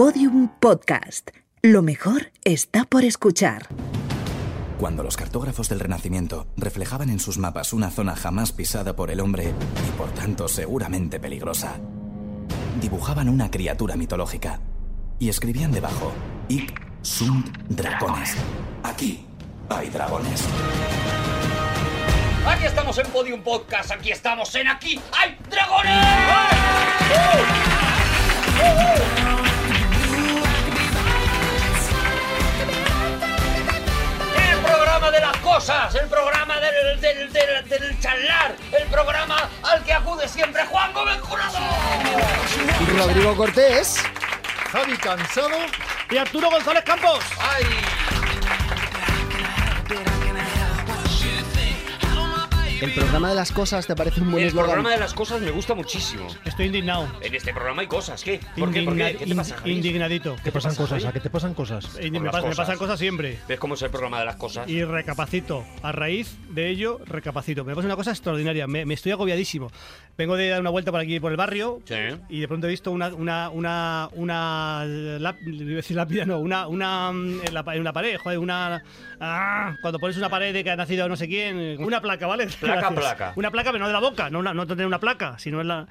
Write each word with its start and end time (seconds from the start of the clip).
Podium 0.00 0.48
Podcast. 0.60 1.28
Lo 1.60 1.82
mejor 1.82 2.32
está 2.42 2.86
por 2.86 3.04
escuchar. 3.04 3.68
Cuando 4.78 5.02
los 5.02 5.18
cartógrafos 5.18 5.68
del 5.68 5.78
Renacimiento 5.78 6.46
reflejaban 6.56 7.10
en 7.10 7.20
sus 7.20 7.36
mapas 7.36 7.74
una 7.74 7.90
zona 7.90 8.16
jamás 8.16 8.50
pisada 8.52 8.96
por 8.96 9.10
el 9.10 9.20
hombre 9.20 9.52
y 9.86 9.90
por 9.98 10.08
tanto 10.12 10.48
seguramente 10.48 11.20
peligrosa, 11.20 11.74
dibujaban 12.80 13.28
una 13.28 13.50
criatura 13.50 13.96
mitológica 13.96 14.62
y 15.18 15.28
escribían 15.28 15.70
debajo: 15.70 16.14
Ic 16.48 16.80
sunt 17.02 17.48
dragones. 17.68 18.36
Aquí 18.82 19.26
hay 19.68 19.90
dragones. 19.90 20.42
Aquí 22.46 22.64
estamos 22.64 22.96
en 22.96 23.06
Podium 23.08 23.42
Podcast, 23.42 23.90
aquí 23.90 24.12
estamos 24.12 24.54
en 24.54 24.66
Aquí 24.66 24.98
hay 25.12 25.36
dragones. 25.50 26.06
Cosas, 35.60 35.94
el 35.94 36.08
programa 36.08 36.58
del, 36.58 36.98
del, 37.02 37.32
del, 37.34 37.68
del 37.68 38.00
charlar, 38.00 38.56
el 38.72 38.86
programa 38.88 39.46
al 39.62 39.84
que 39.84 39.92
acude 39.92 40.26
siempre 40.26 40.64
Juan 40.64 40.90
Gómez 40.94 41.20
Jurado. 41.20 41.58
Rodrigo 42.96 43.36
Cortés. 43.36 44.02
Javi 44.72 44.96
Cansado. 44.96 45.58
Y 46.10 46.16
Arturo 46.16 46.48
González 46.50 46.82
Campos. 46.84 47.22
Ay, 47.38 47.64
El 52.80 52.92
programa 52.94 53.28
de 53.28 53.34
las 53.34 53.52
cosas 53.52 53.86
te 53.86 53.94
parece 53.94 54.22
un 54.22 54.30
buen 54.30 54.42
el 54.42 54.48
eslogan. 54.48 54.70
programa 54.70 54.90
de 54.94 54.98
las 55.00 55.12
cosas 55.12 55.40
me 55.42 55.50
gusta 55.50 55.74
muchísimo. 55.74 56.26
Estoy 56.46 56.66
indignado. 56.66 57.06
En 57.20 57.34
este 57.34 57.52
programa 57.52 57.82
hay 57.82 57.88
cosas, 57.88 58.24
¿qué? 58.24 58.40
¿Por 58.58 58.70
qué? 58.72 58.82
¿Por 58.82 58.94
Indigna- 58.94 59.10
qué? 59.12 59.16
¿Qué 59.18 59.26
te 59.26 59.34
pasa, 59.34 59.56
Javi? 59.58 59.72
indignadito. 59.72 60.36
¿Qué 60.42 60.50
pasan 60.50 60.70
pasa, 60.70 60.82
cosas? 60.82 60.98
Javi? 61.02 61.10
¿A 61.10 61.12
qué 61.12 61.20
te 61.20 61.28
pasan 61.30 61.52
cosas? 61.54 61.96
Eh, 62.00 62.10
me, 62.10 62.20
me 62.20 62.30
cosas. 62.30 62.56
pasan 62.56 62.78
cosas 62.78 62.98
siempre. 62.98 63.38
¿Ves 63.46 63.58
cómo 63.58 63.74
es 63.74 63.82
el 63.82 63.90
programa 63.90 64.20
de 64.20 64.24
las 64.24 64.36
cosas? 64.36 64.66
Y 64.68 64.82
recapacito. 64.82 65.64
A 65.82 65.92
raíz 65.92 66.36
de 66.48 66.70
ello, 66.70 67.00
recapacito. 67.04 67.64
Me 67.66 67.74
pasa 67.74 67.86
una 67.86 67.96
cosa 67.96 68.12
extraordinaria. 68.12 68.66
Me, 68.66 68.86
me 68.86 68.94
estoy 68.94 69.12
agobiadísimo. 69.12 69.70
Vengo 70.16 70.36
de 70.36 70.48
dar 70.48 70.60
una 70.60 70.70
vuelta 70.70 70.90
por 70.90 71.00
aquí, 71.00 71.20
por 71.20 71.30
el 71.32 71.36
barrio. 71.36 71.80
Sí. 71.84 71.94
Y 72.30 72.40
de 72.40 72.48
pronto 72.48 72.66
he 72.66 72.70
visto 72.70 72.90
una. 72.92 73.08
Una. 73.08 73.50
Una. 73.50 74.08
Una. 74.12 74.84
láp- 74.86 75.36
iba 75.46 75.72
a 75.72 75.76
decir 75.76 75.96
lápida, 75.96 76.24
no. 76.24 76.38
Una. 76.38 76.66
Una. 76.66 77.12
mm, 77.12 77.40
la, 77.52 77.64
en 77.74 77.80
una 77.80 77.92
pared, 77.92 78.16
joder. 78.18 78.38
Una. 78.38 78.82
ah, 79.20 79.76
cuando 79.82 79.98
pones 79.98 80.16
una 80.16 80.30
pared 80.30 80.54
de 80.54 80.64
que 80.64 80.70
ha 80.70 80.76
nacido 80.76 81.06
no 81.10 81.16
sé 81.16 81.28
quién. 81.28 81.82
Una 81.82 82.00
placa, 82.00 82.26
¿vale? 82.26 82.48
Placa, 82.72 82.90
Gracias. 82.90 83.14
placa. 83.16 83.32
Una 83.36 83.50
placa, 83.50 83.72
pero 83.72 83.80
no 83.82 83.86
de 83.88 83.92
la 83.92 84.00
boca. 84.00 84.30
No, 84.30 84.38
una- 84.40 84.54
no 84.54 84.66
tener 84.66 84.86
una 84.86 85.00
placa, 85.00 85.38
sino 85.38 85.60
en 85.60 85.68
la. 85.68 85.86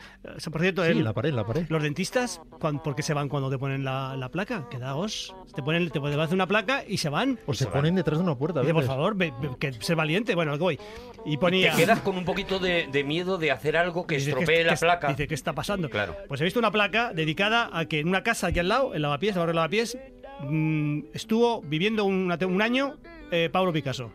Por 0.51 0.61
cierto, 0.61 0.83
Sí, 0.83 0.91
el- 0.91 1.03
la 1.03 1.13
pared, 1.13 1.33
la 1.33 1.45
pared. 1.45 1.65
Los 1.69 1.83
dentistas, 1.83 2.41
cuan- 2.59 2.81
¿por 2.81 2.95
qué 2.95 3.03
se 3.03 3.13
van 3.13 3.29
cuando 3.29 3.49
te 3.49 3.57
ponen 3.57 3.83
la, 3.83 4.15
la 4.17 4.29
placa? 4.29 4.67
Quedaos. 4.69 5.35
Te 5.55 5.61
ponen, 5.63 5.89
te 5.89 5.99
ponen 5.99 6.19
una 6.31 6.47
placa 6.47 6.83
y 6.87 6.97
se 6.97 7.09
van. 7.09 7.39
O 7.45 7.53
se 7.53 7.65
se 7.65 7.69
ponen 7.71 7.95
detrás 7.95 8.17
de 8.19 8.23
una 8.23 8.35
puerta. 8.35 8.61
Dice, 8.61 8.73
por 8.73 8.83
favor, 8.85 9.15
ve- 9.15 9.33
ve- 9.41 9.49
que 9.59 9.73
ser 9.73 9.95
valiente. 9.95 10.35
Bueno, 10.35 10.57
voy. 10.57 10.79
Y 11.25 11.31
Te 11.31 11.37
ponía. 11.37 11.75
quedas 11.75 11.99
con 12.01 12.17
un 12.17 12.25
poquito 12.25 12.59
de, 12.59 12.87
de 12.91 13.03
miedo 13.03 13.37
de 13.37 13.51
hacer 13.51 13.77
algo 13.77 14.05
que 14.07 14.15
Dice, 14.15 14.29
estropee 14.31 14.57
¿qué- 14.59 14.63
la 14.65 14.75
placa. 14.75 15.07
Dice, 15.09 15.27
¿qué 15.27 15.33
está 15.35 15.53
pasando? 15.53 15.89
Claro. 15.89 16.15
Pues 16.27 16.39
he 16.41 16.43
visto 16.43 16.59
una 16.59 16.71
placa 16.71 17.11
dedicada 17.13 17.69
a 17.73 17.85
que 17.85 17.99
en 17.99 18.07
una 18.07 18.23
casa 18.23 18.47
aquí 18.47 18.59
al 18.59 18.67
lado, 18.69 18.93
en 18.95 19.01
Lavapiés, 19.01 19.33
el 19.35 19.39
barrio 19.39 19.51
de 19.53 19.55
Lavapiés, 19.55 19.97
mm, 20.41 20.99
estuvo 21.13 21.61
viviendo 21.61 22.05
un 22.05 22.61
año 22.61 22.97
eh, 23.31 23.49
Pablo 23.51 23.71
Picasso. 23.71 24.11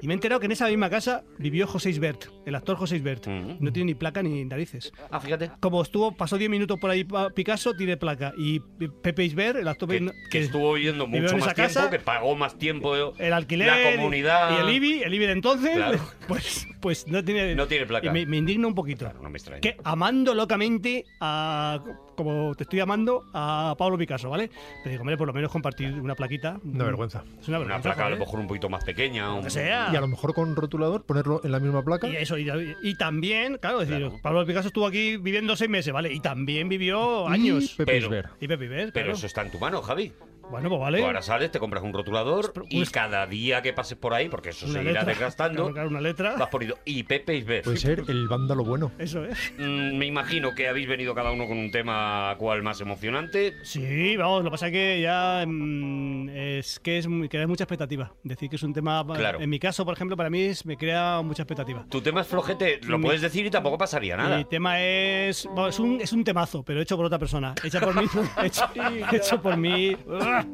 Y 0.00 0.06
me 0.06 0.12
he 0.12 0.16
enterado 0.16 0.40
que 0.40 0.46
en 0.46 0.52
esa 0.52 0.68
misma 0.68 0.88
casa 0.90 1.22
vivió 1.38 1.66
José 1.66 1.90
Isbert, 1.90 2.26
el 2.46 2.54
actor 2.54 2.76
José 2.76 2.96
Isbert. 2.96 3.26
No 3.26 3.72
tiene 3.72 3.86
ni 3.92 3.94
placa 3.94 4.22
ni 4.22 4.44
narices. 4.44 4.92
Ah, 5.10 5.20
fíjate. 5.20 5.50
Como 5.60 5.82
estuvo, 5.82 6.12
pasó 6.12 6.38
10 6.38 6.50
minutos 6.50 6.78
por 6.78 6.90
ahí 6.90 7.06
Picasso, 7.34 7.74
tiene 7.74 7.96
placa. 7.96 8.32
Y 8.36 8.60
Pepe 9.02 9.24
Isbert, 9.24 9.58
el 9.58 9.68
actor 9.68 9.88
Que, 9.88 10.10
que 10.30 10.38
estuvo 10.40 10.72
viviendo 10.74 11.06
mucho 11.06 11.34
en 11.34 11.38
más 11.40 11.46
esa 11.46 11.54
tiempo, 11.54 11.74
casa, 11.74 11.90
que 11.90 11.98
pagó 11.98 12.34
más 12.36 12.56
tiempo. 12.58 12.94
el 13.18 13.32
alquiler 13.32 13.66
La 13.66 13.96
comunidad. 13.96 14.50
y 14.56 14.60
el 14.68 14.76
IBI, 14.76 15.02
el 15.02 15.14
IBI 15.14 15.26
de 15.26 15.32
entonces, 15.32 15.76
Claro. 15.76 15.98
pues, 16.28 16.66
pues 16.80 17.06
no 17.08 17.22
tiene, 17.24 17.54
No 17.54 17.66
tiene 17.66 17.86
placa. 17.86 18.06
Y 18.06 18.10
me, 18.10 18.26
me 18.26 18.36
indigna 18.38 18.66
un 18.66 18.74
poquito. 18.74 19.04
Claro, 19.04 19.20
no 19.22 19.30
me 19.30 19.38
extraña. 19.38 19.60
Que 19.60 19.76
amando 19.84 20.34
locamente 20.34 21.04
a, 21.20 21.80
como 22.14 22.54
te 22.54 22.64
estoy 22.64 22.80
amando, 22.80 23.24
a 23.32 23.74
Pablo 23.78 23.96
Picasso, 23.98 24.30
¿vale? 24.30 24.50
Te 24.82 24.90
digo, 24.90 25.02
hombre, 25.02 25.16
por 25.16 25.26
lo 25.26 25.32
menos 25.32 25.50
compartir 25.50 25.92
una 26.00 26.14
plaquita. 26.14 26.58
Una 26.64 26.84
vergüenza. 26.84 27.24
Es 27.40 27.48
una 27.48 27.80
placa 27.80 28.06
a 28.06 28.10
lo 28.10 28.16
mejor 28.16 28.40
un 28.40 28.46
poquito 28.46 28.68
más 28.68 28.84
pequeña. 28.84 29.32
un- 29.32 29.42
Que 29.44 29.50
sea. 29.50 29.90
Y 29.92 29.96
a 29.96 30.00
lo 30.00 30.08
mejor 30.08 30.34
con 30.34 30.54
rotulador 30.56 31.04
ponerlo 31.04 31.40
en 31.44 31.52
la 31.52 31.60
misma 31.60 31.82
placa. 31.82 32.08
Y 32.08 32.16
eso, 32.16 32.38
y, 32.38 32.48
y 32.82 32.96
también, 32.96 33.58
claro, 33.58 33.80
es 33.82 33.88
decir, 33.88 34.04
Claro. 34.06 34.20
Pablo 34.22 34.46
Picasso 34.46 34.68
estuvo 34.68 34.86
aquí 34.86 35.16
viviendo 35.16 35.56
seis 35.56 35.70
meses, 35.70 35.92
¿vale? 35.92 36.12
Y 36.12 36.20
también 36.20 36.68
vivió 36.68 37.28
años. 37.28 37.72
Y 37.74 37.76
Pepe 37.76 38.00
Pero-. 38.08 38.30
Y 38.40 38.48
Pepe 38.48 38.64
Isbert, 38.64 38.92
Pero 38.92 39.04
claro. 39.06 39.12
eso 39.18 39.26
está 39.26 39.42
en 39.42 39.50
tu 39.50 39.58
mano, 39.58 39.82
Javi. 39.82 40.12
Bueno, 40.50 40.68
pues 40.68 40.78
vale. 40.78 40.98
Tú 40.98 41.06
ahora 41.06 41.22
sales, 41.22 41.50
te 41.50 41.58
compras 41.58 41.82
un 41.82 41.94
rotulador 41.94 42.52
Pero, 42.52 42.66
y 42.68 42.84
cada 42.84 43.26
día 43.26 43.62
que 43.62 43.72
pases 43.72 43.96
por 43.96 44.12
ahí, 44.12 44.28
porque 44.28 44.50
eso 44.50 44.66
se 44.66 44.72
irá 44.74 44.82
letra. 44.82 45.04
desgastando, 45.06 45.56
Claro, 45.62 45.72
claro, 45.72 45.88
una 45.88 46.00
letra. 46.02 46.36
vas 46.36 46.48
poniendo. 46.50 46.76
Y 46.84 47.02
Pepe 47.04 47.34
Isbert. 47.36 47.64
Puede 47.64 47.78
ser 47.78 48.02
el 48.08 48.28
vándalo 48.28 48.62
bueno. 48.62 48.92
Eso 48.98 49.24
es. 49.24 49.54
Mm, 49.56 49.96
me 49.96 50.04
imagino 50.04 50.54
que 50.54 50.68
habéis 50.68 50.86
venido 50.86 51.14
cada 51.14 51.30
uno 51.32 51.46
con 51.48 51.56
un 51.56 51.70
tema 51.70 52.03
cual 52.38 52.62
más 52.62 52.80
emocionante. 52.80 53.54
Sí, 53.62 54.16
vamos, 54.16 54.38
lo 54.44 54.50
que 54.50 54.50
pasa 54.52 54.66
es 54.68 54.72
que 54.72 55.00
ya 55.00 55.44
mm, 55.46 56.28
es 56.30 56.80
que 56.80 56.98
es 56.98 57.08
crea 57.30 57.46
mucha 57.46 57.64
expectativa. 57.64 58.12
Decir 58.22 58.48
que 58.50 58.56
es 58.56 58.62
un 58.62 58.72
tema, 58.72 59.04
Claro. 59.06 59.40
en 59.40 59.50
mi 59.50 59.58
caso, 59.58 59.84
por 59.84 59.94
ejemplo, 59.94 60.16
para 60.16 60.30
mí 60.30 60.42
es, 60.42 60.64
me 60.66 60.76
crea 60.76 61.20
mucha 61.22 61.42
expectativa. 61.42 61.84
Tu 61.88 62.00
tema 62.00 62.20
es 62.22 62.26
flojete, 62.26 62.80
lo 62.84 62.98
Mi- 62.98 63.04
puedes 63.04 63.20
decir 63.20 63.46
y 63.46 63.50
tampoco 63.50 63.78
pasaría 63.78 64.16
nada. 64.16 64.36
Mi 64.38 64.44
tema 64.44 64.80
es, 64.80 65.46
bueno, 65.46 65.68
es 65.68 65.78
un 65.78 66.00
es 66.00 66.12
un 66.12 66.24
temazo, 66.24 66.62
pero 66.62 66.80
hecho 66.80 66.96
por 66.96 67.06
otra 67.06 67.18
persona, 67.18 67.54
hecha 67.62 67.80
por 67.80 67.94
mí, 67.94 68.06
hecho, 68.42 68.64
hecho 69.12 69.40
por 69.42 69.56
mí. 69.56 69.96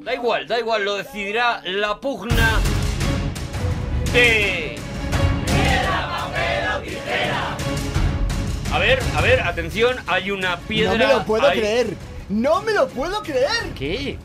Da 0.04 0.14
igual, 0.14 0.46
da 0.46 0.58
igual, 0.58 0.84
lo 0.84 0.96
decidirá 0.96 1.62
la 1.64 1.98
pugna 2.00 2.60
de. 4.12 4.76
A 8.72 8.78
ver, 8.78 8.98
a 9.16 9.20
ver, 9.20 9.40
atención, 9.40 9.96
hay 10.06 10.30
una 10.30 10.56
piedra. 10.58 10.92
No 10.96 10.98
me 11.06 11.12
lo 11.12 11.24
puedo 11.24 11.46
hay- 11.48 11.58
creer. 11.58 11.86
No 12.28 12.62
me 12.62 12.72
lo 12.72 12.88
puedo 12.88 13.20
creer. 13.22 13.48
¿Qué? 13.76 14.16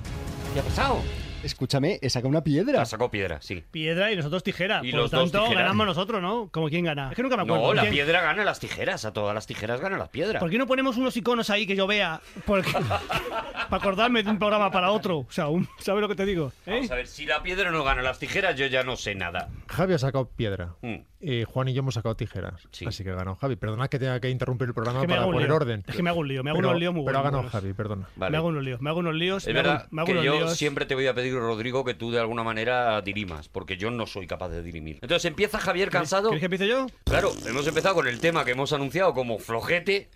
¿Qué 0.54 0.60
ha 0.60 0.64
pasado? 0.64 1.02
Escúchame, 1.44 2.00
he 2.02 2.10
sacado 2.10 2.30
una 2.30 2.44
piedra. 2.44 2.82
Ha 2.82 2.86
sacado 2.86 3.12
piedra, 3.12 3.40
sí. 3.42 3.64
Piedra 3.70 4.12
y 4.12 4.16
nosotros 4.16 4.42
tijera. 4.44 4.82
Y 4.84 4.90
por 4.92 5.02
los 5.02 5.12
lo 5.12 5.20
dos 5.20 5.32
tanto, 5.32 5.54
ganamos 5.54 5.86
nosotros, 5.86 6.20
¿no? 6.22 6.50
Como 6.52 6.70
quién 6.70 6.86
gana. 6.86 7.10
Es 7.10 7.16
que 7.16 7.22
nunca 7.22 7.38
me 7.38 7.44
acuerdo. 7.44 7.68
No, 7.68 7.74
la 7.76 7.82
¿Quién- 7.84 7.94
piedra 7.94 8.22
gana 8.22 8.44
las 8.44 8.60
tijeras, 8.60 9.06
a 9.06 9.14
todas 9.14 9.34
las 9.36 9.46
tijeras 9.46 9.80
gana 9.80 9.98
las 9.98 10.10
piedras. 10.10 10.40
¿Por 10.40 10.50
qué 10.50 10.58
no 10.58 10.66
ponemos 10.66 10.98
unos 10.98 11.16
iconos 11.18 11.50
ahí 11.52 11.68
que 11.68 11.76
yo 11.76 11.86
vea? 11.86 12.20
Porque, 12.46 12.72
para 13.70 13.78
acordarme 13.82 14.24
de 14.24 14.30
un 14.32 14.40
programa 14.40 14.72
para 14.72 14.90
otro. 14.92 15.20
O 15.20 15.28
sea, 15.32 15.48
un- 15.48 15.68
¿sabes 15.80 16.02
lo 16.02 16.08
que 16.08 16.16
te 16.16 16.26
digo? 16.26 16.52
¿Eh? 16.66 16.72
Vamos 16.76 16.92
a 16.92 16.96
ver, 16.96 17.08
si 17.08 17.26
la 17.28 17.44
piedra 17.44 17.70
no 17.70 17.84
gana 17.84 18.02
las 18.02 18.18
tijeras, 18.18 18.56
yo 18.56 18.66
ya 18.66 18.84
no 18.84 18.96
sé 18.96 19.14
nada. 19.14 19.50
Javi 19.68 19.94
ha 19.94 20.00
sacado 20.00 20.28
piedra. 20.30 20.74
Mm. 20.82 20.96
Eh, 21.28 21.44
Juan 21.44 21.68
y 21.68 21.74
yo 21.74 21.80
hemos 21.80 21.96
sacado 21.96 22.16
tijeras. 22.16 22.68
Sí. 22.72 22.86
Así 22.86 23.04
que 23.04 23.10
ha 23.10 23.16
ganado 23.16 23.36
Javi. 23.36 23.56
Perdona 23.56 23.88
que 23.88 23.98
tenga 23.98 24.20
que 24.20 24.30
interrumpir 24.30 24.68
el 24.68 24.74
programa 24.76 25.00
Es 25.00 25.04
que 25.04 25.08
me 25.08 25.14
para 25.14 25.24
hago 25.24 25.32
poner 25.32 25.48
lío. 25.48 25.56
orden. 25.56 25.84
Es 25.88 25.96
que 25.96 26.04
me 26.04 26.10
hago 26.12 26.20
un 26.20 26.28
lío, 26.28 26.44
me 26.44 26.52
hago 26.52 26.58
pero, 26.60 26.70
unos 26.70 26.80
líos 26.80 26.94
muy 26.94 27.04
Pero 27.06 27.18
ha 27.18 27.22
buenos. 27.24 27.40
ganado 27.42 27.52
Javi, 27.52 27.74
perdona. 27.74 28.08
Vale. 28.16 28.32
Me 28.32 28.38
hago 28.38 28.48
unos 28.50 28.64
líos, 28.64 28.82
me 28.82 28.90
hago 28.92 29.00
unos 29.00 29.16
líos. 29.16 29.48
Es 29.48 29.54
me 29.54 29.60
hago- 29.60 29.70
verdad 29.70 29.88
me 29.90 30.02
hago 30.02 30.06
que 30.06 30.12
unos 30.12 30.26
yo 30.26 30.36
líos. 30.36 30.56
siempre 30.58 30.86
te 30.86 30.94
voy 30.94 31.08
a 31.08 31.16
pedir, 31.16 31.34
Rodrigo, 31.34 31.84
que 31.84 31.96
tú 31.96 32.12
de 32.12 32.20
alguna 32.20 32.44
manera 32.44 33.02
dirimas, 33.02 33.50
porque 33.50 33.76
yo 33.78 33.90
no 33.90 34.06
soy 34.06 34.28
capaz 34.28 34.50
de 34.50 34.62
dirimir. 34.62 35.00
Entonces 35.02 35.26
empieza 35.26 35.58
Javier 35.60 35.90
cansado. 35.90 36.30
¿Quieres 36.30 36.42
que 36.42 36.46
empiece 36.46 36.68
yo? 36.68 36.86
Claro, 37.06 37.32
hemos 37.48 37.66
empezado 37.68 37.96
con 37.96 38.08
el 38.08 38.20
tema 38.20 38.46
que 38.46 38.52
hemos 38.52 38.72
anunciado 38.72 39.14
como 39.16 39.40
flojete. 39.40 40.10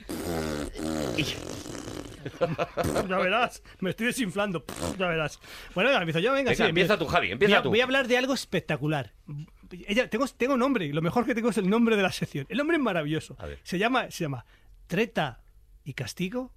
Ya 3.07 3.17
verás, 3.17 3.63
me 3.79 3.89
estoy 3.91 4.07
desinflando. 4.07 4.63
Ya 4.97 5.07
verás. 5.07 5.39
Bueno, 5.73 5.89
venga, 5.89 6.01
empiezo 6.01 6.19
yo, 6.19 6.33
venga. 6.33 6.51
Venga, 6.51 6.63
sí, 6.65 6.69
empieza 6.69 6.97
tú, 6.97 7.05
Javi, 7.07 7.27
Voy 7.27 7.33
empieza 7.33 7.57
a, 7.59 7.63
tú. 7.63 7.69
voy 7.69 7.81
a 7.81 7.83
hablar 7.83 8.07
de 8.07 8.17
algo 8.17 8.33
espectacular. 8.33 9.13
Ella, 9.87 10.09
tengo, 10.09 10.27
tengo 10.27 10.57
nombre, 10.57 10.91
lo 10.93 11.01
mejor 11.01 11.25
que 11.25 11.35
tengo 11.35 11.49
es 11.49 11.57
el 11.57 11.69
nombre 11.69 11.95
de 11.95 12.03
la 12.03 12.11
sección. 12.11 12.45
El 12.49 12.57
nombre 12.57 12.77
es 12.77 12.83
maravilloso. 12.83 13.37
Se 13.63 13.77
llama, 13.77 14.09
se 14.09 14.23
llama 14.23 14.45
Treta 14.87 15.41
y 15.83 15.93
Castigo 15.93 16.51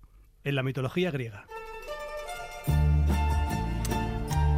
en 0.45 0.55
la 0.55 0.63
mitología 0.63 1.11
griega. 1.11 1.47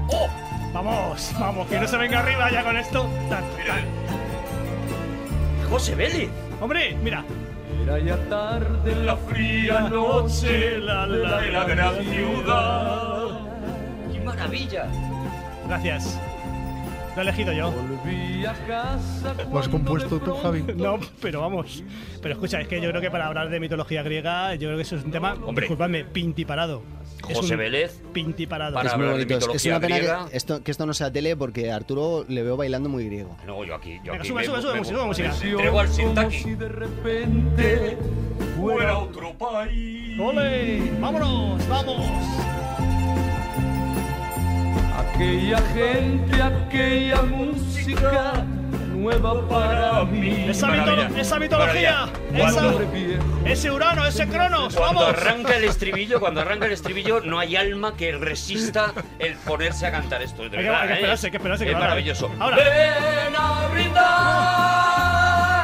¡Oh! 0.09 0.29
Vamos, 0.73 1.33
vamos, 1.39 1.69
que 1.69 1.79
no 1.79 1.87
se 1.87 1.97
venga 1.97 2.21
arriba 2.21 2.51
ya 2.51 2.65
con 2.65 2.77
esto. 2.77 3.03
Tan, 3.29 3.45
tan. 3.67 3.85
José 5.69 5.95
Vélez. 5.95 6.31
Hombre, 6.61 6.97
mira. 7.03 7.25
Era 7.83 7.99
ya 7.99 8.17
tarde 8.29 8.93
en 8.93 9.07
la 9.07 9.17
fría 9.17 9.81
noche 9.89 10.79
La, 10.79 11.07
la, 11.07 11.41
de 11.41 11.53
la 11.53 11.65
gran 11.65 12.05
ciudad. 12.05 13.41
¡Qué 14.13 14.21
maravilla! 14.21 14.87
Gracias. 15.67 16.19
Lo 17.15 17.21
he 17.21 17.23
elegido 17.23 17.53
yo. 17.53 17.73
¿Lo 19.53 19.59
has 19.59 19.69
compuesto 19.69 20.19
tú, 20.21 20.35
Javi? 20.37 20.63
No, 20.77 20.99
pero 21.21 21.41
vamos. 21.41 21.83
Pero 22.21 22.35
escucha, 22.35 22.61
es 22.61 22.69
que 22.69 22.81
yo 22.81 22.91
creo 22.91 23.01
que 23.01 23.11
para 23.11 23.27
hablar 23.27 23.51
de 23.51 23.61
mitología 23.61 24.03
griega, 24.03 24.55
yo 24.57 24.69
creo 24.69 24.77
que 24.77 24.83
eso 24.83 24.97
es 24.97 25.05
un 25.05 25.11
tema, 25.13 25.35
Hombre. 25.47 25.63
disculpadme, 25.65 26.05
pintiparado. 26.05 26.83
José 27.23 27.57
Vélez. 27.57 28.03
Pintiparado. 28.13 28.75
Para 28.75 28.91
es 28.91 28.97
muy 28.97 29.07
hablar 29.07 29.19
de 29.19 29.25
bonito. 29.25 29.39
Es- 29.39 29.43
Es 29.45 29.65
mitología 29.65 29.73
una 29.77 29.81
pena 29.81 29.97
griega. 29.97 30.27
que 30.31 30.37
esto, 30.37 30.63
que 30.63 30.71
esto 30.71 30.85
no 30.87 30.93
sea 30.93 31.11
tele 31.11 31.37
porque 31.37 31.71
a 31.71 31.77
Arturo 31.77 32.25
le 32.29 32.43
veo 32.43 32.57
bailando 32.57 32.89
muy 32.91 33.07
griego. 33.07 33.35
No, 33.47 33.65
yo 33.65 33.75
aquí. 33.77 33.95
Yo 34.05 34.13
Venga, 34.13 34.17
aquí 34.19 34.29
sube, 34.29 34.41
me- 34.41 34.47
sube, 34.47 34.61
sube 34.61 34.73
me- 34.73 34.79
música, 34.81 35.05
música. 35.07 35.29
me 35.43 35.51
entrego 35.53 35.81
al 35.81 35.87
como 35.87 35.97
Sintaki. 35.97 36.37
si 36.37 36.55
de 36.55 36.69
repente 36.69 37.97
fuera 38.61 38.99
otro 38.99 39.33
país. 39.39 40.19
¡Ole! 40.21 40.83
¡Vámonos! 41.01 41.67
¡Vamos! 41.69 42.07
Aquella 45.15 45.59
gente, 45.75 46.43
aquella 46.43 47.23
música 47.23 48.45
nueva 48.93 49.49
para 49.49 50.05
mí. 50.05 50.47
Esa, 50.49 50.67
mito- 50.69 50.87
Maravilla. 50.87 51.21
esa 51.21 51.39
mitología, 51.39 52.07
esa- 52.35 52.73
ese 53.45 53.71
Urano, 53.71 54.05
ese 54.07 54.27
Cronos, 54.27 54.75
Cuando 54.75 55.01
vamos. 55.03 55.17
arranca 55.17 55.55
el 55.57 55.65
estribillo, 55.65 56.19
cuando 56.19 56.41
arranca 56.41 56.67
el 56.67 56.73
estribillo, 56.73 57.21
no 57.21 57.39
hay 57.39 57.55
alma 57.55 57.95
que 57.97 58.11
resista 58.13 58.93
el 59.21 59.35
ponerse 59.35 59.87
a 59.87 59.93
cantar 59.93 60.21
esto. 60.23 60.49
De 60.49 60.57
Hay 60.59 60.65
que- 60.65 60.69
verdad, 60.71 60.81
hay 60.83 60.87
que 60.89 60.93
¿eh? 60.93 60.97
esperarse, 60.97 61.31
que 61.31 61.37
esperarse 61.37 61.65
que 61.65 61.71
Es 61.73 61.79
maravilloso. 61.79 62.31
ahora. 62.41 62.57
Ven 62.57 63.37
a 63.37 63.69
brindar 63.73 64.05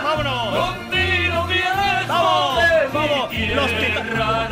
¡Vámonos! 0.04 0.58
con 0.68 0.90
vino 0.90 1.46
viejo 1.46 2.06
¡Vamos! 2.08 2.62
¡Vamos! 2.92 3.34
Los 3.54 3.70
tierra 3.78 4.48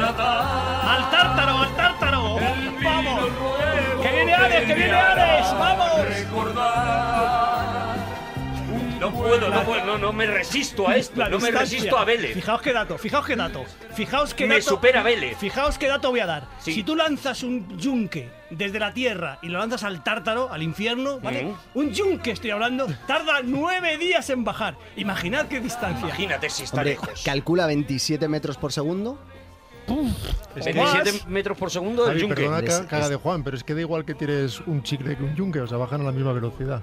¡Vamos! 4.86 6.08
Recordar. 6.08 7.98
No 9.00 9.12
puedo, 9.12 9.48
no 9.48 9.62
puedo, 9.62 9.84
no, 9.86 9.96
no 9.98 10.12
me 10.12 10.26
resisto 10.26 10.88
a 10.88 10.96
esto, 10.96 11.28
no 11.28 11.38
me 11.38 11.52
resisto 11.52 11.96
a 11.96 12.04
Vélez. 12.04 12.34
Fijaos 12.34 12.60
qué 12.60 12.72
dato, 12.72 12.98
fijaos 12.98 13.24
qué 13.26 13.36
dato. 13.36 13.64
Fijaos 13.94 14.34
qué 14.34 14.46
Me 14.46 14.56
dato. 14.58 14.70
supera 14.70 15.04
Vélez. 15.04 15.38
Fijaos 15.38 15.78
qué 15.78 15.86
dato 15.86 16.10
voy 16.10 16.18
a 16.20 16.26
dar. 16.26 16.48
Sí. 16.58 16.74
Si 16.74 16.82
tú 16.82 16.96
lanzas 16.96 17.44
un 17.44 17.78
yunque 17.78 18.28
desde 18.50 18.80
la 18.80 18.92
Tierra 18.92 19.38
y 19.40 19.48
lo 19.50 19.60
lanzas 19.60 19.84
al 19.84 20.02
tártaro, 20.02 20.52
al 20.52 20.64
infierno, 20.64 21.20
¿vale? 21.20 21.44
Mm. 21.44 21.54
Un 21.78 21.90
yunque, 21.92 22.32
estoy 22.32 22.50
hablando, 22.50 22.86
tarda 23.06 23.40
nueve 23.44 23.98
días 23.98 24.30
en 24.30 24.42
bajar. 24.42 24.76
Imaginad 24.96 25.46
qué 25.46 25.60
distancia. 25.60 26.04
Imagínate 26.08 26.50
si 26.50 26.64
está 26.64 26.78
Hombre, 26.78 26.90
lejos. 26.90 27.22
calcula 27.24 27.66
27 27.68 28.26
metros 28.26 28.56
por 28.58 28.72
segundo. 28.72 29.16
Es 30.56 30.64
que, 30.66 30.72
27 30.72 31.12
Más. 31.12 31.26
metros 31.28 31.56
por 31.58 31.70
segundo 31.70 32.02
el 32.04 32.08
Javi, 32.10 32.20
yunque. 32.20 32.34
perdona 32.36 32.58
Es- 32.60 32.80
que 32.80 32.86
caga 32.86 33.04
es- 33.04 33.10
de 33.10 33.16
Juan, 33.16 33.42
pero 33.44 33.56
es 33.56 33.64
que 33.64 33.74
da 33.74 33.80
igual 33.80 34.04
que 34.04 34.14
tires 34.14 34.60
un 34.66 34.82
chicle 34.82 35.16
que 35.16 35.22
un 35.22 35.34
yunque, 35.34 35.60
o 35.60 35.66
sea, 35.66 35.78
bajan 35.78 36.00
a 36.00 36.04
la 36.04 36.12
misma 36.12 36.32
velocidad. 36.32 36.82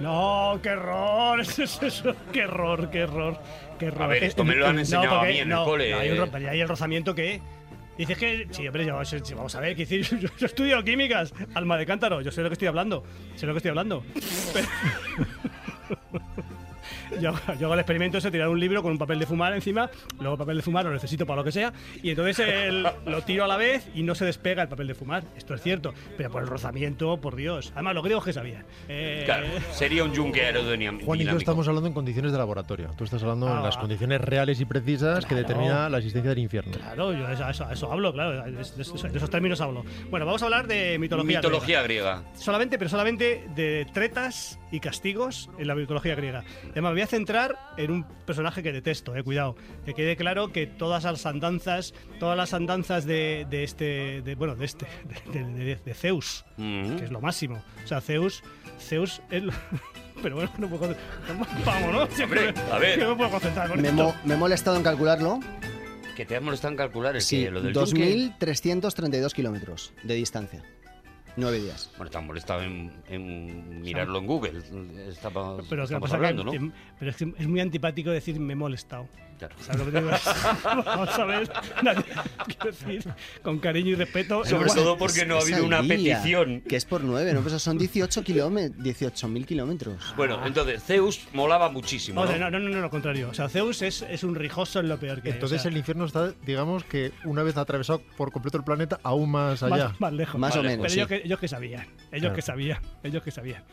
No, 0.00 0.58
qué 0.62 0.68
error, 0.70 1.40
qué 2.32 2.40
error, 2.40 2.90
qué 2.90 2.98
error, 3.00 3.38
qué 3.78 3.86
error. 3.86 4.02
A 4.02 4.06
ver, 4.08 4.24
esto 4.24 4.44
me 4.44 4.54
lo 4.54 4.66
han 4.66 4.78
enseñado 4.78 5.14
a 5.16 5.18
porque- 5.20 5.32
mí 5.32 5.38
en 5.40 5.48
no, 5.48 5.60
el 5.62 5.64
cole. 5.68 5.90
no, 5.92 5.98
hay, 5.98 6.10
un, 6.10 6.34
hay 6.48 6.60
el 6.60 6.68
rozamiento 6.68 7.14
que 7.14 7.40
dices 7.96 8.18
que 8.18 8.46
sí, 8.50 8.66
hombre, 8.66 8.84
yo- 8.84 9.02
yo- 9.02 9.36
vamos 9.36 9.54
a 9.54 9.60
ver, 9.60 9.74
que 9.74 9.86
decir, 9.86 10.02
yo, 10.20 10.28
yo 10.36 10.46
estudio 10.46 10.82
químicas, 10.84 11.32
alma 11.54 11.78
de 11.78 11.86
cántaro, 11.86 12.20
yo 12.20 12.30
sé 12.30 12.42
lo 12.42 12.48
que 12.50 12.54
estoy 12.54 12.68
hablando, 12.68 13.04
sé 13.36 13.46
lo 13.46 13.52
que 13.54 13.58
estoy 13.58 13.70
hablando. 13.70 14.02
Pero- 14.52 14.68
Yo, 17.20 17.32
yo 17.58 17.66
hago 17.66 17.74
el 17.74 17.80
experimento 17.80 18.18
ese, 18.18 18.30
tirar 18.30 18.48
un 18.48 18.60
libro 18.60 18.82
con 18.82 18.92
un 18.92 18.98
papel 18.98 19.18
de 19.18 19.26
fumar 19.26 19.52
encima, 19.54 19.90
luego 20.18 20.34
el 20.34 20.38
papel 20.38 20.56
de 20.56 20.62
fumar 20.62 20.84
lo 20.84 20.92
necesito 20.92 21.26
para 21.26 21.38
lo 21.38 21.44
que 21.44 21.52
sea, 21.52 21.72
y 22.02 22.10
entonces 22.10 22.38
el- 22.40 22.86
lo 23.06 23.22
tiro 23.22 23.44
a 23.44 23.48
la 23.48 23.56
vez 23.56 23.88
y 23.94 24.02
no 24.02 24.14
se 24.14 24.24
despega 24.24 24.62
el 24.62 24.68
papel 24.68 24.86
de 24.86 24.94
fumar. 24.94 25.24
Esto 25.36 25.54
es 25.54 25.62
cierto, 25.62 25.94
pero 26.16 26.30
por 26.30 26.42
el 26.42 26.48
rozamiento, 26.48 27.16
por 27.20 27.36
Dios. 27.36 27.72
Además, 27.74 27.94
los 27.94 28.04
griegos 28.04 28.24
que 28.24 28.32
sabían. 28.32 28.64
Eh, 28.88 29.22
Claro, 29.24 29.46
sería 29.72 30.04
un 30.04 30.12
yunque 30.12 30.42
aerodinámico. 30.42 31.06
Juan 31.06 31.20
y 31.20 31.24
yo 31.24 31.36
estamos 31.36 31.66
hablando 31.68 31.88
en 31.88 31.94
condiciones 31.94 32.32
de 32.32 32.38
laboratorio. 32.38 32.90
Tú 32.96 33.04
estás 33.04 33.22
hablando 33.22 33.48
Ah, 33.48 33.56
en 33.58 33.62
las 33.62 33.76
condiciones 33.76 34.20
reales 34.20 34.60
y 34.60 34.64
precisas 34.64 35.24
que 35.24 35.28
Claro. 35.34 35.42
determina 35.48 35.88
la 35.88 35.98
existencia 35.98 36.30
del 36.30 36.38
infierno. 36.40 36.72
Claro, 36.72 37.12
yo 37.12 37.26
a 37.26 37.32
eso, 37.32 37.48
eso- 37.48 37.70
eso 37.70 37.92
hablo, 37.92 38.12
claro, 38.12 38.44
de, 38.44 38.50
de- 38.52 38.56
de 38.58 39.16
esos 39.16 39.30
términos 39.30 39.60
hablo. 39.60 39.84
Bueno, 40.10 40.26
vamos 40.26 40.42
a 40.42 40.46
hablar 40.46 40.66
de 40.66 40.98
mitología. 40.98 41.38
Mitología 41.38 41.82
griega. 41.82 42.16
griega. 42.20 42.38
Solamente, 42.38 42.78
pero 42.78 42.88
solamente 42.90 43.46
de 43.54 43.86
tretas 43.92 44.58
y 44.72 44.80
castigos 44.80 45.48
en 45.58 45.66
la 45.68 45.74
mitología 45.74 46.14
griega. 46.14 46.44
Además, 46.72 46.90
me 46.90 46.94
voy 46.94 47.00
a 47.02 47.06
centrar 47.06 47.56
en 47.76 47.90
un 47.90 48.04
personaje 48.26 48.62
que 48.62 48.72
detesto, 48.72 49.14
eh, 49.14 49.22
cuidado. 49.22 49.56
Que 49.84 49.94
quede 49.94 50.16
claro 50.16 50.52
que 50.52 50.66
todas 50.66 51.04
las 51.04 51.24
andanzas, 51.26 51.94
todas 52.18 52.36
las 52.36 52.52
andanzas 52.54 53.04
de, 53.04 53.46
de 53.48 53.64
este, 53.64 54.22
de, 54.22 54.34
bueno, 54.34 54.56
de 54.56 54.64
este, 54.64 54.86
de, 55.32 55.44
de- 55.44 55.64
de- 55.64 55.76
de 55.76 55.94
Zeus, 55.94 56.44
Mm. 56.56 56.96
que 56.96 57.04
es 57.04 57.10
lo 57.10 57.20
máximo. 57.20 57.62
O 57.84 57.86
sea, 57.86 58.00
Zeus, 58.00 58.42
Zeus 58.80 59.20
es 59.30 59.42
lo- 59.44 59.52
Pero 60.22 60.36
bueno, 60.36 60.50
no 60.58 60.68
puedo 60.68 60.94
Vamos, 61.64 61.92
¿no? 61.92 62.06
Siempre 62.08 62.48
Hombre, 62.48 62.62
a 62.72 62.78
ver. 62.78 62.98
que 62.98 63.04
no 63.04 63.10
me 63.10 63.16
puedo 63.16 63.30
concentrar 63.30 63.68
con 63.68 63.80
Me, 63.82 63.88
esto. 63.88 64.02
mo- 64.02 64.14
me 64.24 64.34
he 64.34 64.36
molestado 64.36 64.76
en 64.76 64.82
calcularlo. 64.82 65.40
Que 66.16 66.24
te 66.24 66.34
has 66.34 66.42
molestado 66.42 66.72
en 66.72 66.78
calcular 66.78 67.14
el 67.14 67.20
Sí, 67.20 67.44
que 67.44 67.50
lo 67.50 67.60
del 67.60 67.74
yunque. 67.74 68.16
2.332 68.40 69.32
kilómetros 69.34 69.92
de 70.02 70.14
distancia. 70.14 70.62
Nueve 71.36 71.58
días. 71.60 71.90
Bueno, 71.98 72.10
te 72.10 72.18
has 72.18 72.24
molestado 72.24 72.62
en, 72.62 72.90
en 73.08 73.82
mirarlo 73.82 74.18
en 74.18 74.26
Google. 74.26 74.62
Estaba, 75.08 75.58
Pero, 75.68 75.84
estamos 75.84 76.10
hablando, 76.12 76.50
que, 76.50 76.58
¿no? 76.58 76.72
pero 76.98 77.10
es 77.10 77.16
que 77.16 77.32
es 77.38 77.46
muy 77.46 77.60
antipático 77.60 78.10
decir 78.10 78.40
me 78.40 78.54
he 78.54 78.56
molestado. 78.56 79.06
Claro. 79.38 79.54
¿Sabes 79.60 79.78
lo 79.80 79.84
que 79.86 79.92
te 79.92 80.00
digo? 80.00 80.10
Vamos 80.84 81.08
a 81.18 81.24
ver. 81.24 81.50
Nadie- 81.82 82.04
Quiero 82.46 82.66
decir, 82.66 83.12
con 83.42 83.58
cariño 83.58 83.90
y 83.90 83.94
respeto. 83.96 84.44
Sobre 84.44 84.62
igual- 84.64 84.74
todo 84.78 84.96
porque 84.98 85.26
no 85.26 85.36
ha 85.36 85.40
habido 85.40 85.64
una 85.64 85.82
día, 85.82 86.16
petición. 86.18 86.62
Que 86.62 86.76
es 86.76 86.84
por 86.84 87.02
nueve, 87.04 87.32
¿no? 87.32 87.40
Pues 87.42 87.60
son 87.62 87.76
18 87.78 88.22
kilómetros, 88.24 88.82
18.000 88.84 89.44
kilómetros. 89.44 90.14
Bueno, 90.16 90.44
entonces 90.46 90.82
Zeus 90.82 91.20
molaba 91.32 91.68
muchísimo. 91.68 92.20
O 92.22 92.26
sea, 92.26 92.38
¿no? 92.38 92.50
no, 92.50 92.58
no, 92.58 92.68
no, 92.68 92.74
no, 92.76 92.80
lo 92.80 92.90
contrario. 92.90 93.28
O 93.30 93.34
sea, 93.34 93.48
Zeus 93.48 93.82
es, 93.82 94.02
es 94.02 94.24
un 94.24 94.34
rijoso 94.34 94.80
en 94.80 94.88
lo 94.88 94.98
peor 94.98 95.20
que 95.22 95.28
hay. 95.28 95.34
Entonces 95.34 95.60
o 95.60 95.62
sea, 95.62 95.70
el 95.70 95.76
infierno 95.76 96.04
está, 96.06 96.32
digamos 96.44 96.84
que 96.84 97.12
una 97.24 97.42
vez 97.42 97.56
atravesado 97.56 98.02
por 98.16 98.32
completo 98.32 98.56
el 98.58 98.64
planeta, 98.64 98.98
aún 99.02 99.30
más 99.30 99.62
allá. 99.62 99.88
más, 99.88 100.00
más 100.00 100.12
lejos. 100.12 100.40
Más 100.40 100.56
o 100.56 100.62
menos, 100.62 100.78
Pero 100.78 100.88
sí. 100.90 100.96
ellos, 100.98 101.08
que, 101.08 101.22
ellos 101.24 101.38
que 101.40 101.48
sabían, 101.48 101.82
ellos 102.10 102.20
Claro. 102.20 102.34
que 102.34 102.42
sabían, 102.42 102.80
ellos 103.02 103.22
que 103.22 103.30
sabían. 103.30 103.64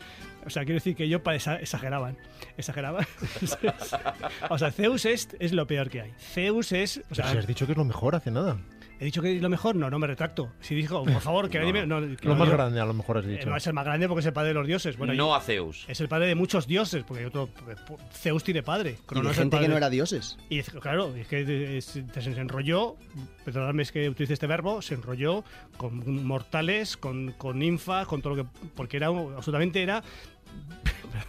O 0.46 0.50
sea, 0.50 0.64
quiero 0.64 0.74
decir 0.76 0.94
que 0.96 1.06
exa- 1.08 1.60
exageraban, 1.60 2.16
exageraban. 2.56 3.06
o 4.50 4.58
sea, 4.58 4.70
Zeus 4.70 5.04
es, 5.06 5.28
es 5.38 5.52
lo 5.52 5.66
peor 5.66 5.88
que 5.90 6.02
hay. 6.02 6.12
Zeus 6.18 6.72
es, 6.72 6.98
o 6.98 7.02
Pero 7.08 7.14
sea, 7.14 7.30
si 7.32 7.38
has 7.38 7.46
dicho 7.46 7.66
que 7.66 7.72
es 7.72 7.78
lo 7.78 7.84
mejor 7.84 8.14
hace 8.14 8.30
nada. 8.30 8.58
he 9.00 9.06
dicho 9.06 9.20
que 9.22 9.36
es 9.36 9.42
lo 9.42 9.48
mejor, 9.48 9.74
no, 9.76 9.90
no 9.90 9.98
me 9.98 10.06
retracto. 10.06 10.52
Si 10.60 10.74
dijo, 10.74 11.04
por 11.04 11.20
favor, 11.20 11.48
que 11.50 11.58
nadie 11.60 11.72
me- 11.72 11.86
no, 11.86 12.00
que 12.00 12.16
Lo 12.28 12.30
no 12.34 12.36
más 12.36 12.48
digo- 12.48 12.56
grande 12.56 12.80
a 12.80 12.84
lo 12.84 12.94
mejor 12.94 13.18
has 13.18 13.24
Eh, 13.24 13.28
dicho. 13.28 13.48
no 13.50 13.56
es 13.56 13.66
el 13.66 13.72
más 13.72 13.84
grande 13.84 14.06
porque 14.08 14.20
es 14.20 14.26
el 14.26 14.32
padre 14.32 14.48
de 14.48 14.54
los 14.54 14.66
dioses. 14.66 14.96
Bueno, 14.96 15.12
no 15.14 15.28
y- 15.32 15.36
a 15.36 15.40
Zeus. 15.40 15.84
es 15.88 16.00
el 16.00 16.08
padre 16.08 16.26
de 16.28 16.34
muchos 16.34 16.66
dioses, 16.66 17.02
porque 17.04 17.20
hay 17.22 17.26
otro, 17.26 17.48
porque 17.48 17.74
Zeus 18.12 18.44
tiene 18.44 18.62
padre. 18.62 18.98
Y 19.02 19.06
Cronos 19.06 19.24
de 19.36 19.42
el 19.42 19.50
gente 19.50 19.58
que 19.60 19.68
no 19.68 19.76
era 19.76 19.90
dioses. 19.90 20.36
Y 20.48 20.58
es- 20.60 20.70
claro, 20.70 21.14
es 21.16 21.26
que 21.26 21.76
es- 21.78 21.86
se 21.86 22.30
enrolló, 22.40 22.96
perdonadme 23.44 23.82
es 23.82 23.92
que 23.92 24.08
utilice 24.08 24.34
este 24.34 24.46
verbo, 24.46 24.80
se 24.82 24.94
enrolló 24.94 25.44
con 25.76 26.24
mortales, 26.24 26.96
con, 26.96 27.32
con 27.32 27.58
ninfas, 27.58 28.06
con 28.06 28.22
todo 28.22 28.36
lo 28.36 28.44
que. 28.44 28.50
Porque 28.76 28.96
era 28.98 29.08
absolutamente 29.08 29.82
era. 29.82 30.02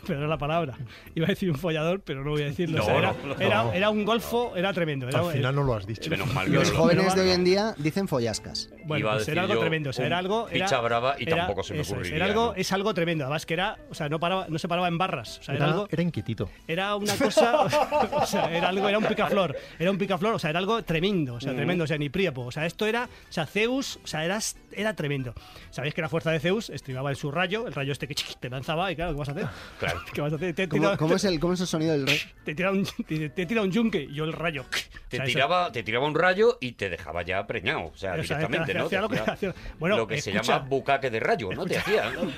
Pero 0.08 0.20
no 0.20 0.28
la 0.28 0.38
palabra. 0.38 0.76
Iba 1.16 1.26
a 1.26 1.30
decir 1.30 1.50
un 1.50 1.58
follador, 1.58 2.00
pero 2.02 2.24
no 2.24 2.32
voy 2.32 2.44
a 2.44 2.46
decirlo. 2.46 2.78
No, 2.78 2.84
O 2.84 2.86
sea, 2.86 2.98
era, 2.98 3.14
no, 3.24 3.34
no. 3.36 3.40
era, 3.40 3.76
era 3.76 3.90
un 3.90 4.06
golfo, 4.06 4.56
era 4.56 4.72
tremendo. 4.72 5.08
Era, 5.08 5.20
Al 5.20 5.32
final 5.32 5.56
no 5.56 5.64
lo 5.64 5.74
has 5.76 5.88
dicho. 5.88 6.10
Menos 6.12 6.32
mal 6.34 6.46
que 6.46 6.54
Los 6.54 6.72
jóvenes 6.72 7.16
de 7.16 7.22
hoy 7.22 7.30
en 7.32 7.44
día 7.44 7.74
dicen 7.78 8.08
follascas. 8.08 8.70
Bueno, 8.86 9.00
Iba 9.06 9.14
a 9.14 9.16
pues 9.16 9.28
era 9.30 9.42
algo 9.44 9.58
tremendo. 9.60 9.90
O 9.90 9.94
sea, 9.94 10.06
era 10.06 10.20
algo. 10.20 10.48
Era, 10.50 10.66
picha 10.66 10.80
brava 10.82 11.16
y 11.20 11.24
era- 11.24 11.38
tampoco 11.38 11.64
se 11.64 11.74
me 11.74 11.82
ocurriría, 11.82 12.16
Era 12.18 12.26
algo, 12.26 12.46
¿no? 12.48 12.54
es 12.56 12.72
algo 12.72 12.94
tremendo. 12.94 13.24
Además, 13.24 13.46
que 13.48 13.54
era. 13.56 13.78
O 13.90 13.96
sea, 13.96 14.08
no, 14.10 14.20
paraba, 14.20 14.46
no 14.48 14.60
se 14.60 14.68
paraba 14.68 14.88
en 14.88 14.98
barras. 15.00 15.40
O 15.40 15.44
sea, 15.44 15.56
era, 15.56 15.66
Era, 15.66 15.74
algo. 15.74 15.88
era 15.90 16.02
inquietito. 16.04 16.50
Era 16.68 16.96
una 16.96 17.16
cosa, 17.16 17.62
o 17.64 18.26
sea, 18.28 18.56
era 18.56 18.70
algo, 18.70 18.88
era 18.88 18.98
un 19.00 19.06
picaflor, 19.06 19.56
era 19.80 19.90
un 19.92 19.98
picaflor, 19.98 20.36
o 20.36 20.40
sea, 20.40 20.52
era 20.52 20.60
algo 20.60 20.84
tremendo, 20.84 21.36
o 21.36 21.40
sea, 21.42 21.56
tremendo, 21.56 21.84
o 21.84 21.88
sea, 21.88 21.98
ni 21.98 22.10
Príapo, 22.10 22.42
o 22.46 22.52
sea, 22.52 22.66
esto 22.66 22.86
era, 22.86 23.06
o 23.06 23.34
sea, 23.34 23.46
Zeus, 23.48 24.00
o 24.04 24.08
sea, 24.08 24.24
era, 24.24 24.40
era 24.72 24.96
tremendo. 24.96 25.34
Sabéis 25.72 25.94
que 25.94 26.02
la 26.02 26.10
fuerza 26.10 26.32
de 26.32 26.40
Zeus 26.40 26.70
estribaba 26.70 27.10
en 27.10 27.16
su 27.16 27.32
rayo, 27.32 27.66
el 27.68 27.74
rayo 27.74 27.92
este 27.92 28.08
que 28.08 28.16
te 28.40 28.50
lanzaba 28.50 28.92
y 28.92 28.96
claro, 28.96 29.15
¿qué 29.16 29.20
vas 29.20 29.30
a 29.30 29.32
hacer? 29.32 29.48
Claro. 29.80 30.02
¿Qué 30.14 30.22
vas 30.22 30.34
a 30.34 30.36
hacer? 30.36 30.54
Te, 30.56 30.68
¿Cómo, 30.70 30.84
tira, 30.84 30.98
cómo 30.98 31.16
es 31.16 31.24
el, 31.26 31.40
¿Cómo 31.40 31.54
es 31.54 31.62
el 31.62 31.68
sonido 31.68 31.94
del 31.94 32.06
rey? 32.08 32.20
te 32.44 32.54
tira 32.56 32.72
un, 32.72 32.86
te, 33.08 33.30
te 33.30 33.46
tira 33.46 33.62
un 33.62 33.72
yunque 33.72 34.04
y 34.04 34.14
yo 34.14 34.24
el 34.26 34.34
rayo. 34.34 34.66
Te 35.10 35.18
O 35.18 35.18
sea, 35.18 35.24
eso- 35.26 35.34
tiraba, 35.34 35.72
te 35.72 35.84
tiraba 35.84 36.06
un 36.08 36.16
rayo 36.16 36.58
y 36.62 36.74
te 36.74 36.90
dejaba 36.90 37.22
ya 37.24 37.46
preñado. 37.48 37.86
O 37.86 37.96
sea, 37.98 38.14
O 38.14 38.24
sea, 38.24 38.38
directamente, 38.38 38.74
¿no? 38.74 38.86
hacía 38.86 39.02
lo 39.02 39.10
que 39.10 39.20
hacía. 39.20 39.54
Bueno, 39.80 39.98
lo 39.98 40.08
que 40.08 40.22
se 40.22 40.32
llama 40.32 40.60
bucaque 40.60 41.10
de 41.10 41.20
rayo, 41.20 41.50
¿no? 41.54 41.66
Te 41.66 41.78
hacía. 41.78 42.12
¿no? 42.12 42.32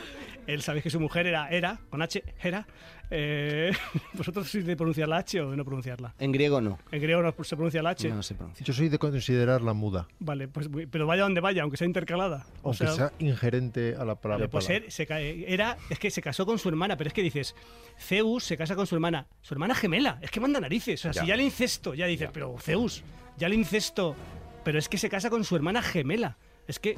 Él 0.47 0.61
sabéis 0.61 0.83
que 0.83 0.89
su 0.89 0.99
mujer 1.01 1.27
era 1.27 1.49
Hera, 1.49 1.79
con 1.89 2.01
H, 2.01 2.23
Hera. 2.41 2.65
Eh, 3.09 3.71
¿Vosotros 4.13 4.49
sois 4.49 4.65
de 4.65 4.75
pronunciar 4.75 5.07
la 5.07 5.17
H 5.17 5.39
o 5.41 5.51
de 5.51 5.57
no 5.57 5.63
pronunciarla? 5.63 6.13
En 6.19 6.31
griego 6.31 6.59
no. 6.61 6.77
En 6.91 7.01
griego 7.01 7.21
no 7.21 7.33
se 7.43 7.55
pronuncia 7.55 7.81
la 7.81 7.91
H. 7.91 8.09
No 8.09 8.21
se 8.23 8.35
pronuncia. 8.35 8.65
Yo 8.65 8.73
soy 8.73 8.89
de 8.89 8.99
considerarla 8.99 9.73
muda, 9.73 10.07
Vale, 10.19 10.47
pues 10.47 10.69
pero 10.91 11.07
vaya 11.07 11.23
donde 11.23 11.39
vaya, 11.41 11.61
aunque 11.63 11.77
sea 11.77 11.87
intercalada. 11.87 12.45
O 12.63 12.73
sea, 12.73 12.91
sea 12.91 13.11
ingerente 13.19 13.95
a 13.97 14.03
la 14.05 14.15
palabra. 14.15 14.45
Vale, 14.45 14.49
pues 14.49 14.69
él 14.69 14.85
se 14.91 15.05
ca- 15.05 15.19
era, 15.21 15.77
es 15.89 15.99
que 15.99 16.11
se 16.11 16.21
casó 16.21 16.45
con 16.45 16.59
su 16.59 16.67
hermana, 16.69 16.97
pero 16.97 17.07
es 17.07 17.13
que 17.13 17.21
dices, 17.23 17.55
Zeus 17.99 18.43
se 18.43 18.57
casa 18.57 18.75
con 18.75 18.87
su 18.87 18.95
hermana, 18.95 19.27
su 19.41 19.53
hermana 19.53 19.73
gemela, 19.75 20.19
es 20.21 20.31
que 20.31 20.39
manda 20.39 20.59
narices, 20.59 20.99
o 20.99 21.03
sea, 21.03 21.11
Ya. 21.13 21.21
si 21.21 21.27
ya 21.27 21.35
el 21.35 21.41
incesto, 21.41 21.93
ya 21.93 22.05
dices, 22.07 22.29
pero 22.33 22.55
Zeus, 22.59 23.03
ya 23.37 23.47
el 23.47 23.53
incesto, 23.53 24.15
pero 24.63 24.79
es 24.79 24.89
que 24.89 24.97
se 24.97 25.09
casa 25.09 25.29
con 25.29 25.43
su 25.45 25.55
hermana 25.55 25.81
gemela, 25.81 26.37
es 26.67 26.79
que, 26.79 26.91
eh, 26.91 26.97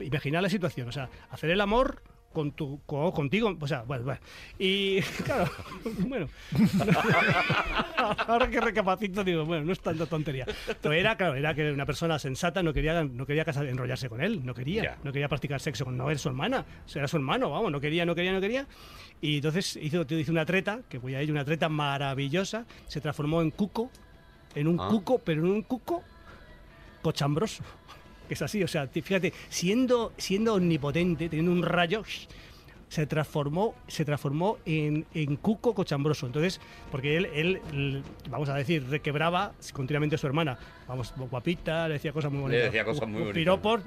imagina 0.00 0.40
la 0.40 0.48
situación, 0.48 0.88
o 0.88 0.92
sea, 0.92 1.08
hacer 1.30 1.50
el 1.50 1.60
amor 1.60 2.02
con 2.32 2.52
tu, 2.52 2.80
co- 2.86 3.12
contigo, 3.12 3.56
o 3.58 3.66
sea, 3.66 3.82
bueno, 3.82 4.04
bueno, 4.04 4.20
y 4.58 5.00
claro, 5.24 5.50
bueno, 6.06 6.28
ahora 8.26 8.48
que 8.48 8.60
recapacito 8.60 9.24
digo, 9.24 9.44
bueno, 9.44 9.64
no 9.64 9.72
es 9.72 9.80
tanta 9.80 10.06
tontería, 10.06 10.46
pero 10.80 10.92
era, 10.94 11.16
claro, 11.16 11.34
era 11.34 11.54
que 11.54 11.70
una 11.72 11.86
persona 11.86 12.18
sensata 12.18 12.62
no 12.62 12.72
quería, 12.72 13.02
no 13.04 13.26
quería 13.26 13.44
casar, 13.44 13.66
enrollarse 13.66 14.08
con 14.08 14.20
él, 14.20 14.44
no 14.44 14.54
quería, 14.54 14.82
Ya. 14.82 14.98
no 15.02 15.12
quería 15.12 15.28
practicar 15.28 15.60
sexo 15.60 15.84
con 15.84 15.96
no 15.96 16.10
era 16.10 16.18
su 16.18 16.28
hermana, 16.28 16.64
era 16.94 17.08
su 17.08 17.16
hermano, 17.16 17.50
vamos, 17.50 17.72
no 17.72 17.80
quería, 17.80 18.04
no 18.04 18.14
quería, 18.14 18.32
no 18.32 18.40
quería. 18.40 18.66
Y 19.20 19.36
entonces 19.36 19.76
hizo, 19.76 20.06
hizo 20.08 20.30
una 20.32 20.44
treta, 20.46 20.80
que 20.88 20.98
voy 20.98 21.14
a 21.14 21.22
ir, 21.22 21.30
una 21.32 21.44
treta 21.44 21.68
maravillosa, 21.68 22.66
se 22.86 23.00
transformó 23.00 23.42
en 23.42 23.50
cuco. 23.50 23.90
en 24.54 24.66
un 24.68 24.78
Ah. 24.80 24.88
cuco, 24.88 25.18
pero 25.18 25.42
en 25.44 25.50
un 25.50 25.62
cuco 25.62 26.02
cochambroso. 27.02 27.62
Es 28.28 28.42
así, 28.42 28.62
o 28.62 28.68
sea, 28.68 28.86
fíjate, 28.88 29.32
siendo, 29.48 30.12
siendo 30.16 30.54
omnipotente, 30.54 31.28
teniendo 31.28 31.52
un 31.52 31.62
rayo, 31.62 32.02
se 32.88 33.06
transformó, 33.06 33.74
se 33.86 34.04
transformó 34.04 34.58
en, 34.64 35.06
en 35.14 35.36
cuco 35.36 35.74
cochambroso. 35.74 36.26
Entonces, 36.26 36.60
porque 36.90 37.16
él, 37.16 37.26
él, 37.34 38.02
vamos 38.30 38.48
a 38.48 38.54
decir, 38.54 38.86
requebraba 38.88 39.52
continuamente 39.72 40.16
a 40.16 40.18
su 40.18 40.26
hermana. 40.26 40.58
Vamos, 40.86 41.12
guapita, 41.16 41.86
le 41.88 41.94
decía 41.94 42.12
cosas 42.12 42.30
muy 42.30 42.38
Le 42.38 42.42
bonitas. 42.44 42.64
decía 42.64 42.84
cosas 42.84 43.08
muy 43.08 43.20
bonitas. 43.20 43.34
Piropos. 43.34 43.80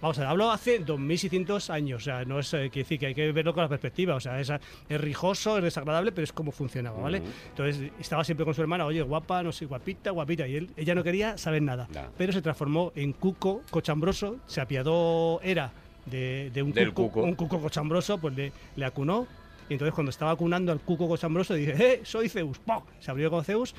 Vamos 0.00 0.18
a 0.18 0.20
ver, 0.22 0.28
hablo 0.30 0.50
hace 0.50 0.78
2600 0.80 1.70
años, 1.70 2.02
o 2.02 2.04
sea, 2.04 2.24
no 2.26 2.38
es 2.38 2.52
eh, 2.52 2.68
que 2.70 2.80
decir 2.80 2.98
que 2.98 3.06
hay 3.06 3.14
que 3.14 3.32
verlo 3.32 3.54
con 3.54 3.62
la 3.62 3.68
perspectiva, 3.68 4.14
o 4.14 4.20
sea, 4.20 4.38
es, 4.38 4.50
es 4.50 5.00
rijoso, 5.00 5.56
es 5.56 5.64
desagradable, 5.64 6.12
pero 6.12 6.24
es 6.24 6.32
como 6.34 6.52
funcionaba, 6.52 7.00
¿vale? 7.00 7.20
Ujú. 7.20 7.28
Entonces 7.48 7.90
estaba 7.98 8.22
siempre 8.22 8.44
con 8.44 8.52
su 8.54 8.60
hermana, 8.60 8.84
oye, 8.84 9.00
guapa, 9.00 9.42
no 9.42 9.52
sé, 9.52 9.64
guapita, 9.64 10.10
guapita, 10.10 10.46
y 10.46 10.56
él, 10.56 10.70
ella 10.76 10.94
no 10.94 11.02
quería 11.02 11.38
saber 11.38 11.62
nada, 11.62 11.88
Ya. 11.92 12.10
pero 12.18 12.32
se 12.34 12.42
transformó 12.42 12.92
en 12.94 13.14
cuco 13.14 13.62
cochambroso, 13.70 14.36
se 14.46 14.60
apiadó, 14.60 15.40
era 15.42 15.72
de, 16.04 16.50
de 16.52 16.62
un, 16.62 16.72
Del 16.72 16.92
cuco, 16.92 17.08
cuco. 17.12 17.22
un 17.26 17.34
cuco 17.34 17.58
cochambroso, 17.62 18.18
pues 18.18 18.36
le, 18.36 18.52
le 18.76 18.84
acunó, 18.84 19.26
y 19.70 19.72
entonces 19.72 19.94
cuando 19.94 20.10
estaba 20.10 20.30
acunando 20.32 20.72
al 20.72 20.80
cuco 20.80 21.08
cochambroso, 21.08 21.54
dije, 21.54 21.74
¡eh, 21.94 22.00
soy 22.04 22.28
Zeus! 22.28 22.58
¡Pum! 22.58 22.82
Se 23.00 23.10
abrió 23.10 23.30
con 23.30 23.42
Zeus, 23.44 23.74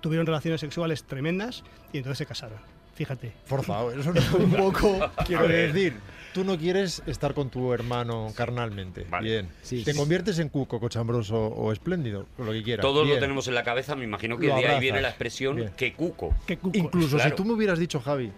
tuvieron 0.00 0.26
relaciones 0.26 0.60
sexuales 0.60 1.02
tremendas, 1.02 1.64
y 1.92 1.98
entonces 1.98 2.18
se 2.18 2.26
casaron. 2.26 2.58
Fíjate. 2.98 3.32
Forzado, 3.46 3.90
eso 3.98 4.12
no 4.12 4.20
Un 4.44 4.50
poco. 4.52 4.98
quiero 5.26 5.48
decir. 5.48 5.94
Tú 6.34 6.44
no 6.44 6.58
quieres 6.58 7.02
estar 7.06 7.32
con 7.32 7.48
tu 7.48 7.72
hermano 7.72 8.30
carnalmente. 8.36 9.06
Vale. 9.10 9.28
Bien. 9.28 9.48
Sí, 9.62 9.82
Te 9.82 9.92
sí. 9.92 9.98
conviertes 9.98 10.38
en 10.38 10.50
cuco, 10.50 10.78
cochambroso 10.78 11.34
o 11.46 11.72
espléndido, 11.72 12.26
o 12.38 12.44
lo 12.44 12.52
que 12.52 12.62
quieras. 12.62 12.82
Todos 12.82 13.08
lo 13.08 13.18
tenemos 13.18 13.48
en 13.48 13.54
la 13.54 13.64
cabeza, 13.64 13.96
me 13.96 14.04
imagino 14.04 14.36
que 14.36 14.46
Lo 14.48 14.56
de 14.56 14.66
ahí 14.66 14.78
viene 14.80 15.00
la 15.00 15.08
expresión 15.08 15.56
Bien. 15.56 15.70
que 15.76 15.94
cuco. 15.94 16.36
¿Qué 16.46 16.58
cuco? 16.58 16.76
Incluso 16.76 17.16
Claro. 17.16 17.30
si 17.30 17.36
tú 17.36 17.44
me 17.46 17.54
hubieras 17.54 17.78
dicho, 17.78 17.98
Javi, 18.00 18.30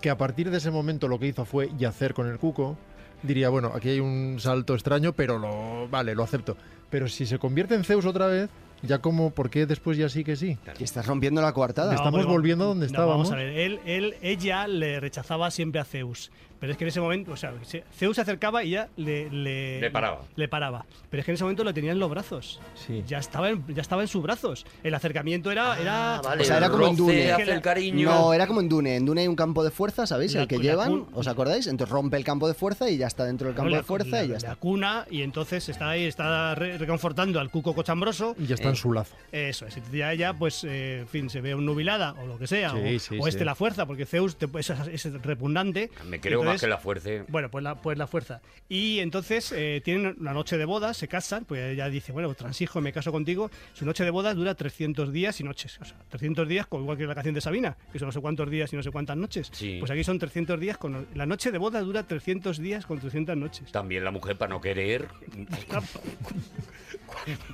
que 0.00 0.08
a 0.10 0.16
partir 0.16 0.50
de 0.50 0.56
ese 0.56 0.70
momento 0.70 1.06
lo 1.06 1.18
que 1.20 1.26
hizo 1.26 1.44
fue 1.44 1.68
yacer 1.76 2.14
con 2.14 2.28
el 2.28 2.38
cuco, 2.38 2.78
diría, 3.22 3.50
bueno, 3.50 3.72
aquí 3.74 3.90
hay 3.90 4.00
un 4.00 4.38
salto 4.40 4.74
extraño, 4.74 5.12
pero 5.12 5.38
lo 5.38 5.86
vale, 5.88 6.14
lo 6.14 6.22
acepto. 6.24 6.56
Pero 6.90 7.08
si 7.08 7.26
se 7.26 7.38
convierte 7.38 7.74
en 7.74 7.84
Zeus 7.84 8.06
otra 8.06 8.26
vez, 8.26 8.48
ya 8.86 8.98
como, 8.98 9.30
¿por 9.30 9.50
qué 9.50 9.66
después 9.66 9.96
ya 9.96 10.08
sí 10.08 10.24
que 10.24 10.36
sí? 10.36 10.58
Y 10.78 10.84
estás 10.84 11.06
rompiendo 11.06 11.40
la 11.42 11.52
coartada. 11.52 11.92
No. 11.92 11.96
estamos 11.96 12.26
volviendo 12.26 12.64
a 12.64 12.68
donde 12.68 12.86
no, 12.86 12.92
estábamos. 12.92 13.28
Vamos 13.28 13.32
a 13.32 13.36
ver, 13.36 13.58
él, 13.58 13.80
él, 13.84 14.14
ella 14.22 14.66
le 14.66 15.00
rechazaba 15.00 15.50
siempre 15.50 15.80
a 15.80 15.84
Zeus. 15.84 16.30
Pero 16.64 16.72
es 16.72 16.78
que 16.78 16.84
en 16.84 16.88
ese 16.88 17.00
momento, 17.02 17.32
o 17.32 17.36
sea, 17.36 17.52
se- 17.62 17.84
Zeus 17.94 18.16
se 18.16 18.22
acercaba 18.22 18.64
y 18.64 18.68
ella 18.70 18.88
le, 18.96 19.28
le, 19.30 19.80
Le 19.82 19.90
paraba. 19.90 20.22
Le 20.34 20.48
paraba. 20.48 20.86
Pero 21.10 21.20
es 21.20 21.26
que 21.26 21.32
en 21.32 21.34
ese 21.34 21.44
momento 21.44 21.62
lo 21.62 21.74
tenía 21.74 21.92
en 21.92 21.98
los 21.98 22.08
brazos. 22.08 22.58
Sí. 22.74 23.04
Ya 23.06 23.18
estaba 23.18 23.50
en, 23.50 23.62
ya 23.74 23.82
estaba 23.82 24.00
en 24.00 24.08
sus 24.08 24.22
brazos. 24.22 24.64
El 24.82 24.94
acercamiento 24.94 25.50
era. 25.50 25.78
era 25.78 26.16
Ah, 26.16 26.20
vale, 26.24 26.42
O 26.42 26.44
sea, 26.46 26.56
era 26.56 26.70
como 26.70 26.86
en 26.88 26.96
Dune. 26.96 27.30
el 27.30 27.60
cariño. 27.60 28.08
No, 28.10 28.32
era 28.32 28.46
como 28.46 28.60
en 28.62 28.68
Dune. 28.70 28.96
En 28.96 29.04
Dune 29.04 29.20
hay 29.20 29.28
un 29.28 29.36
campo 29.36 29.62
de 29.62 29.70
fuerza, 29.70 30.06
¿sabéis? 30.06 30.32
La 30.34 30.42
el 30.42 30.48
que 30.48 30.56
la 30.56 30.62
llevan, 30.62 31.04
¿os 31.12 31.26
acordáis? 31.28 31.66
Entonces 31.66 31.92
rompe 31.92 32.16
el 32.16 32.24
campo 32.24 32.48
de 32.48 32.54
fuerza 32.54 32.88
y 32.88 32.96
ya 32.96 33.06
está 33.08 33.24
dentro 33.26 33.48
del 33.48 33.54
campo 33.56 33.68
la- 33.70 33.76
de 33.78 33.82
fuerza 33.82 34.16
la- 34.16 34.24
y 34.24 34.28
ya 34.28 34.32
la 34.32 34.38
está. 34.38 34.56
cuna 34.56 35.06
y 35.10 35.20
entonces 35.22 35.68
está 35.68 35.90
ahí, 35.90 36.04
está 36.04 36.54
re- 36.54 36.78
reconfortando 36.78 37.40
al 37.40 37.50
cuco 37.50 37.74
cochambroso. 37.74 38.34
Y 38.38 38.46
ya 38.46 38.54
está 38.54 38.70
en 38.70 38.76
su 38.76 38.92
lazo. 38.92 39.14
Eso 39.32 39.66
es, 39.66 39.76
ya 39.92 40.12
ella, 40.12 40.32
pues, 40.32 40.64
eh, 40.64 41.00
en 41.00 41.08
fin, 41.08 41.28
se 41.28 41.40
ve 41.40 41.54
un 41.54 41.66
nubilada 41.66 42.12
o 42.22 42.26
lo 42.26 42.38
que 42.38 42.46
sea, 42.46 42.70
Sí, 42.70 42.96
o, 42.96 42.98
sí, 43.00 43.18
o 43.20 43.28
este 43.28 43.44
la 43.44 43.54
fuerza, 43.54 43.84
porque 43.86 44.06
Zeus 44.06 44.36
te- 44.36 44.48
es, 44.58 44.70
es 44.70 45.12
repugnante. 45.22 45.90
Me 46.08 46.20
creo 46.20 46.42
más 46.42 46.53
Entonces, 46.54 46.66
que 46.66 46.70
la 46.70 46.78
fuerza. 46.78 47.10
Bueno, 47.28 47.50
pues 47.50 47.62
la, 47.64 47.74
pues 47.76 47.98
la 47.98 48.06
fuerza. 48.06 48.40
Y 48.68 49.00
entonces 49.00 49.52
eh, 49.52 49.80
tienen 49.84 50.16
una 50.18 50.32
noche 50.32 50.56
de 50.58 50.64
bodas, 50.64 50.96
se 50.96 51.08
casan, 51.08 51.44
pues 51.44 51.60
ella 51.62 51.88
dice, 51.88 52.12
bueno, 52.12 52.32
transijo, 52.34 52.80
me 52.80 52.92
caso 52.92 53.12
contigo. 53.12 53.50
Su 53.72 53.84
noche 53.84 54.04
de 54.04 54.10
bodas 54.10 54.34
dura 54.36 54.54
300 54.54 55.12
días 55.12 55.40
y 55.40 55.44
noches. 55.44 55.78
O 55.80 55.84
sea, 55.84 55.96
300 56.10 56.48
días, 56.48 56.66
como 56.66 56.82
igual 56.82 56.96
que 56.98 57.06
la 57.06 57.14
canción 57.14 57.34
de 57.34 57.40
Sabina, 57.40 57.76
que 57.92 57.98
son 57.98 58.06
no 58.08 58.12
sé 58.12 58.20
cuántos 58.20 58.50
días 58.50 58.72
y 58.72 58.76
no 58.76 58.82
sé 58.82 58.90
cuántas 58.90 59.16
noches. 59.16 59.48
Sí. 59.52 59.76
Pues 59.78 59.90
aquí 59.90 60.04
son 60.04 60.18
300 60.18 60.58
días, 60.58 60.78
con 60.78 61.06
la 61.14 61.26
noche 61.26 61.50
de 61.52 61.58
bodas 61.58 61.84
dura 61.84 62.02
300 62.04 62.58
días 62.58 62.86
con 62.86 62.98
300 62.98 63.36
noches. 63.36 63.72
También 63.72 64.04
la 64.04 64.10
mujer 64.10 64.36
para 64.36 64.50
no 64.50 64.60
querer. 64.60 65.08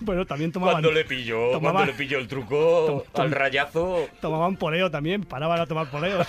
Bueno, 0.00 0.26
también 0.26 0.50
tomaban, 0.50 0.75
Cuando 0.76 0.90
le 0.92 1.04
pilló, 1.04 1.50
tomaba- 1.52 1.73
cuando 1.75 1.92
le 1.92 1.99
pilló 1.99 2.19
el 2.19 2.26
truco 2.26 2.85
Tom- 2.87 3.02
tom- 3.12 3.25
al 3.25 3.30
rayazo. 3.30 4.09
tomaban 4.21 4.57
poleo 4.57 4.90
también, 4.90 5.23
paraban 5.23 5.61
a 5.61 5.66
tomar 5.66 5.88
poleo. 5.90 6.25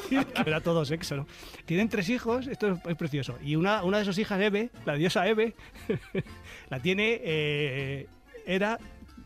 Era 0.46 0.60
todo 0.60 0.84
sexo, 0.84 1.16
¿no? 1.16 1.26
Tienen 1.66 1.88
hijos, 2.08 2.46
esto 2.46 2.72
es, 2.72 2.78
es 2.86 2.96
precioso. 2.96 3.36
Y 3.44 3.56
una, 3.56 3.84
una 3.84 3.98
de 3.98 4.04
sus 4.04 4.18
hijas, 4.18 4.40
Eve, 4.40 4.70
la 4.84 4.94
diosa 4.94 5.26
Eve, 5.28 5.54
la 6.70 6.80
tiene. 6.80 7.20
eh, 7.22 8.06
era. 8.46 8.78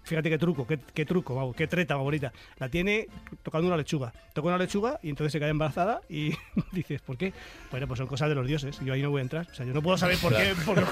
Fíjate 0.04 0.28
qué 0.30 0.38
truco, 0.38 0.66
qué, 0.66 0.78
qué 0.92 1.04
truco, 1.06 1.34
vamos, 1.34 1.56
qué 1.56 1.66
treta 1.66 1.94
favorita. 1.96 2.32
La 2.58 2.68
tiene 2.68 3.08
tocando 3.42 3.66
una 3.68 3.76
lechuga. 3.76 4.12
Toca 4.34 4.48
una 4.48 4.58
lechuga 4.58 5.00
y 5.02 5.08
entonces 5.08 5.32
se 5.32 5.40
cae 5.40 5.48
embarazada 5.48 6.00
y 6.08 6.32
dices, 6.72 7.00
¿por 7.00 7.16
qué? 7.16 7.32
Bueno, 7.70 7.88
pues 7.88 7.98
son 7.98 8.06
cosas 8.06 8.28
de 8.28 8.34
los 8.34 8.46
dioses. 8.46 8.78
Yo 8.84 8.92
ahí 8.92 9.00
no 9.02 9.10
voy 9.10 9.20
a 9.20 9.22
entrar. 9.22 9.46
O 9.50 9.54
sea, 9.54 9.64
yo 9.64 9.72
no 9.72 9.80
puedo 9.82 9.96
saber 9.96 10.18
por 10.18 10.36
qué. 10.36 10.52
porque- 10.66 10.84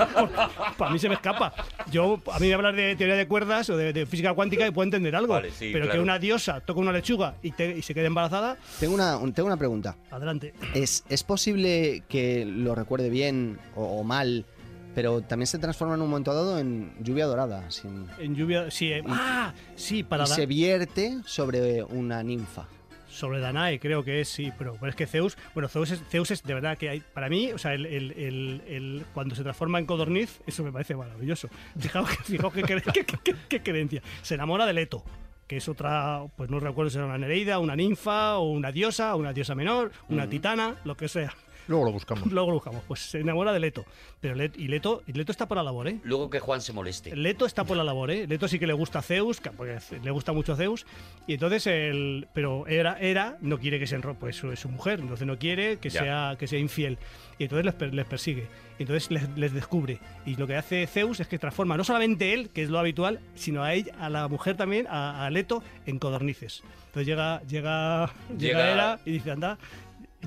para 0.78 0.90
mí 0.90 0.98
se 0.98 1.08
me 1.08 1.14
escapa. 1.16 1.52
Yo, 1.90 2.20
a 2.32 2.38
mí 2.38 2.48
me 2.48 2.54
hablar 2.54 2.74
de 2.74 2.96
teoría 2.96 3.16
de 3.16 3.28
cuerdas 3.28 3.68
o 3.70 3.76
de, 3.76 3.92
de 3.92 4.06
física 4.06 4.32
cuántica 4.34 4.66
y 4.66 4.70
puedo 4.70 4.84
entender 4.84 5.14
algo. 5.14 5.34
Vale, 5.34 5.50
sí, 5.50 5.70
pero 5.72 5.84
que 5.84 5.90
claro. 5.90 6.02
una 6.02 6.18
diosa 6.18 6.60
toca 6.60 6.80
una 6.80 6.92
lechuga 6.92 7.34
y, 7.42 7.52
te- 7.52 7.76
y 7.76 7.82
se 7.82 7.92
quede 7.94 8.06
embarazada, 8.06 8.56
Tengo 8.80 8.94
una, 8.94 9.18
un- 9.18 9.32
tengo 9.32 9.46
una 9.46 9.56
pregunta. 9.58 9.96
adelante. 10.10 10.54
¿Es, 10.74 11.04
¿Es 11.08 11.22
posible 11.22 12.02
que 12.08 12.44
lo 12.46 12.74
recuerde 12.74 13.10
bien 13.10 13.58
o, 13.74 14.00
o 14.00 14.04
mal, 14.04 14.46
pero 14.94 15.20
también 15.22 15.46
se 15.46 15.58
transforma 15.58 15.94
en 15.94 16.02
un 16.02 16.08
momento 16.10 16.34
dado 16.34 16.58
en 16.58 16.92
lluvia 17.02 17.26
dorada? 17.26 17.70
sin- 17.70 18.06
En 18.18 18.34
lluvia, 18.34 18.70
sí. 18.70 18.92
eh, 18.92 19.02
ah, 19.08 19.52
sí, 19.76 20.02
para 20.02 20.24
y 20.24 20.26
se 20.26 20.46
vierte 20.46 21.18
sobre 21.24 21.82
una 21.82 22.22
ninfa. 22.22 22.66
sobre 23.08 23.40
Danae, 23.40 23.78
creo 23.78 24.02
que 24.02 24.22
es, 24.22 24.28
sí, 24.30 24.50
pero, 24.56 24.74
pero 24.80 24.88
es 24.88 24.96
que 24.96 25.06
Zeus, 25.06 25.36
bueno, 25.52 25.68
Zeus 25.68 25.90
es, 25.90 26.02
Zeus 26.10 26.30
es 26.30 26.42
de 26.42 26.54
verdad 26.54 26.78
que 26.78 26.88
hay, 26.88 27.00
para 27.12 27.28
mí, 27.28 27.52
o 27.52 27.58
sea, 27.58 27.74
el, 27.74 27.84
el- 27.84 28.12
el- 28.12 28.62
el- 28.66 29.04
cuando 29.12 29.34
se 29.34 29.42
transforma 29.42 29.78
en 29.78 29.84
codorniz, 29.84 30.40
eso 30.46 30.64
me 30.64 30.72
parece 30.72 30.94
maravilloso. 30.96 31.48
Fijaos, 31.78 32.08
que- 32.08 32.22
fijaos 32.24 32.52
qué, 32.54 32.62
qué- 32.62 33.04
qué- 33.22 33.36
qué 33.48 33.62
creencia. 33.62 34.02
Se 34.22 34.34
enamora 34.34 34.64
de 34.64 34.72
Leto, 34.72 35.04
que 35.46 35.58
es 35.58 35.68
otra, 35.68 36.22
pues 36.38 36.48
no 36.48 36.58
recuerdo 36.58 36.88
si 36.90 36.96
era 36.96 37.04
una 37.06 37.18
Nereida, 37.18 37.58
una 37.58 37.76
ninfa, 37.76 38.38
o 38.38 38.50
una 38.50 38.72
diosa, 38.72 39.14
una 39.14 39.34
diosa 39.34 39.54
menor, 39.54 39.92
una 40.08 40.26
titana, 40.30 40.76
lo 40.84 40.96
que 40.96 41.08
sea. 41.08 41.34
Luego 41.68 41.84
lo 41.84 41.92
buscamos. 41.92 42.26
Luego 42.32 42.48
lo 42.50 42.54
buscamos. 42.54 42.82
Pues 42.88 43.00
se 43.00 43.20
enamora 43.20 43.52
de 43.52 43.60
Leto. 43.60 43.84
Pero 44.20 44.34
Let- 44.34 44.56
y 44.56 44.68
Leto, 44.68 45.02
y 45.06 45.12
Leto 45.12 45.32
está 45.32 45.46
por 45.48 45.56
la 45.56 45.62
labor, 45.62 45.88
¿eh? 45.88 45.98
Luego 46.04 46.30
que 46.30 46.40
Juan 46.40 46.60
se 46.60 46.72
moleste. 46.72 47.14
Leto 47.16 47.46
está 47.46 47.64
por 47.64 47.76
la 47.76 47.84
labor, 47.84 48.10
¿eh? 48.10 48.26
Leto 48.26 48.48
sí 48.48 48.58
que 48.58 48.66
le 48.66 48.72
gusta 48.72 49.00
a 49.00 49.02
Zeus, 49.02 49.40
que- 49.40 49.50
porque 49.50 49.78
le 50.02 50.10
gusta 50.10 50.32
mucho 50.32 50.52
a 50.52 50.56
Zeus, 50.56 50.86
y 51.26 51.34
entonces 51.34 51.66
el, 51.66 52.28
pero 52.34 52.66
era, 52.66 52.98
era 53.00 53.36
no 53.40 53.58
quiere 53.58 53.78
que 53.78 53.86
se 53.86 53.94
enro, 53.96 54.14
pues 54.14 54.36
su- 54.36 54.54
su 54.56 54.68
mujer, 54.68 55.00
entonces 55.00 55.26
no 55.26 55.38
quiere 55.38 55.78
que 55.78 55.90
Ya. 55.90 56.00
sea 56.02 56.36
que 56.38 56.46
sea 56.46 56.58
infiel, 56.58 56.98
y 57.38 57.44
entonces 57.44 57.64
les, 57.64 57.74
per- 57.74 57.94
les 57.94 58.06
persigue, 58.06 58.46
y 58.78 58.82
entonces 58.82 59.10
les, 59.10 59.28
les 59.36 59.52
descubre, 59.52 59.98
y 60.26 60.36
lo 60.36 60.46
que 60.46 60.56
hace 60.56 60.86
Zeus 60.86 61.20
es 61.20 61.26
que 61.28 61.38
transforma 61.38 61.76
no 61.76 61.84
solamente 61.84 62.32
él, 62.32 62.50
que 62.50 62.62
es 62.62 62.70
lo 62.70 62.78
habitual, 62.78 63.20
sino 63.34 63.62
a 63.62 63.74
ella, 63.74 63.94
a 63.98 64.08
la 64.08 64.28
mujer 64.28 64.56
también, 64.56 64.86
a, 64.88 65.26
a 65.26 65.30
Leto, 65.30 65.62
en 65.86 65.98
codornices. 65.98 66.62
Entonces 66.86 67.06
llega, 67.06 67.42
llega, 67.48 68.06
llega, 68.38 68.38
Llega- 68.38 68.72
Hera 68.72 69.00
y 69.04 69.12
dice, 69.12 69.30
anda. 69.30 69.58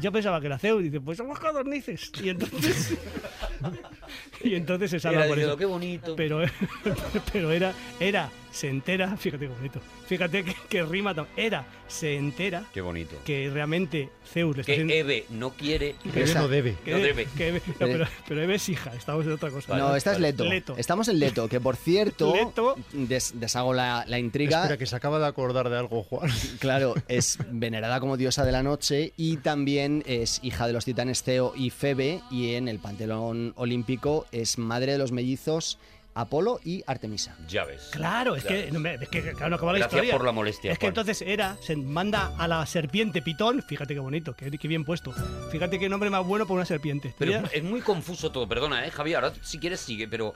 Yo 0.02 0.12
pensaba 0.12 0.40
que 0.42 0.48
era 0.48 0.60
Zeus, 0.60 0.82
y 0.82 0.86
dice, 0.86 1.00
pues 1.00 1.18
somos 1.18 1.40
codornices. 1.40 2.12
Y 2.22 2.30
entonces, 2.30 2.98
y 4.44 4.56
entonces 4.56 4.92
se 4.92 5.00
salva 5.00 5.22
Era 5.22 5.30
por 5.30 5.40
eso 5.40 5.58
qué 5.58 5.66
bonito. 5.66 6.16
pero, 6.16 6.42
pero 7.34 7.52
era, 7.52 7.74
era, 8.00 8.30
se 8.56 8.70
entera, 8.70 9.18
fíjate 9.18 9.48
qué 9.48 9.54
bonito, 9.54 9.80
fíjate 10.08 10.44
que, 10.46 10.56
que 10.70 10.84
rima, 10.84 11.14
era, 11.36 11.68
se 11.88 12.16
entera 12.16 12.64
Qué 12.74 12.80
bonito. 12.82 13.16
que 13.26 13.50
realmente 13.54 14.10
Zeus 14.32 14.56
le 14.56 14.62
está 14.62 14.72
Que 14.72 14.74
haciendo... 14.82 14.94
Eve 14.94 15.26
no 15.30 15.52
quiere. 15.52 15.96
Que 16.14 16.22
Eve 16.22 16.34
no 16.34 16.48
debe. 16.48 16.76
que 16.84 16.92
no 16.92 16.98
Eve- 16.98 17.08
debe. 17.08 17.28
que 17.38 17.48
Eve- 17.50 17.62
no, 17.68 17.74
pero, 17.80 18.06
pero 18.28 18.42
Eve 18.42 18.56
es 18.56 18.70
hija, 18.70 18.92
estamos 18.96 19.26
en 19.26 19.34
otra 19.34 19.52
cosa. 19.52 19.78
no, 19.78 19.96
esta 19.96 20.14
es. 20.14 20.20
Leto. 20.20 20.46
Leto. 20.46 20.76
Estamos 20.78 21.08
en 21.10 21.20
Leto, 21.20 21.48
que 21.50 21.60
por 21.60 21.76
cierto, 21.76 22.34
Leto. 22.34 22.76
des- 22.94 23.34
deshago 23.40 23.74
la, 23.74 24.06
la 24.08 24.18
intriga. 24.20 24.62
Espera, 24.62 24.78
que 24.78 24.86
se 24.86 24.96
acaba 24.96 25.20
de 25.20 25.28
acordar 25.28 25.70
de 25.70 25.78
algo, 25.78 26.04
Juan. 26.04 26.32
Claro, 26.60 26.96
es 27.08 27.38
venerada 27.52 28.00
como 28.00 28.16
diosa 28.18 28.46
de 28.46 28.52
la 28.54 28.64
noche 28.64 29.14
y 29.18 29.38
también 29.38 30.02
es 30.08 30.40
hija 30.44 30.66
de 30.66 30.74
los 30.74 30.86
titanes 30.86 31.22
Ceo 31.24 31.54
y 31.56 31.70
Febe 31.70 32.22
y 32.32 32.54
en 32.56 32.68
el 32.68 32.80
panteón 32.80 33.54
olímpico 33.58 34.26
es 34.32 34.58
madre 34.58 34.94
de 34.94 34.98
los 34.98 35.12
mellizos 35.12 35.78
Apolo 36.16 36.60
y 36.64 36.82
Artemisa. 36.88 37.36
Ya 37.48 37.66
ves. 37.66 37.90
Claro, 37.92 38.36
es 38.38 38.44
Ya 38.44 38.50
que, 38.50 38.56
ves. 38.56 38.74
no 38.74 38.80
me- 38.80 38.94
es 38.96 39.10
que 39.10 39.22
claro, 39.34 39.58
no 39.58 39.66
la 39.66 39.80
Gracias 39.80 39.92
historia. 39.94 40.14
por 40.14 40.26
la 40.26 40.32
molestia, 40.32 40.72
Es 40.72 40.80
que 40.80 40.86
Juan. 40.86 40.92
entonces 40.92 41.22
era, 41.22 41.58
se 41.62 41.76
manda 41.76 42.32
a 42.38 42.48
la 42.48 42.66
serpiente 42.66 43.22
Pitón, 43.22 43.62
fíjate 43.62 43.94
qué 43.94 44.00
bonito, 44.00 44.34
qué, 44.34 44.50
qué 44.50 44.68
bien 44.70 44.86
puesto. 44.86 45.14
Fíjate 45.52 45.78
qué 45.78 45.90
nombre 45.90 46.10
más 46.10 46.26
bueno 46.26 46.46
para 46.46 46.56
una 46.56 46.66
serpiente. 46.66 47.14
Pero 47.20 47.44
es 47.52 47.64
muy 47.64 47.82
confuso 47.82 48.32
todo, 48.32 48.48
perdona, 48.48 48.86
¿eh, 48.88 48.92
Javier? 48.92 49.18
Ahora 49.18 49.34
si 49.42 49.60
quieres 49.60 49.82
sigue, 49.82 50.08
pero 50.08 50.34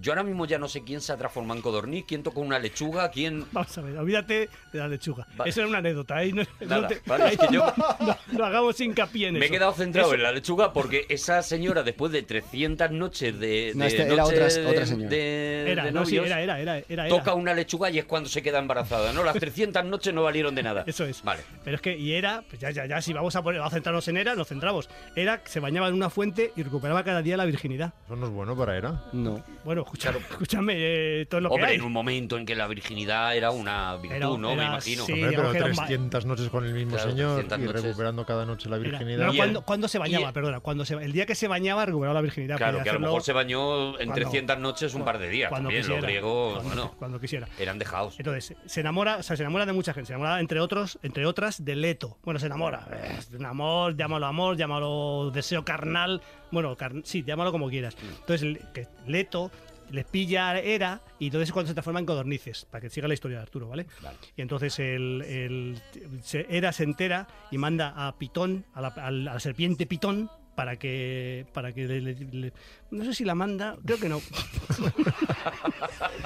Yo 0.00 0.12
ahora 0.12 0.22
mismo 0.22 0.44
ya 0.46 0.58
no 0.58 0.68
sé 0.68 0.82
quién 0.84 1.00
se 1.00 1.12
ha 1.12 1.16
transformado 1.16 1.56
en 1.56 1.62
codorniz, 1.62 2.04
quién 2.06 2.22
tocó 2.22 2.40
una 2.40 2.58
lechuga, 2.58 3.10
quién... 3.10 3.46
Vamos 3.52 3.76
a 3.78 3.80
ver, 3.80 3.96
olvídate 3.96 4.48
de 4.72 4.78
la 4.78 4.88
lechuga. 4.88 5.26
Vale. 5.36 5.50
Esa 5.50 5.60
era 5.60 5.68
una 5.68 5.78
anécdota. 5.78 6.16
Ahí 6.16 6.32
no, 6.32 6.42
no 6.60 6.66
Nada, 6.66 6.88
te- 6.88 7.00
vale, 7.06 7.28
es 7.32 7.38
que 7.38 7.46
yo- 7.52 7.72
no, 8.00 8.16
no 8.32 8.44
hagamos 8.44 8.80
hincapié 8.80 9.28
en 9.28 9.34
Me 9.34 9.40
he 9.40 9.44
eso. 9.44 9.52
quedado 9.54 9.72
centrado 9.72 10.08
Eso- 10.08 10.14
en 10.16 10.22
la 10.22 10.32
lechuga 10.32 10.72
porque 10.72 11.06
esa 11.08 11.42
señora, 11.42 11.82
después 11.82 12.12
de 12.12 12.22
300 12.22 12.90
noches 12.90 13.38
de, 13.40 13.72
No, 13.74 13.84
de 13.84 13.88
este 13.88 14.02
era 14.12 14.24
otra- 14.24 14.50
señora. 14.50 15.08
de- 15.08 15.70
Era, 15.72 15.84
de 15.86 15.92
no, 15.92 16.04
sí, 16.04 16.16
novios, 16.16 16.26
era, 16.26 16.42
era, 16.42 16.60
era, 16.60 16.78
era, 16.78 17.06
era. 17.06 17.08
toca 17.08 17.34
una 17.34 17.54
lechuga 17.54 17.90
y 17.90 17.98
es 17.98 18.04
cuando 18.04 18.28
se 18.28 18.42
queda 18.42 18.58
embarazada, 18.58 19.12
¿no? 19.12 19.24
Las 19.24 19.34
300 19.36 19.84
noches 19.86 20.12
no 20.12 20.22
valieron 20.24 20.54
de 20.54 20.62
nada. 20.62 20.84
Eso 20.86 21.04
es. 21.04 21.22
Vale. 21.22 21.40
Pero 21.64 21.76
es 21.76 21.80
que, 21.82 21.96
y 21.96 22.12
era, 22.12 22.42
pues 22.48 22.60
ya, 22.60 22.70
ya, 22.70 22.86
ya, 22.86 23.00
si 23.00 23.12
vamos 23.12 23.34
a, 23.34 23.42
poner, 23.42 23.60
vamos 23.60 23.72
a 23.72 23.76
centrarnos 23.76 24.06
en 24.08 24.18
Era, 24.18 24.34
nos 24.34 24.48
centramos. 24.48 24.88
Era 25.14 25.42
que 25.42 25.48
se 25.50 25.58
bañaba 25.60 25.88
en 25.88 25.94
una 25.94 26.10
fuente 26.10 26.52
y 26.54 26.62
recuperaba 26.62 27.02
cada 27.02 27.22
día 27.22 27.36
la 27.36 27.44
virginidad. 27.46 27.94
Eso 28.04 28.16
no 28.16 28.26
es 28.26 28.32
bueno 28.32 28.56
para 28.56 28.76
Era. 28.76 29.04
No. 29.12 29.42
Bueno, 29.64 29.84
escucha- 29.86 30.10
escúchame, 30.10 30.74
eh, 30.76 31.26
todo 31.26 31.40
lo 31.40 31.48
que 31.48 31.54
Hombre, 31.54 31.70
hay. 31.70 31.76
en 31.76 31.82
un 31.82 31.92
momento 31.92 32.36
en 32.36 32.44
que 32.44 32.54
la 32.54 32.66
virginidad 32.66 33.36
era 33.36 33.50
una 33.50 33.96
virtud, 33.96 34.16
Era- 34.16 34.26
¿no? 34.26 34.38
Me 34.56 34.64
imagino. 34.64 35.04
sí, 35.04 35.12
Hombre, 35.12 35.30
pero 35.36 35.50
que 35.52 35.56
era 35.58 35.66
un 35.66 35.72
ba- 35.76 35.86
300 35.86 36.26
noches 36.26 36.48
con 36.50 36.64
el 36.64 36.74
mismo 36.74 36.94
Claro, 36.96 37.10
señor 37.10 37.34
300 37.36 37.58
y 37.58 37.62
noches. 37.62 37.82
recuperando 37.82 38.26
cada 38.26 38.44
noche 38.46 38.68
la 38.68 38.76
Era- 38.76 38.88
virginidad. 38.98 39.26
no, 39.52 39.62
cuando, 39.62 39.88
se 39.88 39.98
bañaba, 39.98 40.32
perdona, 40.32 40.60
cuando 40.60 40.84
se, 40.84 40.94
el 40.94 41.12
día 41.12 41.26
que 41.26 41.34
se 41.34 41.48
bañaba 41.48 41.86
recuperaba 41.86 42.14
la 42.14 42.22
virginidad. 42.22 42.56
Claro, 42.56 42.82
que 42.82 42.90
a 42.90 42.94
lo 42.94 43.00
mejor 43.00 43.22
se 43.22 43.32
bañó 43.32 43.90
en 44.00 44.08
cuando- 44.08 44.14
300 44.14 44.58
noches 44.58 44.94
un 44.94 45.04
par 45.04 45.18
de 45.18 45.28
días. 45.28 45.48
cuando 45.48 45.68
También 45.68 45.82
quisiera, 45.82 46.00
los 46.00 46.06
griegos, 46.08 46.52
cuando, 46.54 46.68
bueno, 46.74 46.94
cuando 46.98 47.20
quisiera. 47.20 47.48
eran 47.58 47.78
dejados. 47.78 48.14
Entonces, 48.18 48.56
se 48.66 48.80
enamora, 48.80 49.16
o 49.18 49.22
sea, 49.22 49.36
se 49.36 49.42
enamora 49.42 49.66
de 49.66 49.72
mucha 49.72 49.92
gente, 49.94 50.08
se 50.08 50.12
enamora 50.12 50.40
entre 50.40 50.60
otros, 50.60 50.98
entre 51.02 51.26
otras 51.26 51.64
de 51.64 51.76
Leto. 51.76 52.18
Bueno, 52.24 52.40
se 52.40 52.46
enamora. 52.46 52.86
Es 53.18 53.30
un 53.30 53.46
amor, 53.46 53.96
llámalo 53.96 54.26
amor, 54.26 54.56
llámalo 54.56 55.30
deseo 55.32 55.64
carnal. 55.64 56.20
Bueno, 56.50 56.76
car- 56.76 56.92
sí, 57.04 57.22
llámalo 57.26 57.52
como 57.52 57.68
quieras. 57.68 57.96
Entonces, 58.20 58.42
el- 58.42 58.60
que 58.72 58.86
Leto 59.06 59.50
les 59.90 60.04
pilla 60.04 60.50
a 60.50 60.58
Hera 60.58 61.00
y 61.18 61.26
entonces 61.26 61.48
es 61.48 61.52
cuando 61.52 61.68
se 61.68 61.74
transforma 61.74 62.00
en 62.00 62.06
codornices, 62.06 62.64
para 62.70 62.80
que 62.82 62.90
siga 62.90 63.08
la 63.08 63.14
historia 63.14 63.36
de 63.38 63.42
Arturo, 63.42 63.68
¿vale? 63.68 63.86
Vale. 64.02 64.16
Y 64.36 64.42
entonces 64.42 64.78
el, 64.78 65.22
el- 65.22 65.82
se- 66.22 66.46
Hera 66.48 66.72
se 66.72 66.84
entera 66.84 67.26
y 67.50 67.58
manda 67.58 67.92
a 68.06 68.16
Pitón, 68.18 68.64
a 68.74 68.80
la- 68.80 68.88
a 68.88 69.10
la 69.10 69.38
serpiente 69.40 69.86
Pitón, 69.86 70.30
para 70.56 70.76
que 70.76 71.46
para 71.52 71.72
que 71.72 71.86
le- 71.86 72.00
le- 72.00 72.14
le- 72.32 72.52
no 72.90 73.04
sé 73.04 73.14
si 73.14 73.24
la 73.24 73.36
manda 73.36 73.76
creo 73.84 73.98
que 74.00 74.08
no 74.08 74.20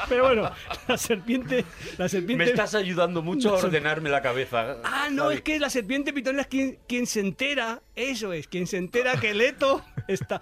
pero 0.09 0.25
bueno 0.27 0.51
la 0.89 0.97
serpiente 0.97 1.65
la 1.99 2.09
serpiente 2.09 2.45
Me 2.45 2.51
estás 2.51 2.75
ayudando 2.75 3.23
mucho 3.23 3.55
a 3.55 3.59
ordenarme 3.59 4.09
la 4.09 4.23
cabeza. 4.23 4.77
Ah, 4.85 5.09
no, 5.11 5.25
Javi. 5.25 5.35
es 5.37 5.43
que 5.43 5.59
la 5.59 5.71
serpiente 5.71 6.13
pitón 6.13 6.39
es 6.41 6.47
quien, 6.47 6.79
quien 6.89 7.07
se 7.07 7.21
entera, 7.21 7.83
eso 7.95 8.33
es, 8.33 8.49
quien 8.49 8.67
se 8.67 8.79
entera 8.79 9.19
que 9.21 9.35
Leto 9.35 9.85
está... 10.09 10.41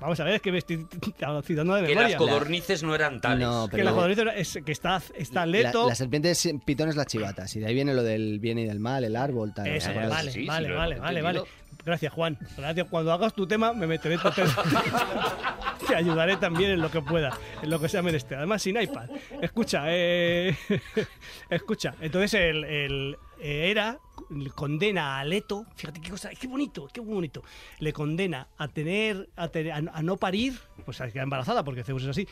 Vamos 0.00 0.20
a 0.20 0.24
ver, 0.24 0.34
es 0.34 0.42
que 0.42 0.52
me 0.52 0.58
estoy 0.58 0.86
citando 1.44 1.74
de 1.74 1.86
Que 1.86 1.94
las 1.94 2.10
memoria. 2.10 2.16
codornices 2.18 2.82
no 2.82 2.94
eran 2.94 3.20
tales. 3.20 3.46
No, 3.46 3.66
que 3.68 3.72
pero- 3.76 3.84
la 3.84 3.92
codorniz 3.92 4.18
es 4.36 4.58
que 4.64 4.72
está, 4.72 5.02
está 5.16 5.46
La, 5.46 5.62
Leto... 5.62 5.88
la 5.88 5.94
serpiente 5.94 6.30
es- 6.30 6.48
pitón 6.64 6.88
es 6.88 6.96
las 6.96 7.06
chivatas. 7.06 7.54
Y 7.56 7.60
de 7.60 7.66
ahí 7.66 7.74
viene 7.74 7.94
lo 7.94 8.02
del 8.02 8.38
bien 8.40 8.58
y 8.58 8.66
del 8.66 8.80
mal, 8.80 9.04
el 9.04 9.16
árbol, 9.16 9.52
tal. 9.54 9.66
Eso, 9.68 9.90
vale, 9.94 10.30
Sí, 10.30 10.46
vale, 10.46 10.70
vale, 10.72 10.98
vale, 10.98 11.22
vale. 11.22 11.42
Gracias, 11.86 12.12
Juan. 12.12 12.36
Gracias. 12.56 12.88
Cuando 12.90 13.12
hagas 13.12 13.32
tu 13.32 13.46
tema, 13.46 13.72
me 13.72 13.86
meteré. 13.86 14.18
Te, 14.18 14.42
te 15.86 15.94
ayudaré 15.94 16.36
también 16.36 16.72
en 16.72 16.80
lo 16.82 16.90
que 16.90 17.00
pueda, 17.00 17.38
en 17.62 17.70
lo 17.70 17.80
que 17.80 17.88
sea 17.88 18.02
menester. 18.02 18.38
Además, 18.38 18.60
sin 18.60 18.78
iPad. 18.80 19.08
Escucha, 19.40 19.84
eh, 19.86 20.56
escucha. 21.48 21.94
Entonces, 22.00 22.34
el, 22.34 22.64
el 22.64 23.16
eh, 23.40 23.70
Era 23.70 23.98
condena 24.56 25.20
a 25.20 25.24
Leto. 25.24 25.64
Fíjate 25.76 26.00
qué 26.00 26.10
cosa, 26.10 26.30
qué 26.30 26.48
bonito, 26.48 26.88
qué 26.92 27.00
bonito. 27.00 27.44
Le 27.78 27.92
condena 27.92 28.48
a 28.58 28.66
tener, 28.66 29.28
a, 29.36 29.46
tener- 29.48 29.72
a, 29.72 29.76
a 29.76 30.02
no 30.02 30.16
parir, 30.16 30.58
pues 30.84 31.00
a 31.00 31.08
quedar 31.08 31.22
embarazada, 31.22 31.62
porque 31.62 31.84
Zeus 31.84 32.02
es 32.02 32.08
así, 32.08 32.26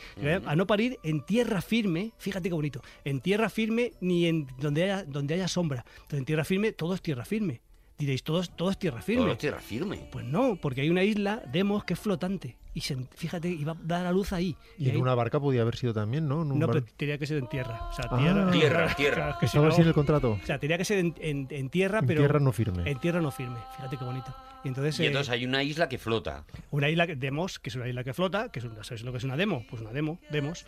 a 0.45 0.55
no 0.57 0.67
parir 0.67 0.99
en 1.03 1.21
tierra 1.25 1.61
firme. 1.61 2.11
Fíjate 2.17 2.49
qué 2.49 2.55
bonito. 2.55 2.81
En 3.05 3.21
tierra 3.21 3.49
firme 3.49 3.93
ni 4.01 4.25
en 4.25 4.47
donde 4.57 4.83
haya, 4.83 5.03
donde 5.05 5.35
haya 5.35 5.47
sombra. 5.47 5.85
Entonces, 5.95 6.19
en 6.19 6.25
tierra 6.25 6.43
firme, 6.43 6.73
todo 6.73 6.93
es 6.93 7.01
tierra 7.01 7.23
firme. 7.23 7.61
Diréis, 7.97 8.23
todo, 8.23 8.41
es- 8.41 8.49
todo 8.49 8.69
es 8.71 8.77
tierra 8.77 9.01
firme. 9.01 9.23
Todo 9.23 9.31
es 9.33 9.37
tierra 9.37 9.59
firme. 9.59 10.07
Pues 10.11 10.25
no, 10.25 10.57
porque 10.57 10.81
hay 10.81 10.89
una 10.89 11.03
isla, 11.03 11.41
Demos, 11.51 11.83
que 11.85 11.93
es 11.93 11.99
flotante. 11.99 12.57
Y 12.75 12.81
se, 12.81 12.95
fíjate, 13.15 13.47
iba 13.49 13.71
a 13.71 13.77
dar 13.81 14.05
a 14.05 14.11
luz 14.11 14.33
ahí. 14.33 14.55
Y 14.77 14.89
en 14.89 14.95
ahí- 14.95 15.01
una 15.01 15.15
barca 15.15 15.39
podía 15.39 15.61
haber 15.61 15.77
sido 15.77 15.93
también, 15.93 16.27
¿no? 16.27 16.41
En 16.43 16.51
un 16.51 16.59
No, 16.59 16.67
bar- 16.67 16.83
pero 16.83 16.93
tenía 16.97 17.17
que 17.17 17.25
ser 17.25 17.37
en 17.37 17.47
tierra. 17.47 17.87
O 17.89 17.93
sea, 17.93 18.05
Ah. 18.11 18.17
tierra. 18.19 18.51
Tierra, 18.51 18.95
tierra. 18.95 19.15
Claro, 19.15 19.37
que 19.39 19.47
si 19.47 19.51
Estaba 19.51 19.65
no- 19.67 19.71
así 19.73 19.81
en 19.81 19.87
el 19.87 19.93
contrato. 19.93 20.31
O 20.43 20.45
sea, 20.45 20.59
tenía 20.59 20.77
que 20.77 20.85
ser 20.85 20.99
en, 20.99 21.15
en- 21.19 21.47
en 21.49 21.69
tierra, 21.69 21.99
En 21.99 22.05
pero. 22.05 22.19
tierra 22.21 22.39
no 22.39 22.51
firme. 22.51 22.83
En 22.91 22.99
tierra 22.99 23.21
no 23.21 23.31
firme. 23.31 23.57
Fíjate 23.77 23.97
qué 23.97 24.03
bonito. 24.03 24.35
Y 24.65 24.67
entonces, 24.69 24.99
Y 24.99 25.03
eh, 25.03 25.07
entonces 25.07 25.29
hay 25.31 25.45
una 25.45 25.61
isla 25.63 25.87
que 25.87 25.97
flota. 25.99 26.43
una 26.71 26.89
isla, 26.89 27.07
que- 27.07 27.15
Demos, 27.15 27.59
que 27.59 27.69
es 27.69 27.75
una 27.75 27.87
isla 27.87 28.03
que 28.03 28.13
flota, 28.13 28.49
que 28.51 28.59
es 28.59 28.65
una- 28.65 28.83
¿sabes 28.83 29.03
lo 29.03 29.11
que 29.11 29.19
es 29.19 29.23
una 29.23 29.37
demo? 29.37 29.63
Pues 29.69 29.81
una 29.81 29.91
demo, 29.91 30.19
Demos. 30.31 30.65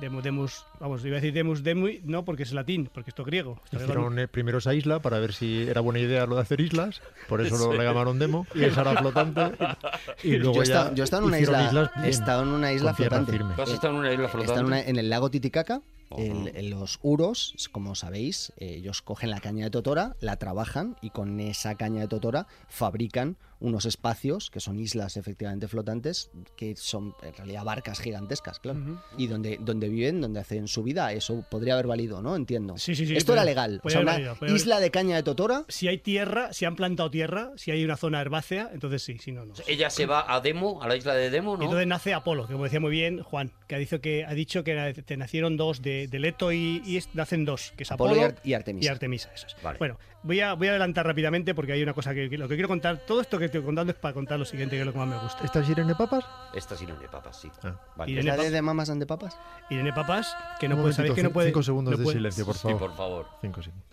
Demo, 0.00 0.22
Demos, 0.22 0.64
vamos, 0.80 1.04
iba 1.04 1.16
a 1.16 1.20
decir 1.20 1.34
Demos, 1.34 1.62
Demui, 1.62 2.00
no, 2.04 2.24
porque 2.24 2.44
es 2.44 2.52
latín, 2.52 2.88
porque 2.92 3.10
esto 3.10 3.22
es 3.22 3.26
griego. 3.26 3.60
Hicieron 3.72 4.18
eh, 4.18 4.28
primero 4.28 4.58
esa 4.58 4.74
isla 4.74 5.00
para 5.00 5.18
ver 5.18 5.32
si 5.34 5.62
era 5.68 5.80
buena 5.82 5.98
idea 6.00 6.24
lo 6.26 6.36
de 6.36 6.42
hacer 6.42 6.60
islas, 6.60 7.02
por 7.28 7.40
eso 7.40 7.56
lo 7.72 7.72
le 7.76 7.84
llamaron 7.84 8.18
demo, 8.18 8.46
y 8.54 8.64
esa 8.64 8.82
era 8.82 8.96
flotante. 8.96 9.40
Y 10.24 10.36
luego 10.36 10.54
Yo 10.56 10.62
ya 10.62 10.62
estado, 10.62 10.94
yo 10.94 11.02
he 11.02 11.04
estado 11.04 11.26
en 11.28 11.31
una 11.32 11.40
hicieron 11.40 11.66
isla, 11.66 11.70
islas 11.82 11.90
he 11.96 12.00
bien, 12.00 12.10
estado 12.12 12.42
en 12.42 12.48
una 12.48 12.72
isla 12.72 12.94
flotante. 12.94 13.32
firme. 13.32 13.54
¿Tú 13.54 13.62
has 13.62 13.70
estado 13.70 13.92
en 13.94 13.98
una 14.00 14.12
isla 14.12 14.22
He 14.24 14.26
estado 14.26 14.44
flotante? 14.44 14.60
en, 14.60 14.66
una- 14.66 14.80
en 14.80 14.96
el 14.98 15.10
lago 15.10 15.30
Titicaca. 15.30 15.82
El- 16.16 16.52
en 16.54 16.68
los 16.68 16.98
uros, 17.00 17.54
como 17.72 17.94
sabéis, 17.94 18.52
eh, 18.58 18.74
ellos 18.76 19.00
cogen 19.00 19.30
la 19.30 19.40
caña 19.40 19.64
de 19.64 19.70
totora, 19.70 20.14
la 20.20 20.36
trabajan 20.36 20.94
y 21.00 21.08
con 21.08 21.40
esa 21.40 21.74
caña 21.76 22.02
de 22.02 22.08
totora 22.08 22.46
fabrican 22.68 23.38
unos 23.62 23.84
espacios 23.86 24.50
que 24.50 24.60
son 24.60 24.78
islas 24.78 25.16
efectivamente 25.16 25.68
flotantes, 25.68 26.30
que 26.56 26.74
son 26.76 27.14
en 27.22 27.32
realidad 27.34 27.64
barcas 27.64 28.00
gigantescas, 28.00 28.58
claro. 28.58 29.00
Y 29.16 29.28
donde, 29.28 29.58
donde 29.60 29.88
viven, 29.88 30.20
donde 30.20 30.40
hacen 30.40 30.68
su 30.68 30.82
vida, 30.82 31.12
eso 31.12 31.44
podría 31.50 31.74
haber 31.74 31.86
valido, 31.86 32.20
¿no? 32.22 32.34
Entiendo. 32.36 32.76
Sí, 32.76 32.94
sí, 32.94 33.06
sí, 33.06 33.16
Esto 33.16 33.28
puede- 33.32 33.38
era 33.40 33.44
legal. 33.44 33.80
O 33.84 33.88
sea, 33.90 34.00
una 34.00 34.12
valido, 34.12 34.34
puede 34.36 34.50
haber- 34.52 34.60
isla 34.60 34.80
de 34.80 34.90
caña 34.90 35.16
de 35.16 35.22
totora. 35.22 35.64
Si 35.68 35.88
hay 35.88 35.98
tierra, 35.98 36.52
si 36.52 36.64
han 36.64 36.76
plantado 36.76 37.10
tierra, 37.10 37.52
si 37.56 37.70
hay 37.70 37.84
una 37.84 37.96
zona 37.96 38.20
herbácea, 38.20 38.70
entonces 38.72 39.02
sí, 39.02 39.18
si 39.18 39.32
no, 39.32 39.46
no. 39.46 39.54
Ella 39.66 39.90
se 39.90 40.06
va 40.06 40.24
a 40.32 40.40
Demo, 40.40 40.82
a 40.82 40.88
la 40.88 40.96
isla 40.96 41.14
de 41.14 41.30
Demo, 41.30 41.54
Y 41.54 41.58
¿no? 41.58 41.64
entonces 41.64 41.86
nace 41.86 42.14
Apolo, 42.14 42.46
que 42.46 42.52
como 42.54 42.64
decía 42.64 42.80
muy 42.80 42.90
bien 42.90 43.22
Juan, 43.22 43.52
que 43.68 43.76
ha 43.76 43.78
dicho 43.78 44.00
que, 44.00 44.24
ha 44.24 44.34
dicho 44.34 44.64
que 44.64 44.92
te 45.06 45.16
nacieron 45.16 45.56
dos 45.56 45.82
de, 45.82 46.08
de 46.08 46.18
Leto 46.18 46.50
y, 46.52 46.82
y 46.84 46.96
es- 46.96 47.08
nacen 47.14 47.44
dos, 47.44 47.72
que 47.76 47.84
es 47.84 47.92
Apolo 47.92 48.10
Apolo, 48.10 48.22
y 48.22 48.24
Ar- 48.24 48.40
y 48.44 48.52
Artemisa. 48.54 48.86
Y 48.86 48.88
Artemisa, 48.92 49.30
eso 49.34 49.46
es. 49.46 49.56
Vale. 49.62 49.78
Bueno, 49.78 49.98
voy 50.24 50.40
a, 50.40 50.54
voy 50.54 50.66
a 50.66 50.70
adelantar 50.70 51.06
rápidamente 51.06 51.54
porque 51.54 51.72
hay 51.72 51.82
una 51.82 51.94
cosa 51.94 52.12
que, 52.14 52.28
que 52.28 52.38
lo 52.38 52.48
que 52.48 52.54
quiero 52.56 52.68
contar. 52.68 52.98
Todo 53.06 53.20
esto 53.20 53.38
que 53.38 53.51
estoy 53.58 53.62
contando 53.66 53.92
es 53.92 53.98
para 53.98 54.14
contar 54.14 54.38
lo 54.38 54.44
siguiente, 54.44 54.76
que 54.76 54.80
es 54.80 54.86
lo 54.86 54.92
que 54.92 54.98
más 54.98 55.08
me 55.08 55.18
gusta. 55.18 55.44
¿Esta 55.44 55.60
es 55.60 55.68
Irene 55.68 55.94
Papas? 55.94 56.24
Esta 56.54 56.76
sí 56.76 56.86
no 56.86 56.96
de 56.96 57.08
papas, 57.08 57.36
sí. 57.40 57.50
Ah. 57.62 57.74
Vale. 57.96 58.12
Irene 58.12 58.30
¿Es 58.30 58.36
la 58.36 58.42
de, 58.42 58.50
de 58.50 58.62
Mamas 58.62 58.90
and 58.90 59.00
de 59.00 59.06
Papas? 59.06 59.38
Irene 59.70 59.92
Papas, 59.92 60.34
que 60.58 60.68
no 60.68 60.76
puede, 60.76 60.92
sabéis 60.94 61.10
momentito, 61.10 61.14
que 61.16 61.22
no 61.22 61.32
puede. 61.32 61.48
Cinco 61.48 61.62
segundos 61.62 61.92
no 61.92 61.98
de 61.98 62.04
puede- 62.04 62.16
silencio, 62.18 62.46
por 62.46 62.54
Sí, 62.54 62.62
favor. 62.62 62.78
por 62.78 62.96
favor. 62.96 63.26
Cinco 63.40 63.62
segundos. 63.62 63.86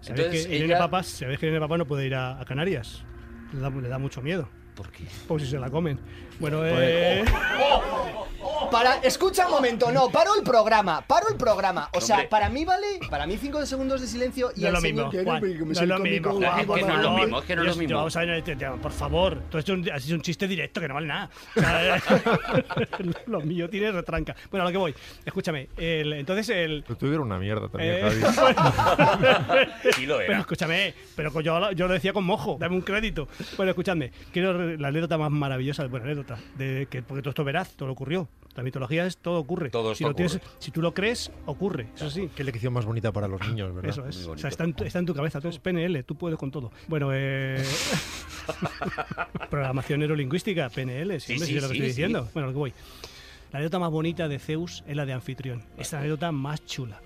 Sabéis 0.00 0.18
Entonces, 0.26 0.46
que 0.46 0.54
Irene 0.56 0.72
ella- 0.74 0.78
Papas, 0.78 1.06
sabéis 1.06 1.38
que 1.38 1.46
Irene 1.46 1.60
Papas 1.60 1.78
no 1.78 1.86
puede 1.86 2.06
ir 2.06 2.14
a, 2.14 2.40
a 2.40 2.44
Canarias. 2.44 3.04
Le 3.52 3.60
da, 3.60 3.70
le 3.70 3.88
da 3.88 3.98
mucho 3.98 4.20
miedo. 4.20 4.48
¿Por 4.74 4.90
qué? 4.90 5.04
Pues 5.28 5.42
si 5.44 5.50
se 5.50 5.58
la 5.58 5.70
comen. 5.70 6.00
Bueno, 6.40 6.58
Pues, 6.60 6.72
eh, 6.78 7.24
Para, 8.72 8.96
escucha 9.02 9.44
un 9.46 9.52
momento, 9.52 9.92
no, 9.92 10.08
paro 10.08 10.34
el 10.34 10.42
programa, 10.42 11.02
paro 11.06 11.28
el 11.30 11.36
programa. 11.36 11.90
O 11.92 12.00
sea, 12.00 12.16
Hombre. 12.16 12.28
para 12.30 12.48
mí 12.48 12.64
vale, 12.64 12.86
para 13.10 13.26
mí 13.26 13.36
cinco 13.38 13.64
segundos 13.66 14.00
de 14.00 14.06
silencio 14.06 14.50
y 14.56 14.62
no 14.62 14.68
es 14.68 14.68
al 14.68 14.72
lo 14.74 14.80
señor 14.80 14.94
mismo. 15.06 15.10
que 15.10 15.24
Juan, 15.24 15.40
pero 15.42 15.52
que 15.52 15.58
me 15.58 15.64
no 15.74 15.80
es 15.82 15.88
lo 15.88 15.98
mismo. 15.98 16.30
Es 16.42 16.54
que 16.56 16.66
por 16.66 16.80
no 16.80 16.86
es 16.86 16.96
lo 16.96 17.02
favor. 17.02 17.20
mismo, 17.20 17.38
es 17.38 17.44
que 17.44 17.56
no 17.56 17.62
es 17.62 17.68
lo 17.68 17.74
Yo- 17.74 17.78
mismo. 17.78 17.96
Vamos 17.98 18.16
a 18.16 18.20
ver, 18.20 18.30
este 18.30 18.56
tema, 18.56 18.76
por 18.76 18.92
favor. 18.92 19.42
Todo 19.50 19.58
esto 19.58 19.72
es 19.74 19.78
un, 19.78 19.90
has 19.90 20.04
hecho 20.06 20.14
un 20.14 20.22
chiste 20.22 20.48
directo 20.48 20.80
que 20.80 20.88
no 20.88 20.94
vale 20.94 21.06
nada. 21.06 21.30
O 21.56 21.60
sea, 21.60 22.02
lo 23.26 23.40
mío 23.42 23.68
tiene 23.68 23.92
retranca. 23.92 24.34
Bueno, 24.50 24.64
a 24.64 24.66
lo 24.68 24.72
que 24.72 24.78
voy. 24.78 24.94
Escúchame. 25.24 25.68
el- 25.76 26.14
entonces, 26.14 26.48
el. 26.48 26.82
Pero 26.86 26.96
tú 26.98 27.06
era 27.12 27.20
una 27.20 27.38
mierda 27.38 27.68
también, 27.68 27.96
eh, 28.06 28.20
Javi. 28.32 28.54
Sí 29.94 30.06
lo 30.06 30.16
pero 30.16 30.32
era. 30.32 30.40
escúchame, 30.40 30.94
pero 31.14 31.40
yo, 31.42 31.60
lo- 31.60 31.72
yo 31.72 31.86
lo 31.88 31.92
decía 31.94 32.12
con 32.14 32.24
mojo, 32.24 32.56
dame 32.58 32.74
un 32.76 32.80
crédito. 32.82 33.28
Bueno, 33.58 33.70
escúchame, 33.70 34.12
quiero 34.32 34.52
re- 34.56 34.78
la 34.78 34.88
anécdota 34.88 35.18
más 35.18 35.30
maravillosa, 35.30 35.86
bueno, 35.88 36.06
anécdota, 36.06 36.38
de 36.56 36.86
que, 36.90 37.02
porque 37.02 37.20
todo 37.22 37.30
esto 37.30 37.44
verás, 37.44 37.70
todo 37.76 37.90
ocurrió. 37.92 38.28
La 38.54 38.62
mitología 38.62 39.06
es 39.06 39.16
todo 39.16 39.38
ocurre. 39.38 39.70
Todo 39.70 39.94
si, 39.94 40.04
lo 40.04 40.14
tienes- 40.14 40.38
si 40.58 40.70
tú 40.70 40.82
lo 40.82 40.92
crees, 40.92 41.30
ocurre, 41.46 41.88
eso 41.96 42.10
sí. 42.10 42.28
Qué 42.36 42.44
lección 42.44 42.72
más 42.72 42.84
bonita 42.84 43.10
para 43.12 43.26
los 43.28 43.40
niños, 43.48 43.74
¿verdad? 43.74 43.90
Eso 43.90 44.06
es. 44.06 44.26
O 44.26 44.36
sea, 44.36 44.50
está 44.50 44.64
en, 44.64 44.74
tu, 44.74 44.84
está 44.84 44.98
en 44.98 45.06
tu 45.06 45.14
cabeza. 45.14 45.40
Tú 45.40 45.48
eres 45.48 45.58
PNL, 45.58 46.02
tú 46.04 46.16
puedes 46.16 46.38
con 46.38 46.50
todo. 46.50 46.70
Bueno, 46.88 47.10
eh. 47.12 47.62
programación 49.50 50.00
neurolingüística, 50.00 50.68
PNL, 50.68 51.20
Sí, 51.20 51.26
siempre 51.38 51.46
sí, 51.46 51.54
sé 51.54 51.60
lo 51.60 51.68
que 51.68 51.74
sí, 51.74 51.78
estoy 51.78 51.78
sí. 51.80 51.86
diciendo. 51.86 52.28
Bueno, 52.34 52.48
lo 52.48 52.52
que 52.52 52.58
voy. 52.58 52.72
La 53.52 53.58
anécdota 53.58 53.78
más 53.78 53.90
bonita 53.90 54.28
de 54.28 54.38
Zeus 54.38 54.82
es 54.86 54.96
la 54.96 55.04
de 55.06 55.12
Anfitrión. 55.12 55.62
Es 55.76 55.92
la 55.92 55.98
anécdota 56.00 56.32
más 56.32 56.64
chula. 56.64 57.00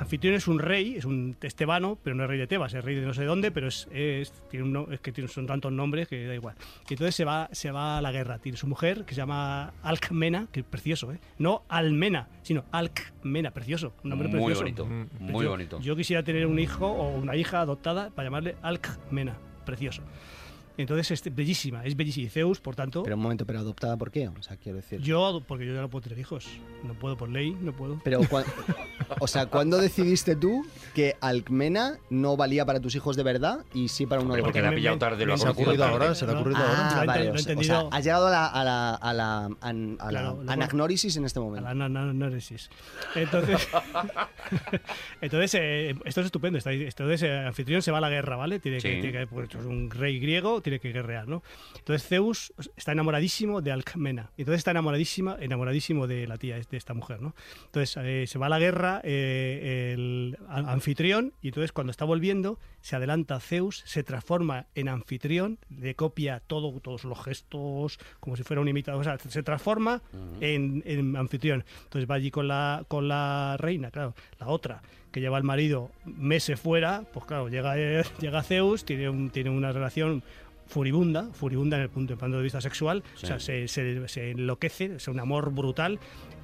Anfitrión 0.00 0.34
es 0.34 0.48
un 0.48 0.58
rey, 0.58 0.94
es 0.96 1.04
un 1.04 1.36
estebano, 1.42 1.98
pero 2.02 2.16
no 2.16 2.22
es 2.24 2.28
rey 2.30 2.38
de 2.38 2.46
Tebas, 2.46 2.72
es 2.72 2.82
rey 2.82 2.96
de 2.96 3.04
no 3.04 3.12
sé 3.12 3.24
dónde, 3.24 3.50
pero 3.50 3.68
es, 3.68 3.86
es- 3.92 4.32
tiene 4.48 4.64
un 4.64 4.92
es 4.92 5.00
que 5.00 5.12
tiene- 5.12 5.28
son 5.28 5.46
tantos 5.46 5.70
nombres 5.72 6.08
que 6.08 6.26
da 6.26 6.34
igual. 6.34 6.56
Y 6.88 6.94
entonces 6.94 7.14
se 7.14 7.24
va, 7.26 7.50
se 7.52 7.70
va 7.70 7.98
a 7.98 8.00
la 8.02 8.10
guerra. 8.10 8.38
Tiene 8.38 8.56
su 8.56 8.66
mujer, 8.66 9.04
que 9.04 9.14
se 9.14 9.20
llama 9.20 9.74
Alcmena, 9.82 10.48
que 10.50 10.60
es 10.60 10.66
precioso, 10.66 11.12
¿eh? 11.12 11.20
No 11.38 11.64
Almena, 11.68 12.28
sino 12.42 12.64
Alcmena, 12.72 13.50
precioso. 13.50 13.92
Un 14.02 14.10
nombre 14.10 14.28
Muy 14.28 14.38
precioso. 14.54 14.60
bonito, 14.62 14.86
Mm. 14.86 15.30
muy 15.32 15.44
yo, 15.44 15.50
bonito. 15.50 15.80
Yo 15.80 15.94
quisiera 15.94 16.22
tener 16.22 16.46
un 16.46 16.58
hijo 16.58 16.86
o 16.86 17.14
una 17.18 17.36
hija 17.36 17.60
adoptada 17.60 18.08
para 18.08 18.26
llamarle 18.28 18.56
Alcmena, 18.62 19.36
precioso. 19.66 20.02
Entonces 20.78 21.10
es 21.10 21.34
bellísima, 21.34 21.84
es 21.84 21.94
bellísima. 21.94 22.26
Y 22.26 22.30
Zeus, 22.30 22.58
por 22.58 22.74
tanto, 22.74 23.02
Pero 23.02 23.16
un 23.16 23.22
momento, 23.22 23.44
¿pero 23.44 23.58
adoptada 23.58 23.98
por 23.98 24.10
qué? 24.10 24.28
O 24.28 24.42
sea, 24.42 24.56
quiero 24.56 24.76
decir... 24.76 24.98
yo, 25.02 25.42
porque 25.46 25.66
yo 25.66 25.74
ya 25.74 25.82
no 25.82 25.90
puedo 25.90 26.04
tener 26.04 26.18
hijos, 26.18 26.48
no 26.84 26.94
puedo 26.94 27.18
por 27.18 27.28
ley, 27.28 27.50
no 27.60 27.72
puedo. 27.72 28.00
Pero, 28.02 28.20
o 29.18 29.26
sea, 29.26 29.46
¿cuándo 29.46 29.78
decidiste 29.78 30.36
tú 30.36 30.64
que 30.94 31.16
Alcmena 31.20 31.98
no 32.10 32.36
valía 32.36 32.64
para 32.64 32.80
tus 32.80 32.94
hijos 32.94 33.16
de 33.16 33.22
verdad 33.22 33.64
y 33.74 33.88
sí 33.88 34.06
para 34.06 34.22
uno 34.22 34.34
de 34.34 34.42
Porque 34.42 34.60
le 34.62 34.68
ha 34.68 34.70
pillado 34.74 34.98
tarde, 34.98 35.24
lo 35.26 35.34
ha 35.34 35.50
ocurrido 35.50 35.84
ahora, 35.84 36.14
se 36.14 36.26
le 36.26 36.32
ha 36.32 36.34
ocurrido 36.36 36.58
Ah, 36.62 36.90
ahora. 37.00 37.04
Vale, 37.06 37.30
o 37.30 37.38
sea, 37.38 37.88
has 37.90 38.04
llegado 38.04 38.26
a 38.26 38.30
la, 38.30 38.46
a 38.46 38.64
la, 38.64 38.94
a 38.94 39.12
la, 39.14 39.44
a 39.46 39.72
la 39.72 40.08
Claro, 40.08 40.42
anagnórisis 40.46 41.16
en 41.16 41.24
este 41.24 41.38
A 41.38 41.42
momento. 41.42 41.68
la 41.68 41.74
na- 41.74 41.88
na- 41.88 42.10
análisis. 42.10 42.70
Entonces, 43.14 43.68
entonces 45.20 45.54
eh, 45.54 45.94
esto 46.04 46.20
es 46.20 46.26
estupendo. 46.26 46.58
Entonces, 46.64 47.22
eh, 47.22 47.38
anfitrión 47.46 47.82
se 47.82 47.90
va 47.90 47.98
a 47.98 48.00
la 48.00 48.10
guerra, 48.10 48.36
¿vale? 48.36 48.58
Tiene 48.60 48.78
que, 48.78 48.94
Sí. 48.96 49.00
tiene 49.00 49.12
que- 49.18 49.26
pues, 49.26 49.48
es 49.50 49.64
un 49.64 49.90
rey 49.90 50.18
griego, 50.18 50.60
tiene 50.60 50.80
que 50.80 50.92
guerrear, 50.92 51.28
¿no? 51.28 51.42
Entonces, 51.78 52.06
Zeus 52.08 52.52
está 52.76 52.92
enamoradísimo 52.92 53.60
de 53.60 53.72
Alcmena. 53.72 54.30
Entonces, 54.36 54.58
está 54.58 54.70
enamoradísima, 54.72 55.36
enamoradísimo 55.40 56.06
de 56.06 56.26
la 56.26 56.36
tía, 56.38 56.56
de 56.58 56.76
esta 56.76 56.94
mujer, 56.94 57.20
¿no? 57.22 57.34
Entonces, 57.66 57.96
eh, 58.02 58.24
se 58.26 58.38
va 58.38 58.46
a 58.46 58.50
la 58.50 58.58
guerra 58.58 58.99
eh, 59.04 59.92
el 59.94 60.36
anfitrión, 60.48 61.32
y 61.42 61.48
entonces, 61.48 61.72
cuando 61.72 61.90
está 61.90 62.04
volviendo, 62.04 62.58
se 62.80 62.96
adelanta 62.96 63.36
a 63.36 63.40
Zeus, 63.40 63.82
se 63.86 64.02
transforma 64.02 64.66
en 64.74 64.88
anfitrión, 64.88 65.58
le 65.78 65.94
copia 65.94 66.40
todo, 66.46 66.78
todos 66.80 67.04
los 67.04 67.22
gestos, 67.22 67.98
como 68.20 68.36
si 68.36 68.42
fuera 68.42 68.60
un 68.60 68.68
imitador. 68.68 69.00
O 69.00 69.04
sea, 69.04 69.18
se 69.18 69.42
transforma 69.42 70.02
en, 70.40 70.82
en 70.86 71.16
anfitrión. 71.16 71.64
Entonces 71.84 72.10
va 72.10 72.14
allí 72.16 72.30
con 72.30 72.48
la, 72.48 72.84
con 72.88 73.08
la 73.08 73.56
reina, 73.58 73.90
claro, 73.90 74.14
la 74.38 74.48
otra, 74.48 74.82
que 75.12 75.20
lleva 75.20 75.36
al 75.36 75.44
marido 75.44 75.90
meses 76.04 76.58
fuera, 76.60 77.04
pues 77.12 77.26
claro, 77.26 77.48
llega, 77.48 77.78
eh, 77.78 78.02
llega 78.20 78.42
Zeus, 78.42 78.84
tiene, 78.84 79.08
un, 79.08 79.30
tiene 79.30 79.50
una 79.50 79.72
relación 79.72 80.22
furibunda, 80.66 81.28
furibunda 81.32 81.76
en 81.76 81.82
el 81.82 81.88
punto, 81.90 82.16
punto 82.16 82.36
de 82.36 82.42
vista 82.44 82.60
sexual, 82.60 83.02
o 83.16 83.18
sea, 83.26 83.40
se, 83.40 83.66
se- 83.66 84.06
se 84.06 84.30
enloquece, 84.30 84.96
es 84.96 85.08
un 85.08 85.18
amor 85.18 85.52
brutal. 85.52 85.98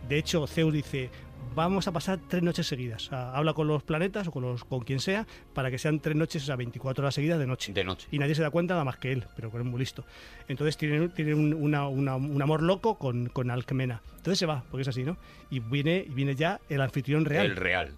De 0.09 0.19
hecho, 0.19 0.47
Zeus 0.49 0.73
dice, 0.73 1.11
vamos 1.55 1.89
a 1.89 1.93
pasar 1.93 2.19
tres 2.29 2.43
noches 2.43 2.67
seguidas. 2.67 3.11
Habla 3.13 3.55
con 3.55 3.67
los 3.67 3.83
planetas 3.83 4.27
o 4.29 4.31
con, 4.31 4.43
los, 4.43 4.65
con 4.65 4.81
quien 4.81 5.01
sea 5.01 5.27
para 5.55 5.71
que 5.71 5.79
sean 5.79 6.01
tres 6.01 6.15
noches, 6.17 6.43
o 6.43 6.47
sea, 6.47 6.57
24 6.57 7.03
horas 7.03 7.15
seguidas 7.15 7.39
de 7.39 7.47
noche. 7.47 7.73
De 7.73 7.83
noche. 7.85 8.09
Y 8.11 8.19
nadie 8.19 8.35
se 8.35 8.43
da 8.43 8.51
cuenta 8.51 8.75
nada 8.75 8.85
más 8.85 8.99
que 8.99 9.13
él, 9.13 9.25
pero 9.35 9.51
que 9.51 9.59
es 9.59 9.65
muy 9.65 9.79
listo. 9.79 10.05
Entonces 10.49 10.77
tiene, 10.77 11.09
tiene 11.09 11.35
un, 11.35 11.55
una- 11.55 11.89
una- 11.89 12.17
un 12.17 12.43
amor 12.43 12.63
loco 12.63 12.97
con, 12.99 13.29
con 13.29 13.51
Alcmena. 13.51 14.03
Entonces 14.17 14.39
se 14.39 14.47
va, 14.47 14.65
porque 14.71 14.83
es 14.83 14.89
así, 14.89 15.03
¿no? 15.03 15.17
Y 15.51 15.61
viene, 15.61 16.05
y 16.07 16.13
viene 16.13 16.35
ya 16.35 16.61
el 16.69 16.81
anfitrión 16.81 17.25
real. 17.25 17.47
El 17.47 17.57
real. 17.57 17.95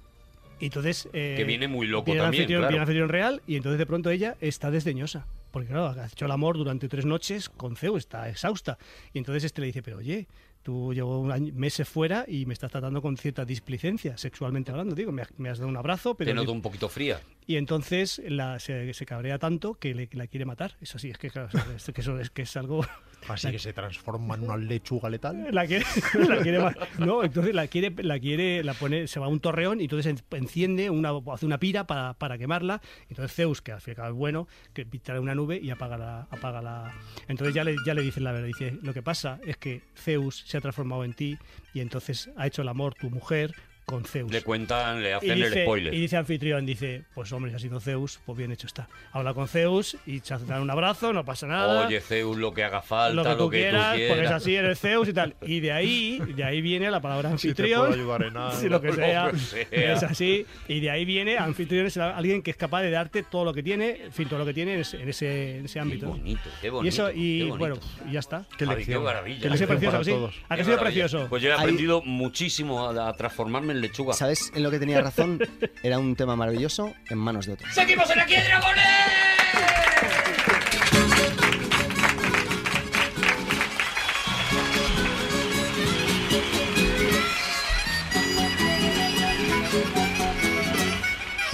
Y 0.61 0.67
entonces... 0.67 1.09
eh, 1.13 1.35
Que 1.37 1.45
viene 1.45 1.69
muy 1.69 1.87
loco 1.87 2.07
viene 2.07 2.21
también, 2.21 2.43
anfitrión, 2.43 2.61
claro. 2.61 2.71
viene 2.71 2.77
el 2.77 2.83
anfitrión 2.83 3.09
real 3.09 3.43
y 3.47 3.57
entonces 3.57 3.79
de 3.79 3.87
pronto 3.87 4.11
ella 4.11 4.37
está 4.41 4.71
desdeñosa. 4.71 5.27
Porque 5.51 5.69
claro, 5.69 5.87
ha 6.01 6.07
hecho 6.07 6.27
el 6.27 6.31
amor 6.31 6.59
durante 6.59 6.89
tres 6.89 7.07
noches 7.07 7.49
con 7.49 7.75
Zeus, 7.75 7.99
está 8.01 8.29
exhausta. 8.29 8.77
Y 9.15 9.19
entonces 9.19 9.45
este 9.45 9.63
le 9.63 9.69
dice, 9.69 9.83
pero 9.83 9.97
oye, 9.97 10.27
tú 10.69 10.93
llevo 10.93 11.19
un 11.19 11.33
año- 11.33 11.51
meses 11.55 11.89
fuera 11.89 12.27
y 12.29 12.45
me 12.45 12.53
estás 12.53 12.71
tratando 12.71 13.01
con 13.01 13.17
cierta 13.17 13.47
displicencia, 13.47 14.19
sexualmente 14.19 14.71
hablando. 14.71 14.95
Digo, 14.95 15.11
me, 15.13 15.23
has- 15.23 15.33
me 15.39 15.49
has 15.49 15.57
dado 15.57 15.71
un 15.71 15.79
abrazo, 15.79 16.15
pero... 16.15 16.31
Te 16.31 16.35
noto 16.35 16.53
un 16.53 16.61
poquito 16.61 16.91
fría. 16.91 17.23
Y 17.47 17.57
entonces 17.57 18.21
la, 18.29 18.59
se, 18.59 18.93
se 18.93 19.07
cabrea 19.07 19.39
tanto 19.39 19.75
que 19.75 19.95
le, 19.95 20.11
la 20.13 20.27
quiere 20.27 20.45
matar. 20.45 20.77
Eso 20.83 20.99
sí, 20.99 21.09
es 21.09 21.17
que, 21.17 21.31
claro, 21.31 21.49
es 21.75 21.91
que 21.91 22.01
eso 22.03 22.21
es, 22.21 22.29
que 22.29 22.43
es 22.43 22.55
algo... 22.59 22.85
Así 23.29 23.51
que 23.51 23.59
se 23.59 23.73
transforma 23.73 24.37
en 24.37 24.45
una 24.45 24.57
lechuga 24.57 25.11
letal. 25.11 25.49
La 25.53 25.67
quiere, 25.67 25.85
la 26.29 26.39
quiere 26.39 26.59
no, 26.99 27.23
entonces 27.23 27.55
la 27.55 27.67
quiere, 27.67 27.93
la 28.03 28.19
quiere, 28.19 28.63
la 28.65 28.75
pone, 28.75 29.07
se 29.07 29.21
va 29.21 29.27
a 29.27 29.29
un 29.29 29.41
torreón 29.41 29.81
y 29.81 29.85
entonces 29.85 30.07
en- 30.07 30.37
enciende 30.39 30.89
una, 30.91 31.11
hace 31.33 31.45
una 31.47 31.59
pira 31.59 31.87
para, 31.87 32.15
para 32.15 32.39
quemarla. 32.39 32.81
Entonces 33.11 33.35
Zeus, 33.35 33.61
que 33.61 33.73
al 33.73 33.81
fin 33.81 33.93
y 33.93 33.93
al 33.93 33.97
cabo 33.97 34.09
es 34.11 34.15
bueno, 34.15 34.49
que 34.73 34.85
trae 34.85 35.19
una 35.21 35.35
nube 35.35 35.59
y 35.63 35.71
apaga 35.71 35.99
la, 35.99 36.21
apaga 36.31 36.63
la. 36.63 36.93
Entonces 37.27 37.55
ya 37.55 37.65
le, 37.65 37.77
ya 37.85 37.95
le 37.95 38.03
dicen 38.03 38.25
la 38.25 38.33
verdad, 38.33 38.47
dice, 38.47 38.79
lo 38.83 38.95
que 38.95 39.03
pasa 39.03 39.39
es 39.47 39.57
que 39.57 39.83
Zeus 39.97 40.45
se 40.47 40.57
ha 40.57 40.61
transformado 40.61 41.05
en 41.05 41.13
ti 41.15 41.37
y 41.75 41.81
entonces 41.81 42.31
ha 42.37 42.47
hecho 42.47 42.63
el 42.63 42.69
amor 42.69 42.95
tu 42.95 43.11
mujer 43.11 43.55
con 43.89 44.05
Zeus. 44.05 44.31
Le 44.31 44.43
cuentan, 44.43 45.03
le 45.03 45.09
Y 45.09 45.13
hacen 45.13 45.43
el 45.43 45.53
spoiler. 45.63 45.95
y 45.95 46.01
dice 46.01 46.17
anfitrión, 46.19 46.67
dice, 46.67 47.05
pues 47.15 47.33
hombre, 47.33 47.51
si 47.53 47.57
ha 47.57 47.59
sido 47.59 47.81
Zeus, 47.81 48.21
pues 48.27 48.37
bien 48.37 48.53
hecho 48.53 48.67
está. 48.67 48.87
Habla 49.13 49.33
con 49.33 49.49
Zeus 49.49 49.97
y 50.07 50.21
se 50.21 50.37
dan 50.47 50.61
un 50.61 50.71
abrazo, 50.71 51.13
no 51.15 51.25
pasa 51.25 51.47
nada 51.47 51.87
Oye, 51.87 52.01
Zeus, 52.03 52.37
lo 52.37 52.53
que 52.53 52.65
haga 52.65 52.83
falta, 52.83 53.15
lo 53.15 53.25
que 53.25 53.35
tú 53.43 53.51
quieras, 53.51 53.93
porque 53.93 54.05
es 54.07 54.13
quieras. 54.15 54.33
así, 54.33 54.55
eres 54.55 54.79
Zeus 54.79 55.09
y 55.09 55.13
tal. 55.15 55.35
Y 55.41 55.61
de 55.61 55.73
ahí, 55.73 56.19
de 56.37 56.45
ahí 56.45 56.61
viene 56.61 56.91
la 56.91 57.01
palabra 57.01 57.31
Si 57.39 57.49
te 57.55 57.63
anfitrión. 57.63 57.81
puedo 57.87 57.95
ayudar 57.95 58.23
en 58.25 58.37
algo. 58.37 58.57
si 58.61 58.69
lo 58.69 58.81
que 58.83 58.89
Lo 58.89 58.95
sea, 58.95 59.31
que 59.31 59.39
sea. 59.39 59.93
es 59.95 60.03
así. 60.03 60.45
Y 60.69 60.81
de 60.81 60.91
ahí 60.91 61.05
viene, 61.07 61.39
anfitrión 61.39 61.87
es 61.87 61.97
alguien 61.97 62.43
que 62.43 62.51
es 62.51 62.57
capaz 62.59 62.83
de 62.83 62.91
darte 62.91 63.23
todo 63.23 63.45
lo 63.47 63.55
que 63.55 63.63
tiene, 63.63 64.03
en 64.05 64.13
fin, 64.13 64.29
todo 64.29 64.39
lo 64.39 64.45
que 64.47 64.53
tiene 64.55 64.75
en 64.75 64.81
ese, 64.81 65.01
en 65.03 65.09
ese, 65.09 65.59
en 65.59 65.65
ese 65.65 65.75
Qué 65.75 65.81
ámbito. 65.81 66.09
bonito, 66.09 66.51
qué 66.61 66.69
bonito. 66.71 66.85
y 66.85 66.89
eso, 66.89 67.11
y 67.11 67.39
bonito. 67.41 67.59
bueno, 67.59 67.75
y 68.09 68.13
ya 68.13 68.21
está. 68.21 68.45
Qué 68.59 68.67
lección. 68.67 69.01
qué 69.01 69.05
maravilla. 69.05 69.41
Qué 69.41 69.49
Ha 69.49 69.57
sido 69.57 69.69
precioso, 69.69 69.93
para 69.93 70.05
¿sí? 70.05 70.11
todos. 70.11 70.35
¿A 70.49 70.49
que 70.49 70.57
Qué 70.57 70.61
ha 70.61 70.65
sido 70.65 70.79
precioso? 70.79 71.27
Pues 71.31 71.43
yo 71.43 71.49
he 71.49 71.53
Ahí- 71.53 71.59
aprendido 71.61 72.03
muchísimo 72.03 72.87
a, 72.87 73.09
a 73.09 73.13
transformarme 73.15 73.73
en 73.73 73.78
lechuga. 73.81 74.15
¿Sabes 74.15 74.51
en 74.55 74.63
lo 74.63 74.71
que 74.71 74.79
tenía 74.79 75.01
razón? 75.01 75.39
Era 75.83 75.99
un 75.99 76.17
tema 76.17 76.37
maravilloso 76.37 76.95
en 77.09 77.19
manos 77.19 77.47
de 77.47 77.55
otros. 77.55 77.75
¡Seguimos 77.75 78.11
en 78.11 78.21
Aquí 78.21 78.35
hay 78.35 78.47
Dragones! 78.47 79.28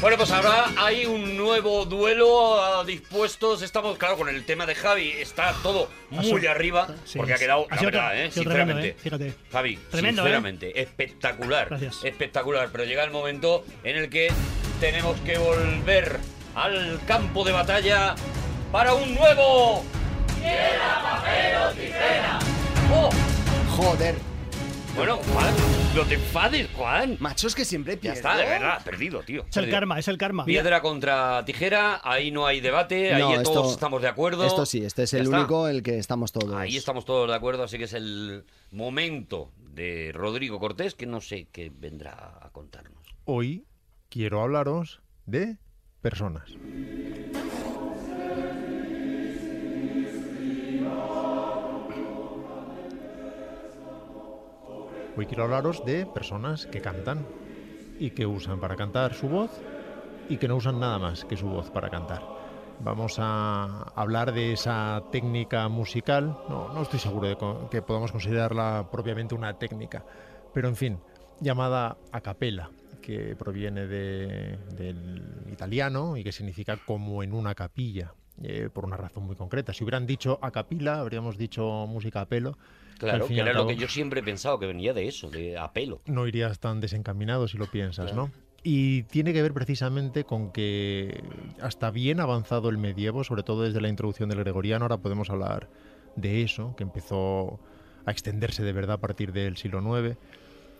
Bueno, 0.05 0.19
pues 0.19 0.31
ahora 0.33 0.67
hay 0.77 1.07
un 1.07 1.35
nuevo 1.35 1.87
duelo 1.87 2.63
ah, 2.63 2.85
dispuestos. 2.85 3.63
Estamos, 3.63 3.97
claro, 3.97 4.19
con 4.19 4.29
el 4.29 4.45
tema 4.45 4.67
de 4.67 4.75
Javi. 4.75 5.13
Está 5.13 5.55
todo 5.63 5.89
muy 6.11 6.47
arriba. 6.47 6.89
sí, 7.07 7.17
porque 7.17 7.33
ha 7.33 7.39
quedado, 7.39 7.67
la 7.71 7.81
verdad, 7.81 8.15
¿eh? 8.15 8.29
tremendo, 8.29 8.43
Sinceramente. 8.43 8.89
¿eh? 8.89 8.97
Fíjate. 8.99 9.35
Javi, 9.51 9.77
Tremendo, 9.91 10.21
¿eh? 10.21 10.25
sinceramente, 10.25 10.83
espectacular. 10.83 11.69
Gracias. 11.71 12.05
Espectacular. 12.05 12.69
Pero 12.71 12.85
llega 12.85 13.03
el 13.03 13.13
momento 13.13 13.65
en 13.83 13.97
el 13.97 14.11
que 14.11 14.31
tenemos 14.79 15.19
que 15.23 15.39
volver 15.39 16.21
al 16.55 17.01
campo 17.07 17.43
de 17.43 17.53
batalla 17.53 18.15
para 18.71 18.93
un 18.93 19.15
nuevo. 19.15 19.87
¡Oh! 22.93 23.11
Joder, 23.75 24.17
Bueno, 24.97 25.17
Juan, 25.17 25.55
no 25.97 26.05
te 26.05 26.15
enfades, 26.15 26.69
Juan. 26.77 27.17
macho, 27.19 27.49
es 27.49 27.55
que 27.57 27.65
siempre 27.65 27.95
Ya 27.97 28.01
pierdo. 28.01 28.17
está, 28.17 28.37
de 28.37 28.45
verdad, 28.45 28.85
perdido, 28.85 29.23
tío. 29.23 29.45
Es 29.51 29.57
el 29.57 29.69
karma, 29.69 29.99
es 29.99 30.07
el 30.07 30.17
karma. 30.19 30.45
Piedra 30.45 30.81
contra 30.83 31.45
tijera, 31.45 32.01
ahí 32.05 32.31
no 32.31 32.47
hay 32.47 32.61
debate, 32.61 33.11
No, 33.19 33.29
ahí 33.31 33.35
esto- 33.35 33.53
todos 33.53 33.73
estamos 33.73 34.01
de 34.03 34.09
acuerdo. 34.09 34.45
Esto 34.47 34.65
sí, 34.65 34.85
este 34.85 35.03
es 35.03 35.11
Ya 35.11 35.19
el 35.19 35.25
está. 35.25 35.39
único 35.39 35.67
el 35.69 35.83
que 35.83 35.99
estamos 35.99 36.31
todos. 36.31 36.55
Ahí 36.55 36.77
estamos 36.77 37.05
todos 37.05 37.29
de 37.29 37.35
acuerdo, 37.35 37.65
así 37.65 37.77
que 37.77 37.85
es 37.85 37.93
el 37.93 38.45
momento 38.71 39.51
de 39.57 40.13
Rodrigo 40.15 40.61
Cortés, 40.61 40.95
que 40.95 41.07
no 41.07 41.21
sé 41.21 41.49
qué 41.51 41.73
vendrá 41.75 42.39
a 42.41 42.51
contarnos. 42.51 43.17
Hoy 43.25 43.67
quiero 44.11 44.43
hablaros 44.43 45.01
de 45.27 45.57
personas. 46.03 46.53
Hoy 55.15 55.27
quiero 55.27 55.45
hablaros 55.45 55.83
de 55.85 56.07
personas 56.07 56.67
que 56.67 56.81
cantan 56.81 57.29
y 57.99 58.13
que 58.13 58.27
usan 58.27 58.61
para 58.61 58.77
cantar 58.77 59.15
su 59.15 59.29
voz 59.29 59.65
y 60.29 60.39
que 60.39 60.49
no 60.49 60.57
usan 60.57 60.81
nada 60.81 60.99
más 60.99 61.25
que 61.25 61.37
su 61.37 61.49
voz 61.49 61.71
para 61.71 61.91
cantar. 61.91 62.29
Vamos 62.79 63.17
a 63.19 63.85
hablar 63.95 64.33
de 64.33 64.53
esa 64.53 65.05
técnica 65.11 65.69
musical. 65.69 66.39
No, 66.47 66.71
no 66.71 66.83
estoy 66.83 67.01
seguro 67.01 67.29
de 67.29 67.37
que 67.71 67.83
podamos 67.83 68.13
considerarla 68.13 68.89
propiamente 68.91 69.35
una 69.35 69.55
técnica, 69.55 70.07
pero 70.53 70.69
en 70.69 70.77
fin, 70.77 71.03
llamada 71.41 71.99
a 72.13 72.21
capella, 72.23 72.73
que 73.01 73.37
proviene 73.37 73.87
de- 73.87 74.59
del 74.69 75.45
italiano 75.49 76.17
y 76.17 76.25
que 76.25 76.33
significa 76.33 76.79
como 76.79 77.23
en 77.23 77.35
una 77.35 77.55
capilla, 77.55 78.15
eh, 78.43 78.71
por 78.73 78.85
una 78.87 78.97
razón 78.97 79.25
muy 79.25 79.37
concreta. 79.37 79.73
Si 79.75 79.85
hubieran 79.85 80.07
dicho 80.07 80.39
a 80.43 80.51
capilla, 80.53 81.01
habríamos 81.01 81.39
dicho 81.39 81.87
música 81.89 82.23
a 82.23 82.29
pelo. 82.29 82.59
Claro, 83.05 83.27
que 83.29 83.43
lo 83.53 83.67
que 83.67 83.77
yo 83.77 83.89
siempre 83.89 84.21
he 84.21 84.23
pensado, 84.23 84.59
que 84.59 84.67
venía 84.67 84.93
de 84.93 85.07
eso, 85.09 85.31
de 85.31 85.57
apelo. 85.59 86.01
no 86.07 86.27
irías 86.27 86.59
tan 86.59 86.81
desencaminado 86.81 87.49
si 87.49 87.59
lo 87.59 87.67
piensas, 87.71 88.07
Claro. 88.13 88.29
¿no? 88.29 88.45
Y 88.67 89.03
tiene 89.05 89.33
que 89.35 89.43
ver 89.43 89.53
precisamente 89.53 90.25
con 90.25 90.51
que 90.51 91.23
hasta 91.61 91.91
bien 91.91 92.19
avanzado 92.21 92.71
el 92.71 92.79
medievo, 92.79 93.23
sobre 93.23 93.43
todo 93.43 93.63
desde 93.63 93.81
la 93.83 93.89
introducción 93.89 94.31
del 94.31 94.39
gregoriano, 94.39 94.87
ahora 94.87 94.97
podemos 94.99 95.29
hablar 95.29 95.69
de 96.17 96.43
eso, 96.43 96.75
que 96.77 96.83
empezó 96.83 97.61
a 98.07 98.11
extenderse 98.11 98.63
de 98.63 98.73
verdad 98.73 98.95
a 98.95 99.01
partir 99.01 99.33
del 99.33 99.57
siglo 99.59 99.81
IX. 99.99 100.17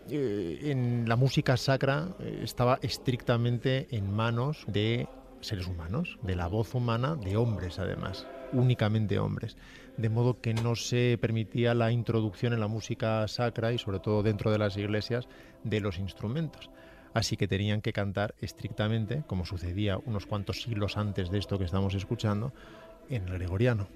eh, 0.09 0.59
en 0.71 1.07
la 1.07 1.15
música 1.15 1.57
sacra 1.57 2.09
eh, 2.19 2.39
estaba 2.43 2.79
estrictamente 2.81 3.87
en 3.91 4.11
manos 4.11 4.63
de 4.67 5.07
seres 5.41 5.67
humanos, 5.67 6.17
de 6.23 6.35
la 6.35 6.47
voz 6.47 6.73
humana, 6.73 7.15
de 7.15 7.37
hombres 7.37 7.77
además, 7.79 8.25
únicamente 8.51 9.19
hombres. 9.19 9.57
De 9.97 10.09
modo 10.09 10.41
que 10.41 10.53
no 10.53 10.75
se 10.75 11.17
permitía 11.21 11.73
la 11.73 11.91
introducción 11.91 12.53
en 12.53 12.59
la 12.59 12.67
música 12.67 13.27
sacra 13.27 13.71
y 13.71 13.77
sobre 13.77 13.99
todo 13.99 14.23
dentro 14.23 14.51
de 14.51 14.57
las 14.57 14.75
iglesias 14.77 15.27
de 15.63 15.79
los 15.79 15.99
instrumentos. 15.99 16.69
Así 17.13 17.37
que 17.37 17.47
tenían 17.47 17.81
que 17.81 17.93
cantar 17.93 18.35
estrictamente, 18.41 19.23
como 19.25 19.45
sucedía 19.45 19.97
unos 20.05 20.25
cuantos 20.25 20.61
siglos 20.61 20.97
antes 20.97 21.31
de 21.31 21.39
esto 21.39 21.57
que 21.57 21.63
estamos 21.63 21.93
escuchando, 21.95 22.51
en 23.09 23.27
el 23.29 23.35
gregoriano. 23.35 23.87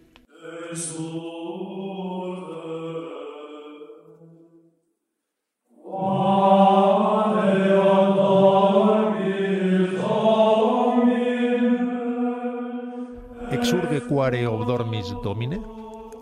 Exurge 13.51 14.01
quare 14.07 14.47
obdormis 14.47 15.13
domine, 15.21 15.59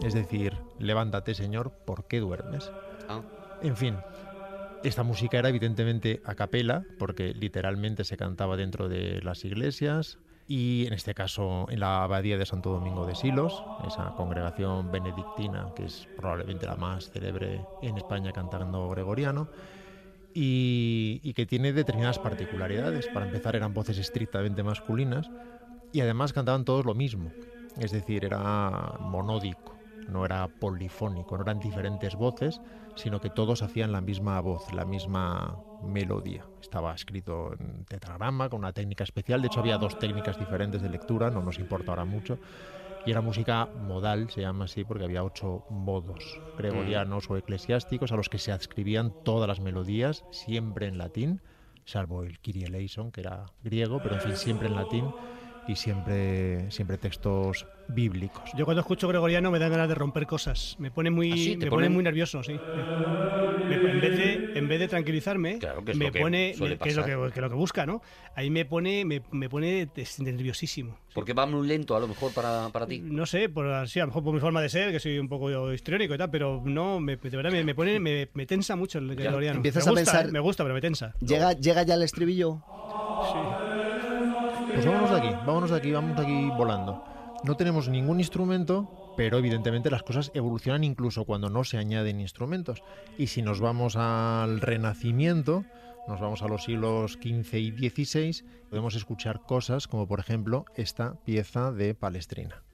es 0.04 0.14
decir, 0.14 0.58
levántate 0.80 1.34
Señor, 1.34 1.72
¿por 1.86 2.08
qué 2.08 2.20
duermes? 2.20 2.72
Ah. 3.10 3.22
En 3.62 3.76
fin, 3.76 3.96
esta 4.84 5.04
música 5.04 5.40
era 5.40 5.50
evidentemente 5.50 6.22
a 6.24 6.36
capela, 6.36 6.84
porque 7.00 7.34
literalmente 7.34 8.04
se 8.04 8.18
cantaba 8.18 8.56
dentro 8.56 8.88
de 8.88 9.22
las 9.24 9.44
iglesias 9.44 10.20
y 10.48 10.86
en 10.86 10.94
este 10.94 11.14
caso 11.14 11.66
en 11.70 11.80
la 11.80 12.04
abadía 12.04 12.38
de 12.38 12.46
Santo 12.46 12.72
Domingo 12.72 13.06
de 13.06 13.16
Silos, 13.16 13.64
esa 13.86 14.14
congregación 14.16 14.92
benedictina 14.92 15.74
que 15.76 15.86
es 15.86 16.08
probablemente 16.16 16.66
la 16.68 16.76
más 16.76 17.10
célebre 17.10 17.66
en 17.82 17.98
España 17.98 18.32
cantando 18.32 18.88
gregoriano 18.90 19.50
y, 20.34 21.20
y 21.24 21.34
que 21.34 21.46
tiene 21.46 21.74
determinadas 21.74 22.20
particularidades. 22.20 23.08
Para 23.08 23.26
empezar 23.26 23.56
eran 23.56 23.74
voces 23.74 23.98
estrictamente 23.98 24.64
masculinas 24.64 25.30
y 25.92 26.02
además 26.02 26.34
cantaban 26.34 26.64
todos 26.64 26.86
lo 26.86 26.94
mismo, 26.94 27.32
es 27.78 27.92
decir, 27.92 28.24
era 28.24 28.96
monódico 29.00 29.77
no 30.08 30.26
era 30.26 30.48
polifónico, 30.48 31.38
no 31.38 31.44
eran 31.44 31.60
diferentes 31.60 32.16
voces, 32.16 32.62
sino 32.96 33.20
que 33.20 33.30
todos 33.30 33.62
hacían 33.62 33.92
la 33.92 34.02
misma 34.02 34.40
voz, 34.42 34.72
la 34.74 34.86
misma 34.86 35.58
melodía. 35.82 36.46
Estaba 36.62 36.94
escrito 36.94 37.54
en 37.60 37.86
tetragrama, 37.86 38.50
con 38.50 38.60
una 38.60 38.74
técnica 38.74 39.04
especial, 39.04 39.42
de 39.42 39.48
hecho 39.48 39.60
había 39.60 39.78
dos 39.78 39.98
técnicas 40.00 40.38
diferentes 40.40 40.82
de 40.82 40.90
lectura, 40.90 41.30
no 41.30 41.42
nos 41.42 41.60
importa 41.60 41.92
ahora 41.92 42.06
mucho, 42.06 42.40
y 43.06 43.12
era 43.12 43.22
música 43.22 43.70
modal, 43.74 44.30
se 44.30 44.42
llama 44.42 44.66
así, 44.66 44.84
porque 44.84 45.06
había 45.06 45.24
ocho 45.24 45.64
modos 45.70 46.42
gregorianos 46.58 47.30
o 47.30 47.38
eclesiásticos 47.38 48.12
a 48.12 48.18
los 48.18 48.28
que 48.28 48.38
se 48.38 48.52
adscribían 48.52 49.14
todas 49.24 49.48
las 49.48 49.62
melodías, 49.62 50.26
siempre 50.32 50.88
en 50.88 50.98
latín, 50.98 51.42
salvo 51.86 52.24
el 52.24 52.40
Kyrie 52.40 52.66
eleison, 52.66 53.12
que 53.12 53.22
era 53.22 53.46
griego, 53.64 54.02
pero 54.02 54.16
en 54.16 54.22
fin, 54.22 54.36
siempre 54.36 54.68
en 54.68 54.76
latín 54.76 55.14
y 55.68 55.76
siempre, 55.76 56.70
siempre 56.72 56.98
textos 56.98 57.66
bíblicos. 57.90 58.52
Yo 58.56 58.66
cuando 58.66 58.82
escucho 58.82 59.08
gregoriano 59.08 59.50
me 59.52 59.60
dan 59.60 59.72
ganas 59.72 59.88
de 59.90 59.96
romper 59.96 60.26
cosas. 60.28 60.76
Me 60.80 60.92
pone 60.92 61.10
muy, 61.10 61.32
¿Ah, 61.32 61.36
sí? 61.36 61.50
¿Te 61.58 61.66
me 61.66 61.70
pone- 61.72 61.86
pone 61.86 61.90
muy 61.90 62.04
nervioso, 62.04 62.44
sí. 62.44 62.54
Me- 62.54 63.76
en, 63.76 64.02
vez 64.02 64.18
de, 64.18 64.52
en 64.60 64.68
vez 64.68 64.80
de 64.80 64.88
tranquilizarme, 64.88 65.60
Claro, 65.60 65.84
que 65.84 65.92
es 65.92 65.98
me 65.98 66.06
lo 66.06 66.12
que 66.12 66.20
pone, 66.20 66.54
me- 66.60 66.78
que 66.78 66.90
es 66.90 66.96
lo 66.96 67.04
que, 67.06 67.32
que 67.34 67.42
lo 67.42 67.50
que 67.50 67.56
busca, 67.56 67.86
¿no? 67.86 68.02
Ahí 68.36 68.50
me 68.50 68.66
pone, 68.66 69.04
me, 69.06 69.22
me 69.32 69.50
pone 69.50 69.90
nerviosísimo. 70.20 70.98
Porque 71.14 71.34
va 71.34 71.46
muy 71.46 71.68
lento 71.68 71.96
a 71.96 72.00
lo 72.00 72.08
mejor 72.08 72.32
para, 72.34 72.70
para 72.70 72.86
ti. 72.86 73.00
No 73.00 73.26
sé, 73.26 73.50
por 73.50 73.68
así, 73.68 74.00
a 74.00 74.04
lo 74.04 74.08
mejor 74.08 74.24
por 74.24 74.34
mi 74.34 74.40
forma 74.40 74.62
de 74.62 74.70
ser, 74.70 74.92
que 74.92 75.00
soy 75.00 75.18
un 75.20 75.28
poco 75.28 75.74
histriónico 75.74 76.14
y 76.14 76.18
tal, 76.18 76.30
pero 76.30 76.62
no, 76.64 77.00
me, 77.00 77.16
de 77.18 77.30
verdad 77.38 77.52
me, 77.52 77.64
me 77.64 77.74
pone, 77.76 78.00
me, 78.00 78.30
me 78.34 78.46
tensa 78.46 78.76
mucho 78.76 79.00
el 79.00 79.16
gregoriano. 79.16 79.58
empiezas 79.58 79.86
me 79.86 79.90
a 79.90 79.92
gusta, 79.94 80.12
pensar- 80.12 80.30
eh, 80.30 80.32
me 80.32 80.40
gusta, 80.40 80.64
pero 80.64 80.76
me 80.76 80.82
tensa. 80.82 81.14
¿Llega, 81.20 81.54
¿Llega 81.54 81.84
ya 81.84 81.96
el 81.96 82.04
estribillo? 82.04 82.62
Pues 84.74 84.86
vámonos 84.86 85.10
de 85.12 85.18
aquí, 85.18 85.30
vámonos 85.46 85.70
de 85.72 85.78
aquí, 85.78 85.92
vamos 85.92 86.16
de 86.16 86.22
aquí 86.24 86.50
volando. 86.56 87.04
No 87.44 87.56
tenemos 87.56 87.88
ningún 87.88 88.20
instrumento, 88.20 89.14
pero 89.16 89.38
evidentemente 89.38 89.92
las 89.92 90.04
cosas 90.04 90.32
evolucionan 90.34 90.84
incluso 90.84 91.26
cuando 91.26 91.50
no 91.50 91.64
se 91.64 91.78
añaden 91.78 92.20
instrumentos. 92.20 92.84
Y 93.18 93.28
si 93.28 93.42
nos 93.42 93.60
vamos 93.60 93.96
al 93.96 94.60
Renacimiento, 94.60 95.64
nos 96.08 96.20
vamos 96.20 96.42
a 96.42 96.48
los 96.48 96.64
siglos 96.64 97.14
XV 97.14 97.54
y 97.56 97.90
XVI, 97.90 98.44
podemos 98.70 98.96
escuchar 98.96 99.42
cosas 99.42 99.88
como 99.88 100.08
por 100.08 100.20
ejemplo 100.20 100.66
esta 100.76 101.16
pieza 101.26 101.72
de 101.72 101.94
Palestrina. 101.94 102.67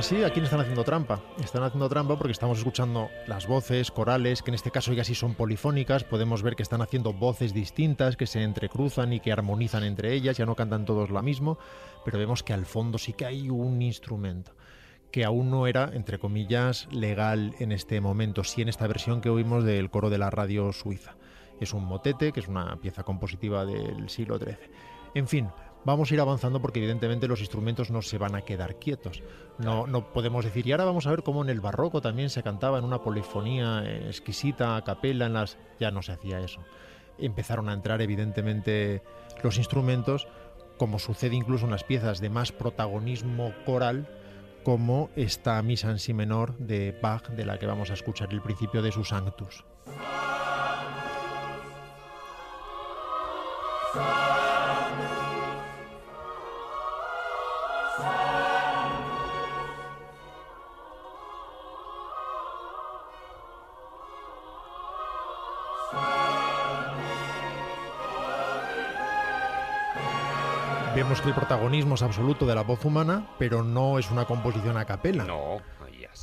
Así, 0.00 0.24
aquí 0.24 0.40
no 0.40 0.44
están 0.44 0.60
haciendo 0.60 0.82
trampa. 0.82 1.20
Están 1.44 1.62
haciendo 1.62 1.86
trampa 1.90 2.16
porque 2.16 2.32
estamos 2.32 2.56
escuchando 2.56 3.10
las 3.26 3.46
voces 3.46 3.90
corales, 3.90 4.42
que 4.42 4.50
en 4.50 4.54
este 4.54 4.70
caso 4.70 4.94
ya 4.94 5.04
sí 5.04 5.14
son 5.14 5.34
polifónicas. 5.34 6.04
Podemos 6.04 6.42
ver 6.42 6.56
que 6.56 6.62
están 6.62 6.80
haciendo 6.80 7.12
voces 7.12 7.52
distintas, 7.52 8.16
que 8.16 8.26
se 8.26 8.42
entrecruzan 8.42 9.12
y 9.12 9.20
que 9.20 9.30
armonizan 9.30 9.84
entre 9.84 10.14
ellas. 10.14 10.38
Ya 10.38 10.46
no 10.46 10.56
cantan 10.56 10.86
todos 10.86 11.10
lo 11.10 11.22
mismo, 11.22 11.58
pero 12.02 12.18
vemos 12.18 12.42
que 12.42 12.54
al 12.54 12.64
fondo 12.64 12.96
sí 12.96 13.12
que 13.12 13.26
hay 13.26 13.50
un 13.50 13.82
instrumento 13.82 14.52
que 15.12 15.26
aún 15.26 15.50
no 15.50 15.66
era, 15.66 15.90
entre 15.92 16.18
comillas, 16.18 16.88
legal 16.90 17.54
en 17.58 17.70
este 17.70 18.00
momento, 18.00 18.42
sí 18.42 18.62
en 18.62 18.70
esta 18.70 18.86
versión 18.86 19.20
que 19.20 19.28
oímos 19.28 19.64
del 19.64 19.90
coro 19.90 20.08
de 20.08 20.16
la 20.16 20.30
radio 20.30 20.72
suiza. 20.72 21.16
Es 21.60 21.74
un 21.74 21.84
motete, 21.84 22.32
que 22.32 22.40
es 22.40 22.48
una 22.48 22.76
pieza 22.76 23.02
compositiva 23.02 23.66
del 23.66 24.08
siglo 24.08 24.38
XIII. 24.38 24.56
En 25.14 25.28
fin, 25.28 25.48
vamos 25.84 26.10
a 26.10 26.14
ir 26.14 26.20
avanzando 26.20 26.60
porque 26.60 26.78
evidentemente 26.78 27.28
los 27.28 27.40
instrumentos 27.40 27.90
no 27.90 28.02
se 28.02 28.18
van 28.18 28.34
a 28.34 28.42
quedar 28.42 28.76
quietos. 28.76 29.22
No, 29.58 29.86
no 29.86 30.12
podemos 30.12 30.44
decir, 30.44 30.66
y 30.66 30.72
ahora 30.72 30.84
vamos 30.84 31.06
a 31.06 31.10
ver 31.10 31.22
cómo 31.22 31.42
en 31.42 31.50
el 31.50 31.60
barroco 31.60 32.00
también 32.00 32.30
se 32.30 32.42
cantaba 32.42 32.78
en 32.78 32.84
una 32.84 33.02
polifonía 33.02 33.82
eh, 33.84 34.06
exquisita, 34.06 34.76
a 34.76 34.84
capela, 34.84 35.26
en 35.26 35.34
las... 35.34 35.58
ya 35.78 35.90
no 35.90 36.02
se 36.02 36.12
hacía 36.12 36.40
eso. 36.40 36.60
Empezaron 37.18 37.68
a 37.68 37.74
entrar 37.74 38.00
evidentemente 38.00 39.02
los 39.42 39.58
instrumentos, 39.58 40.28
como 40.78 40.98
sucede 40.98 41.36
incluso 41.36 41.66
en 41.66 41.72
las 41.72 41.84
piezas 41.84 42.20
de 42.20 42.30
más 42.30 42.52
protagonismo 42.52 43.52
coral, 43.66 44.08
como 44.64 45.10
esta 45.16 45.60
misa 45.62 45.90
en 45.90 45.98
si 45.98 46.12
menor 46.12 46.56
de 46.58 46.98
Bach, 47.00 47.28
de 47.28 47.44
la 47.44 47.58
que 47.58 47.66
vamos 47.66 47.90
a 47.90 47.94
escuchar 47.94 48.32
el 48.32 48.42
principio 48.42 48.82
de 48.82 48.92
su 48.92 49.04
Sanctus. 49.04 49.64
Vemos 70.94 71.20
que 71.20 71.28
el 71.28 71.34
protagonismo 71.34 71.94
es 71.94 72.02
absoluto 72.02 72.46
de 72.46 72.54
la 72.54 72.62
voz 72.62 72.84
humana, 72.84 73.28
pero 73.38 73.62
no 73.62 73.98
es 73.98 74.10
una 74.10 74.24
composición 74.24 74.76
a 74.76 74.84
capela. 74.84 75.24
No. 75.24 75.58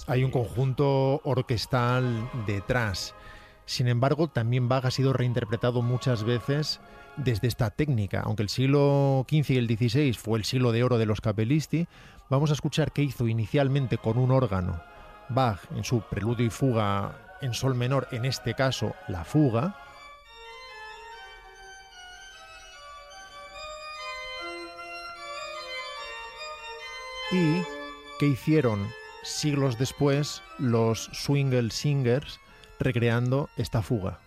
Hay 0.08 0.24
un 0.24 0.32
conjunto 0.32 1.22
orquestal 1.24 2.30
detrás. 2.46 3.16
Sin 3.66 3.88
embargo, 3.88 4.28
también 4.28 4.68
Bach 4.68 4.86
ha 4.86 4.92
sido 4.92 5.14
reinterpretado 5.14 5.82
muchas 5.82 6.24
veces 6.24 6.82
desde 7.16 7.48
esta 7.48 7.70
técnica. 7.70 8.22
Aunque 8.26 8.44
el 8.44 8.50
siglo 8.50 9.26
XV 9.30 9.52
y 9.52 9.58
el 9.58 9.68
XVI 9.68 10.14
fue 10.14 10.40
el 10.40 10.46
siglo 10.46 10.74
de 10.74 10.84
oro 10.84 10.98
de 10.98 11.06
los 11.06 11.22
capellisti, 11.22 11.88
vamos 12.30 12.50
a 12.50 12.54
escuchar 12.54 12.92
qué 12.92 13.04
hizo 13.04 13.28
inicialmente 13.28 13.98
con 13.98 14.18
un 14.18 14.32
órgano 14.32 14.82
Bach 15.30 15.60
en 15.76 15.84
su 15.84 16.02
preludio 16.02 16.46
y 16.46 16.50
fuga 16.50 17.38
en 17.42 17.54
sol 17.54 17.76
menor, 17.76 18.08
en 18.12 18.26
este 18.26 18.54
caso 18.54 18.96
la 19.08 19.24
fuga, 19.24 19.76
y 27.32 27.62
que 28.20 28.28
hicieron 28.28 28.88
siglos 29.24 29.78
después 29.78 30.42
los 30.58 31.10
Swingle 31.14 31.72
Singers 31.72 32.40
recreando 32.80 33.50
esta 33.58 33.82
fuga. 33.82 34.20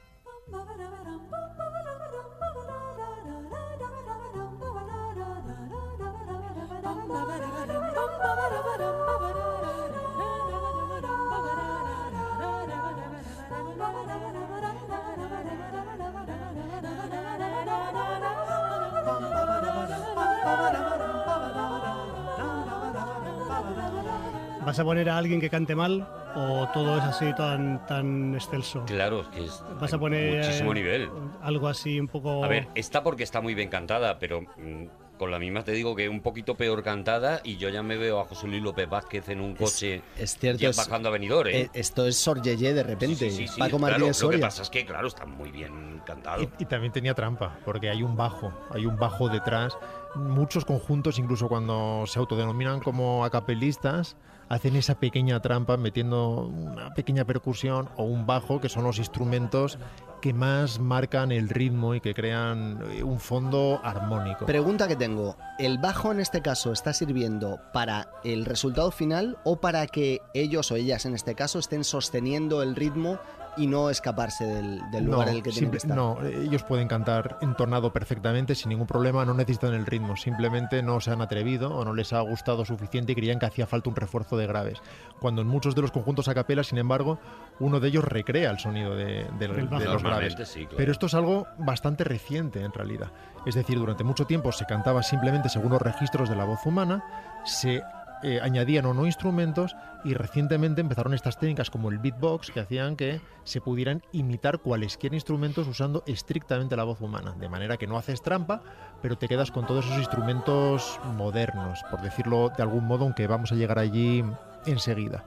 Alguien 25.20 25.40
que 25.40 25.48
cante 25.50 25.74
mal 25.74 26.06
o 26.34 26.68
todo 26.74 26.98
es 26.98 27.04
así 27.04 27.32
tan, 27.34 27.86
tan 27.86 28.34
excelso? 28.34 28.84
Claro, 28.86 29.22
es 29.22 29.28
que 29.28 29.44
es 29.44 29.62
¿Vas 29.80 29.92
a 29.94 29.98
poner 29.98 30.36
muchísimo 30.38 30.72
eh, 30.72 30.74
nivel. 30.74 31.10
algo 31.42 31.68
así 31.68 31.98
un 32.00 32.08
poco... 32.08 32.44
A 32.44 32.48
ver, 32.48 32.66
está 32.74 33.02
porque 33.02 33.22
está 33.22 33.40
muy 33.40 33.54
bien 33.54 33.68
cantada, 33.68 34.18
pero 34.18 34.42
mm, 34.42 34.84
con 35.18 35.30
la 35.30 35.38
misma 35.38 35.62
te 35.64 35.72
digo 35.72 35.94
que 35.96 36.08
un 36.08 36.20
poquito 36.20 36.56
peor 36.56 36.82
cantada 36.82 37.40
y 37.44 37.56
yo 37.58 37.68
ya 37.68 37.82
me 37.82 37.96
veo 37.96 38.20
a 38.20 38.24
José 38.24 38.46
Luis 38.48 38.62
López 38.62 38.88
Vázquez 38.88 39.28
en 39.28 39.40
un 39.40 39.54
coche 39.54 40.02
Es 40.16 40.38
cierto, 40.38 40.60
ya 40.62 40.70
es- 40.70 40.76
bajando 40.76 41.08
a 41.08 41.12
Benidorm, 41.12 41.48
¿eh? 41.50 41.60
eh, 41.62 41.70
esto 41.74 42.06
es 42.06 42.16
Sor 42.16 42.40
Yeye 42.42 42.72
de 42.72 42.82
repente. 42.82 43.28
Sí, 43.28 43.30
sí, 43.30 43.46
sí, 43.48 43.58
Paco 43.60 43.76
claro, 43.78 43.80
Martínez 43.92 44.22
Lo 44.22 44.28
que 44.30 44.34
Soria. 44.34 44.46
pasa 44.46 44.62
es 44.62 44.70
que, 44.70 44.86
claro, 44.86 45.08
está 45.08 45.26
muy 45.26 45.50
bien 45.50 46.00
cantado. 46.06 46.42
Y, 46.42 46.48
y 46.58 46.64
también 46.66 46.92
tenía 46.92 47.14
trampa, 47.14 47.58
porque 47.64 47.90
hay 47.90 48.02
un 48.02 48.16
bajo, 48.16 48.52
hay 48.70 48.86
un 48.86 48.96
bajo 48.98 49.28
detrás. 49.28 49.76
muchos 50.14 50.64
conjuntos, 50.64 51.18
incluso 51.18 51.48
cuando 51.48 52.04
se 52.06 52.18
autodenominan 52.18 52.80
como 52.80 53.24
acapelistas, 53.24 54.16
hacen 54.50 54.74
esa 54.76 54.96
pequeña 54.96 55.40
trampa 55.40 55.76
metiendo 55.76 56.40
una 56.40 56.92
pequeña 56.92 57.24
percusión 57.24 57.88
o 57.96 58.02
un 58.02 58.26
bajo, 58.26 58.60
que 58.60 58.68
son 58.68 58.84
los 58.84 58.98
instrumentos 58.98 59.78
que 60.20 60.34
más 60.34 60.80
marcan 60.80 61.32
el 61.32 61.48
ritmo 61.48 61.94
y 61.94 62.00
que 62.00 62.12
crean 62.12 62.78
eh, 62.90 63.02
un 63.02 63.20
fondo 63.20 63.80
armónico. 63.82 64.44
Pregunta 64.44 64.86
que 64.86 64.96
tengo, 64.96 65.36
¿el 65.58 65.78
bajo 65.78 66.12
en 66.12 66.20
este 66.20 66.42
caso 66.42 66.72
está 66.72 66.92
sirviendo 66.92 67.60
para 67.72 68.10
el 68.22 68.44
resultado 68.44 68.90
final 68.90 69.38
o 69.44 69.60
para 69.60 69.86
que 69.86 70.20
ellos 70.34 70.70
o 70.72 70.76
ellas 70.76 71.06
en 71.06 71.14
este 71.14 71.34
caso 71.34 71.58
estén 71.58 71.84
sosteniendo 71.84 72.62
el 72.62 72.76
ritmo 72.76 73.18
y 73.60 73.66
no 73.66 73.90
escaparse 73.90 74.46
del, 74.46 74.90
del 74.90 75.04
lugar 75.04 75.28
en 75.28 75.36
el 75.36 75.42
que 75.42 75.50
tienen 75.50 75.70
que 75.70 75.76
estar? 75.76 75.96
no, 75.96 76.18
ellos 76.24 76.62
pueden 76.62 76.88
cantar 76.88 77.38
entonado 77.42 77.92
perfectamente 77.92 78.54
sin 78.54 78.70
ningún 78.70 78.86
problema, 78.86 79.24
no 79.24 79.34
necesitan 79.34 79.74
el 79.74 79.86
ritmo, 79.86 80.16
simplemente 80.16 80.82
no 80.82 81.00
se 81.00 81.10
han 81.10 81.20
atrevido 81.20 81.70
o 81.70 81.84
no 81.84 81.92
les 81.92 82.12
ha 82.12 82.20
gustado 82.20 82.64
suficiente 82.64 83.12
y 83.12 83.14
creían 83.14 83.38
que 83.38 83.46
hacía 83.46 83.66
falta 83.66 83.90
un 83.90 83.96
refuerzo 83.96 84.36
de 84.36 84.46
graves. 84.46 84.78
Cuando 85.20 85.42
en 85.42 85.48
muchos 85.48 85.74
de 85.74 85.82
los 85.82 85.92
conjuntos 85.92 86.28
a 86.28 86.34
capela, 86.34 86.64
sin 86.64 86.78
embargo, 86.78 87.18
uno 87.58 87.80
de 87.80 87.88
ellos 87.88 88.04
recrea 88.04 88.50
el 88.50 88.58
sonido 88.58 88.94
de, 88.96 89.26
los 89.38 90.02
graves. 90.02 90.36
Sí, 90.44 90.60
claro. 90.60 90.76
Pero 90.76 90.92
esto 90.92 91.06
es 91.06 91.14
algo 91.14 91.46
bastante 91.58 92.04
reciente 92.04 92.62
en 92.62 92.72
realidad. 92.72 93.12
Es 93.44 93.54
decir, 93.54 93.78
durante 93.78 94.04
mucho 94.04 94.26
tiempo 94.26 94.52
se 94.52 94.64
cantaba 94.64 95.02
simplemente 95.02 95.48
según 95.48 95.72
los 95.72 95.82
registros 95.82 96.28
de 96.28 96.36
la 96.36 96.44
voz 96.44 96.64
humana, 96.64 97.04
se 97.44 97.82
eh, 98.22 98.38
añadían 98.42 98.84
o 98.86 98.94
no 98.94 99.06
instrumentos 99.06 99.74
y 100.04 100.14
recientemente 100.14 100.80
empezaron 100.80 101.14
estas 101.14 101.38
técnicas 101.38 101.70
como 101.70 101.90
el 101.90 101.98
beatbox 101.98 102.50
que 102.50 102.60
hacían 102.60 102.96
que 102.96 103.20
se 103.44 103.60
pudieran 103.60 104.02
imitar 104.12 104.58
cualesquiera 104.58 105.14
instrumentos 105.14 105.66
usando 105.68 106.02
estrictamente 106.06 106.76
la 106.76 106.84
voz 106.84 107.00
humana. 107.00 107.34
De 107.38 107.48
manera 107.48 107.76
que 107.76 107.86
no 107.86 107.98
haces 107.98 108.22
trampa, 108.22 108.62
pero 109.02 109.16
te 109.18 109.28
quedas 109.28 109.50
con 109.50 109.66
todos 109.66 109.84
esos 109.86 109.98
instrumentos 109.98 110.98
modernos, 111.16 111.80
por 111.90 112.00
decirlo 112.00 112.50
de 112.56 112.62
algún 112.62 112.86
modo, 112.86 113.04
aunque 113.04 113.26
vamos 113.26 113.52
a 113.52 113.54
llegar 113.54 113.78
allí 113.78 114.24
enseguida. 114.66 115.24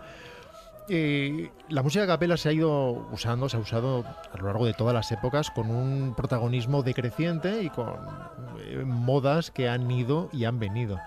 Eh, 0.89 1.49
la 1.69 1.81
música 1.81 2.03
a 2.03 2.07
capela 2.07 2.35
se 2.35 2.49
ha 2.49 2.51
ido 2.51 3.07
usando, 3.11 3.47
se 3.47 3.55
ha 3.55 3.59
usado 3.59 4.03
a 4.33 4.37
lo 4.37 4.47
largo 4.47 4.65
de 4.65 4.73
todas 4.73 4.93
las 4.93 5.09
épocas 5.13 5.49
con 5.49 5.69
un 5.69 6.13
protagonismo 6.13 6.83
decreciente 6.83 7.63
y 7.63 7.69
con 7.69 7.95
eh, 8.59 8.83
modas 8.85 9.49
que 9.49 9.69
han 9.69 9.89
ido 9.89 10.29
y 10.33 10.43
han 10.43 10.59
venido. 10.59 10.99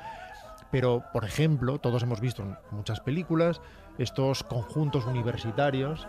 Pero, 0.71 1.05
por 1.13 1.25
ejemplo, 1.25 1.79
todos 1.79 2.03
hemos 2.03 2.21
visto 2.21 2.43
en 2.43 2.57
muchas 2.71 3.01
películas 3.01 3.61
estos 3.99 4.43
conjuntos 4.43 5.07
universitarios 5.07 6.07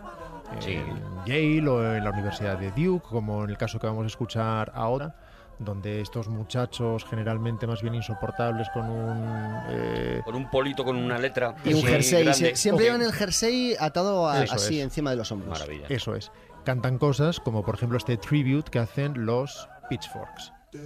eh, 0.52 0.56
Sí. 0.60 0.72
en 0.74 0.98
Yale 1.26 1.68
o 1.70 1.96
en 1.96 2.04
la 2.04 2.10
Universidad 2.12 2.58
de 2.58 2.72
Duke, 2.72 3.06
como 3.08 3.44
en 3.44 3.50
el 3.52 3.58
caso 3.58 3.80
que 3.80 3.88
vamos 3.88 4.04
a 4.04 4.08
escuchar 4.08 4.72
ahora, 4.76 5.16
donde 5.60 6.02
estos 6.02 6.28
muchachos 6.28 7.04
generalmente 7.06 7.66
más 7.68 7.82
bien 7.82 7.96
insoportables 7.96 8.70
con 8.70 8.90
un... 8.90 9.64
eh, 9.70 10.22
Con 10.24 10.36
un 10.36 10.50
polito 10.50 10.84
con 10.84 10.96
una 10.98 11.18
letra. 11.18 11.56
Y 11.64 11.74
un 11.74 11.82
jersey, 11.84 12.24
grande. 12.24 12.56
siempre 12.56 12.86
llevan 12.86 13.02
el 13.02 13.12
jersey 13.14 13.76
atado 13.80 14.28
a- 14.28 14.40
así 14.42 14.80
es. 14.80 14.84
encima 14.84 15.10
de 15.12 15.16
los 15.18 15.32
hombros. 15.32 15.52
Maravilla. 15.60 15.88
Eso 15.90 16.16
es. 16.16 16.32
Cantan 16.64 16.98
cosas 16.98 17.40
como 17.40 17.64
por 17.64 17.76
ejemplo 17.76 17.98
este 17.98 18.18
tribute 18.18 18.70
que 18.70 18.80
hacen 18.80 19.26
los 19.26 19.68
Pitchforks. 19.90 20.52
This 20.70 20.82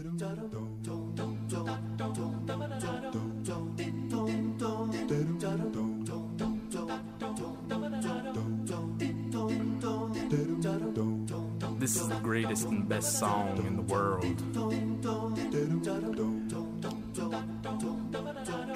is 11.96 12.08
the 12.08 12.20
greatest 12.22 12.68
and 12.68 12.88
best 12.88 13.18
song 13.18 13.58
in 13.66 13.76
the 13.76 13.82
world. 13.82 14.24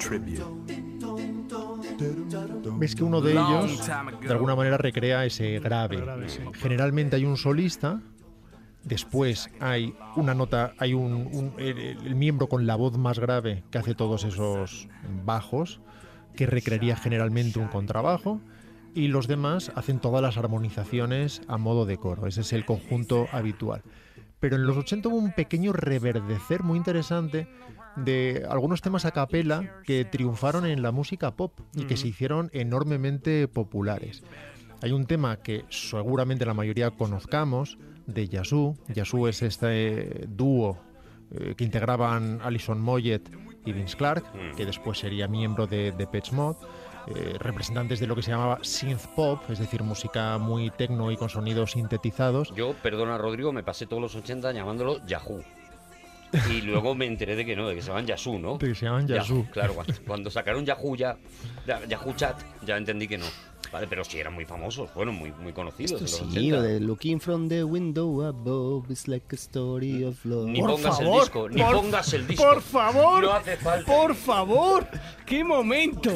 Tribute. 0.00 0.42
Ves 2.78 2.94
que 2.96 3.04
uno 3.04 3.20
de 3.20 3.30
ellos 3.30 3.86
de 3.86 4.32
alguna 4.32 4.56
manera 4.56 4.76
recrea 4.76 5.24
ese 5.24 5.60
grave. 5.60 6.04
Generalmente 6.54 7.14
hay 7.14 7.24
un 7.24 7.36
solista, 7.36 8.02
después 8.86 9.50
hay 9.60 9.94
una 10.14 10.32
nota, 10.34 10.72
hay 10.78 10.94
un, 10.94 11.12
un- 11.12 11.52
el, 11.58 11.78
el 11.78 12.14
miembro 12.14 12.48
con 12.48 12.66
la 12.66 12.76
voz 12.76 12.96
más 12.96 13.18
grave 13.18 13.62
que 13.70 13.78
hace 13.78 13.94
todos 13.94 14.24
esos 14.24 14.88
bajos, 15.24 15.80
que 16.34 16.46
recrearía 16.46 16.96
generalmente 16.96 17.58
un 17.58 17.68
contrabajo, 17.68 18.40
y 18.94 19.08
los 19.08 19.26
demás 19.26 19.70
hacen 19.74 19.98
todas 19.98 20.22
las 20.22 20.38
armonizaciones 20.38 21.42
a 21.48 21.58
modo 21.58 21.84
de 21.84 21.98
coro. 21.98 22.26
Ese 22.26 22.40
es 22.40 22.52
el 22.54 22.64
conjunto 22.64 23.26
habitual. 23.32 23.82
Pero 24.40 24.56
en 24.56 24.66
los 24.66 24.76
80 24.76 25.08
hubo 25.08 25.16
un 25.16 25.32
pequeño 25.32 25.72
reverdecer 25.72 26.62
muy 26.62 26.78
interesante 26.78 27.46
de 27.96 28.46
algunos 28.48 28.82
temas 28.82 29.04
a 29.06 29.10
capela 29.10 29.80
que 29.84 30.04
triunfaron 30.04 30.66
en 30.66 30.82
la 30.82 30.92
música 30.92 31.30
pop 31.34 31.58
y 31.74 31.84
que 31.84 31.96
se 31.96 32.08
hicieron 32.08 32.50
enormemente 32.52 33.48
populares. 33.48 34.22
Hay 34.82 34.92
un 34.92 35.06
tema 35.06 35.38
que 35.38 35.64
seguramente 35.70 36.44
la 36.44 36.52
mayoría 36.54 36.90
conozcamos 36.90 37.78
de 38.06 38.28
Yazoo. 38.28 38.76
Yazoo 38.88 39.28
es 39.28 39.42
este 39.42 40.26
dúo 40.28 40.78
eh, 41.32 41.54
que 41.56 41.64
integraban 41.64 42.40
Alison 42.42 42.80
Moyet 42.80 43.22
y 43.64 43.72
Vince 43.72 43.96
Clark, 43.96 44.24
que 44.56 44.64
después 44.64 44.98
sería 44.98 45.26
miembro 45.26 45.66
de 45.66 45.90
Depeche 45.92 46.32
Mode, 46.32 46.58
eh, 47.08 47.36
representantes 47.40 47.98
de 48.00 48.06
lo 48.06 48.14
que 48.14 48.22
se 48.22 48.30
llamaba 48.30 48.58
synth 48.62 49.06
pop, 49.16 49.40
es 49.48 49.58
decir, 49.58 49.82
música 49.82 50.38
muy 50.38 50.70
tecno 50.70 51.10
y 51.10 51.16
con 51.16 51.28
sonidos 51.28 51.72
sintetizados. 51.72 52.52
Yo, 52.54 52.74
perdona 52.82 53.18
Rodrigo, 53.18 53.52
me 53.52 53.62
pasé 53.64 53.86
todos 53.86 54.00
los 54.02 54.14
80 54.14 54.52
llamándolo 54.52 55.04
Yahoo. 55.06 55.42
Y 56.50 56.60
luego 56.62 56.94
me 56.94 57.06
enteré 57.06 57.34
de 57.36 57.44
que 57.44 57.56
no, 57.56 57.68
de 57.68 57.74
que 57.76 57.82
se 57.82 57.88
llaman 57.88 58.06
Yahoo, 58.06 58.38
¿no? 58.38 58.58
De 58.58 58.68
que 58.68 58.74
se 58.74 58.86
llaman. 58.86 59.06
Claro, 59.52 59.74
cuando, 59.74 59.94
cuando 60.06 60.30
sacaron 60.30 60.64
Yahoo 60.64 60.94
ya, 60.96 61.16
ya- 61.66 61.84
Yahoo 61.86 62.12
Chat, 62.14 62.40
ya 62.64 62.76
entendí 62.76 63.08
que 63.08 63.18
no. 63.18 63.26
Vale, 63.72 63.86
pero 63.88 64.04
sí 64.04 64.18
eran 64.18 64.32
muy 64.34 64.44
famosos, 64.44 64.90
fueron 64.90 65.14
muy, 65.16 65.32
muy 65.32 65.52
conocidos 65.52 66.00
Esto 66.02 66.24
los 66.24 66.32
sí, 66.32 66.38
80. 66.38 66.56
lo 66.56 66.62
de 66.62 66.80
Looking 66.80 67.20
from 67.20 67.48
the 67.48 67.64
window 67.64 68.22
above 68.24 68.90
is 68.90 69.06
like 69.08 69.26
a 69.32 69.36
story 69.36 70.04
of 70.04 70.24
love. 70.24 70.46
Ni 70.48 70.60
Por 70.60 70.70
pongas 70.72 71.00
el 71.00 71.10
disco, 71.12 71.48
ni 71.48 71.62
por- 71.62 71.72
pongas 71.76 72.12
el 72.14 72.26
disco. 72.26 72.44
Por 72.44 72.62
favor, 72.62 73.22
No 73.24 73.32
hace 73.32 73.56
falta. 73.56 73.84
por 73.92 74.14
favor, 74.14 74.86
qué 75.26 75.42
momento. 75.44 76.12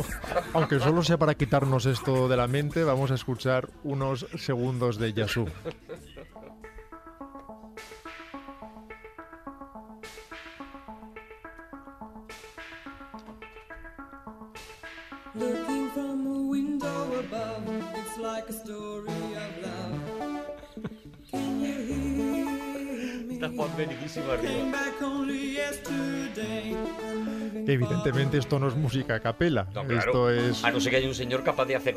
Aunque 0.54 0.78
solo 0.80 1.02
sea 1.02 1.18
para 1.18 1.34
quitarnos 1.34 1.86
esto 1.86 2.28
de 2.28 2.36
la 2.36 2.46
mente, 2.46 2.84
vamos 2.84 3.10
a 3.10 3.14
escuchar 3.14 3.68
unos 3.84 4.26
segundos 4.38 4.98
de 4.98 5.12
Yazoo. 5.12 5.46
From 15.94 16.26
a 16.26 16.50
window 16.50 17.18
above, 17.18 17.62
it's 17.96 18.18
like 18.18 18.48
a 18.48 18.52
story 18.52 19.08
of 19.08 19.62
love. 19.62 20.42
Can 21.30 21.60
you 21.60 21.74
hear 21.74 22.44
me? 23.26 23.34
Está 23.34 23.48
Juan 23.48 23.70
venidísimo 23.76 24.26
Came 24.36 24.48
arriba. 24.48 24.70
back 24.72 25.02
only 25.02 25.54
yesterday. 25.54 26.74
I'm 26.76 27.24
leaving 27.54 27.68
Evidentemente 27.70 28.38
esto 28.38 28.58
no 28.58 28.68
es 28.68 28.76
música 28.76 29.14
a 29.16 29.20
capela, 29.20 29.66
No, 29.74 29.84
claro. 29.84 29.98
esto 29.98 30.30
es... 30.30 30.62
A 30.64 30.70
no 30.70 30.78
ser 30.80 30.90
que 30.90 30.96
haya 30.98 31.08
un 31.08 31.14
señor 31.14 31.42
capaz 31.42 31.64
de 31.64 31.76
hacer. 31.76 31.96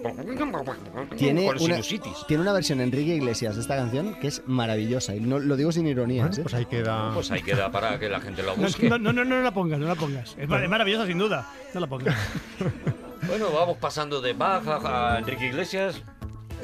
Tiene 1.17 1.45
con 1.47 1.55
una, 1.57 1.59
sinusitis. 1.75 2.13
tiene 2.27 2.41
una 2.43 2.53
versión 2.53 2.79
Enrique 2.81 3.15
Iglesias 3.15 3.55
de 3.55 3.61
esta 3.61 3.75
canción 3.75 4.15
que 4.21 4.27
es 4.27 4.41
maravillosa 4.47 5.15
y 5.15 5.19
no 5.19 5.37
lo 5.39 5.55
digo 5.57 5.71
sin 5.71 5.85
ironías. 5.87 6.29
Bueno, 6.29 6.39
¿eh? 6.39 6.43
pues 6.43 6.53
ahí 6.53 6.65
queda... 6.65 7.13
Pues 7.13 7.29
ahí 7.31 7.41
queda 7.43 7.69
para 7.71 7.99
que 7.99 8.07
la 8.09 8.21
gente 8.21 8.41
lo 8.41 8.55
No, 8.55 8.63
busque. 8.63 8.89
no, 8.89 8.97
no, 8.97 9.11
no, 9.11 9.25
no 9.25 9.41
la 9.41 9.51
pongas, 9.53 9.79
no 9.79 9.87
la 9.87 9.95
pongas. 9.95 10.35
Es 10.37 10.47
maravillosa 10.47 11.05
sin 11.05 11.17
duda. 11.17 11.47
No 11.73 11.79
la 11.81 11.87
pongas. 11.87 12.15
Bueno, 13.27 13.51
vamos 13.51 13.77
pasando 13.77 14.21
de 14.21 14.33
Bach 14.33 14.63
a 14.67 15.17
Enrique 15.19 15.47
Iglesias. 15.47 16.01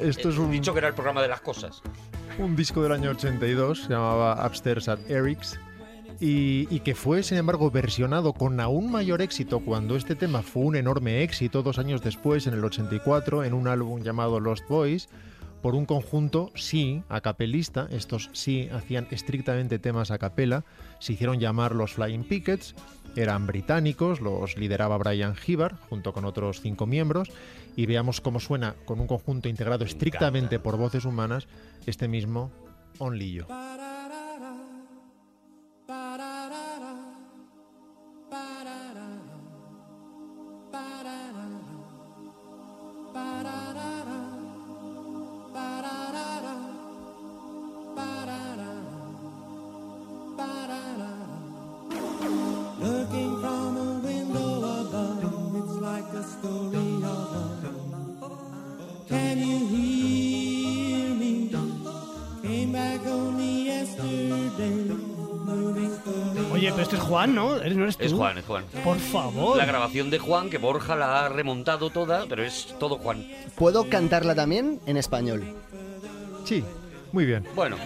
Esto 0.00 0.28
es 0.28 0.36
He 0.36 0.40
un, 0.40 0.50
dicho 0.50 0.72
que 0.72 0.78
era 0.78 0.88
el 0.88 0.94
programa 0.94 1.22
de 1.22 1.28
las 1.28 1.40
cosas. 1.40 1.82
un 2.38 2.56
disco 2.56 2.82
del 2.82 2.92
año 2.92 3.10
82, 3.10 3.82
se 3.82 3.88
llamaba 3.88 4.46
Upstairs 4.46 4.88
at 4.88 4.98
Eric's, 5.08 5.58
y, 6.20 6.68
y 6.70 6.80
que 6.80 6.94
fue, 6.94 7.22
sin 7.22 7.38
embargo, 7.38 7.70
versionado 7.70 8.32
con 8.32 8.60
aún 8.60 8.90
mayor 8.90 9.22
éxito 9.22 9.60
cuando 9.60 9.96
este 9.96 10.14
tema 10.16 10.42
fue 10.42 10.64
un 10.64 10.76
enorme 10.76 11.22
éxito 11.22 11.62
dos 11.62 11.78
años 11.78 12.02
después, 12.02 12.46
en 12.46 12.54
el 12.54 12.64
84, 12.64 13.44
en 13.44 13.54
un 13.54 13.68
álbum 13.68 14.02
llamado 14.02 14.38
Lost 14.38 14.68
Boys, 14.68 15.08
por 15.62 15.74
un 15.74 15.84
conjunto, 15.84 16.50
sí, 16.54 17.02
a 17.08 17.20
capelista, 17.20 17.86
estos 17.90 18.30
sí 18.32 18.68
hacían 18.72 19.06
estrictamente 19.10 19.78
temas 19.78 20.10
a 20.10 20.18
capela, 20.18 20.64
se 20.98 21.12
hicieron 21.14 21.38
llamar 21.38 21.74
los 21.74 21.92
Flying 21.92 22.24
Pickets, 22.24 22.74
eran 23.16 23.46
británicos, 23.46 24.20
los 24.20 24.56
lideraba 24.56 24.98
Brian 24.98 25.34
Hibbard 25.46 25.76
junto 25.88 26.12
con 26.12 26.24
otros 26.24 26.60
cinco 26.60 26.86
miembros, 26.86 27.30
y 27.76 27.86
veamos 27.86 28.20
cómo 28.20 28.40
suena 28.40 28.74
con 28.84 29.00
un 29.00 29.06
conjunto 29.06 29.48
integrado 29.48 29.84
Me 29.84 29.90
estrictamente 29.90 30.56
encanta. 30.56 30.62
por 30.62 30.76
voces 30.76 31.04
humanas 31.04 31.46
este 31.86 32.08
mismo 32.08 32.50
Only 32.98 33.32
You. 33.32 33.44
¿Eres- 67.98 68.12
¿No 68.12 68.28
eres 68.28 68.44
tú? 68.44 68.54
Es 68.54 68.54
Juan, 68.54 68.64
es 68.64 68.74
Juan. 68.74 68.84
Por 68.84 68.98
favor. 68.98 69.56
La 69.56 69.64
grabación 69.66 70.10
de 70.10 70.18
Juan, 70.18 70.50
que 70.50 70.58
Borja 70.58 70.96
la 70.96 71.24
ha 71.24 71.28
remontado 71.28 71.90
toda, 71.90 72.26
pero 72.28 72.44
es 72.44 72.74
todo 72.78 72.98
Juan. 72.98 73.26
¿Puedo 73.56 73.88
cantarla 73.88 74.34
también 74.34 74.80
en 74.86 74.96
español? 74.96 75.42
Sí, 76.44 76.64
muy 77.12 77.26
bien. 77.26 77.46
Bueno, 77.54 77.76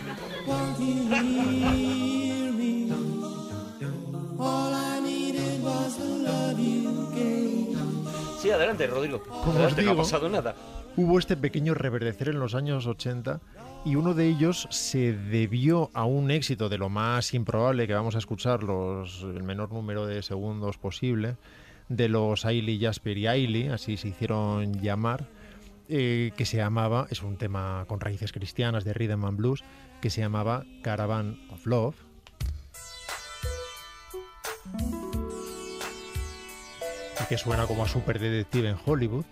sí, 8.40 8.50
adelante, 8.50 8.86
Rodrigo. 8.86 9.22
Como 9.22 9.42
os 9.50 9.56
Adelante, 9.56 9.82
no 9.82 9.90
ha 9.92 9.96
pasado 9.96 10.28
nada. 10.28 10.54
Hubo 10.96 11.18
este 11.18 11.36
pequeño 11.36 11.74
reverdecer 11.74 12.28
en 12.28 12.38
los 12.38 12.54
años 12.54 12.86
80 12.86 13.40
y 13.84 13.96
uno 13.96 14.14
de 14.14 14.28
ellos 14.28 14.66
se 14.70 15.12
debió 15.12 15.90
a 15.92 16.04
un 16.04 16.30
éxito 16.30 16.68
de 16.68 16.78
lo 16.78 16.88
más 16.88 17.34
improbable 17.34 17.86
que 17.86 17.94
vamos 17.94 18.14
a 18.14 18.18
escuchar 18.18 18.62
los, 18.62 19.22
el 19.22 19.42
menor 19.42 19.72
número 19.72 20.06
de 20.06 20.22
segundos 20.22 20.78
posible 20.78 21.36
de 21.88 22.08
los 22.08 22.46
Ailey, 22.46 22.80
Jasper 22.80 23.18
y 23.18 23.26
Ailey, 23.26 23.68
así 23.68 23.96
se 23.96 24.08
hicieron 24.08 24.80
llamar, 24.80 25.26
eh, 25.88 26.32
que 26.36 26.46
se 26.46 26.56
llamaba, 26.56 27.06
es 27.10 27.22
un 27.22 27.36
tema 27.36 27.84
con 27.86 28.00
raíces 28.00 28.32
cristianas 28.32 28.84
de 28.84 28.94
rhythm 28.94 29.24
and 29.24 29.36
blues, 29.36 29.62
que 30.00 30.08
se 30.08 30.22
llamaba 30.22 30.64
Caravan 30.82 31.38
of 31.50 31.66
Love. 31.66 31.96
Y 37.22 37.26
que 37.28 37.36
suena 37.36 37.66
como 37.66 37.84
a 37.84 37.88
super 37.88 38.18
detective 38.18 38.70
en 38.70 38.76
Hollywood. 38.84 39.24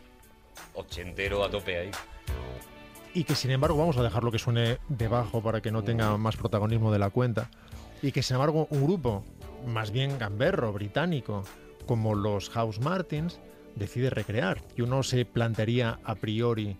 Ochentero 0.74 1.42
a 1.42 1.50
tope 1.50 1.78
ahí. 1.78 1.90
Y 3.14 3.24
que 3.24 3.34
sin 3.34 3.50
embargo 3.50 3.76
vamos 3.76 3.96
a 3.96 4.02
dejarlo 4.02 4.30
que 4.30 4.38
suene 4.38 4.78
debajo 4.88 5.42
para 5.42 5.60
que 5.60 5.70
no 5.70 5.82
tenga 5.82 6.16
más 6.16 6.36
protagonismo 6.36 6.92
de 6.92 6.98
la 6.98 7.10
cuenta. 7.10 7.50
Y 8.02 8.12
que 8.12 8.22
sin 8.22 8.34
embargo 8.34 8.66
un 8.70 8.84
grupo 8.84 9.24
más 9.66 9.90
bien 9.90 10.18
gamberro 10.18 10.72
británico 10.72 11.44
como 11.86 12.14
los 12.14 12.50
House 12.50 12.80
Martins 12.80 13.40
decide 13.76 14.10
recrear. 14.10 14.62
Y 14.76 14.82
uno 14.82 15.02
se 15.02 15.24
plantearía 15.24 15.98
a 16.04 16.14
priori 16.14 16.76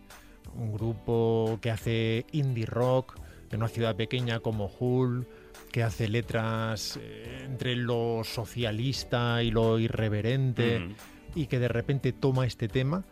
un 0.55 0.73
grupo 0.73 1.59
que 1.61 1.71
hace 1.71 2.27
indie 2.33 2.67
rock 2.67 3.19
en 3.51 3.59
una 3.59 3.69
ciudad 3.69 3.97
pequeña 3.97 4.41
como 4.41 4.71
Hull 4.79 5.27
que 5.71 5.83
hace 5.83 6.09
letras 6.09 6.99
eh, 7.01 7.45
entre 7.45 7.77
lo 7.77 8.23
socialista 8.25 9.43
y 9.43 9.51
lo 9.51 9.79
irreverente 9.79 10.95
y 11.35 11.47
que 11.47 11.59
de 11.59 11.69
repente 11.69 12.13
toma 12.13 12.47
este 12.47 12.69
tema 12.69 13.05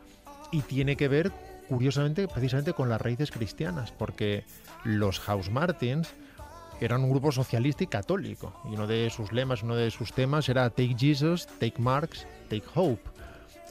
y 0.53 0.61
tiene 0.63 0.97
que 0.97 1.09
ver 1.09 1.33
curiosamente 1.71 2.27
precisamente 2.27 2.73
con 2.73 2.89
las 2.89 3.01
raíces 3.01 3.31
cristianas 3.31 3.93
porque 3.93 4.45
los 4.83 5.21
House 5.21 5.51
Martins 5.51 6.13
eran 6.81 7.05
un 7.05 7.11
grupo 7.11 7.31
socialista 7.31 7.85
y 7.85 7.87
católico 7.87 8.61
y 8.65 8.75
uno 8.75 8.89
de 8.89 9.09
sus 9.11 9.31
lemas, 9.31 9.63
uno 9.63 9.77
de 9.77 9.93
sus 9.93 10.13
temas 10.13 10.49
era 10.49 10.69
Take 10.71 10.97
Jesus, 10.99 11.47
Take 11.47 11.81
Marx, 11.81 12.27
Take 12.49 12.65
Hope 12.75 13.03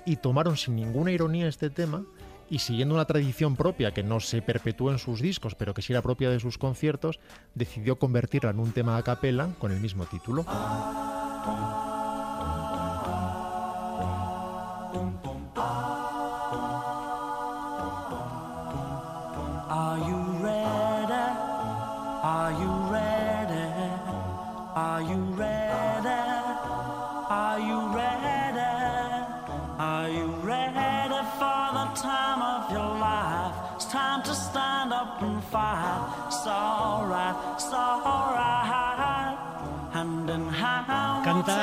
y 0.06 0.16
tomaron 0.16 0.56
sin 0.56 0.78
ninguna 0.78 1.12
ironía 1.12 1.50
este 1.50 1.70
tema 1.70 2.06
y 2.50 2.60
siguiendo 2.60 2.96
una 2.96 3.04
tradición 3.04 3.58
propia 3.58 3.94
que 3.94 4.02
no 4.02 4.22
se 4.22 4.42
perpetuó 4.42 4.92
en 4.92 4.98
sus 4.98 5.20
discos 5.20 5.56
pero 5.56 5.74
que 5.74 5.82
sí 5.82 5.92
era 5.92 6.02
propia 6.02 6.30
de 6.30 6.40
sus 6.40 6.58
conciertos 6.58 7.20
decidió 7.54 8.00
convertirla 8.00 8.52
en 8.52 8.60
un 8.60 8.72
tema 8.72 8.96
a 8.96 9.04
capela 9.04 9.50
con 9.60 9.74
el 9.74 9.82
mismo 9.82 10.06
título. 10.06 10.46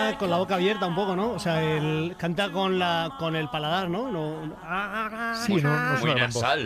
Canta 0.06 0.18
con 0.18 0.30
la 0.30 0.36
boca 0.38 0.54
abierta 0.54 0.86
un 0.86 0.94
poco, 0.94 1.16
¿no? 1.16 1.32
O 1.32 1.38
sea, 1.38 1.62
el, 1.62 2.14
canta 2.18 2.50
con 2.50 2.78
la 2.78 3.14
con 3.18 3.36
el 3.36 3.48
paladar, 3.48 3.88
¿no? 3.90 4.10
No- 4.10 4.46
no- 4.46 4.56
Sí, 5.44 5.54
no, 5.56 5.70
no 5.70 5.94
es 5.94 6.00
Muy 6.00 6.10
una 6.10 6.14
gran 6.18 6.30
voz. 6.32 6.42
nasal. 6.42 6.64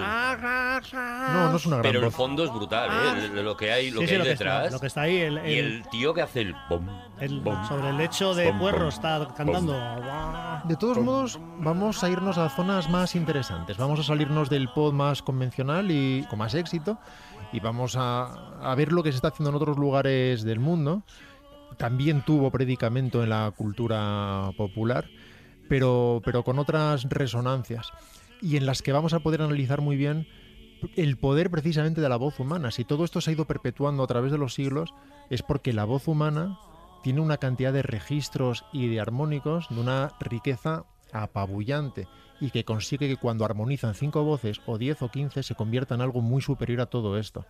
No, 1.33 1.51
no 1.51 1.57
es 1.57 1.67
una 1.67 1.77
gran 1.77 1.83
Pero 1.91 1.99
el 2.01 2.05
voz. 2.07 2.15
fondo 2.15 2.45
es 2.45 2.53
brutal, 2.53 2.91
¿eh? 2.91 3.29
Lo- 3.35 3.43
Lo 3.43 3.57
que 3.57 3.73
hay, 3.73 3.91
lo 3.91 4.01
Sí, 4.01 4.07
que 4.07 4.07
sí, 4.09 4.13
hay 4.13 4.19
lo 4.19 4.25
que 4.25 4.33
está- 4.33 4.45
detrás. 4.45 4.73
lo 4.73 4.81
que 4.81 4.87
está 4.87 5.01
ahí, 5.03 5.17
el- 5.19 5.35
y 5.47 5.59
el- 5.59 5.67
el 5.73 5.89
tío 5.89 6.15
que 6.15 6.23
hace 6.23 6.41
el 6.43 6.55
bom, 6.69 6.87
el- 7.19 7.41
bom, 7.41 7.67
sobre 7.67 7.89
el 7.91 7.97
lecho 7.97 8.35
de 8.35 8.49
bom, 8.51 8.59
puerro 8.59 8.79
bom, 8.81 8.89
está 8.89 9.29
cantando. 9.37 9.73
De 10.65 10.77
todos 10.77 10.99
modos, 10.99 11.39
vamos 11.59 12.03
a 12.05 12.09
irnos 12.09 12.39
a 12.39 12.49
zonas 12.51 12.89
más 12.89 13.15
interesantes. 13.15 13.77
Vamos 13.77 13.99
a 14.01 14.03
salirnos 14.03 14.51
del 14.51 14.69
pod 14.69 14.93
más 14.93 15.23
convencional 15.23 15.91
y 15.91 16.25
con 16.29 16.39
más 16.39 16.55
éxito 16.55 16.99
y 17.53 17.61
vamos 17.61 17.97
a, 17.97 18.25
a 18.63 18.75
ver 18.75 18.93
lo 18.93 19.03
que 19.03 19.11
se 19.11 19.17
está 19.17 19.29
haciendo 19.29 19.51
en 19.51 19.57
otros 19.57 19.79
lugares 19.79 20.43
del 20.45 20.61
mundo. 20.61 21.03
También 21.81 22.21
tuvo 22.21 22.51
predicamento 22.51 23.23
en 23.23 23.31
la 23.31 23.51
cultura 23.57 24.51
popular, 24.59 25.07
pero, 25.67 26.21
pero 26.23 26.45
con 26.45 26.59
otras 26.59 27.05
resonancias 27.05 27.91
y 28.43 28.59
en 28.59 28.67
las 28.67 28.83
que 28.83 28.93
vamos 28.93 29.15
a 29.15 29.21
poder 29.21 29.41
analizar 29.41 29.81
muy 29.81 29.97
bien 29.97 30.29
el 30.95 31.17
poder 31.17 31.51
precisamente 31.51 32.03
de 32.03 32.09
la 32.11 32.17
voz 32.17 32.39
humana. 32.39 32.71
Si 32.71 32.85
todo 32.85 33.03
esto 33.03 33.23
se 33.23 33.31
ha 33.31 33.33
ido 33.33 33.47
perpetuando 33.47 34.03
a 34.03 34.07
través 34.07 34.31
de 34.31 34.37
los 34.37 34.53
siglos, 34.53 34.93
es 35.31 35.43
porque 35.43 35.73
la 35.73 35.87
voz 35.87 36.07
humana 36.07 36.59
tiene 37.03 37.23
una 37.23 37.39
cantidad 37.39 37.73
de 37.73 37.81
registros 37.81 38.67
y 38.75 38.89
de 38.89 39.01
armónicos 39.01 39.67
de 39.71 39.81
una 39.81 40.13
riqueza 40.21 40.85
apabullante 41.15 42.09
y 42.43 42.51
que 42.51 42.67
consigue 42.67 43.09
que 43.09 43.17
cuando 43.17 43.47
armonizan 43.47 43.95
cinco 43.95 44.23
voces 44.23 44.61
o 44.67 44.77
10 44.77 45.01
o 45.01 45.11
15 45.11 45.43
se 45.43 45.55
convierta 45.55 45.95
en 45.95 46.03
algo 46.03 46.21
muy 46.21 46.43
superior 46.43 46.83
a 46.83 46.87
todo 46.91 47.17
esto. 47.17 47.47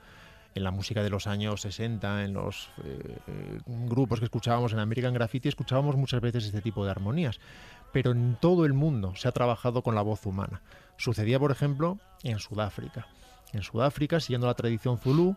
En 0.55 0.65
la 0.65 0.71
música 0.71 1.03
de 1.03 1.11
los 1.11 1.27
años 1.27 1.61
60, 1.61 2.25
en 2.25 2.35
los 2.35 2.71
eh, 2.85 3.19
grupos 3.67 4.19
que 4.19 4.25
escuchábamos 4.25 4.73
en 4.73 4.81
American 4.81 5.15
Graffiti, 5.15 5.49
escuchábamos 5.49 5.97
muchas 5.97 6.21
veces 6.21 6.45
este 6.45 6.61
tipo 6.61 6.85
de 6.85 6.91
armonías. 6.91 7.39
Pero 7.93 8.11
en 8.13 8.37
todo 8.41 8.65
el 8.65 8.73
mundo 8.73 9.15
se 9.17 9.29
ha 9.29 9.33
trabajado 9.33 9.83
con 9.83 9.95
la 9.95 10.03
voz 10.03 10.27
humana. 10.27 10.63
Sucedía, 10.97 11.39
por 11.39 11.53
ejemplo, 11.53 11.99
en 12.23 12.39
Sudáfrica. 12.39 13.07
En 13.53 13.63
Sudáfrica, 13.63 14.21
siguiendo 14.21 14.47
la 14.47 14.55
tradición 14.55 14.99
zulú, 14.99 15.37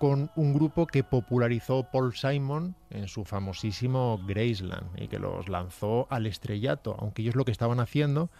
con 0.00 0.30
un 0.34 0.54
grupo 0.54 0.86
que 0.86 1.04
popularizó 1.04 1.82
Paul 1.82 2.16
Simon 2.16 2.74
en 2.88 3.06
su 3.06 3.26
famosísimo 3.26 4.18
Graceland 4.26 4.98
y 4.98 5.08
que 5.08 5.18
los 5.18 5.50
lanzó 5.50 6.06
al 6.08 6.24
estrellato, 6.26 6.96
aunque 6.98 7.20
ellos 7.20 7.36
lo 7.36 7.44
que 7.44 7.52
estaban 7.52 7.80
haciendo 7.80 8.30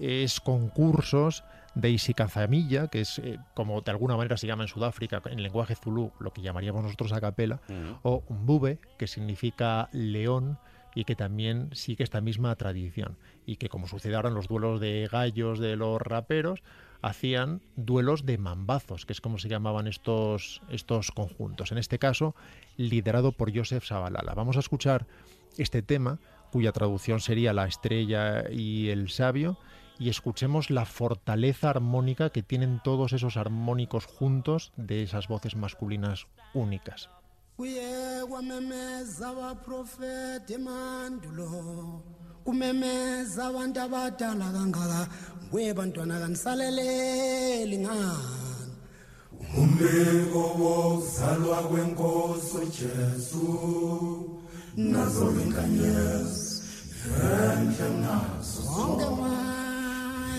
es 0.00 0.40
concursos 0.40 1.44
de 1.74 1.90
Isikazamilla, 1.90 2.88
que 2.88 3.02
es 3.02 3.18
eh, 3.20 3.38
como 3.54 3.80
de 3.80 3.90
alguna 3.90 4.16
manera 4.16 4.36
se 4.36 4.46
llama 4.46 4.64
en 4.64 4.68
Sudáfrica, 4.68 5.22
en 5.26 5.42
lenguaje 5.42 5.76
zulú, 5.76 6.12
lo 6.18 6.32
que 6.32 6.42
llamaríamos 6.42 6.82
nosotros 6.82 7.12
a 7.12 7.20
capela, 7.20 7.60
o 8.02 8.24
Mbube, 8.28 8.78
que 8.98 9.06
significa 9.06 9.88
león 9.92 10.58
y 10.94 11.04
que 11.04 11.14
también 11.14 11.70
sigue 11.72 12.02
esta 12.02 12.20
misma 12.20 12.54
tradición. 12.56 13.16
Y 13.46 13.56
que 13.56 13.68
como 13.68 13.86
sucede 13.86 14.16
ahora 14.16 14.28
en 14.28 14.34
los 14.34 14.48
duelos 14.48 14.80
de 14.80 15.08
gallos 15.10 15.58
de 15.60 15.76
los 15.76 16.00
raperos, 16.02 16.62
hacían 17.02 17.62
duelos 17.76 18.26
de 18.26 18.38
mambazos, 18.38 19.06
que 19.06 19.12
es 19.12 19.20
como 19.20 19.38
se 19.38 19.48
llamaban 19.48 19.86
estos, 19.86 20.62
estos 20.70 21.10
conjuntos. 21.12 21.72
En 21.72 21.78
este 21.78 21.98
caso, 21.98 22.34
liderado 22.76 23.32
por 23.32 23.56
Joseph 23.56 23.84
Sabalala. 23.84 24.34
Vamos 24.34 24.56
a 24.56 24.60
escuchar 24.60 25.06
este 25.56 25.82
tema, 25.82 26.18
cuya 26.50 26.72
traducción 26.72 27.20
sería 27.20 27.52
La 27.52 27.66
estrella 27.66 28.50
y 28.50 28.88
el 28.88 29.08
sabio, 29.08 29.58
y 30.00 30.08
escuchemos 30.08 30.70
la 30.70 30.86
fortaleza 30.86 31.70
armónica 31.70 32.30
que 32.30 32.42
tienen 32.42 32.80
todos 32.82 33.12
esos 33.12 33.36
armónicos 33.36 34.06
juntos 34.06 34.72
de 34.76 35.02
esas 35.02 35.28
voces 35.28 35.54
masculinas 35.54 36.26
únicas. 36.54 37.08
kuye 37.56 38.24
kwamemeza 38.28 39.28
abaprofeti 39.28 40.54
emandulo 40.54 42.02
kumemeza 42.44 43.46
abantu 43.48 43.80
abadala 43.80 44.46
kangaka 44.56 45.02
nguye 45.46 45.74
bantwana 45.74 46.16
kanisaleleli 46.20 47.76
ngani 47.84 48.72
umbiko 49.60 50.38
wokuzalwa 50.62 51.58
kwenkosi 51.68 52.56
ujesu 52.64 53.44
nazo 54.76 55.26
inkanyezi 55.42 56.62
enhle 57.12 57.88
nazo 58.04 58.60
zonke 58.72 59.06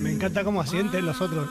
Me 0.00 0.12
encanta 0.12 0.44
cómo 0.44 0.60
asienten 0.60 1.04
los 1.06 1.20
otros. 1.20 1.48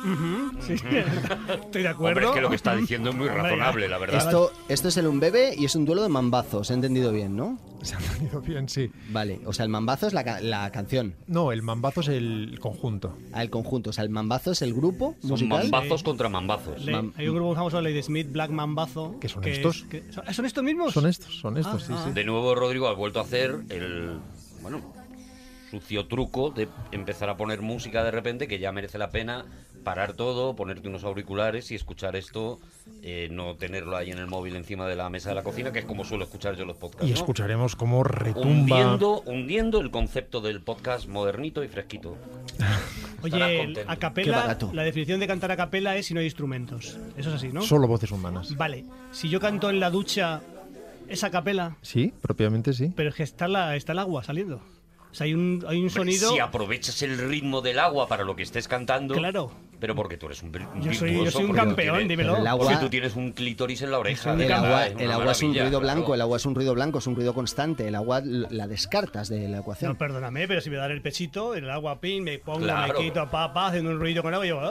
Sí. 0.65 0.73
Estoy 0.73 1.81
de 1.83 1.87
acuerdo. 1.87 2.09
Hombre, 2.19 2.25
es 2.25 2.31
que 2.31 2.41
lo 2.41 2.49
que 2.49 2.55
está 2.55 2.75
diciendo 2.75 3.09
es 3.09 3.15
muy 3.15 3.27
razonable, 3.27 3.87
la 3.87 3.97
verdad. 3.97 4.17
Esto, 4.25 4.51
esto 4.69 4.87
es 4.87 4.97
el 4.97 5.07
un 5.07 5.19
bebé 5.19 5.53
y 5.57 5.65
es 5.65 5.75
un 5.75 5.85
duelo 5.85 6.01
de 6.03 6.09
mambazos, 6.09 6.69
he 6.71 6.73
entendido 6.73 7.11
bien, 7.11 7.35
¿no? 7.35 7.57
Se 7.83 7.95
ha 7.95 7.99
entendido 7.99 8.39
bien, 8.41 8.69
sí. 8.69 8.89
Vale, 9.11 9.41
o 9.45 9.51
sea, 9.53 9.65
el 9.65 9.69
mambazo 9.69 10.07
es 10.07 10.13
la, 10.13 10.39
la 10.41 10.71
canción. 10.71 11.15
No, 11.27 11.51
el 11.51 11.61
mambazo 11.63 11.99
es 12.01 12.07
el 12.09 12.57
conjunto. 12.61 13.17
Ah, 13.33 13.41
el 13.43 13.49
conjunto. 13.49 13.89
O 13.89 13.93
sea, 13.93 14.03
el 14.05 14.09
mambazo 14.09 14.51
es 14.51 14.61
el 14.61 14.73
grupo 14.73 15.15
Son 15.21 15.31
musical. 15.31 15.69
mambazos 15.69 16.01
contra 16.03 16.29
mambazos. 16.29 16.83
Le- 16.85 17.11
hay 17.17 17.27
un 17.27 17.35
grupo 17.35 17.55
famoso, 17.55 17.81
Lady 17.81 18.01
Smith, 18.01 18.31
Black 18.31 18.51
Mambazo. 18.51 19.17
¿Que 19.19 19.27
son 19.27 19.43
es- 19.43 19.57
estos? 19.57 19.83
que- 19.89 20.03
¿son- 20.11 20.33
¿Son 20.33 20.45
estos 20.45 20.63
mismos? 20.63 20.93
Son 20.93 21.05
estos, 21.07 21.35
son 21.37 21.57
estos, 21.57 21.83
Ah, 21.83 21.85
sí, 21.87 21.93
ah. 21.95 22.03
sí. 22.07 22.11
De 22.13 22.23
nuevo, 22.23 22.55
Rodrigo 22.55 22.87
ha 22.87 22.93
vuelto 22.93 23.19
a 23.19 23.23
hacer 23.23 23.59
el. 23.69 24.17
Bueno, 24.61 24.79
sucio 25.73 26.05
truco 26.05 26.51
de 26.51 26.67
empezar 26.91 27.29
a 27.29 27.35
poner 27.37 27.61
música 27.63 28.03
de 28.03 28.11
repente 28.11 28.47
que 28.47 28.59
ya 28.59 28.71
merece 28.71 28.99
la 28.99 29.09
pena 29.09 29.43
parar 29.83 30.13
todo, 30.13 30.55
ponerte 30.55 30.87
unos 30.87 31.03
auriculares 31.03 31.71
y 31.71 31.75
escuchar 31.75 32.15
esto, 32.15 32.59
eh, 33.01 33.27
no 33.31 33.55
tenerlo 33.55 33.97
ahí 33.97 34.11
en 34.11 34.19
el 34.19 34.27
móvil 34.27 34.55
encima 34.55 34.87
de 34.87 34.95
la 34.95 35.09
mesa 35.09 35.29
de 35.29 35.35
la 35.35 35.43
cocina, 35.43 35.73
que 35.73 35.79
es 35.79 35.85
como 35.85 36.05
suelo 36.05 36.23
escuchar 36.25 36.55
yo 36.55 36.63
los 36.63 36.77
podcasts. 36.77 37.05
Y 37.07 37.09
¿no? 37.09 37.15
escucharemos 37.15 37.75
cómo 37.75 38.03
retumba. 38.03 38.77
Hundiendo, 38.77 39.21
hundiendo 39.25 39.81
el 39.81 39.89
concepto 39.91 40.41
del 40.41 40.61
podcast 40.61 41.07
modernito 41.09 41.63
y 41.63 41.67
fresquito. 41.67 42.15
Oye, 43.23 43.73
a 43.87 43.95
Qué 43.95 43.99
capela, 43.99 44.37
barato. 44.41 44.69
la 44.73 44.83
definición 44.83 45.19
de 45.19 45.27
cantar 45.27 45.51
a 45.51 45.57
capela 45.57 45.97
es 45.97 46.05
si 46.05 46.13
no 46.13 46.19
hay 46.19 46.27
instrumentos. 46.27 46.97
Eso 47.17 47.29
es 47.29 47.35
así, 47.35 47.49
¿no? 47.51 47.61
Solo 47.63 47.87
voces 47.87 48.11
humanas. 48.11 48.55
Vale, 48.55 48.85
si 49.11 49.27
yo 49.27 49.39
canto 49.39 49.69
en 49.69 49.79
la 49.81 49.89
ducha, 49.89 50.41
es 51.09 51.23
a 51.25 51.31
capela, 51.31 51.75
Sí, 51.81 52.13
propiamente 52.21 52.71
sí. 52.73 52.93
pero 52.95 53.09
es 53.09 53.15
que 53.15 53.23
está, 53.23 53.47
la, 53.49 53.75
está 53.75 53.91
el 53.91 53.99
agua 53.99 54.23
saliendo. 54.23 54.61
O 55.13 55.15
sea, 55.15 55.25
hay 55.25 55.35
un, 55.35 55.63
hay 55.67 55.79
un 55.79 55.91
sonido... 55.91 56.31
Si 56.31 56.39
aprovechas 56.39 57.03
el 57.03 57.19
ritmo 57.19 57.61
del 57.61 57.77
agua 57.77 58.07
para 58.07 58.23
lo 58.23 58.35
que 58.35 58.41
estés 58.41 58.67
cantando. 58.67 59.13
Claro. 59.13 59.51
Pero 59.83 59.95
porque 59.95 60.15
tú 60.15 60.27
eres 60.27 60.41
un, 60.41 60.53
Yo 60.81 60.93
soy- 60.93 61.13
yo 61.25 61.29
soy 61.29 61.43
un 61.43 61.51
campeón, 61.51 61.97
tienes- 61.97 62.07
dímelo. 62.07 62.37
El 62.37 62.47
agua- 62.47 62.67
Porque 62.67 62.79
tú 62.79 62.89
tienes 62.89 63.17
un 63.17 63.33
clítoris 63.33 63.81
en 63.81 63.91
la 63.91 63.99
oreja. 63.99 64.31
El 64.33 64.49
agua, 64.49 64.87
el 64.87 65.11
agua 65.11 65.33
es 65.33 65.43
un 65.43 65.49
ruido 65.51 65.67
claro. 65.67 65.79
blanco, 65.81 66.15
el 66.15 66.21
agua 66.21 66.37
es 66.37 66.45
un 66.45 66.55
ruido 66.55 66.73
blanco, 66.73 66.99
es 66.99 67.07
un 67.07 67.15
ruido 67.17 67.33
constante. 67.33 67.85
El 67.89 67.95
agua 67.95 68.21
la 68.23 68.65
descartas 68.67 69.27
de 69.27 69.49
la 69.49 69.57
ecuación. 69.57 69.91
No, 69.91 69.97
perdóname, 69.97 70.47
pero 70.47 70.61
si 70.61 70.69
me 70.69 70.77
dan 70.77 70.91
el 70.91 71.01
pechito, 71.01 71.53
el 71.53 71.69
agua 71.69 71.99
pin, 71.99 72.23
me 72.23 72.39
pongo, 72.39 72.59
Claro. 72.59 72.93
me 72.97 73.05
quito, 73.07 73.29
papá, 73.29 73.67
haciendo 73.67 73.91
un 73.91 73.99
ruido 73.99 74.23
con 74.23 74.33
agua 74.33 74.45
y 74.45 74.49
yo... 74.51 74.61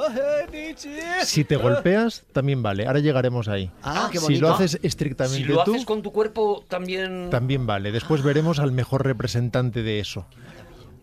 Si 1.25 1.45
te 1.45 1.57
golpeas, 1.57 2.25
también 2.33 2.63
vale. 2.63 2.87
Ahora 2.87 3.01
llegaremos 3.01 3.49
ahí. 3.49 3.71
Ah, 3.83 4.09
qué 4.11 4.17
si 4.17 4.25
bonito. 4.25 4.47
lo 4.49 4.55
haces 4.55 4.79
estrictamente 4.83 5.37
Si 5.37 5.45
lo 5.45 5.63
tú, 5.65 5.73
haces 5.75 5.85
con 5.85 6.01
tu 6.01 6.11
cuerpo, 6.11 6.65
también. 6.69 7.29
también 7.29 7.67
vale. 7.67 7.93
Después 7.93 8.23
veremos 8.23 8.59
al 8.61 8.73
mejor 8.73 9.05
representante 9.05 9.83
de 9.83 10.01
eso. 10.01 10.25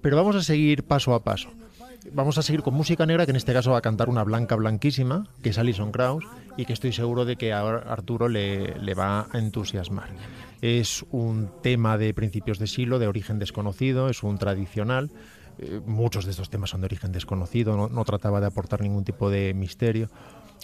Pero 0.02 0.16
vamos 0.16 0.36
a 0.36 0.42
seguir 0.42 0.84
paso 0.84 1.14
a 1.14 1.24
paso. 1.24 1.50
Vamos 2.14 2.38
a 2.38 2.42
seguir 2.42 2.62
con 2.62 2.74
música 2.74 3.06
negra, 3.06 3.26
que 3.26 3.32
en 3.32 3.36
este 3.36 3.54
caso 3.54 3.72
va 3.72 3.80
a 3.80 3.82
cantar 3.82 4.10
una 4.10 4.24
blanca 4.24 4.56
blanquísima, 4.56 5.28
que 5.44 5.50
es 5.50 5.58
Alison 5.58 5.92
Krauss, 5.92 6.24
y 6.58 6.66
que 6.66 6.74
estoy 6.74 6.94
seguro 6.94 7.26
de 7.26 7.36
que 7.36 7.54
a 7.54 7.62
Arturo 7.62 8.30
le, 8.30 8.80
le 8.80 8.94
va 8.94 9.28
a 9.32 9.38
entusiasmar. 9.38 10.10
Es 10.62 11.06
un 11.12 11.50
tema 11.62 11.98
de 11.98 12.14
principios 12.14 12.58
de 12.58 12.68
siglo, 12.68 13.00
de 13.00 13.08
origen 13.08 13.38
desconocido, 13.38 14.10
es 14.10 14.24
un 14.24 14.38
tradicional. 14.38 15.12
Eh, 15.58 15.82
muchos 15.86 16.26
de 16.26 16.32
estos 16.32 16.50
temas 16.50 16.70
son 16.70 16.82
de 16.82 16.86
origen 16.86 17.12
desconocido, 17.12 17.76
no, 17.76 17.90
no 17.90 18.06
trataba 18.06 18.40
de 18.40 18.48
aportar 18.48 18.82
ningún 18.82 19.04
tipo 19.04 19.30
de 19.30 19.54
misterio. 19.54 20.10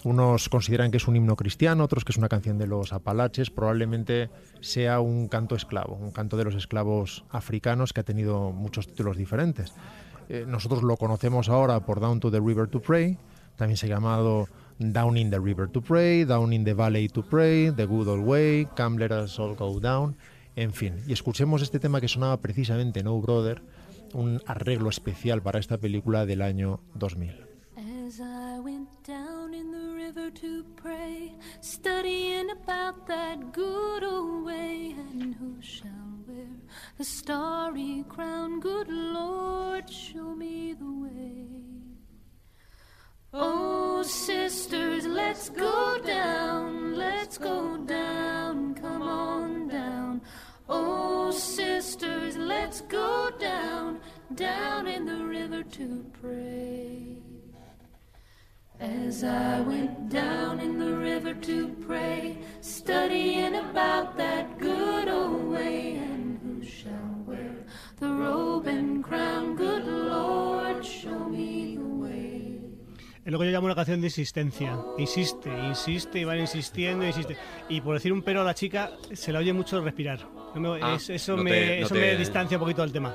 Unos 0.04 0.48
consideran 0.48 0.90
que 0.90 0.98
es 0.98 1.08
un 1.08 1.16
himno 1.16 1.36
cristiano, 1.36 1.84
otros 1.84 2.04
que 2.04 2.12
es 2.12 2.18
una 2.18 2.28
canción 2.28 2.58
de 2.58 2.66
los 2.66 2.92
Apalaches, 2.92 3.50
probablemente 3.50 4.30
sea 4.60 5.00
un 5.00 5.28
canto 5.28 5.54
esclavo, 5.54 5.96
un 5.96 6.12
canto 6.12 6.36
de 6.36 6.44
los 6.44 6.54
esclavos 6.54 7.24
africanos 7.30 7.92
que 7.92 8.00
ha 8.00 8.04
tenido 8.04 8.52
muchos 8.52 8.86
títulos 8.86 9.16
diferentes. 9.16 9.74
Eh, 10.28 10.44
nosotros 10.46 10.82
lo 10.82 10.96
conocemos 10.96 11.48
ahora 11.48 11.80
por 11.80 12.00
Down 12.00 12.20
to 12.20 12.30
the 12.30 12.40
River 12.40 12.68
to 12.68 12.80
Pray, 12.80 13.18
también 13.56 13.76
se 13.76 13.86
ha 13.86 13.88
llamado 13.90 14.48
Down 14.78 15.16
in 15.16 15.30
the 15.30 15.38
River 15.38 15.68
to 15.68 15.80
Pray, 15.80 16.24
Down 16.24 16.52
in 16.52 16.64
the 16.64 16.74
Valley 16.74 17.08
to 17.08 17.22
Pray, 17.22 17.72
The 17.72 17.86
Good 17.86 18.08
Old 18.08 18.26
Way, 18.26 18.68
Come 18.76 18.98
Let 18.98 19.12
Us 19.12 19.38
All 19.38 19.54
Go 19.54 19.80
Down, 19.80 20.16
en 20.56 20.72
fin. 20.72 20.94
Y 21.06 21.12
escuchemos 21.12 21.62
este 21.62 21.78
tema 21.78 22.00
que 22.00 22.08
sonaba 22.08 22.38
precisamente 22.38 23.02
No 23.02 23.20
Brother, 23.20 23.62
un 24.14 24.42
arreglo 24.46 24.90
especial 24.90 25.42
para 25.42 25.58
esta 25.58 25.78
película 25.78 26.26
del 26.26 26.42
año 26.42 26.80
2000. 26.94 27.46
As 27.76 28.20
I 28.20 28.60
went 28.60 28.88
down 29.06 29.52
in 29.52 29.72
the 29.72 29.94
river 29.94 30.30
to 30.32 30.64
pray, 30.80 31.34
the 36.98 37.04
starry 37.04 38.04
crown? 38.08 38.60
Good 38.60 38.88
Lord, 38.88 39.88
show 39.90 40.34
me 40.34 40.74
the 40.74 40.84
way. 40.84 41.46
Oh, 43.32 44.02
sisters, 44.02 45.06
let's 45.06 45.50
go 45.50 45.98
down, 46.04 46.94
let's 46.94 47.36
go 47.36 47.76
down, 47.76 48.74
come 48.74 49.02
on 49.02 49.68
down. 49.68 50.22
Oh, 50.68 51.30
sisters, 51.30 52.36
let's 52.36 52.80
go 52.80 53.30
down, 53.38 54.00
down 54.34 54.86
in 54.86 55.04
the 55.04 55.24
river 55.24 55.62
to 55.62 56.04
pray. 56.20 57.18
As 58.80 59.24
I 59.24 59.60
went 59.60 60.08
down 60.08 60.60
in 60.60 60.78
the 60.78 60.94
river 60.94 61.32
to 61.32 61.68
pray, 61.86 62.38
studying 62.60 63.54
about 63.54 64.16
that 64.16 64.58
good 64.58 65.08
old 65.08 65.44
way, 65.48 65.96
and 65.96 66.25
shall 66.66 67.24
wear 67.26 67.64
the 67.98 68.06
robe 68.06 68.68
and 68.68 69.02
crown? 69.04 69.56
Good 69.56 69.84
Lord, 69.86 70.82
show 70.84 71.28
me 71.28 71.76
the 71.76 71.82
way. 71.84 72.60
Es 73.24 73.32
lo 73.32 73.38
que 73.38 73.46
yo 73.46 73.50
llamo 73.52 73.66
una 73.66 73.74
canción 73.74 74.00
de 74.00 74.06
insistencia. 74.08 74.76
Insiste, 74.98 75.50
insiste 75.66 76.20
y 76.20 76.24
van 76.24 76.38
insistiendo, 76.40 77.04
insiste. 77.06 77.36
Y 77.68 77.80
por 77.80 77.94
decir 77.94 78.12
un 78.12 78.22
pero 78.22 78.42
a 78.42 78.44
la 78.44 78.54
chica, 78.54 78.90
se 79.12 79.32
la 79.32 79.40
oye 79.40 79.52
mucho 79.52 79.80
respirar. 79.80 80.20
No 80.54 80.60
me- 80.74 80.80
Ah, 80.82 80.94
es- 80.94 81.10
eso 81.10 81.36
no 81.36 81.42
me, 81.42 81.50
te- 81.50 81.80
no 81.80 81.86
eso 81.86 81.94
te- 81.94 82.00
me 82.00 82.16
distancia 82.16 82.56
un 82.56 82.60
poquito 82.62 82.82
del 82.82 82.92
tema. 82.92 83.14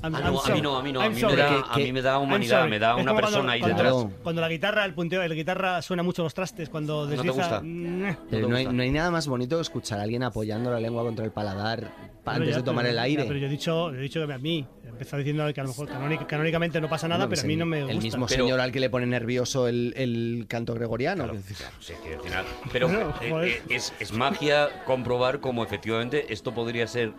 I'm- 0.00 0.14
Ah, 0.14 0.20
I'm 0.20 0.32
no, 0.32 0.40
a 0.40 0.54
mí 0.54 0.60
no, 0.62 0.76
a 0.78 0.82
mí 0.82 0.92
no, 0.92 1.00
a 1.00 1.08
mí 1.08 1.20
me 1.22 1.36
da- 1.36 1.64
a 1.68 1.76
mí 1.76 1.92
me 1.92 2.02
da 2.02 2.12
I'm 2.14 2.22
humanidad, 2.22 2.68
me 2.68 2.78
da 2.78 2.94
una 2.94 3.14
persona 3.16 3.32
cuando, 3.36 3.52
ahí 3.52 3.60
cuando 3.60 3.82
detrás. 3.82 4.20
Cuando 4.22 4.40
la 4.42 4.48
guitarra, 4.48 4.84
el 4.84 4.94
punteo 4.94 5.20
de 5.20 5.28
la 5.28 5.34
guitarra 5.34 5.82
suena 5.82 6.02
mucho 6.04 6.22
los 6.22 6.34
trastes, 6.34 6.68
cuando 6.68 7.04
te 7.08 7.16
desliza. 7.16 7.32
gusta? 7.34 7.60
mm, 7.64 8.16
Pero 8.30 8.48
no, 8.48 8.56
hay, 8.56 8.66
no 8.66 8.80
hay 8.82 8.90
nada 8.92 9.10
más 9.10 9.26
bonito 9.26 9.56
que 9.56 9.62
escuchar 9.62 9.98
a 9.98 10.02
alguien 10.04 10.22
apoyando 10.22 10.70
la 10.70 10.78
lengua 10.78 11.02
contra 11.02 11.24
el 11.24 11.32
paladar 11.32 11.90
antes 12.24 12.50
ya, 12.50 12.56
de 12.58 12.62
tomar 12.62 12.84
pero- 12.84 12.90
el 12.90 12.96
ya, 12.96 13.02
aire. 13.02 13.24
pero 13.24 13.38
yo 13.40 13.46
he 13.46 13.50
dicho, 13.50 13.92
he 13.92 13.98
dicho 13.98 14.24
que 14.24 14.32
a 14.32 14.38
mí, 14.38 14.64
he 14.84 14.88
empezado 14.88 15.18
diciendo 15.18 15.52
que 15.52 15.60
a 15.60 15.64
lo 15.64 15.70
mejor 15.70 15.88
canónic- 15.88 16.26
canónicamente 16.26 16.80
no 16.80 16.88
pasa 16.88 17.08
nada, 17.08 17.28
pero 17.28 17.40
a 17.40 17.44
mí 17.44 17.54
el- 17.54 17.58
no 17.58 17.66
me 17.66 17.78
gusta. 17.80 17.92
El 17.96 18.02
mismo 18.02 18.26
Pero- 18.26 18.42
señor 18.44 18.60
al 18.60 18.70
que 18.70 18.78
le 18.80 18.90
pone 18.90 19.06
nervioso 19.06 19.66
el, 19.66 19.94
el 19.96 20.44
canto 20.48 20.74
gregoriano. 20.74 21.24
Claro, 21.24 21.40
que- 21.48 21.54
claro, 21.54 21.74
sí, 21.80 21.94
que 22.04 22.14
al 22.14 22.20
final- 22.20 22.44
Pero 22.70 22.88
eh, 23.22 23.42
eh, 23.46 23.62
es, 23.70 23.92
es 23.98 24.12
magia 24.12 24.68
comprobar 24.84 25.40
cómo 25.40 25.64
efectivamente 25.64 26.32
esto 26.32 26.54
podría 26.54 26.86
ser 26.86 27.12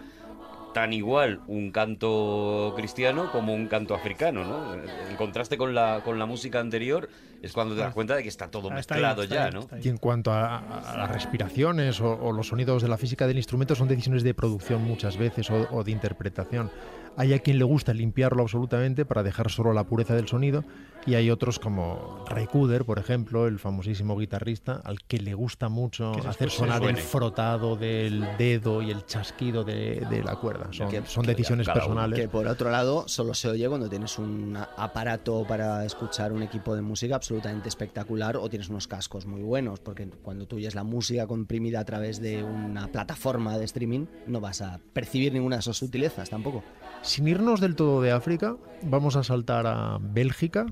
tan 0.74 0.94
igual 0.94 1.42
un 1.48 1.72
canto 1.72 2.74
cristiano 2.76 3.32
como 3.32 3.54
un 3.54 3.68
canto 3.68 3.96
africano, 3.96 4.44
¿no? 4.44 4.74
El 4.74 5.16
contraste 5.18 5.58
con 5.58 5.74
la, 5.74 6.02
con 6.04 6.20
la 6.20 6.26
música 6.26 6.60
anterior 6.60 7.10
es 7.42 7.54
cuando 7.54 7.74
te 7.76 7.82
das 7.82 7.94
cuenta 7.94 8.16
de 8.16 8.24
que 8.24 8.30
está 8.30 8.52
todo 8.52 8.70
Ah, 8.72 8.80
está 8.80 8.96
ahí, 8.96 9.02
mezclado 9.02 9.24
ya, 9.24 9.50
¿no? 9.50 9.62
está 9.62 9.78
ahí. 9.78 9.82
Y 9.86 9.88
en 9.90 9.98
cuanto 9.98 10.32
a, 10.32 10.58
a- 10.58 10.94
a 10.94 10.98
las 10.98 11.12
respiraciones 11.12 12.02
o, 12.02 12.12
o 12.22 12.32
los 12.32 12.48
sonidos 12.48 12.82
de 12.82 12.88
la 12.90 12.98
física 12.98 13.26
del 13.28 13.38
instrumento, 13.38 13.76
son 13.76 13.88
decisiones 13.88 14.24
de 14.24 14.34
producción 14.34 14.84
muchas 14.84 15.18
veces 15.18 15.50
o, 15.50 15.68
o 15.72 15.84
de 15.84 15.92
interpretación. 15.92 16.70
Hay 17.18 17.34
a 17.34 17.40
quien 17.40 17.58
le 17.60 17.66
gusta 17.66 17.94
limpiarlo 17.94 18.44
absolutamente 18.44 19.06
para 19.06 19.24
dejar 19.24 19.52
solo 19.52 19.74
la 19.74 19.84
pureza 19.84 20.16
del 20.16 20.28
sonido 20.28 20.64
y 21.06 21.16
hay 21.16 21.30
otros 21.32 21.60
como 21.60 22.24
Ray 22.30 22.48
Cooder, 22.48 22.86
por 22.86 23.00
ejemplo, 23.00 23.48
el 23.48 23.58
famosísimo 23.60 24.18
guitarrista, 24.18 24.82
al 24.84 25.00
que 25.04 25.18
le 25.18 25.34
gusta 25.34 25.68
mucho 25.70 26.12
Que 26.12 26.28
hacer 26.28 26.50
sonar 26.50 26.84
el 26.84 26.98
frotado 26.98 27.76
del 27.78 28.26
dedo 28.38 28.82
y 28.82 28.92
el 28.92 29.06
chasquido 29.06 29.64
de, 29.64 30.06
de 30.10 30.24
la 30.24 30.36
cuerda. 30.36 30.68
Son, 30.72 30.90
Que- 30.90 31.06
son 31.06 31.24
que 31.24 31.32
decisiones 31.32 31.68
cada 31.68 31.80
uno- 31.80 31.88
personales. 31.96 32.20
Que 32.20 32.28
por 32.30 32.48
otro 32.48 32.70
lado 32.70 33.08
solo 33.08 33.34
se 33.34 33.50
oye 33.50 33.68
cuando 33.68 33.90
tienes 33.90 34.18
un 34.20 34.58
aparato 34.78 35.46
para 35.48 35.86
escuchar 35.86 36.32
un 36.32 36.44
equipo 36.44 36.76
de 36.76 36.82
música 36.82 37.16
absolutamente 37.16 37.70
espectacular 37.70 38.38
o 38.38 38.50
tienes 38.50 38.70
unos 38.70 38.88
cascos 38.88 39.26
muy 39.26 39.42
buenos, 39.42 39.80
porque 39.80 40.08
cuando 40.22 40.48
tú 40.48 40.58
oyes 40.58 40.76
la 40.76 40.84
música 40.84 41.28
comprimida 41.28 41.80
a 41.80 41.86
través 41.86 42.22
de 42.22 42.44
una 42.44 42.88
plataforma 42.88 43.58
de 43.58 43.66
streaming 43.66 44.06
no 44.28 44.42
vas 44.42 44.62
a 44.62 44.80
percibir 44.94 45.34
ninguna 45.34 45.56
de 45.56 45.62
esas 45.62 45.78
sutilezas 45.78 46.30
tampoco. 46.30 46.64
Sin 47.02 47.28
irnos 47.28 47.62
del 47.62 47.76
todo 47.76 48.02
de 48.02 48.12
África, 48.12 48.58
vamos 48.84 49.16
a 49.16 49.24
saltar 49.24 49.66
a 49.68 49.98
Bélgica, 50.02 50.66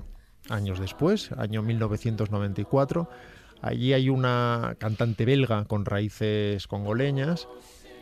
años 0.48 0.78
después, 0.78 1.32
año 1.32 1.62
1994. 1.62 3.08
Allí 3.62 3.92
hay 3.92 4.08
una 4.08 4.76
cantante 4.78 5.24
belga 5.24 5.64
con 5.64 5.84
raíces 5.84 6.66
congoleñas 6.66 7.48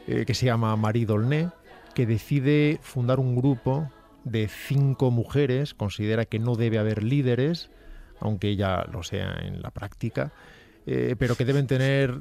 eh, 0.07 0.25
que 0.27 0.35
se 0.35 0.47
llama 0.47 0.77
Marie 0.77 1.07
Dolné, 1.07 1.51
que 1.95 2.05
decide 2.05 2.79
fundar 2.83 3.21
un 3.21 3.37
grupo 3.37 3.91
de 4.25 4.49
cinco 4.49 5.11
mujeres, 5.11 5.73
considera 5.73 6.25
que 6.25 6.39
no 6.39 6.57
debe 6.57 6.79
haber 6.79 7.05
líderes, 7.05 7.71
aunque 8.21 8.49
ella 8.49 8.85
lo 8.91 9.03
sea 9.03 9.35
en 9.41 9.63
la 9.63 9.71
práctica, 9.71 10.33
eh, 10.87 11.17
pero 11.19 11.35
que 11.35 11.45
deben 11.45 11.67
tener 11.67 12.15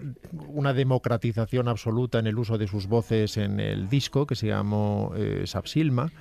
una 0.48 0.74
democratización 0.74 1.68
absoluta 1.68 2.18
en 2.18 2.26
el 2.26 2.40
uso 2.40 2.58
de 2.58 2.68
sus 2.68 2.88
voces 2.88 3.38
en 3.38 3.60
el 3.60 3.90
disco, 3.90 4.26
que 4.26 4.36
se 4.36 4.48
llamó 4.48 5.14
eh, 5.16 5.44
Sapsilma. 5.46 6.12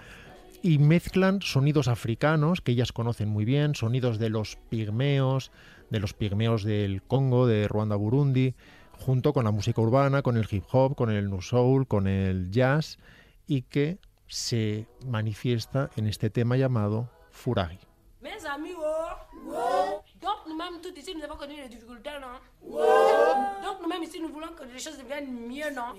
y 0.63 0.79
mezclan 0.79 1.41
sonidos 1.43 1.89
africanos 1.89 2.61
que 2.61 2.73
ellas 2.73 2.93
conocen 2.93 3.29
muy 3.29 3.45
bien, 3.45 3.75
sonidos 3.75 4.19
de 4.19 4.29
los 4.29 4.57
pigmeos, 4.69 5.53
de 5.91 6.01
los 6.01 6.13
pigmeos 6.13 6.65
del 6.65 7.03
Congo, 7.03 7.47
de 7.47 7.67
Ruanda, 7.67 7.97
Burundi, 7.97 8.55
junto 8.93 9.33
con 9.33 9.45
la 9.45 9.51
música 9.51 9.81
urbana, 9.81 10.23
con 10.23 10.37
el 10.37 10.47
hip 10.51 10.65
hop, 10.71 10.97
con 10.97 11.11
el 11.11 11.31
new 11.31 11.41
soul, 11.41 11.87
con 11.87 12.07
el 12.07 12.51
jazz 12.51 12.99
y 13.47 13.63
que 13.63 13.99
se 14.27 14.87
manifiesta 15.07 15.91
en 15.97 16.07
este 16.07 16.31
tema 16.31 16.57
llamado 16.57 17.11
Furagi. 17.31 17.79
Mes 18.21 18.45
amis, 18.45 18.75
oh. 18.79 20.03
Donc 20.25 20.47
nous-mêmes, 20.49 20.81
tout 20.81 20.99
ici, 20.99 21.15
nous 21.15 21.23
avons 21.23 21.37
connu 21.37 21.55
les 21.57 21.69
difficultés, 21.69 22.19
non? 22.19 22.41
Donc 22.67 23.81
nous-mêmes 23.83 24.03
ici, 24.03 24.21
nous 24.21 24.29
voulons 24.29 24.49
que 24.49 24.65
les 24.65 24.79
choses 24.79 24.99
deviennent 24.99 25.31
mieux, 25.31 25.71
non 25.71 25.95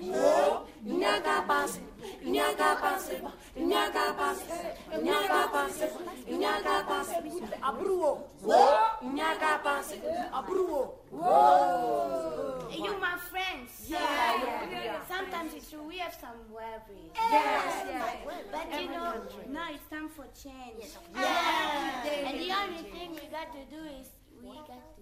Il 0.00 0.94
n'y 0.96 1.04
a 1.04 1.20
qu'à 1.20 1.42
penser, 1.46 1.80
il 2.22 2.32
n'y 2.32 2.40
a 2.40 2.52
qu'à 2.54 2.76
penser, 2.76 3.18
il 3.56 3.66
n'y 3.66 3.74
a 3.74 3.88
qu'à 3.90 4.12
penser, 4.12 4.44
il 4.94 5.02
n'y 5.02 5.10
a 5.10 5.26
qu'à 5.26 5.48
penser, 5.50 5.88
il 6.28 6.38
n'y 6.38 6.44
a 6.46 6.60
qu'à 6.62 6.84
penser, 6.86 7.16
à 7.62 7.72
Brouwo. 7.72 8.18
Il 9.02 9.12
n'y 9.14 9.20
a 9.22 9.34
qu'à 9.36 9.58
penser, 9.62 10.00
à 10.32 10.42
Brouwo. 10.42 10.94
Hey, 12.70 12.80
you 12.82 12.92
my 13.00 13.16
friends. 13.30 13.88
Yeah, 13.88 13.98
yeah, 14.70 14.84
yeah. 14.84 15.00
Sometimes 15.08 15.54
it's 15.54 15.70
true, 15.70 15.82
we 15.88 15.98
have 15.98 16.12
some 16.14 16.36
worries. 16.52 17.12
Yes, 17.14 17.86
yes. 17.88 18.16
But 18.52 18.80
you 18.82 18.88
know, 18.90 19.12
Every 19.14 19.20
country. 19.20 19.52
now 19.52 19.68
it's 19.72 19.86
time 19.88 20.08
for 20.10 20.26
change. 20.34 20.84
Yeah. 21.14 22.26
And 22.26 22.38
the 22.40 22.52
only 22.52 22.82
thing 22.90 23.10
we 23.14 23.26
got 23.30 23.48
to 23.54 23.62
do 23.70 23.80
is 24.00 24.08
we 24.42 24.50
got 24.66 24.66
to 24.66 24.74
think 24.74 24.95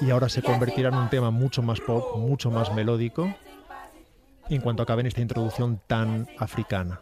y 0.00 0.10
ahora 0.10 0.28
se 0.28 0.42
convertirá 0.42 0.88
en 0.88 0.96
un 0.96 1.08
tema 1.08 1.30
mucho 1.30 1.62
más 1.62 1.80
pop, 1.80 2.16
mucho 2.16 2.50
más 2.50 2.72
melódico, 2.74 3.32
en 4.48 4.60
cuanto 4.60 4.82
acabe 4.82 5.02
en 5.02 5.06
esta 5.06 5.20
introducción 5.20 5.80
tan 5.86 6.28
africana. 6.38 7.00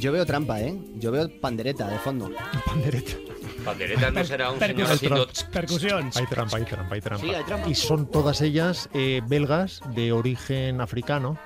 Yo 0.00 0.12
veo 0.12 0.24
trampa, 0.24 0.60
¿eh? 0.60 0.74
Yo 0.96 1.12
veo 1.12 1.28
pandereta 1.40 1.86
de 1.86 1.98
fondo. 1.98 2.30
Pandereta. 2.66 3.12
Pandereta 3.64 4.10
no 4.10 4.24
será 4.24 4.50
un 4.50 4.58
señor 4.58 4.76
Percusión. 4.76 4.96
haciendo... 4.96 5.28
Percusión. 5.52 6.10
Hay 6.14 6.26
trampa, 6.26 6.56
hay 6.56 6.64
trampa, 6.64 6.94
hay 6.94 7.00
trampa. 7.02 7.26
Sí, 7.26 7.34
hay 7.34 7.44
trampa. 7.44 7.68
Y 7.68 7.74
son 7.74 8.10
todas 8.10 8.40
ellas 8.40 8.88
eh, 8.94 9.20
belgas 9.26 9.82
de 9.94 10.12
origen 10.12 10.80
africano, 10.80 11.38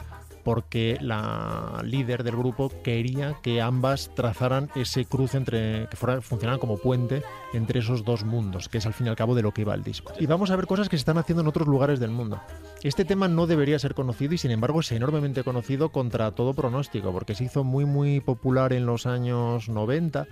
porque 0.45 0.99
la 1.01 1.81
líder 1.83 2.23
del 2.23 2.37
grupo 2.37 2.71
quería 2.83 3.37
que 3.43 3.61
ambas 3.61 4.11
trazaran 4.15 4.71
ese 4.75 5.05
cruce 5.05 5.37
entre 5.37 5.89
que 5.89 5.97
fuera, 5.97 6.21
funcionaran 6.21 6.61
como 6.61 6.79
puente 6.79 7.23
entre 7.53 7.81
esos 7.81 8.05
dos 8.05 8.25
mundos, 8.25 8.69
que 8.69 8.79
es 8.79 8.87
al 8.87 8.93
fin 8.93 9.07
y 9.07 9.11
al 9.11 9.17
cabo 9.17 9.35
de 9.35 9.43
lo 9.43 9.53
que 9.53 9.63
iba 9.63 9.75
el 9.75 9.83
disco. 9.83 10.13
Y 10.21 10.27
vamos 10.27 10.51
a 10.51 10.57
ver 10.57 10.67
cosas 10.67 10.89
que 10.89 10.97
se 10.97 11.01
están 11.01 11.19
haciendo 11.19 11.43
en 11.43 11.49
otros 11.49 11.67
lugares 11.67 11.99
del 11.99 12.11
mundo. 12.11 12.41
Este 12.83 13.05
tema 13.05 13.27
no 13.27 13.47
debería 13.47 13.79
ser 13.79 13.95
conocido 13.95 14.35
y 14.35 14.39
sin 14.39 14.51
embargo 14.51 14.81
es 14.81 14.93
enormemente 14.93 15.43
conocido 15.43 15.89
contra 15.89 16.31
todo 16.33 16.55
pronóstico, 16.55 17.13
porque 17.13 17.35
se 17.35 17.45
hizo 17.45 17.65
muy 17.65 17.85
muy 17.85 18.21
popular 18.21 18.73
en 18.73 18.87
los 18.87 19.07
años 19.07 19.69
90 19.69 20.27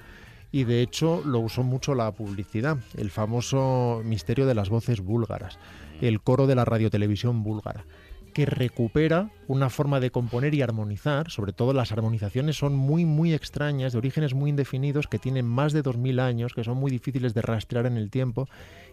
y 0.52 0.64
de 0.64 0.82
hecho 0.82 1.22
lo 1.24 1.40
usó 1.40 1.62
mucho 1.62 1.94
la 1.94 2.12
publicidad, 2.12 2.76
el 2.96 3.10
famoso 3.10 4.02
misterio 4.04 4.46
de 4.46 4.54
las 4.54 4.68
voces 4.68 5.00
búlgaras, 5.00 5.58
el 6.00 6.20
coro 6.20 6.46
de 6.46 6.54
la 6.54 6.66
radiotelevisión 6.66 7.42
búlgara, 7.42 7.86
que 8.33 8.47
recupera 8.47 9.30
una 9.47 9.70
forma 9.70 10.01
de 10.01 10.11
componer 10.11 10.55
y 10.55 10.62
armonizar, 10.62 11.30
sobre 11.30 11.53
todo 11.53 11.72
las 11.72 11.93
armonizaciones 11.93 12.57
son 12.57 12.74
muy 12.74 13.05
muy 13.05 13.35
extrañas, 13.35 13.93
de 13.93 13.99
orígenes 13.99 14.35
muy 14.35 14.51
indefinidos, 14.51 15.07
que 15.07 15.18
tienen 15.18 15.47
más 15.47 15.72
de 15.72 15.83
2000 15.83 16.20
años, 16.20 16.55
que 16.55 16.64
son 16.64 16.78
muy 16.78 16.91
difíciles 16.91 17.35
de 17.35 17.43
rastrear 17.43 17.87
en 17.87 17.97
el 17.97 18.11
tiempo 18.11 18.49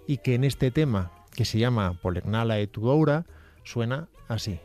y 0.07 0.17
que 0.17 0.35
en 0.35 0.43
este 0.43 0.71
tema, 0.71 1.11
que 1.35 1.45
se 1.45 1.59
llama 1.59 1.93
Polegnala 2.01 2.59
e 2.59 2.67
Tudoura, 2.67 3.25
suena 3.63 4.07
así. 4.27 4.59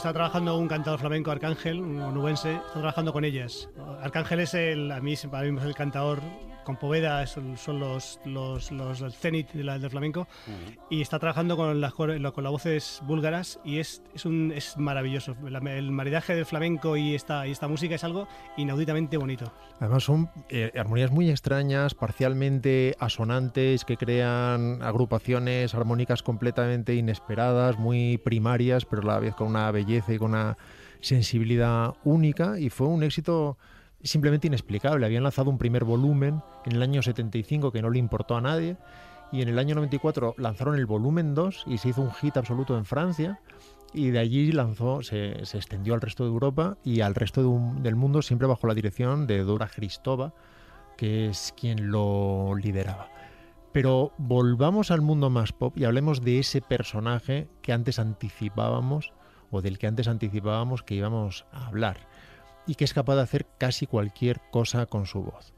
Está 0.00 0.14
trabajando 0.14 0.56
un 0.56 0.66
cantador 0.66 0.98
flamenco, 0.98 1.30
Arcángel, 1.30 1.78
un 1.78 2.00
onubense, 2.00 2.54
está 2.54 2.72
trabajando 2.72 3.12
con 3.12 3.22
ellas. 3.22 3.68
Arcángel 4.00 4.40
es 4.40 4.54
el, 4.54 4.90
a 4.90 4.98
mí, 4.98 5.14
para 5.30 5.44
mí 5.44 5.58
es 5.58 5.64
el 5.66 5.74
cantador 5.74 6.20
Poveda, 6.76 7.26
son, 7.26 7.56
son 7.56 7.80
los, 7.80 8.20
los, 8.24 8.70
los 8.72 9.00
del 9.00 9.12
cenit 9.12 9.50
de 9.52 9.64
la- 9.64 9.78
del 9.78 9.90
flamenco, 9.90 10.26
y 10.90 11.00
está 11.00 11.18
trabajando 11.18 11.56
con 11.56 11.80
las, 11.80 11.92
con 11.94 12.08
las 12.44 12.52
voces 12.52 13.00
búlgaras 13.04 13.60
y 13.64 13.78
es, 13.78 14.02
es, 14.14 14.24
un, 14.26 14.52
es 14.54 14.76
maravilloso. 14.76 15.36
La- 15.48 15.58
el 15.76 15.90
maridaje 15.90 16.34
del 16.34 16.46
flamenco 16.46 16.96
y 16.96 17.14
esta, 17.14 17.46
y 17.46 17.50
esta 17.52 17.68
música 17.68 17.94
es 17.94 18.04
algo 18.04 18.28
inauditamente 18.56 19.16
bonito. 19.16 19.52
Además 19.78 20.04
son 20.04 20.30
eh, 20.48 20.72
armonías 20.78 21.10
muy 21.10 21.30
extrañas, 21.30 21.94
parcialmente 21.94 22.94
asonantes, 22.98 23.84
que 23.84 23.96
crean 23.96 24.82
agrupaciones 24.82 25.74
armónicas 25.74 26.22
completamente 26.22 26.94
inesperadas, 26.94 27.78
muy 27.78 28.18
primarias, 28.18 28.84
pero 28.84 29.02
a 29.02 29.06
la 29.06 29.18
vez 29.20 29.34
con 29.34 29.48
una 29.48 29.70
belleza 29.70 30.12
y 30.12 30.18
con 30.18 30.30
una 30.30 30.56
sensibilidad 31.00 31.94
única. 32.04 32.58
Y 32.58 32.70
fue 32.70 32.86
un 32.86 33.02
éxito 33.02 33.56
simplemente 34.02 34.46
inexplicable. 34.46 35.06
Habían 35.06 35.22
lanzado 35.22 35.50
un 35.50 35.58
primer 35.58 35.84
volumen 35.84 36.42
en 36.64 36.72
el 36.72 36.82
año 36.82 37.02
75 37.02 37.72
que 37.72 37.82
no 37.82 37.90
le 37.90 37.98
importó 37.98 38.36
a 38.36 38.40
nadie. 38.40 38.76
Y 39.32 39.42
en 39.42 39.48
el 39.48 39.58
año 39.58 39.74
94 39.76 40.34
lanzaron 40.38 40.74
el 40.74 40.86
volumen 40.86 41.34
2 41.34 41.64
y 41.66 41.78
se 41.78 41.90
hizo 41.90 42.02
un 42.02 42.12
hit 42.12 42.36
absoluto 42.36 42.76
en 42.76 42.84
Francia. 42.84 43.40
Y 43.92 44.10
de 44.10 44.18
allí 44.18 44.52
se, 45.02 45.32
extendió 45.40 45.94
al 45.94 46.00
resto 46.00 46.24
de 46.24 46.30
Europa 46.30 46.76
y 46.84 47.00
al 47.00 47.14
resto 47.14 47.42
del 47.80 47.96
mundo, 47.96 48.22
siempre 48.22 48.46
bajo 48.46 48.66
la 48.66 48.74
dirección 48.74 49.26
de 49.26 49.42
Dora 49.42 49.68
Christova, 49.68 50.32
que 50.96 51.28
es 51.28 51.54
quien 51.58 51.90
lo 51.90 52.54
lideraba. 52.56 53.08
Pero 53.72 54.12
volvamos 54.18 54.90
al 54.90 55.00
mundo 55.00 55.30
más 55.30 55.52
pop 55.52 55.76
y 55.76 55.84
hablemos 55.84 56.22
de 56.22 56.40
ese 56.40 56.60
personaje 56.60 57.48
que 57.62 57.72
antes 57.72 57.98
anticipábamos, 57.98 59.12
o 59.50 59.60
del 59.60 59.78
que 59.78 59.86
antes 59.86 60.08
anticipábamos 60.08 60.82
que 60.82 60.94
íbamos 60.94 61.46
a 61.52 61.66
hablar, 61.66 62.08
y 62.70 62.76
que 62.76 62.84
es 62.84 62.94
capaz 62.94 63.16
de 63.16 63.22
hacer 63.22 63.46
casi 63.58 63.88
cualquier 63.88 64.40
cosa 64.52 64.86
con 64.86 65.04
su 65.04 65.24
voz. 65.24 65.52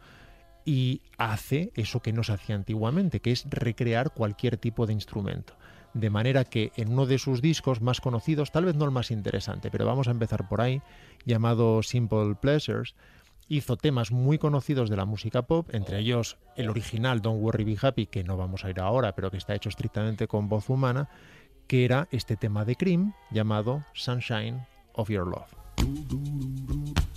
Y 0.65 1.03
hace 1.19 1.71
eso 1.75 2.01
que 2.01 2.11
no 2.11 2.25
se 2.25 2.33
hacía 2.33 2.55
antiguamente, 2.55 3.21
que 3.21 3.33
es 3.33 3.45
recrear 3.51 4.15
cualquier 4.15 4.57
tipo 4.57 4.87
de 4.87 4.95
instrumento. 4.95 5.55
De 5.93 6.09
manera 6.09 6.45
que 6.45 6.73
en 6.75 6.91
uno 6.91 7.05
de 7.05 7.19
sus 7.19 7.43
discos 7.43 7.83
más 7.83 8.01
conocidos, 8.01 8.51
tal 8.51 8.65
vez 8.65 8.77
no 8.77 8.87
el 8.87 8.93
más 8.93 9.11
interesante, 9.11 9.71
pero 9.71 9.85
vamos 9.85 10.09
a 10.09 10.13
empezar 10.13 10.49
por 10.49 10.63
ahí, 10.63 10.81
llamado 11.27 11.83
Simple 11.83 12.35
Pleasures, 12.41 12.95
hizo 13.47 13.77
temas 13.77 14.11
muy 14.11 14.39
conocidos 14.39 14.89
de 14.89 14.97
la 14.97 15.05
música 15.05 15.43
pop, 15.43 15.69
entre 15.75 15.99
ellos 15.99 16.39
el 16.57 16.71
original 16.71 17.21
Don't 17.21 17.43
Worry 17.43 17.65
Be 17.65 17.77
Happy, 17.79 18.07
que 18.07 18.25
no 18.25 18.39
vamos 18.39 18.65
a 18.65 18.71
ir 18.71 18.81
ahora, 18.81 19.15
pero 19.15 19.31
que 19.31 19.37
está 19.37 19.55
hecho 19.55 19.69
estrictamente 19.69 20.29
con 20.29 20.49
voz 20.49 20.71
humana, 20.71 21.11
que 21.67 21.85
era 21.85 22.09
este 22.11 22.39
tema 22.39 22.65
de 22.65 22.77
Cream 22.77 23.13
llamado 23.31 23.85
Sunshine 23.93 24.67
of 24.95 25.11
Your 25.11 25.27
Love. 25.27 25.62
do 25.77 25.87
do 25.87 26.17
do 26.17 26.95
do 26.95 27.12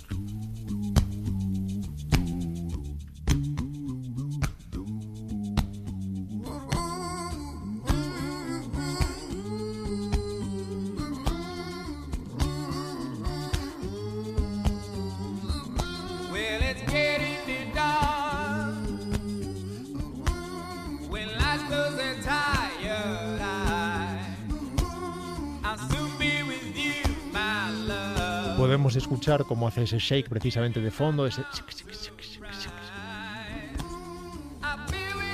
Podemos 28.86 29.02
escuchar 29.02 29.44
cómo 29.46 29.66
hace 29.66 29.82
ese 29.82 29.98
shake 29.98 30.28
precisamente 30.28 30.80
de 30.80 30.92
fondo, 30.92 31.26
ese 31.26 31.42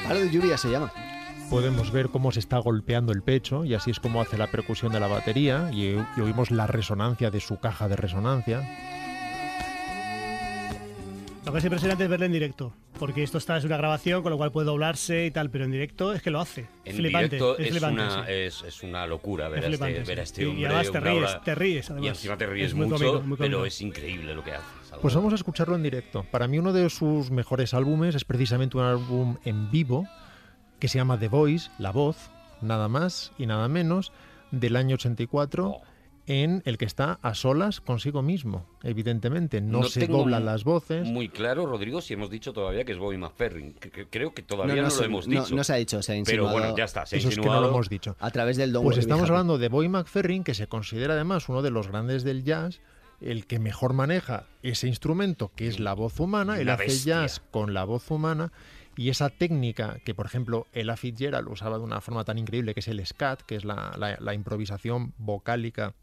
Palo 0.08 0.20
de 0.20 0.30
lluvia 0.30 0.56
se 0.56 0.70
llama. 0.70 0.90
podemos 1.50 1.92
ver 1.92 2.08
cómo 2.08 2.32
se 2.32 2.40
está 2.40 2.56
golpeando 2.56 3.12
el 3.12 3.20
pecho 3.20 3.66
y 3.66 3.74
así 3.74 3.90
es 3.90 4.00
como 4.00 4.22
hace 4.22 4.38
la 4.38 4.50
percusión 4.50 4.90
de 4.90 5.00
la 5.00 5.06
batería 5.06 5.68
y, 5.70 5.98
y 6.16 6.20
oímos 6.22 6.50
la 6.50 6.66
resonancia 6.66 7.30
de 7.30 7.40
su 7.40 7.60
caja 7.60 7.88
de 7.88 7.96
resonancia. 7.96 8.62
Lo 11.44 11.50
que 11.50 11.58
es 11.58 11.64
impresionante 11.64 12.04
es 12.04 12.10
verle 12.10 12.26
en 12.26 12.32
directo, 12.32 12.72
porque 13.00 13.24
esto 13.24 13.36
está 13.38 13.56
es 13.56 13.64
una 13.64 13.76
grabación, 13.76 14.22
con 14.22 14.30
lo 14.30 14.36
cual 14.38 14.52
puede 14.52 14.66
doblarse 14.66 15.26
y 15.26 15.30
tal, 15.32 15.50
pero 15.50 15.64
en 15.64 15.72
directo 15.72 16.12
es 16.12 16.22
que 16.22 16.30
lo 16.30 16.40
hace. 16.40 16.68
En 16.84 16.94
flipante, 16.94 17.36
directo 17.36 17.58
es, 17.58 17.66
es, 17.66 17.70
flipante, 17.72 18.00
una, 18.02 18.26
sí. 18.26 18.32
es, 18.32 18.62
es 18.62 18.82
una 18.84 19.06
locura 19.08 19.48
ver, 19.48 19.58
Es 19.64 19.80
a 19.80 19.88
este, 19.88 20.04
ver 20.04 20.20
a 20.20 20.22
este 20.22 20.42
Y- 20.42 20.44
y 20.44 20.48
hombre. 20.50 20.66
además 20.66 20.92
te 20.92 21.00
ríes, 21.00 21.16
hora- 21.30 21.40
te 21.42 21.54
ríes, 21.56 21.88
Y 21.88 21.92
además. 21.92 22.08
encima 22.10 22.36
te 22.38 22.46
ríes 22.46 22.74
mucho, 22.74 23.12
cómico, 23.20 23.36
pero 23.38 23.66
es 23.66 23.80
increíble 23.80 24.34
lo 24.36 24.44
que 24.44 24.52
hace. 24.52 24.64
Pues 25.00 25.14
vamos 25.16 25.32
a 25.32 25.36
escucharlo 25.36 25.74
en 25.74 25.82
directo. 25.82 26.24
Para 26.30 26.46
mí 26.46 26.60
uno 26.60 26.72
de 26.72 26.88
sus 26.90 27.32
mejores 27.32 27.74
álbumes 27.74 28.14
es 28.14 28.24
precisamente 28.24 28.76
un 28.76 28.84
álbum 28.84 29.36
en 29.44 29.68
vivo 29.72 30.06
que 30.78 30.86
se 30.86 30.98
llama 30.98 31.18
The 31.18 31.26
Voice, 31.28 31.70
La 31.78 31.90
Voz, 31.90 32.30
nada 32.60 32.86
más 32.86 33.32
y 33.36 33.46
nada 33.46 33.66
menos, 33.66 34.12
del 34.52 34.76
año 34.76 34.94
84, 34.94 35.78
en 36.26 36.62
el 36.66 36.78
que 36.78 36.84
está 36.84 37.18
a 37.22 37.34
solas 37.34 37.80
consigo 37.80 38.22
mismo, 38.22 38.66
evidentemente. 38.82 39.60
No, 39.60 39.82
se 39.84 40.06
doblan 40.06 40.44
las 40.44 40.64
voces. 40.64 41.06
Muy 41.08 41.28
claro, 41.28 41.66
Rodrigo, 41.66 42.00
si 42.00 42.14
hemos 42.14 42.30
dicho 42.30 42.52
todavía 42.52 42.84
que 42.84 42.92
es 42.92 42.98
Bobby 42.98 43.18
McFerrin. 43.18 43.74
creo 44.10 44.32
que 44.32 44.42
todavía 44.42 44.76
no, 44.76 44.82
no 44.82 44.88
lo 44.88 44.94
se- 44.94 45.04
hemos 45.04 45.26
no- 45.26 45.42
dicho. 45.42 45.54
no 45.56 45.64
se 45.64 45.72
ha 45.72 45.76
dicho, 45.76 46.00
se 46.02 46.12
ha 46.12 46.14
Pero 46.14 46.20
insinuado. 46.20 46.52
bueno, 46.58 46.76
ya 46.76 46.84
está, 46.84 47.06
se 47.06 47.16
ha 47.16 47.18
Eso 47.18 47.28
es 47.28 47.34
que 47.34 47.40
no 47.40 47.42
insinuado. 47.42 47.62
lo 47.62 47.68
hemos 47.70 47.88
dicho. 47.88 48.16
A 48.20 48.30
través 48.30 48.56
del 48.56 48.70
Pues 48.72 48.84
Worry, 48.84 48.96
Be 48.96 49.00
estamos 49.00 49.28
hablando 49.30 49.58
de 49.58 49.68
Boy 49.68 49.88
McFerrin, 49.88 50.44
que 50.44 50.54
se 50.54 50.68
considera 50.68 51.14
además 51.14 51.48
uno 51.48 51.62
de 51.62 51.70
los 51.70 51.88
grandes 51.88 52.22
del 52.24 52.44
jazz, 52.44 52.80
el 53.20 53.46
que 53.46 53.58
mejor 53.58 53.92
maneja 53.92 54.46
ese 54.62 54.88
instrumento, 54.88 55.50
que 55.54 55.66
es 55.68 55.78
la 55.80 55.94
voz 55.94 56.18
humana. 56.20 56.58
Él 56.60 56.68
hace 56.68 56.88
jazz 56.98 57.40
con 57.50 57.74
la 57.74 57.84
voz 57.84 58.10
humana. 58.10 58.52
Y 58.94 59.08
esa 59.08 59.30
técnica 59.30 60.00
que, 60.04 60.14
por 60.14 60.26
ejemplo, 60.26 60.66
Ella 60.74 60.96
Fitzgerald 60.98 61.48
usaba 61.48 61.78
de 61.78 61.84
una 61.84 62.02
forma 62.02 62.24
tan 62.24 62.36
increíble, 62.36 62.74
que 62.74 62.80
es 62.80 62.88
el 62.88 63.04
scat, 63.06 63.40
que 63.40 63.56
es 63.56 63.64
la, 63.64 63.94
la- 63.96 64.18
la 64.20 64.34
improvisación 64.34 65.14
vocálica 65.16 65.94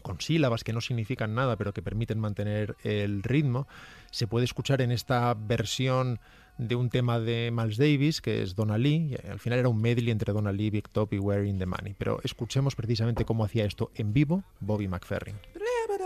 con 0.00 0.20
sílabas 0.20 0.64
que 0.64 0.72
no 0.72 0.80
significan 0.80 1.34
nada, 1.34 1.56
pero 1.56 1.72
que 1.72 1.82
permiten 1.82 2.18
mantener 2.18 2.76
el 2.82 3.22
ritmo, 3.22 3.66
se 4.10 4.26
puede 4.26 4.44
escuchar 4.44 4.80
en 4.80 4.92
esta 4.92 5.34
versión 5.34 6.20
de 6.58 6.76
un 6.76 6.90
tema 6.90 7.18
de 7.18 7.50
Miles 7.52 7.76
Davis, 7.76 8.20
que 8.20 8.42
es 8.42 8.54
Donna 8.54 8.78
Lee. 8.78 9.16
Al 9.28 9.38
final 9.38 9.58
era 9.58 9.68
un 9.68 9.80
medley 9.80 10.10
entre 10.10 10.32
Donna 10.32 10.52
Lee, 10.52 10.70
Big 10.70 10.88
Top 10.88 11.12
y 11.12 11.16
in 11.16 11.58
the 11.58 11.66
Money. 11.66 11.94
Pero 11.96 12.20
escuchemos 12.24 12.76
precisamente 12.76 13.24
cómo 13.24 13.44
hacía 13.44 13.64
esto 13.64 13.90
en 13.94 14.12
vivo 14.12 14.44
Bobby 14.60 14.88
McFerrin. 14.88 15.36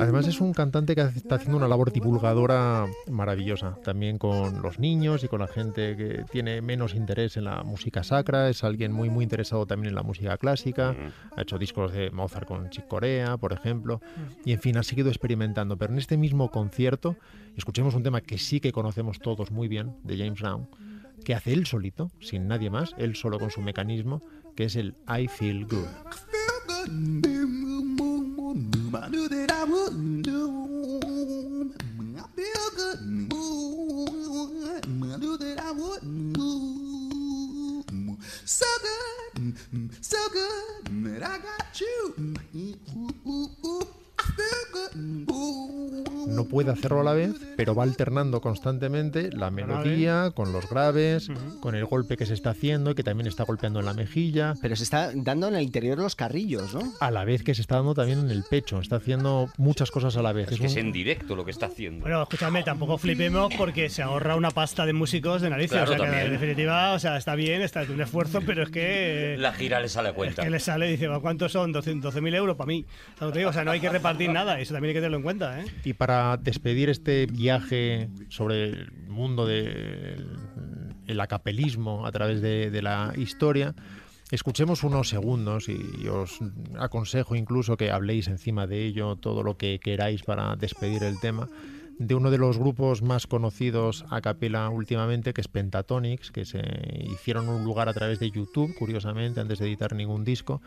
Además 0.00 0.26
es 0.26 0.40
un 0.40 0.52
cantante 0.52 0.94
que 0.94 1.02
está 1.02 1.36
haciendo 1.36 1.56
una 1.56 1.68
labor 1.68 1.92
divulgadora 1.92 2.86
maravillosa, 3.10 3.76
también 3.82 4.18
con 4.18 4.62
los 4.62 4.78
niños 4.78 5.24
y 5.24 5.28
con 5.28 5.40
la 5.40 5.46
gente 5.46 5.96
que 5.96 6.24
tiene 6.30 6.60
menos 6.60 6.94
interés 6.94 7.36
en 7.36 7.44
la 7.44 7.62
música 7.62 8.02
sacra, 8.02 8.48
es 8.48 8.64
alguien 8.64 8.92
muy 8.92 9.10
muy 9.10 9.22
interesado 9.24 9.66
también 9.66 9.90
en 9.90 9.94
la 9.94 10.02
música 10.02 10.36
clásica, 10.36 10.96
ha 11.36 11.42
hecho 11.42 11.58
discos 11.58 11.92
de 11.92 12.10
Mozart 12.10 12.46
con 12.46 12.70
Chick 12.70 12.86
Corea, 12.88 13.36
por 13.36 13.52
ejemplo, 13.52 14.00
y 14.44 14.52
en 14.52 14.60
fin, 14.60 14.76
ha 14.76 14.82
seguido 14.82 15.08
experimentando, 15.08 15.76
pero 15.76 15.92
en 15.92 15.98
este 15.98 16.16
mismo 16.16 16.50
concierto 16.50 17.16
escuchemos 17.56 17.94
un 17.94 18.02
tema 18.02 18.20
que 18.20 18.38
sí 18.38 18.60
que 18.60 18.72
conocemos 18.72 19.18
todos 19.18 19.50
muy 19.50 19.68
bien, 19.68 19.94
de 20.02 20.16
James 20.16 20.40
Brown, 20.40 20.68
que 21.24 21.34
hace 21.34 21.52
él 21.52 21.66
solito, 21.66 22.10
sin 22.20 22.48
nadie 22.48 22.70
más, 22.70 22.94
él 22.98 23.16
solo 23.16 23.38
con 23.38 23.50
su 23.50 23.60
mecanismo, 23.62 24.22
que 24.56 24.64
es 24.64 24.76
el 24.76 24.94
I 25.08 25.28
Feel 25.28 25.66
Good. 25.66 25.86
So 38.46 38.66
good, 38.82 39.90
so 40.02 40.18
good 40.28 41.22
I 41.22 41.38
got 41.38 41.80
you. 41.80 42.14
I 44.18 44.22
feel 44.36 44.64
good. 44.72 46.13
No 46.26 46.44
puede 46.44 46.70
hacerlo 46.70 47.00
a 47.00 47.04
la 47.04 47.12
vez, 47.12 47.32
pero 47.56 47.74
va 47.74 47.82
alternando 47.82 48.40
constantemente 48.40 49.30
la 49.32 49.50
melodía 49.50 50.30
con 50.34 50.52
los 50.52 50.68
graves, 50.68 51.28
con 51.60 51.74
el 51.74 51.84
golpe 51.84 52.16
que 52.16 52.26
se 52.26 52.34
está 52.34 52.50
haciendo 52.50 52.90
y 52.90 52.94
que 52.94 53.02
también 53.02 53.26
está 53.26 53.44
golpeando 53.44 53.80
en 53.80 53.86
la 53.86 53.94
mejilla. 53.94 54.54
Pero 54.60 54.76
se 54.76 54.84
está 54.84 55.10
dando 55.14 55.48
en 55.48 55.54
el 55.56 55.62
interior 55.62 55.98
los 55.98 56.16
carrillos, 56.16 56.74
¿no? 56.74 56.92
A 57.00 57.10
la 57.10 57.24
vez 57.24 57.42
que 57.42 57.54
se 57.54 57.60
está 57.62 57.76
dando 57.76 57.94
también 57.94 58.18
en 58.20 58.30
el 58.30 58.44
pecho, 58.48 58.80
está 58.80 58.96
haciendo 58.96 59.48
muchas 59.56 59.90
cosas 59.90 60.16
a 60.16 60.22
la 60.22 60.32
vez. 60.32 60.50
Es 60.52 60.60
que 60.60 60.66
es 60.66 60.76
en 60.76 60.92
directo 60.92 61.36
lo 61.36 61.44
que 61.44 61.50
está 61.50 61.66
haciendo. 61.66 62.02
Bueno, 62.02 62.22
escúchame, 62.22 62.62
tampoco 62.62 62.98
flipemos 62.98 63.52
porque 63.56 63.88
se 63.88 64.02
ahorra 64.02 64.36
una 64.36 64.50
pasta 64.50 64.86
de 64.86 64.92
músicos 64.92 65.42
de 65.42 65.50
narices. 65.50 65.72
Claro, 65.72 65.84
o 65.84 65.88
sea, 65.88 65.96
que 65.96 66.02
también. 66.02 66.26
en 66.26 66.32
definitiva, 66.32 66.92
o 66.92 66.98
sea, 66.98 67.16
está 67.16 67.34
bien, 67.34 67.62
está 67.62 67.82
es 67.82 67.88
un 67.88 68.00
esfuerzo, 68.00 68.40
pero 68.46 68.62
es 68.62 68.70
que. 68.70 69.36
La 69.38 69.52
gira 69.52 69.80
le 69.80 69.88
sale 69.88 70.10
a 70.10 70.12
cuenta. 70.12 70.42
que 70.42 70.50
le 70.50 70.60
sale 70.60 70.88
y 70.88 70.92
dice, 70.92 71.06
"¿Bueno, 71.06 71.20
¿cuántos 71.22 71.52
son? 71.52 71.72
12.000 71.72 72.34
euros 72.34 72.56
para 72.56 72.68
mí. 72.68 72.84
O 73.20 73.52
sea, 73.52 73.64
no 73.64 73.70
hay 73.70 73.80
que 73.80 73.88
repartir 73.88 74.30
nada, 74.30 74.58
eso 74.60 74.72
también 74.74 74.90
hay 74.90 74.94
que 74.94 75.00
tenerlo 75.00 75.18
en 75.18 75.22
cuenta, 75.22 75.60
¿eh? 75.60 75.64
Y 75.84 75.92
para 75.92 76.13
despedir 76.40 76.90
este 76.90 77.26
viaje 77.26 78.08
sobre 78.28 78.64
el 78.64 78.92
mundo 79.08 79.46
del 79.46 80.26
el 81.06 81.20
acapelismo 81.20 82.06
a 82.06 82.12
través 82.12 82.40
de, 82.40 82.70
de 82.70 82.82
la 82.82 83.12
historia, 83.16 83.74
escuchemos 84.30 84.84
unos 84.84 85.10
segundos 85.10 85.68
y 85.68 86.08
os 86.08 86.38
aconsejo 86.78 87.36
incluso 87.36 87.76
que 87.76 87.90
habléis 87.90 88.26
encima 88.28 88.66
de 88.66 88.86
ello 88.86 89.16
todo 89.16 89.42
lo 89.42 89.58
que 89.58 89.78
queráis 89.80 90.22
para 90.22 90.56
despedir 90.56 91.02
el 91.02 91.20
tema 91.20 91.48
de 91.98 92.14
uno 92.14 92.30
de 92.30 92.38
los 92.38 92.58
grupos 92.58 93.02
más 93.02 93.26
conocidos 93.26 94.04
a 94.10 94.20
capela 94.20 94.68
últimamente, 94.68 95.32
que 95.32 95.40
es 95.40 95.48
Pentatonix, 95.48 96.30
que 96.30 96.44
se 96.44 96.62
hicieron 97.10 97.48
un 97.48 97.64
lugar 97.64 97.88
a 97.88 97.92
través 97.92 98.18
de 98.18 98.30
YouTube, 98.30 98.74
curiosamente, 98.74 99.40
antes 99.40 99.58
de 99.58 99.66
editar 99.66 99.94
ningún 99.94 100.24
disco, 100.24 100.60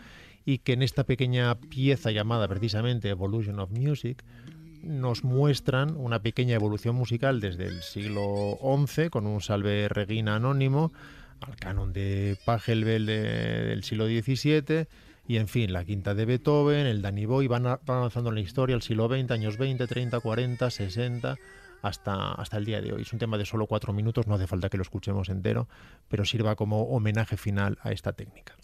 y 0.45 0.60
que 0.60 0.74
en 0.74 0.84
esta 0.84 1.04
pequeña 1.04 1.56
pieza 1.56 2.12
llamada 2.12 2.48
precisamente 2.48 3.10
Evolution 3.10 3.60
of 3.60 3.72
Music, 3.72 4.24
nos 4.84 5.23
muestran 5.23 5.95
una 5.97 6.21
pequeña 6.21 6.55
evolución 6.55 6.95
musical 6.95 7.39
desde 7.41 7.65
el 7.65 7.82
siglo 7.82 8.57
XI 8.88 9.09
con 9.09 9.25
un 9.28 9.41
salve 9.41 9.88
Regina 9.89 10.36
anónimo 10.36 10.91
al 11.41 11.55
canon 11.55 11.93
de 11.93 12.38
Pachelbel 12.45 13.05
de- 13.05 13.21
del 13.67 13.84
siglo 13.84 14.07
XVII 14.07 14.88
y 15.28 15.38
en 15.38 15.47
fin, 15.47 15.73
la 15.73 15.84
quinta 15.84 16.15
de 16.15 16.25
Beethoven, 16.25 16.86
el 16.88 17.01
Danny 17.01 17.25
Boy, 17.25 17.47
van, 17.47 17.65
avanzando 17.67 18.30
en 18.30 18.36
la 18.36 18.41
historia, 18.41 18.75
el 18.75 18.82
siglo 18.82 19.07
XX, 19.09 19.30
años 19.32 19.57
20, 19.57 19.86
30, 19.86 20.19
40, 20.21 20.69
60, 20.71 21.36
hasta, 21.82 22.32
hasta 22.32 22.57
el 22.57 22.63
día 22.65 22.80
de 22.82 22.93
hoy. 22.93 23.01
Es 23.01 23.11
un 23.11 23.19
tema 23.19 23.38
de 23.38 23.45
solo 23.45 23.67
cuatro 23.67 23.91
minutos, 23.91 24.25
no 24.25 24.36
hace 24.36 24.47
falta 24.47 24.69
que 24.69 24.78
lo 24.78 24.84
escuchemos 24.84 25.28
entero, 25.30 25.67
pero 26.07 26.23
sirva 26.23 26.55
como 26.55 26.84
homenaje 26.84 27.36
final 27.36 27.78
a 27.82 27.91
esta 27.91 28.13
técnica. 28.13 28.55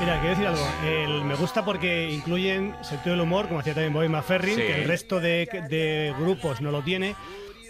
Mira, 0.00 0.20
quiero 0.20 0.28
decir 0.30 0.46
algo. 0.46 0.66
El- 0.84 1.24
me 1.24 1.34
gusta 1.34 1.64
porque 1.64 2.10
incluyen 2.10 2.74
sentido 2.82 3.12
del 3.16 3.22
humor, 3.22 3.46
como 3.48 3.60
hacía 3.60 3.74
también 3.74 3.92
Bobby 3.94 4.08
McFerrin, 4.08 4.54
Sí. 4.56 4.60
que 4.62 4.82
el 4.82 4.88
resto 4.88 5.20
de, 5.20 5.46
de 5.70 6.14
grupos 6.18 6.60
no 6.60 6.70
lo 6.70 6.82
tiene. 6.82 7.14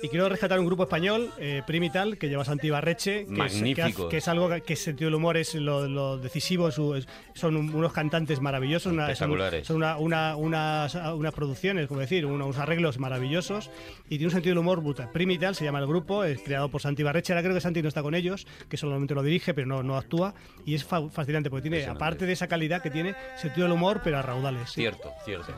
Y 0.02 0.08
quiero 0.08 0.28
rescatar 0.28 0.58
un 0.60 0.66
grupo 0.66 0.84
español, 0.84 1.30
eh, 1.38 1.62
Primital, 1.66 2.18
que 2.18 2.28
lleva 2.28 2.44
Santi 2.44 2.70
Barreche, 2.70 3.24
que, 3.26 3.32
es, 3.46 3.52
que, 3.74 3.82
hace- 3.82 4.08
que 4.08 4.16
es 4.18 4.28
algo 4.28 4.48
que, 4.48 4.60
que 4.62 4.72
el 4.74 4.78
sentido 4.78 5.08
del 5.08 5.14
humor 5.16 5.36
es 5.36 5.54
lo, 5.54 5.88
lo 5.88 6.18
decisivo, 6.18 6.70
su- 6.70 6.94
es- 6.94 7.08
son 7.34 7.56
un- 7.56 7.74
unos 7.74 7.92
cantantes 7.92 8.40
maravillosos, 8.40 8.92
una- 8.92 9.04
son, 9.06 9.10
Espectaculares. 9.12 9.66
son 9.66 9.76
una- 9.76 9.96
una- 9.96 10.36
unas, 10.36 10.94
unas 10.94 11.32
producciones, 11.32 11.88
como 11.88 12.00
decir, 12.00 12.26
unos 12.26 12.58
arreglos 12.58 12.98
maravillosos 12.98 13.70
y 14.06 14.10
tiene 14.10 14.26
un 14.26 14.30
sentido 14.32 14.50
del 14.52 14.58
humor 14.58 14.80
brutal. 14.82 15.10
Primital 15.12 15.54
se 15.54 15.64
llama 15.64 15.78
el 15.80 15.86
grupo, 15.86 16.24
es 16.24 16.40
creado 16.42 16.68
por 16.68 16.80
Santi 16.82 17.02
Barreche, 17.02 17.32
ahora 17.32 17.42
creo 17.42 17.54
que 17.54 17.60
Santi 17.60 17.82
no 17.82 17.88
está 17.88 18.02
con 18.02 18.14
ellos, 18.14 18.46
que 18.68 18.76
solamente 18.76 19.14
lo 19.14 19.22
dirige, 19.22 19.54
pero 19.54 19.66
no, 19.66 19.82
no 19.82 19.96
actúa, 19.96 20.34
y 20.64 20.74
es 20.74 20.84
fa- 20.84 21.08
fascinante, 21.08 21.48
porque 21.50 21.62
tiene, 21.62 21.78
aparte 21.96 22.26
de 22.26 22.32
esa 22.32 22.46
calidad 22.48 22.82
que 22.82 22.90
tiene, 22.90 23.14
sentido 23.36 23.66
del 23.66 23.72
humor, 23.72 24.00
pero 24.04 24.18
a 24.18 24.22
raudales. 24.22 24.70
sí. 24.70 24.82
Cierto, 25.24 25.52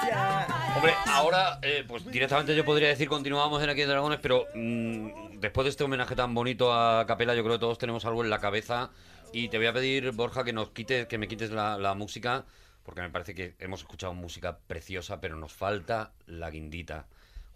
cierto. 0.00 0.54
Hombre, 0.76 0.92
ahora, 1.06 1.58
eh, 1.62 1.84
pues 1.86 2.04
directamente 2.06 2.54
yo 2.54 2.64
podría 2.64 2.88
decir 2.88 3.08
continuamos 3.08 3.62
en 3.62 3.70
Aquí 3.70 3.82
en 3.82 3.88
Dragones, 3.88 4.18
pero 4.20 4.46
mm, 4.54 5.38
después 5.40 5.64
de 5.64 5.70
este 5.70 5.84
homenaje 5.84 6.14
tan 6.14 6.34
bonito 6.34 6.72
a 6.72 7.06
Capela, 7.06 7.34
yo 7.34 7.42
creo 7.42 7.54
que 7.54 7.60
todos 7.60 7.78
tenemos 7.78 8.04
algo 8.04 8.22
en 8.22 8.30
la 8.30 8.40
cabeza. 8.40 8.90
Y 9.32 9.48
te 9.48 9.58
voy 9.58 9.66
a 9.66 9.72
pedir, 9.72 10.12
Borja, 10.12 10.44
que 10.44 10.52
nos 10.52 10.70
quites, 10.70 11.06
que 11.06 11.18
me 11.18 11.28
quites 11.28 11.50
la, 11.50 11.76
la 11.78 11.94
música, 11.94 12.44
porque 12.84 13.02
me 13.02 13.10
parece 13.10 13.34
que 13.34 13.54
hemos 13.58 13.80
escuchado 13.80 14.14
música 14.14 14.58
preciosa, 14.66 15.20
pero 15.20 15.36
nos 15.36 15.52
falta 15.52 16.12
la 16.26 16.50
guindita. 16.50 17.06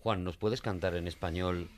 Juan, 0.03 0.25
¿nos 0.25 0.37
puedes 0.37 0.61
cantar 0.61 0.95
en 0.97 1.07
español 1.07 1.71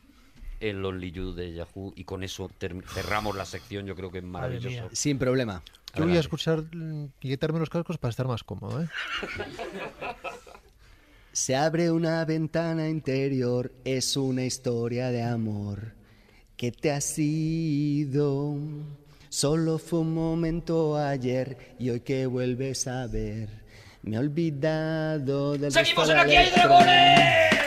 el 0.60 0.84
Only 0.84 1.12
You 1.12 1.32
de 1.34 1.52
Yahoo? 1.52 1.92
Y 1.96 2.04
con 2.04 2.22
eso 2.22 2.50
cerramos 2.86 3.36
la 3.36 3.44
sección, 3.44 3.86
yo 3.86 3.94
creo 3.94 4.10
que 4.10 4.18
es 4.18 4.24
maravilloso. 4.24 4.88
Sin 4.92 5.18
problema. 5.18 5.62
Yo 5.94 6.06
voy 6.06 6.16
a 6.16 6.20
escuchar 6.20 6.62
mm, 6.74 7.04
y 7.20 7.28
quitarme 7.28 7.58
los 7.58 7.68
cascos 7.68 7.98
para 7.98 8.10
estar 8.10 8.26
más 8.26 8.42
cómodo, 8.42 8.82
¿eh? 8.82 8.88
Se 11.32 11.56
abre 11.56 11.90
una 11.90 12.24
ventana 12.24 12.88
interior, 12.88 13.72
es 13.84 14.16
una 14.18 14.44
historia 14.44 15.10
de 15.10 15.22
amor 15.22 15.94
que 16.56 16.72
te 16.72 16.92
ha 16.92 17.00
sido. 17.00 18.56
Solo 19.30 19.78
fue 19.78 20.00
un 20.00 20.12
momento 20.12 20.98
ayer 20.98 21.74
y 21.78 21.88
hoy 21.88 22.00
que 22.00 22.26
vuelves 22.26 22.86
a 22.86 23.06
ver, 23.06 23.48
me 24.02 24.16
he 24.16 24.18
olvidado 24.18 25.56
del 25.56 25.72
¡Seguimos 25.72 26.10
en 26.10 26.16
de 26.16 26.20
Aquí 26.20 26.36
hay 26.36 26.50
dragones! 26.50 27.61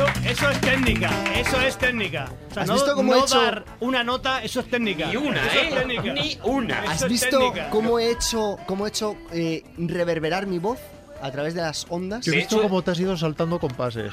Eso, 0.00 0.30
eso 0.30 0.50
es 0.50 0.60
técnica, 0.62 1.10
eso 1.36 1.60
es 1.60 1.76
técnica. 1.76 2.30
O 2.50 2.54
sea, 2.54 2.62
¿Has 2.62 2.68
no, 2.68 2.74
visto 2.74 2.94
cómo 2.94 3.12
no 3.12 3.18
he 3.20 3.24
hecho- 3.24 3.42
dar 3.42 3.64
una 3.80 4.02
nota, 4.02 4.42
eso 4.42 4.60
es 4.60 4.70
técnica. 4.70 5.06
Ni 5.08 5.16
una, 5.16 5.46
Eso 5.46 5.60
es 5.60 5.72
¿eh? 5.72 6.12
Ni 6.14 6.38
una. 6.42 6.80
Eso 6.84 6.90
¿Has 6.92 7.08
visto 7.08 7.52
cómo 7.70 7.98
he 7.98 8.10
hecho, 8.10 8.56
cómo 8.66 8.86
he 8.86 8.88
hecho 8.88 9.16
eh, 9.32 9.62
reverberar 9.76 10.46
mi 10.46 10.58
voz 10.58 10.78
a 11.20 11.30
través 11.30 11.52
de 11.54 11.60
las 11.60 11.84
ondas? 11.90 12.24
Yo 12.24 12.32
he 12.32 12.36
visto 12.36 12.62
cómo 12.62 12.80
te 12.82 12.92
has 12.92 13.00
ido 13.00 13.14
saltando 13.16 13.58
compases. 13.60 14.12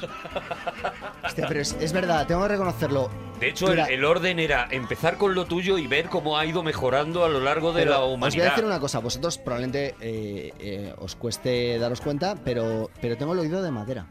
Hostia, 1.24 1.46
pero 1.48 1.62
es, 1.62 1.76
es 1.80 1.94
verdad, 1.94 2.28
tengo 2.28 2.42
que 2.42 2.48
reconocerlo. 2.50 3.10
De 3.40 3.50
hecho, 3.50 3.72
el, 3.72 3.80
el 3.80 4.04
orden 4.04 4.40
era 4.40 4.68
empezar 4.72 5.18
con 5.18 5.36
lo 5.36 5.46
tuyo 5.46 5.78
y 5.78 5.88
ver 5.88 6.08
cómo 6.10 6.38
ha 6.38 6.46
ido 6.46 6.64
mejorando 6.64 7.24
a 7.24 7.30
lo 7.30 7.40
largo 7.40 7.72
de 7.72 7.82
Pero 7.84 7.92
la 7.92 7.98
Os 8.00 8.04
voy 8.06 8.12
a 8.12 8.16
humanidad. 8.16 8.50
decir 8.50 8.66
una 8.66 8.80
cosa, 8.80 9.00
vosotros 9.00 9.38
probablemente 9.38 9.96
eh, 10.02 10.52
eh, 10.60 10.94
os 10.98 11.16
cueste 11.16 11.80
daros 11.80 12.02
cuenta, 12.02 12.36
pero, 12.44 12.90
pero 13.00 13.16
tengo 13.16 13.32
el 13.34 13.40
oído 13.40 13.62
de 13.62 13.72
madera. 13.72 14.06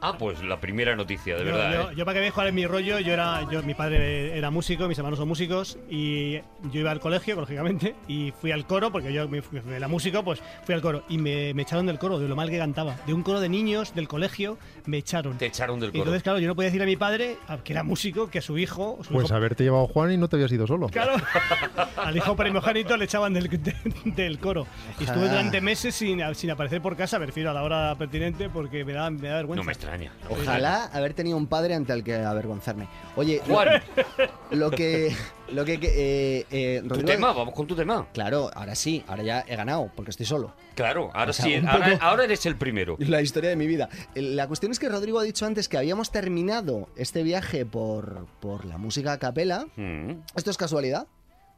Ah, 0.00 0.16
pues 0.18 0.42
la 0.42 0.60
primera 0.60 0.94
noticia, 0.94 1.36
de 1.36 1.40
Yo, 1.44 1.52
verdad. 1.52 1.72
yo- 1.72 1.90
¿eh? 1.90 1.94
yo 1.96 2.04
para 2.04 2.14
que 2.14 2.20
veáis 2.20 2.34
cuál 2.34 2.48
es 2.48 2.54
mi 2.54 2.66
rollo, 2.66 2.98
yo 3.00 3.12
era, 3.12 3.46
yo, 3.50 3.62
mi 3.62 3.74
padre 3.74 4.36
era 4.36 4.50
músico, 4.50 4.86
mis 4.88 4.98
hermanos 4.98 5.18
son 5.18 5.26
músicos 5.28 5.78
y 5.90 6.34
yo 6.70 6.80
iba 6.80 6.90
al 6.90 7.00
colegio, 7.00 7.34
lógicamente, 7.36 7.94
y 8.06 8.32
fui 8.40 8.52
al 8.52 8.66
coro, 8.66 8.92
porque 8.92 9.12
yo 9.12 9.26
era 9.74 9.88
músico, 9.88 10.22
pues 10.22 10.42
fui 10.64 10.74
al 10.74 10.82
coro 10.82 11.02
y 11.08 11.18
me, 11.18 11.54
me 11.54 11.62
echaron 11.62 11.86
del 11.86 11.98
coro, 11.98 12.18
de 12.18 12.28
lo 12.28 12.36
mal 12.36 12.50
que 12.50 12.58
cantaba. 12.58 12.96
De 13.06 13.14
un 13.14 13.22
coro 13.22 13.40
de 13.40 13.48
niños 13.48 13.94
del 13.94 14.06
colegio 14.08 14.58
me 14.84 14.98
echaron. 14.98 15.38
Te 15.38 15.46
echaron 15.46 15.80
del 15.80 15.88
Y 15.88 15.92
coro. 15.92 16.02
entonces, 16.04 16.22
claro, 16.22 16.38
yo 16.38 16.46
no 16.48 16.54
podía 16.54 16.68
decir 16.68 16.82
a 16.82 16.86
mi 16.86 16.96
padre, 16.96 17.36
que 17.64 17.72
era 17.72 17.82
músico, 17.82 18.28
que 18.28 18.38
a 18.38 18.42
su 18.42 18.58
hijo, 18.58 18.98
su 19.02 19.12
Pues 19.14 19.26
hijo 19.26 19.34
haberte 19.34 19.64
llevado 19.64 19.86
Juan 19.86 20.12
y 20.12 20.16
no 20.18 20.28
te 20.28 20.36
habías 20.36 20.52
ido 20.52 20.66
solo. 20.66 20.88
Claro, 20.88 21.14
al 21.96 22.16
hijo 22.16 22.36
primogénito 22.36 22.96
le 22.96 23.04
echaban 23.06 23.32
del, 23.32 23.48
de- 23.48 23.74
del 24.04 24.38
coro. 24.38 24.66
Y 25.00 25.04
estuve 25.04 25.28
durante 25.28 25.60
meses 25.60 25.94
sin, 25.94 26.20
sin 26.34 26.50
aparecer 26.50 26.80
por 26.82 26.96
casa, 26.96 27.18
me 27.18 27.26
refiero 27.26 27.50
a 27.50 27.54
la 27.54 27.62
hora 27.62 27.94
pertinente, 27.96 28.48
porque 28.50 28.84
me 28.84 28.92
da, 28.92 29.10
me 29.10 29.28
da 29.28 29.36
vergüenza. 29.36 29.62
No 29.62 29.66
me 29.66 29.72
extraña. 29.86 30.12
Ojalá 30.28 30.84
haber 30.86 31.14
tenido 31.14 31.36
un 31.36 31.46
padre 31.46 31.74
ante 31.74 31.92
el 31.92 32.02
que 32.04 32.14
avergonzarme. 32.16 32.88
Oye, 33.16 33.40
lo- 33.46 33.54
Juan, 33.54 33.68
lo 34.50 34.70
que. 34.70 35.14
Lo 35.52 35.64
que. 35.64 35.74
eh, 35.82 36.46
eh, 36.50 36.80
tu 36.82 36.88
Rodrigo- 36.90 37.06
tema, 37.08 37.32
vamos 37.32 37.54
con 37.54 37.66
tu 37.66 37.74
tema. 37.76 38.08
Claro, 38.12 38.50
ahora 38.54 38.74
sí, 38.74 39.04
ahora 39.06 39.22
ya 39.22 39.44
he 39.46 39.54
ganado, 39.56 39.90
porque 39.94 40.10
estoy 40.10 40.26
solo. 40.26 40.54
Claro, 40.74 41.10
ahora 41.14 41.30
O 41.30 41.32
sea, 41.32 41.44
sí, 41.44 41.54
un 41.54 41.68
ahora, 41.68 41.92
poco- 41.92 42.04
ahora 42.04 42.24
eres 42.24 42.44
el 42.46 42.56
primero. 42.56 42.96
La 42.98 43.22
historia 43.22 43.50
de 43.50 43.56
mi 43.56 43.66
vida. 43.66 43.88
Eh, 44.14 44.22
La 44.22 44.46
cuestión 44.48 44.72
es 44.72 44.78
que 44.78 44.88
Rodrigo 44.88 45.18
ha 45.18 45.22
dicho 45.22 45.46
antes 45.46 45.68
que 45.68 45.78
habíamos 45.78 46.10
terminado 46.10 46.88
este 46.96 47.22
viaje 47.22 47.64
por, 47.64 48.26
por 48.40 48.64
la 48.64 48.76
música 48.78 49.12
a 49.12 49.18
capela. 49.18 49.66
Mm. 49.76 50.10
Esto 50.34 50.50
es 50.50 50.56
casualidad. 50.56 51.06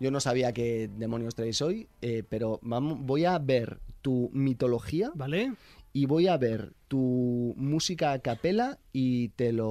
Yo 0.00 0.10
no 0.12 0.20
sabía 0.20 0.52
qué 0.52 0.88
demonios 0.96 1.34
traéis 1.34 1.60
hoy, 1.60 1.88
eh, 2.02 2.22
pero 2.28 2.60
vamos, 2.62 2.98
voy 3.00 3.24
a 3.24 3.36
ver 3.38 3.80
tu 4.00 4.30
mitología 4.32 5.10
¿Vale? 5.16 5.54
Y 6.00 6.06
voy 6.06 6.28
a 6.28 6.36
ver 6.36 6.74
tu 6.86 7.54
música 7.56 8.12
a 8.12 8.18
capela 8.20 8.78
y 8.92 9.30
te 9.30 9.52
lo 9.52 9.68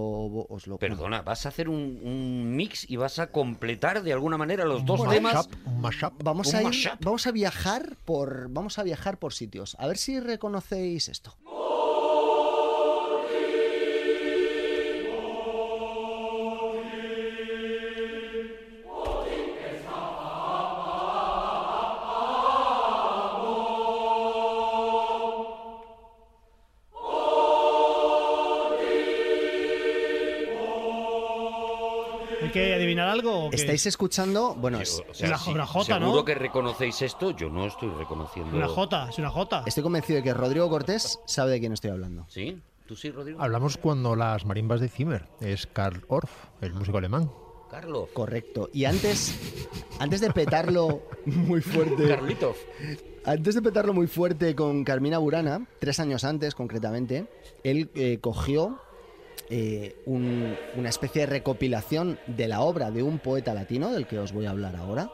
os 0.49 0.67
lo 0.67 0.77
Perdona, 0.77 1.21
vas 1.21 1.45
a 1.45 1.49
hacer 1.49 1.69
un, 1.69 1.99
un 2.03 2.55
mix 2.55 2.89
y 2.89 2.95
vas 2.97 3.17
a 3.19 3.31
completar 3.31 4.03
de 4.03 4.11
alguna 4.13 4.37
manera 4.37 4.65
los 4.65 4.85
dos 4.85 4.99
Bueno, 4.99 5.13
temas. 5.13 5.33
Mashup, 5.35 5.67
un 5.67 5.81
mashup. 5.81 6.13
Vamos 6.23 6.47
Un 6.49 6.55
a 6.55 6.63
ir- 6.63 6.97
vamos 7.01 7.25
a 7.27 7.31
viajar 7.31 7.95
por 8.05 8.49
vamos 8.51 8.77
a 8.77 8.83
viajar 8.83 9.17
por 9.19 9.33
sitios. 9.33 9.75
A 9.79 9.87
ver 9.87 9.97
si 9.97 10.19
reconocéis 10.19 11.07
esto. 11.07 11.35
Adivinar 33.03 33.07
algo? 33.09 33.45
o 33.45 33.49
qué? 33.49 33.55
¿Estáis 33.57 33.85
escuchando? 33.85 34.55
Bueno, 34.55 34.79
es- 34.81 35.01
o 35.09 35.13
sea, 35.13 35.27
Una- 35.29 35.37
sí, 35.37 35.51
una 35.51 35.65
jota, 35.65 35.97
seguro 35.99 36.15
¿no? 36.17 36.25
que 36.25 36.35
reconocéis 36.35 37.01
esto, 37.01 37.31
yo 37.31 37.49
no 37.49 37.65
estoy 37.67 37.89
reconociendo. 37.89 38.55
Una 38.55 38.67
J, 38.67 39.07
es 39.09 39.17
una 39.17 39.29
J. 39.29 39.63
estoy 39.65 39.83
convencido 39.83 40.17
de 40.17 40.23
que 40.23 40.33
Rodrigo 40.33 40.69
Cortés 40.69 41.19
sabe 41.25 41.51
de 41.51 41.59
quién 41.59 41.73
estoy 41.73 41.91
hablando. 41.91 42.25
¿Sí? 42.29 42.61
¿Tú 42.87 42.95
sí, 42.95 43.11
Rodrigo? 43.11 43.41
Hablamos 43.41 43.77
cuando 43.77 44.15
las 44.15 44.45
marimbas 44.45 44.79
de 44.79 44.87
Zimmer. 44.89 45.27
Es 45.41 45.67
Karl 45.67 46.05
Orff, 46.07 46.31
el 46.61 46.73
músico 46.73 46.97
alemán. 46.97 47.29
Carlos. 47.69 48.07
Correcto. 48.13 48.69
Y 48.71 48.85
antes, 48.85 49.37
antes 49.99 50.21
de 50.21 50.31
petarlo 50.31 51.01
muy 51.25 51.59
fuerte. 51.61 52.07
Carlitos. 52.07 52.55
Antes 53.25 53.55
de 53.55 53.61
petarlo 53.61 53.93
muy 53.93 54.07
fuerte 54.07 54.55
con 54.55 54.85
Carmina 54.85 55.17
Burana, 55.17 55.67
tres 55.79 55.99
años 55.99 56.23
antes 56.23 56.55
concretamente, 56.55 57.27
él 57.65 57.89
eh, 57.93 58.19
cogió 58.21 58.79
eh, 59.49 59.95
un- 60.05 60.55
una 60.75 60.89
especie 60.89 61.21
de 61.21 61.27
recopilación 61.27 62.19
de 62.27 62.47
la 62.47 62.61
obra 62.61 62.91
de 62.91 63.03
un 63.03 63.19
poeta 63.19 63.53
latino, 63.53 63.91
del 63.91 64.07
que 64.07 64.19
os 64.19 64.33
voy 64.33 64.45
a 64.45 64.49
hablar 64.51 64.75
ahora, 64.75 65.09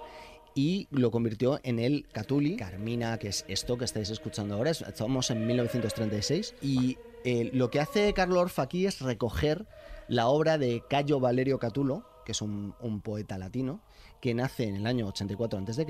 y 0.55 0.87
lo 0.91 1.09
convirtió 1.11 1.59
en 1.63 1.79
el 1.79 2.05
Catuli, 2.11 2.55
Carmina, 2.57 3.17
que 3.17 3.27
es 3.29 3.45
esto 3.47 3.77
que 3.77 3.85
estáis 3.85 4.09
escuchando 4.09 4.55
ahora, 4.55 4.69
es- 4.71 4.81
estamos 4.81 5.29
en 5.31 5.45
1936, 5.47 6.55
y 6.61 6.97
eh, 7.25 7.49
lo 7.53 7.69
que 7.69 7.79
hace 7.79 8.13
Carlo 8.13 8.39
Orff 8.39 8.59
aquí 8.59 8.85
es 8.85 8.99
recoger 9.01 9.65
la 10.07 10.27
obra 10.27 10.57
de 10.57 10.83
Cayo 10.89 11.19
Valerio 11.19 11.57
Catulo, 11.59 12.03
que 12.25 12.33
es 12.33 12.41
un 12.41 12.73
poeta 13.03 13.37
latino, 13.37 13.81
que 14.23 14.33
nace 14.33 14.63
en 14.63 14.77
el 14.77 14.87
año 14.87 15.05
84 15.09 15.59
a.C. 15.59 15.85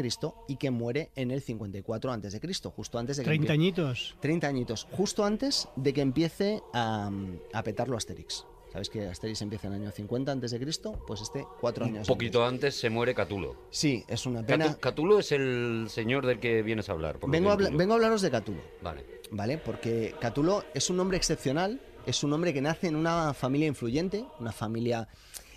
y 0.48 0.56
que 0.56 0.72
muere 0.72 1.12
en 1.16 1.30
el 1.30 1.40
54 1.44 2.12
a.C., 2.12 2.42
justo 2.76 2.98
antes 2.98 3.18
de 3.18 3.22
que 3.24 3.28
30 3.30 3.48
empie- 3.48 3.54
añitos. 3.54 4.16
30 4.22 4.48
añitos, 4.48 4.88
justo 4.92 5.24
antes 5.24 5.68
de 5.76 5.94
que 5.94 6.02
empiece 6.02 6.60
a, 6.74 7.12
a 7.54 7.62
petarlo 7.64 7.96
Asterix. 7.96 8.48
¿Sabes 8.72 8.90
que 8.90 9.06
Asterix 9.06 9.40
empieza 9.44 9.68
en 9.68 9.74
el 9.74 9.82
año 9.84 9.92
50 9.92 10.32
antes 10.32 10.50
de 10.50 10.60
Cristo? 10.60 11.00
Pues 11.06 11.22
este 11.22 11.46
cuatro 11.62 11.86
Un 11.86 11.92
años 11.92 12.08
poquito 12.08 12.44
antes 12.44 12.74
se 12.74 12.90
muere 12.90 13.14
Catulo. 13.14 13.52
antes. 13.52 13.68
Sí, 13.70 14.04
es 14.08 14.26
una 14.26 14.44
pena. 14.44 14.66
Catu- 14.66 14.80
Catulo 14.80 15.20
es 15.20 15.32
el 15.32 15.86
señor 15.92 16.26
del 16.26 16.40
que 16.40 16.64
vienes 16.64 16.90
a 16.90 16.94
hablar. 16.94 17.20
por 17.20 17.30
Vengo 17.30 17.52
a, 17.52 17.56
vengo 17.56 17.94
hablaros 17.94 18.24
de 18.24 18.32
Catulo, 18.32 18.62
Vale. 18.82 19.06
¿vale? 19.30 19.60
Porque 19.60 20.16
Catulo 20.20 20.64
es 20.74 20.90
un 20.90 21.00
hombre 21.00 21.18
excepcional, 21.18 21.80
es 22.08 22.24
un 22.24 22.34
hombre 22.34 22.52
que 22.52 22.62
nace 22.64 22.88
en 22.88 22.96
una 22.96 23.36
familia 23.36 23.68
influyente, 23.68 24.26
una 24.40 24.52
familia 24.52 25.08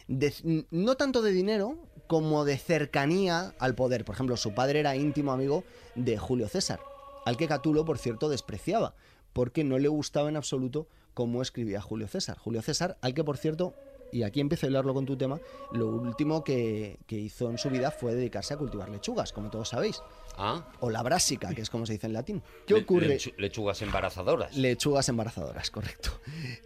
de- 0.09 0.67
no 0.71 0.95
tanto 0.97 1.23
de 1.23 1.33
dinero 1.33 1.79
como 2.07 2.45
de 2.45 2.57
cercanía 2.59 3.55
al 3.59 3.75
poder. 3.75 4.05
Por 4.05 4.15
ejemplo, 4.15 4.37
su 4.37 4.55
padre 4.55 4.81
era 4.81 4.97
íntimo 4.97 5.33
amigo 5.33 5.65
de 5.95 6.19
Julio 6.19 6.49
César, 6.49 6.81
al 7.25 7.37
que 7.37 7.49
Catulo, 7.49 7.85
por 7.85 7.99
cierto, 7.99 8.29
despreciaba, 8.29 8.95
porque 9.33 9.65
no 9.65 9.79
le 9.79 9.89
gustaba 9.89 10.29
en 10.29 10.37
absoluto 10.37 10.87
cómo 11.15 11.43
escribía 11.43 11.81
Julio 11.81 12.09
César. 12.09 12.39
Julio 12.39 12.63
César, 12.63 12.97
al 13.01 13.15
que, 13.15 13.25
por 13.25 13.37
cierto, 13.39 13.75
y 14.13 14.23
aquí 14.23 14.41
empiezo 14.41 14.67
a 14.67 14.69
hablarlo 14.69 14.95
con 14.95 15.05
tu 15.05 15.17
tema, 15.17 15.41
lo 15.73 15.89
último 15.89 16.45
que, 16.45 16.99
que 17.07 17.17
hizo 17.17 17.51
en 17.51 17.59
su 17.59 17.71
vida 17.71 17.91
fue 17.91 18.15
dedicarse 18.15 18.55
a 18.55 18.57
cultivar 18.57 18.89
lechugas, 18.89 19.33
como 19.33 19.51
todos 19.51 19.71
sabéis. 19.71 20.01
Ah. 20.39 20.69
O 20.81 20.91
la 20.91 21.03
brásica, 21.03 21.55
que 21.55 21.63
es 21.63 21.71
como 21.71 21.87
se 21.87 21.95
dice 21.95 22.07
en 22.07 22.13
latín. 22.13 22.43
¿Qué 22.67 22.75
Le- 22.75 22.83
ocurre? 22.83 23.17
lechu- 23.19 23.35
lechugas 23.37 23.81
embarazadoras. 23.83 24.55
Lechugas 24.57 25.09
embarazadoras, 25.09 25.71
correcto. 25.71 26.11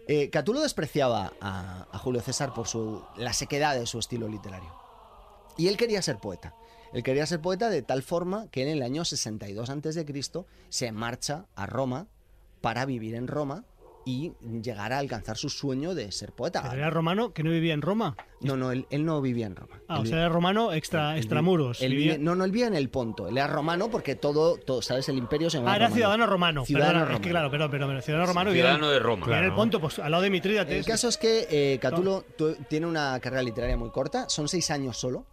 Eh, 0.07 0.29
Catulo 0.29 0.59
despreciaba 0.61 1.33
a, 1.41 1.87
a 1.91 1.97
Julio 1.97 2.21
César 2.21 2.53
por 2.53 2.67
su, 2.67 3.01
la 3.17 3.33
sequedad 3.33 3.75
de 3.75 3.85
su 3.87 3.97
estilo 3.97 4.27
literario. 4.27 4.69
Y 5.57 5.67
él 5.67 5.77
quería 5.77 6.01
ser 6.01 6.17
poeta. 6.17 6.53
Él 6.93 7.03
quería 7.03 7.25
ser 7.25 7.39
poeta 7.41 7.69
de 7.69 7.81
tal 7.81 8.03
forma 8.03 8.47
que 8.51 8.63
en 8.63 8.67
el 8.69 8.81
año 8.83 9.05
62 9.05 9.69
a.C. 9.69 10.05
se 10.69 10.91
marcha 10.91 11.45
a 11.55 11.65
Roma 11.65 12.07
para 12.59 12.85
vivir 12.85 13.15
en 13.15 13.27
Roma 13.27 13.63
y 14.03 14.33
llegar 14.63 14.93
a 14.93 14.97
alcanzar 14.97 15.37
su 15.37 15.47
sueño 15.49 15.93
de 15.93 16.11
ser 16.11 16.31
poeta. 16.33 16.63
Pero 16.63 16.73
era 16.81 16.89
romano 16.89 17.33
que 17.33 17.43
no 17.43 17.51
vivía 17.51 17.75
en 17.75 17.83
Roma. 17.83 18.17
No, 18.41 18.57
no, 18.57 18.71
él, 18.71 18.87
él 18.89 19.05
no 19.05 19.21
vivía 19.21 19.45
en 19.45 19.55
Roma. 19.55 19.79
Ah, 19.87 19.97
Él 19.97 20.01
o 20.01 20.05
sea, 20.07 20.17
era 20.17 20.29
romano 20.29 20.73
extra, 20.73 21.11
él 21.11 21.19
extramuros. 21.19 21.81
él 21.83 21.91
vivía- 21.91 22.13
vive- 22.13 22.23
no, 22.23 22.33
no, 22.35 22.43
él 22.43 22.51
vivía 22.51 22.65
en 22.67 22.75
el 22.75 22.89
Ponto. 22.89 23.27
Él 23.27 23.37
era 23.37 23.45
romano 23.45 23.89
porque 23.91 24.15
todo, 24.15 24.57
todo 24.57 24.81
¿sabes? 24.81 25.07
El 25.07 25.17
imperio 25.17 25.51
se 25.51 25.57
llamaba 25.57 25.73
Ah, 25.73 25.75
era 25.75 25.85
romano. 25.85 25.95
ciudadano 25.95 26.25
romano. 26.27 26.65
Ciudadano 26.65 26.91
perdona, 26.93 27.03
Es 27.03 27.07
romano. 27.09 27.23
que 27.23 27.29
claro, 27.29 27.51
pero, 27.51 27.69
pero, 27.69 27.87
pero 27.87 28.01
ciudadano 28.01 28.27
romano. 28.27 28.49
y 28.55 28.59
era- 28.59 28.69
Ciudadano 28.69 28.89
de 28.91 28.99
Roma. 28.99 29.25
y 29.27 29.29
era 29.29 29.37
el 29.37 29.43
Claro. 29.45 29.55
Ponto, 29.55 29.79
pues 29.79 29.99
al 29.99 30.11
lado 30.11 30.23
de 30.23 30.29
Mitrídates. 30.31 30.77
El 30.77 30.85
caso 30.85 31.07
es 31.07 31.17
que 31.17 31.47
eh, 31.51 31.79
Catulo 31.79 32.25
tu- 32.35 32.55
tiene 32.67 32.87
una 32.87 33.19
carrera 33.19 33.43
literaria 33.43 33.77
muy 33.77 33.91
corta, 33.91 34.27
son 34.29 34.47
seis 34.49 34.71
años 34.71 34.97
solo 34.97 35.25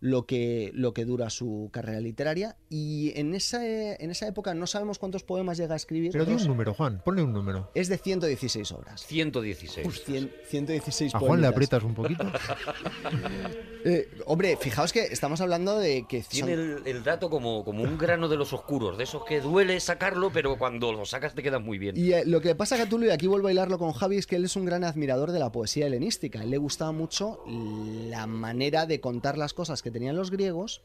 lo 0.00 0.24
que, 0.26 0.70
lo 0.74 0.94
que 0.94 1.04
dura 1.04 1.28
su 1.30 1.68
carrera 1.72 2.00
literaria 2.00 2.56
y 2.70 3.12
en 3.18 3.34
esa, 3.34 3.64
en 3.66 4.10
esa 4.10 4.26
época 4.26 4.54
no 4.54 4.66
sabemos 4.66 4.98
cuántos 4.98 5.24
poemas 5.24 5.58
llega 5.58 5.74
a 5.74 5.76
escribir. 5.76 6.10
Pero 6.12 6.24
di 6.24 6.32
un 6.32 6.46
número, 6.46 6.72
Juan, 6.74 7.02
ponle 7.04 7.22
un 7.22 7.32
número. 7.32 7.70
es 7.74 7.88
de 7.88 7.98
116 7.98 8.72
obras. 8.72 9.04
116. 9.06 9.84
Pues 9.84 10.06
cien- 10.06 10.30
116 10.48 11.14
A 11.14 11.18
Juan 11.18 11.40
le 11.42 11.50
poemitas. 11.50 11.52
aprietas 11.52 11.82
un 11.84 11.94
poquito. 11.94 12.24
Eh, 13.82 14.10
hombre, 14.26 14.58
fijaos 14.60 14.92
que 14.92 15.04
estamos 15.04 15.40
hablando 15.40 15.78
de 15.78 16.04
que 16.06 16.20
Tiene 16.22 16.54
son- 16.54 16.60
el, 16.60 16.86
el 16.86 17.02
dato 17.02 17.30
como, 17.30 17.64
como 17.64 17.82
un 17.82 17.96
grano 17.96 18.28
de 18.28 18.36
los 18.36 18.52
oscuros, 18.52 18.98
de 18.98 19.04
esos 19.04 19.24
que 19.24 19.40
duele 19.40 19.80
sacarlo, 19.80 20.30
pero 20.30 20.58
cuando 20.58 20.92
lo 20.92 21.06
sacas 21.06 21.34
te 21.34 21.42
queda 21.42 21.60
muy 21.60 21.78
bien. 21.78 21.96
Y 21.96 22.12
eh, 22.12 22.24
lo 22.26 22.42
que 22.42 22.54
pasa 22.54 22.74
a 22.74 22.78
Catulo, 22.78 23.06
y 23.06 23.10
aquí 23.10 23.26
vuelvo 23.26 23.48
a 23.48 23.52
hilarlo 23.52 23.78
con 23.78 23.92
Javi, 23.92 24.18
es 24.18 24.26
que 24.26 24.36
él 24.36 24.44
es 24.44 24.54
un 24.56 24.66
gran 24.66 24.84
admirador 24.84 25.32
de 25.32 25.38
la 25.38 25.50
poesía 25.50 25.86
helenística. 25.86 26.40
A 26.40 26.42
él 26.42 26.50
le 26.50 26.58
gustaba 26.58 26.92
mucho 26.92 27.42
la 27.46 28.26
manera 28.26 28.84
de 28.84 29.00
contar 29.00 29.38
las 29.38 29.54
cosas 29.54 29.80
que 29.80 29.89
tenían 29.90 30.16
los 30.16 30.30
griegos 30.30 30.82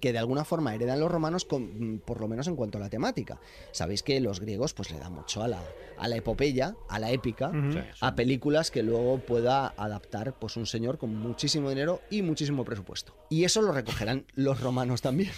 que 0.00 0.12
de 0.12 0.18
alguna 0.18 0.44
forma 0.44 0.74
heredan 0.74 0.98
los 0.98 1.10
romanos 1.12 1.44
con- 1.44 1.94
mm, 1.94 1.98
por 2.00 2.20
lo 2.20 2.26
menos 2.26 2.48
en 2.48 2.56
cuanto 2.56 2.78
a 2.78 2.80
la 2.80 2.88
temática. 2.88 3.38
Sabéis 3.70 4.02
que 4.02 4.18
los 4.20 4.40
griegos 4.40 4.72
pues 4.74 4.90
le 4.90 4.98
dan 4.98 5.12
mucho 5.12 5.42
a 5.42 5.46
la, 5.48 5.60
a 5.98 6.08
la 6.08 6.16
epopeya, 6.16 6.74
a 6.88 6.98
la 6.98 7.12
épica, 7.12 7.50
a 8.00 8.14
películas 8.16 8.70
que 8.70 8.82
luego 8.82 9.18
pueda 9.18 9.68
adaptar 9.76 10.34
pues 10.38 10.56
un 10.56 10.66
señor 10.66 10.98
con 10.98 11.14
muchísimo 11.14 11.68
dinero 11.68 12.00
y 12.10 12.22
muchísimo 12.22 12.64
presupuesto. 12.64 13.14
Y 13.28 13.44
eso 13.44 13.60
lo 13.62 13.72
recogerán 13.72 14.24
los 14.34 14.60
romanos 14.60 15.00
también. 15.02 15.30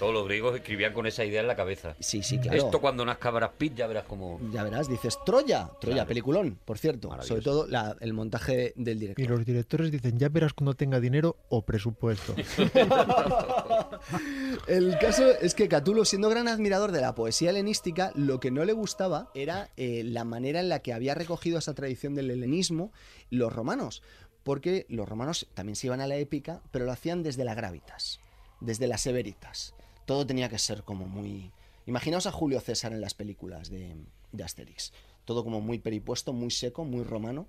Todos 0.00 0.12
los 0.14 0.24
griegos 0.24 0.56
escribían 0.56 0.92
con 0.94 1.06
esa 1.06 1.24
idea 1.24 1.42
en 1.42 1.46
la 1.46 1.54
cabeza. 1.54 1.94
Sí, 2.00 2.22
sí, 2.22 2.38
claro. 2.38 2.56
Esto 2.58 2.80
cuando 2.80 3.04
nazca 3.04 3.30
Brad 3.30 3.50
Pitt 3.56 3.74
ya 3.76 3.86
verás 3.86 4.04
como... 4.04 4.40
Ya 4.50 4.64
verás, 4.64 4.88
dices 4.88 5.18
Troya, 5.26 5.68
Troya, 5.80 5.94
Claro. 5.96 6.08
peliculón, 6.08 6.58
por 6.64 6.78
cierto. 6.78 7.10
Sobre 7.22 7.42
todo 7.42 7.66
la- 7.68 7.94
el 8.00 8.12
montaje 8.14 8.72
del 8.76 8.98
director. 8.98 9.22
Y 9.24 9.28
los 9.28 9.44
directores 9.44 9.92
dicen, 9.92 10.18
ya 10.18 10.28
verás 10.30 10.54
cuando 10.54 10.74
tenga 10.74 10.98
dinero 11.00 11.36
o 11.50 11.62
presupuesto. 11.62 12.34
El 14.66 14.98
caso 14.98 15.30
es 15.40 15.54
que 15.54 15.68
Catulo, 15.68 16.04
siendo 16.04 16.28
gran 16.30 16.48
admirador 16.48 16.92
de 16.92 17.00
la 17.00 17.14
poesía 17.14 17.50
helenística, 17.50 18.12
lo 18.14 18.40
que 18.40 18.50
no 18.50 18.64
le 18.64 18.72
gustaba 18.72 19.30
era 19.34 19.68
eh, 19.76 20.02
la 20.04 20.24
manera 20.24 20.60
en 20.60 20.68
la 20.68 20.80
que 20.80 20.92
había 20.92 21.14
recogido 21.14 21.58
esa 21.58 21.74
tradición 21.74 22.14
del 22.14 22.30
helenismo 22.30 22.92
los 23.30 23.52
romanos. 23.52 24.02
Porque 24.42 24.86
los 24.88 25.08
romanos 25.08 25.46
también 25.54 25.76
se 25.76 25.88
iban 25.88 26.00
a 26.00 26.06
la 26.06 26.16
épica, 26.16 26.62
pero 26.70 26.86
lo 26.86 26.92
hacían 26.92 27.22
desde 27.22 27.44
la 27.44 27.54
gravitas, 27.54 28.20
desde 28.60 28.86
las 28.86 29.02
severitas. 29.02 29.74
Todo 30.10 30.26
tenía 30.26 30.48
que 30.48 30.58
ser 30.58 30.82
como 30.82 31.06
muy... 31.06 31.52
Imaginaos 31.86 32.26
a 32.26 32.32
Julio 32.32 32.60
César 32.60 32.92
en 32.92 33.00
las 33.00 33.14
películas 33.14 33.70
de, 33.70 33.94
de 34.32 34.42
Asterix. 34.42 34.92
Todo 35.24 35.44
como 35.44 35.60
muy 35.60 35.78
peripuesto, 35.78 36.32
muy 36.32 36.50
seco, 36.50 36.84
muy 36.84 37.04
romano. 37.04 37.46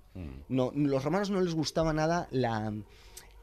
No, 0.48 0.70
los 0.72 1.02
romanos 1.02 1.28
no 1.28 1.40
les 1.40 1.54
gustaba 1.54 1.92
nada 1.92 2.28
la, 2.30 2.72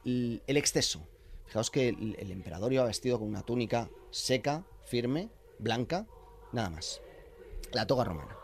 el 0.05 0.41
el 0.47 0.55
exceso. 0.55 1.05
Fijaos 1.47 1.69
que 1.69 1.89
el, 1.89 2.15
el 2.17 2.31
emperador 2.31 2.71
iba 2.71 2.85
vestido 2.85 3.19
con 3.19 3.27
una 3.27 3.41
túnica 3.41 3.89
seca, 4.09 4.63
firme, 4.85 5.27
blanca, 5.57 6.07
nada 6.53 6.69
más. 6.69 7.01
La 7.73 7.85
toga 7.85 8.05
romana. 8.05 8.37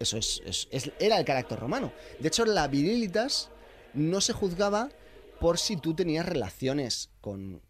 Eso 0.00 0.16
es, 0.18 0.42
es- 0.44 0.66
es- 0.72 0.90
era 0.98 1.16
el 1.16 1.24
carácter 1.24 1.60
romano. 1.60 1.92
De 2.18 2.26
hecho, 2.26 2.44
la 2.44 2.66
virilitas 2.66 3.50
no 3.94 4.20
se 4.20 4.32
juzgaba 4.32 4.88
por 5.38 5.58
si 5.58 5.76
tú 5.76 5.94
tenías 5.94 6.26
relaciones 6.26 7.10
con 7.20 7.62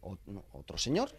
otro 0.55 0.79
señor. 0.79 1.11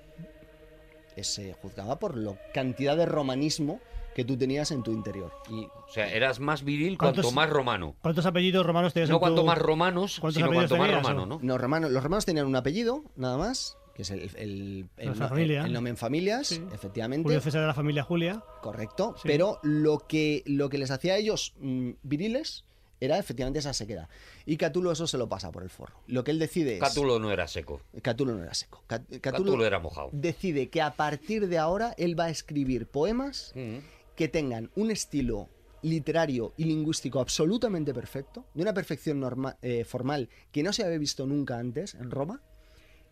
Se 1.21 1.53
juzgaba 1.53 1.99
por 1.99 2.17
la 2.17 2.33
cantidad 2.53 2.95
de 2.97 3.05
romanismo 3.05 3.79
que 4.15 4.23
tú 4.23 4.37
tenías 4.37 4.71
en 4.71 4.83
tu 4.83 4.91
interior. 4.91 5.31
Y 5.49 5.65
O 5.65 5.85
sea, 5.91 6.07
eras 6.11 6.39
más 6.39 6.63
viril 6.63 6.97
¿Cuántos- 6.97 7.23
cuanto 7.25 7.35
más 7.35 7.49
romano. 7.49 7.95
¿Cuántos 8.01 8.25
apellidos 8.25 8.65
romanos 8.65 8.93
tenías 8.93 9.09
No 9.09 9.15
en 9.15 9.17
tu- 9.17 9.21
cuanto 9.21 9.43
más 9.43 9.57
romanos, 9.57 10.19
¿Cuántos 10.19 10.35
sino 10.35 10.45
apellidos 10.47 10.69
cuanto 10.69 10.77
más 10.83 10.87
tenías, 10.89 11.03
romano, 11.03 11.23
o? 11.23 11.25
¿no? 11.25 11.39
No, 11.41 11.57
romano- 11.57 11.89
los 11.89 12.03
romanos 12.03 12.25
tenían 12.25 12.45
un 12.45 12.55
apellido, 12.55 13.03
nada 13.15 13.37
más, 13.37 13.75
que 13.95 14.03
es 14.03 14.11
el, 14.11 14.21
el, 14.35 14.87
el, 14.97 15.07
La 15.09 15.13
no- 15.15 15.29
familia. 15.29 15.65
el 15.65 15.73
nombre 15.73 15.89
en 15.91 15.97
familias, 15.97 16.51
efectivamente. 16.73 17.23
Julio 17.23 17.41
César 17.41 17.61
de 17.61 17.67
la 17.67 17.73
familia 17.73 18.03
Julia. 18.03 18.43
Correcto, 18.61 19.15
Sí. 19.17 19.23
pero 19.27 19.59
lo 19.63 19.97
que, 19.99 20.43
lo 20.45 20.69
que 20.69 20.77
les 20.77 20.91
hacía 20.91 21.13
a 21.13 21.17
ellos 21.17 21.53
mm, 21.59 21.91
viriles 22.03 22.65
era 23.03 23.17
efectivamente 23.17 23.59
esa 23.59 23.73
sequedad. 23.73 24.07
Y 24.45 24.57
Catulo 24.57 24.91
eso 24.91 25.07
se 25.07 25.17
lo 25.17 25.27
pasa 25.27 25.51
por 25.51 25.63
el 25.63 25.69
forro. 25.69 25.95
Lo 26.07 26.23
que 26.23 26.31
él 26.31 26.39
decide 26.39 26.75
es... 26.75 26.79
Cátulo 26.79 27.19
no 27.19 27.31
era 27.31 27.47
seco. 27.47 27.81
Catulo 28.01 28.33
no 28.35 28.43
era 28.43 28.53
seco. 28.53 28.83
Ca- 28.87 29.03
Cátulo 29.21 29.65
era 29.65 29.79
mojado. 29.79 30.09
decide 30.11 30.69
que 30.69 30.81
a 30.81 30.93
partir 30.93 31.47
de 31.47 31.57
ahora 31.57 31.93
él 31.97 32.17
va 32.19 32.25
a 32.25 32.29
escribir 32.29 32.87
poemas 32.87 33.51
Mm. 33.55 33.77
que 34.15 34.27
tengan 34.27 34.69
un 34.75 34.91
estilo 34.91 35.49
literario 35.81 36.53
y 36.55 36.63
lingüístico 36.63 37.19
absolutamente 37.19 37.93
perfecto, 37.93 38.45
de 38.53 38.61
una 38.61 38.73
perfección 38.73 39.19
norma- 39.19 39.57
eh, 39.61 39.83
formal 39.83 40.29
que 40.51 40.63
no 40.63 40.71
se 40.71 40.83
había 40.85 40.97
visto 40.97 41.25
nunca 41.27 41.57
antes 41.59 41.93
en 41.95 42.09
Roma, 42.09 42.41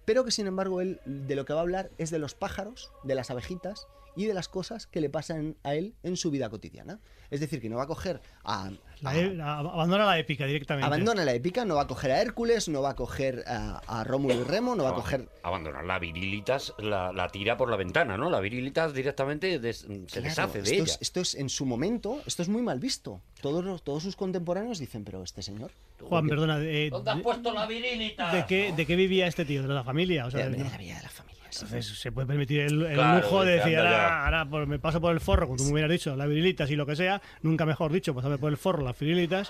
pero 0.05 0.23
que 0.23 0.31
sin 0.31 0.47
embargo 0.47 0.79
él 0.81 0.99
de 1.05 1.35
lo 1.35 1.43
que 1.45 1.51
va 1.53 1.59
a 1.59 1.63
hablar 1.63 1.91
es 1.97 2.11
de 2.11 2.19
los 2.19 2.33
pájaros, 2.33 2.91
de 3.03 3.15
las 3.15 3.29
abejitas 3.29 3.87
y 4.15 4.25
de 4.25 4.33
las 4.33 4.47
cosas 4.47 4.87
que 4.87 5.01
le 5.01 5.09
pasan 5.09 5.55
a 5.63 5.73
él 5.75 5.93
en 6.03 6.17
su 6.17 6.31
vida 6.31 6.49
cotidiana. 6.49 6.99
Es 7.29 7.39
decir, 7.39 7.61
que 7.61 7.69
no 7.69 7.77
va 7.77 7.83
a 7.83 7.87
coger 7.87 8.19
a... 8.43 8.71
La 9.01 9.17
e- 9.17 9.33
la- 9.33 9.57
abandona 9.59 10.05
la 10.05 10.19
épica 10.19 10.45
directamente. 10.45 10.85
abandona 10.85 11.23
la 11.25 11.33
épica, 11.33 11.63
no 11.65 11.75
va 11.75 11.83
a 11.83 11.87
coger 11.87 12.11
a 12.11 12.21
Hércules, 12.21 12.67
no 12.67 12.81
va 12.81 12.89
a 12.91 12.95
coger 12.95 13.43
a, 13.47 13.79
a 13.87 14.03
Rómulo 14.03 14.35
y 14.35 14.43
Remo, 14.43 14.75
no 14.75 14.83
va 14.83 14.89
a 14.91 14.93
coger 14.95 15.27
Abandonar 15.41 15.85
la 15.85 15.97
virilitas, 15.97 16.73
la, 16.77 17.11
la 17.13 17.29
tira 17.29 17.55
por 17.57 17.69
la 17.71 17.77
ventana, 17.77 18.17
¿no? 18.17 18.29
La 18.29 18.41
virilitas 18.41 18.93
directamente 18.93 19.59
des- 19.59 19.79
se 19.79 19.87
Claro, 20.05 20.21
deshace 20.27 20.61
de 20.61 20.69
esto 20.71 20.83
ella. 20.83 20.93
Es, 20.93 20.97
esto 21.01 21.21
es 21.21 21.35
en 21.35 21.49
su 21.49 21.65
momento, 21.65 22.21
esto 22.27 22.41
es 22.43 22.49
muy 22.49 22.61
mal 22.61 22.79
visto. 22.79 23.21
Todos, 23.41 23.63
los- 23.63 23.81
todos 23.83 24.03
sus 24.03 24.15
contemporáneos 24.17 24.77
dicen, 24.77 25.03
pero 25.05 25.23
este 25.23 25.41
señor. 25.41 25.71
Juan, 26.01 26.25
¿qué- 26.25 26.29
perdona, 26.29 26.59
eh, 26.61 26.89
¿Dónde 26.91 27.11
has 27.11 27.17
de, 27.17 27.23
puesto 27.23 27.53
la 27.53 27.65
virilita? 27.65 28.31
de 28.33 28.45
qué, 28.45 28.73
¿de 28.73 28.85
qué 28.85 28.95
vivía 28.97 29.25
este 29.27 29.45
tío? 29.45 29.61
¿De 29.63 29.69
la 29.73 29.83
familia? 29.85 30.25
O 30.25 30.31
sea, 30.31 30.41
De 30.49 30.57
la 30.57 30.77
vida 30.77 30.97
de 30.97 31.03
la 31.03 31.09
familia. 31.09 31.30
Entonces 31.53 31.85
se 31.99 32.11
puede 32.11 32.27
permitir 32.27 32.61
el, 32.61 32.81
el 32.85 32.93
Claro, 32.95 33.21
lujo 33.23 33.43
de 33.45 33.51
decir, 33.57 33.77
ahora, 33.77 34.47
pues, 34.49 34.67
me 34.67 34.79
paso 34.79 34.99
por 35.01 35.11
el 35.13 35.19
forro, 35.19 35.45
como 35.47 35.57
tú 35.57 35.63
me 35.65 35.71
hubieras 35.73 35.91
dicho, 35.91 36.15
las 36.15 36.27
virilitas 36.27 36.69
y 36.71 36.75
lo 36.75 36.85
que 36.85 36.95
sea, 36.95 37.21
nunca 37.41 37.65
mejor 37.65 37.91
dicho, 37.91 38.13
pasarme 38.15 38.37
por 38.37 38.51
el 38.51 38.57
forro 38.57 38.83
las 38.83 38.97
virilitas, 38.97 39.49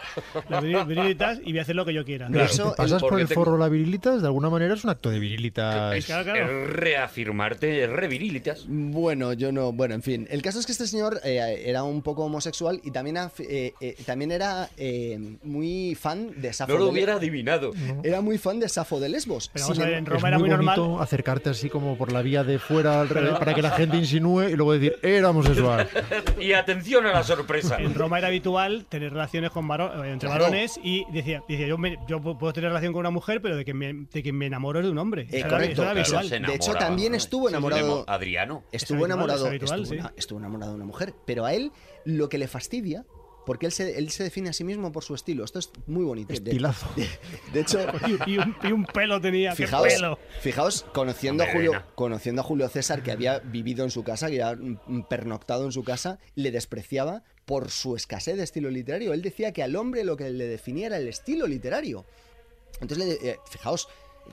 las 0.50 0.64
viril- 0.64 0.86
virilitas 0.88 1.40
y 1.44 1.52
voy 1.52 1.60
a 1.60 1.62
hacer 1.64 1.76
lo 1.76 1.86
que 1.86 1.94
yo 1.94 2.04
quiera. 2.06 2.28
Pero 2.32 2.44
Eso, 2.46 2.74
pasas 2.76 3.02
por 3.02 3.20
el 3.20 3.28
forro 3.28 3.58
la 3.58 3.70
virilitas, 3.70 4.22
de 4.22 4.28
alguna 4.28 4.50
manera 4.50 4.74
es 4.74 4.84
un 4.84 4.90
acto 4.90 5.10
de 5.10 5.20
virilitas. 5.20 5.96
Es, 5.96 6.06
Claro, 6.06 6.24
claro. 6.26 6.64
es 6.64 6.70
reafirmarte, 7.06 7.84
es 7.84 7.90
revirilitas. 7.90 8.66
Bueno, 8.68 9.34
yo 9.34 9.52
no. 9.52 9.72
Bueno, 9.72 9.96
en 9.96 10.02
fin. 10.04 10.28
El 10.30 10.42
caso 10.42 10.60
es 10.60 10.66
que 10.66 10.72
este 10.72 10.88
señor 10.88 11.20
eh, 11.24 11.64
era 11.66 11.84
un 11.84 12.02
poco 12.02 12.26
homosexual 12.26 12.80
y 12.84 12.92
también, 12.92 13.18
eh, 13.40 13.74
eh, 13.80 13.96
también 14.06 14.32
era 14.32 14.70
eh, 14.78 15.38
muy 15.44 15.96
fan 15.96 16.32
de 16.42 16.54
Safo. 16.54 16.74
No 16.74 16.80
lo 16.80 16.90
hubiera 16.90 17.16
adivinado. 17.16 17.72
Era 18.04 18.22
muy 18.22 18.38
fan 18.38 18.60
de 18.60 18.70
Safo 18.70 19.00
de 19.00 19.10
Lesbos. 19.10 19.50
Pero 19.54 19.66
vamos 19.66 19.80
a 19.80 19.86
ver, 19.86 19.94
en 19.96 20.06
Roma 20.06 20.28
era 20.28 20.40
muy 20.40 20.50
normal. 20.50 20.80
acercarte 21.00 21.50
así 21.50 21.70
como 21.70 21.91
por 21.98 22.12
la 22.12 22.22
vía 22.22 22.44
de 22.44 22.60
fuera 22.60 23.02
al 23.02 23.10
revés, 23.10 23.34
para 23.40 23.54
que 23.54 23.62
la 23.62 23.72
gente 23.72 23.98
insinúe 23.98 24.44
y 24.50 24.56
luego 24.56 24.74
decir, 24.74 24.96
era 25.02 25.30
homosexual. 25.30 25.88
Y 26.40 26.54
atención 26.54 27.06
a 27.06 27.12
la 27.12 27.24
sorpresa. 27.24 27.78
En 27.80 27.94
Roma 27.94 28.18
era 28.18 28.28
habitual 28.28 28.86
tener 28.90 29.12
relaciones 29.14 29.52
con 29.52 29.68
varo- 29.68 30.04
eh, 30.04 30.12
entre 30.12 30.28
Claro. 30.30 30.46
varones 30.46 30.80
y 30.84 31.06
decía, 31.12 31.44
decía 31.48 31.68
yo, 31.68 31.78
me- 31.78 31.98
yo 32.08 32.20
puedo 32.22 32.52
tener 32.54 32.70
relación 32.70 32.94
con 32.94 33.02
una 33.02 33.12
mujer, 33.12 33.42
pero 33.42 33.56
de 33.56 33.66
que 33.66 33.74
me, 33.74 33.94
de 34.12 34.24
que 34.24 34.34
me 34.34 34.46
enamoro 34.48 34.80
es 34.80 34.86
de 34.86 34.92
un 34.92 34.98
hombre. 34.98 35.28
Eh, 35.32 35.42
correcto. 35.44 35.84
era 35.84 36.04
Claro, 36.04 36.30
De 36.48 36.56
hecho, 36.56 36.74
también 36.74 37.16
estuvo 37.16 37.48
Sí, 37.48 37.52
sí, 37.54 37.58
enamorado- 37.58 38.04
Adriano. 38.08 38.64
Estuvo 38.72 38.98
habitual, 38.98 39.12
enamorado, 39.12 39.44
es 39.46 39.50
habitual, 39.50 39.82
estuvo, 39.84 40.02
sí. 40.02 40.08
estuvo 40.18 40.40
enamorado 40.40 40.72
de 40.72 40.76
una 40.78 40.86
mujer, 40.86 41.14
pero 41.26 41.46
a 41.46 41.54
él 41.54 41.72
lo 42.06 42.30
que 42.30 42.38
le 42.38 42.48
fastidia, 42.48 43.06
porque 43.46 43.66
él 43.66 43.72
se, 43.72 43.98
él 43.98 44.10
se 44.12 44.24
define 44.24 44.50
a 44.50 44.54
sí 44.54 44.64
mismo 44.64 44.92
por 44.92 45.04
su 45.04 45.16
estilo. 45.16 45.44
Esto 45.44 45.60
es 45.60 45.72
muy 45.88 46.04
bonito. 46.06 46.28
De- 46.30 46.36
Estilazo. 46.52 46.88
De, 47.54 47.60
hecho, 47.60 47.80
Y, 48.28 48.38
un, 48.38 48.56
y 48.64 48.72
un 48.72 48.86
pelo 48.86 49.20
tenía, 49.20 49.52
qué 49.52 49.58
fijaos, 49.66 49.88
pelo. 49.94 50.20
fijaos 50.42 50.86
conociendo 50.94 51.44
a, 51.44 51.48
Julio, 51.52 51.84
conociendo 51.96 52.42
a 52.42 52.44
Julio 52.44 52.70
César, 52.70 53.04
que 53.04 53.12
había 53.12 53.40
vivido 53.40 53.84
en 53.84 53.92
su 53.92 54.04
casa, 54.04 54.30
que 54.30 54.42
había 54.44 54.60
pernoctado 55.10 55.66
en 55.66 55.72
su 55.72 55.84
casa, 55.84 56.20
le 56.36 56.52
despreciaba 56.52 57.24
por 57.46 57.70
su 57.72 57.96
escasez 57.96 58.38
de 58.38 58.44
estilo 58.44 58.70
literario. 58.70 59.14
Él 59.14 59.22
decía 59.22 59.52
que 59.54 59.64
al 59.64 59.76
hombre 59.76 60.04
lo 60.04 60.18
que 60.18 60.30
le 60.30 60.46
definía 60.48 60.88
era 60.88 60.98
el 60.98 61.08
estilo 61.08 61.48
literario. 61.48 62.06
Entonces, 62.80 63.20
le- 63.22 63.30
eh, 63.32 63.38
fijaos, 63.50 63.88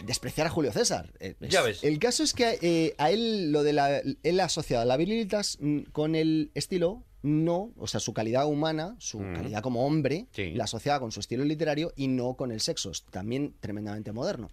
despreciar 0.04 0.46
a 0.46 0.50
Julio 0.50 0.70
César. 0.70 1.12
Eh, 1.18 1.34
es- 1.40 1.48
Ya 1.48 1.62
ves. 1.62 1.82
El 1.82 1.98
caso 1.98 2.22
es 2.22 2.34
que 2.34 2.59
eh, 2.61 2.94
a 2.98 3.11
él 3.11 3.50
lo 3.52 3.62
de 3.62 3.72
la 3.72 4.02
él 4.22 4.40
asocia 4.40 4.84
la 4.84 4.96
virilitas 4.98 5.59
con 5.92 6.14
el 6.14 6.50
estilo 6.54 7.04
no, 7.23 7.73
o 7.77 7.87
sea, 7.87 8.01
su 8.01 8.12
calidad 8.14 8.47
humana, 8.47 8.95
su 8.99 9.19
Mm. 9.21 9.35
calidad 9.35 9.62
como 9.62 9.85
hombre, 9.87 10.27
Sí. 10.33 10.53
la 10.53 10.64
asociaba 10.64 11.01
con 11.01 11.11
su 11.12 11.21
estilo 11.21 11.45
literario 11.45 11.93
y 11.97 12.09
no 12.09 12.35
con 12.35 12.53
el 12.53 12.61
sexo, 12.61 12.91
es 12.91 13.03
también 13.05 13.55
tremendamente 13.61 14.12
moderno. 14.12 14.51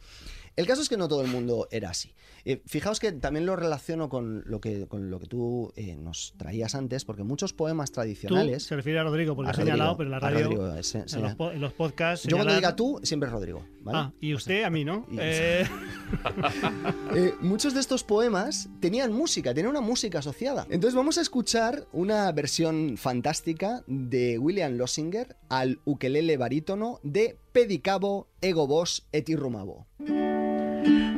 El 0.56 0.66
caso 0.68 0.82
es 0.82 0.88
que 0.90 0.96
no 0.96 1.10
todo 1.10 1.22
el 1.22 1.28
mundo 1.28 1.68
era 1.70 1.90
así. 1.90 2.14
Eh, 2.46 2.62
fijaos 2.66 3.00
que 3.02 3.12
también 3.12 3.46
lo 3.46 3.56
relaciono 3.58 4.08
con 4.08 4.44
lo 4.46 4.62
que, 4.62 4.88
con 4.88 5.10
lo 5.10 5.20
que 5.20 5.28
tú 5.28 5.74
eh, 5.76 5.98
nos 5.98 6.34
traías 6.38 6.76
antes, 6.76 7.04
porque 7.04 7.24
muchos 7.24 7.52
poemas 7.54 7.90
Tú, 7.92 7.96
tradicionales... 7.96 8.64
se 8.64 8.76
refiere 8.76 9.00
a 9.00 9.04
Rodrigo, 9.04 9.36
porque 9.36 9.50
A 9.50 9.52
he 9.54 9.56
señalado, 9.56 9.98
pero 9.98 10.08
en 10.08 10.12
la 10.12 10.20
radio, 10.20 10.44
Rodrigo, 10.46 10.76
ese- 10.76 11.04
en, 11.14 11.22
los, 11.24 11.36
po- 11.36 11.52
en 11.52 11.60
los 11.60 11.74
podcasts... 11.74 12.26
Yo 12.28 12.38
cuando 12.38 12.56
diga 12.56 12.74
tú, 12.76 13.00
siempre 13.04 13.28
es 13.28 13.34
Rodrigo. 13.34 13.66
¿Vale? 13.86 13.98
Ah, 14.00 14.12
y 14.20 14.34
usted 14.34 14.64
a 14.64 14.70
mí, 14.70 14.84
¿no? 14.84 15.06
y- 15.10 15.18
Eh, 15.22 15.66
Eh, 17.16 17.34
muchos 17.42 17.74
de 17.74 17.80
estos 17.80 18.04
poemas 18.04 18.68
tenían 18.80 19.14
música, 19.14 19.54
tenían 19.54 19.72
una 19.72 19.82
música 19.82 20.20
asociada. 20.20 20.66
Entonces 20.70 20.94
vamos 20.96 21.18
a 21.18 21.22
escuchar 21.22 21.86
una 21.94 22.30
versión 22.34 22.98
fantástica 22.98 23.84
de 23.88 24.38
William 24.38 24.74
Lossinger 24.76 25.36
al 25.50 25.80
ukelele 25.86 26.36
barítono 26.38 27.00
de 27.04 27.38
Pedicabo 27.54 28.28
Ego 28.42 28.68
Vos 28.68 29.08
et 29.14 29.30
Irrumabo. 29.30 29.88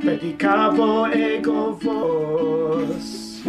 Predicavo 0.01 1.07
ego 1.07 1.78
vos 1.84 3.41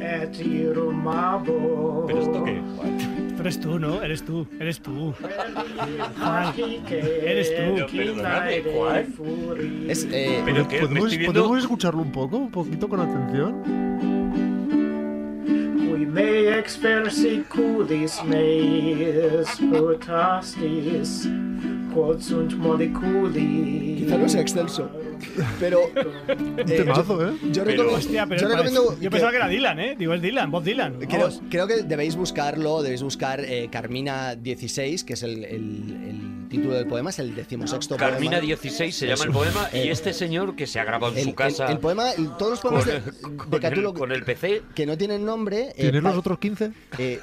et 0.00 0.38
irumabo. 0.40 2.04
¿Pero 2.06 2.20
esto 2.20 2.44
qué? 2.44 2.60
eres 3.46 3.60
tú, 3.60 3.78
¿no? 3.78 4.02
Eres 4.02 4.24
tú, 4.24 4.44
eres 4.58 4.80
tú. 4.80 5.14
Juan, 6.18 6.52
eres 6.90 7.54
tú. 7.54 7.86
Es, 9.88 10.04
eh, 10.10 10.42
Pero 10.44 10.66
¿Podemos, 10.66 11.14
escucharlo 11.60 12.02
un 12.02 12.10
poco? 12.10 12.38
Un 12.38 12.50
poquito 12.50 12.88
con 12.88 12.98
atención. 13.00 13.62
Meis 18.24 18.88
quod 21.94 22.20
sunt 22.20 22.52
moliculi. 22.54 23.96
Quizá 23.98 24.18
no 24.18 24.28
sea 24.28 24.40
excelso, 24.40 24.90
pero... 25.60 25.80
Un 26.28 26.58
eh, 26.60 26.64
temazo, 26.64 27.28
¿eh? 27.28 27.32
Yo, 27.52 27.64
Pero, 27.64 27.82
recomiendo- 27.84 27.94
hostia, 27.96 28.26
pero 28.26 28.40
yo 28.40 28.48
parece- 28.48 28.68
recomiendo 28.70 29.00
yo 29.00 29.10
pensaba 29.10 29.30
que 29.30 29.36
era 29.36 29.48
Dylan, 29.48 29.80
¿eh? 29.80 29.96
Digo, 29.98 30.14
es 30.14 30.22
Dylan, 30.22 30.50
Bob 30.50 30.62
Dylan. 30.64 30.98
Creo, 31.50 31.66
que 31.66 31.82
debéis 31.82 32.16
buscarlo, 32.16 32.82
debéis 32.82 33.02
buscar 33.02 33.40
eh, 33.44 33.68
Carmina 33.70 34.34
16, 34.34 35.04
que 35.04 35.12
es 35.14 35.22
el, 35.22 35.44
el- 35.44 36.06
el 36.08 36.48
título 36.48 36.74
del 36.74 36.86
poema, 36.86 37.10
es 37.10 37.18
el 37.18 37.34
decimosexto 37.34 37.96
Carmina 37.96 38.32
poema. 38.38 38.46
16 38.46 38.94
se 38.94 39.06
llama 39.06 39.14
Eso. 39.14 39.24
el 39.24 39.30
poema 39.32 39.68
y 39.72 39.76
Eh, 39.78 39.90
este 39.90 40.12
señor 40.12 40.54
que 40.54 40.66
se 40.66 40.78
ha 40.78 40.84
grabado 40.84 41.12
en 41.12 41.18
el, 41.18 41.24
su 41.24 41.34
casa 41.34 41.66
el- 41.66 41.72
el 41.72 41.78
poema, 41.78 42.04
todos 42.38 42.50
los 42.52 42.60
poemas 42.60 42.84
con, 42.84 42.94
de, 42.94 43.36
con 43.50 43.60
Catulo 43.60 43.90
el, 43.90 43.94
con 43.98 44.12
el 44.12 44.22
PC 44.24 44.62
que 44.74 44.86
no 44.86 44.96
tienen 44.96 45.24
nombre 45.24 45.70
eh, 45.70 45.74
¿Tienes 45.90 46.02
pa- 46.02 46.10
los 46.10 46.18
otros 46.18 46.38
15? 46.38 46.70
eh, 46.98 47.18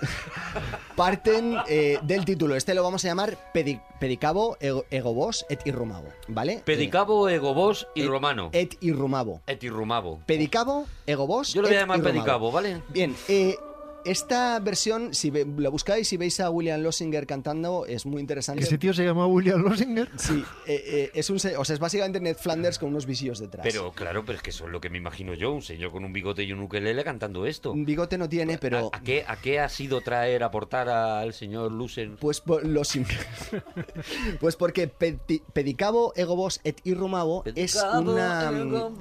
parten 0.96 1.56
eh, 1.68 2.00
del 2.04 2.26
título. 2.26 2.56
Este 2.56 2.74
lo 2.74 2.84
vamos 2.84 3.04
a 3.06 3.08
llamar 3.08 3.38
Pedi- 3.54 3.82
Pedicabo 4.00 4.58
ego, 4.60 4.86
Egobos 4.92 5.46
et 5.50 5.66
Irrumabo, 5.66 6.10
¿vale? 6.28 6.62
Pedicabo, 6.66 7.30
Egobos 7.30 7.83
y 7.96 8.02
Eh, 8.04 8.08
Romano. 8.08 8.50
et 8.54 8.78
Irrumabo. 8.82 9.42
Et 9.48 9.62
Irrumabo. 9.64 10.20
Pedicabo, 10.26 10.86
Egobos. 11.06 11.54
Yo 11.54 11.62
lo 11.62 11.68
voy 11.68 11.76
a 11.76 11.80
et 11.80 11.84
llamar. 11.84 12.02
Pedicabo, 12.02 12.52
¿vale? 12.52 12.82
Bien, 12.90 13.16
eh, 13.28 13.58
esta 14.06 14.60
versión, 14.60 15.14
si 15.14 15.30
ve- 15.30 15.46
la 15.58 15.70
buscáis 15.70 16.12
y 16.14 16.18
veis 16.18 16.40
a 16.40 16.50
William 16.50 16.82
Lossinger 16.82 17.26
cantando, 17.26 17.86
es 17.88 18.06
muy 18.06 18.20
interesante. 18.22 18.64
¿Ese 18.64 18.78
tío 18.78 18.94
se 18.94 19.04
llama 19.06 19.26
William 19.28 19.62
Lossinger? 19.62 20.10
Sí, 20.18 20.44
eh, 20.68 20.84
eh, 20.86 21.12
es 21.14 21.30
un, 21.30 21.38
o 21.38 21.40
sea, 21.40 21.74
es 21.74 21.80
básicamente 21.80 22.20
Ned 22.20 22.38
Flanders 22.38 22.80
con 22.80 22.90
unos 22.90 23.06
visillos 23.06 23.40
detrás. 23.40 23.66
Pero 23.66 23.92
claro, 23.92 24.24
pero 24.26 24.38
es 24.38 24.44
que 24.44 24.50
eso 24.50 24.66
es 24.66 24.72
lo 24.72 24.82
que 24.82 24.90
me 24.90 24.98
imagino 24.98 25.34
yo, 25.34 25.52
un 25.52 25.62
señor 25.62 25.92
con 25.92 26.04
un 26.06 26.14
bigote 26.14 26.44
y 26.44 26.52
un 26.54 26.60
ukelele 26.62 27.04
cantando 27.04 27.46
esto. 27.46 27.72
un 27.72 27.86
bigote 27.86 28.18
no 28.18 28.28
tiene, 28.30 28.58
pero 28.58 28.90
¿A, 28.94 28.98
a 28.98 29.02
qué, 29.02 29.24
¿A 29.28 29.36
qué 29.38 29.60
ha 29.60 29.70
sido 29.70 30.02
traer, 30.02 30.44
aportar 30.44 30.90
al 30.90 31.34
señor 31.34 31.72
Lusen? 31.72 32.18
pues 32.20 32.42
por 32.42 32.66
los 32.66 32.94
pues 34.40 34.56
porque 34.56 34.92
pedi- 34.92 35.42
pedicabo 35.54 36.14
egobos 36.16 36.60
et 36.64 36.80
irrumabo 36.84 37.44
es 37.56 37.76
una 37.76 38.52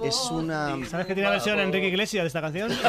es 0.04 0.16
una 0.30 0.78
¿Sabes 0.88 1.06
que 1.06 1.14
tiene 1.14 1.28
la 1.28 1.30
versión 1.36 1.58
Enrique 1.60 1.88
Iglesias 1.88 2.22
de 2.24 2.26
esta 2.28 2.40
canción? 2.40 2.70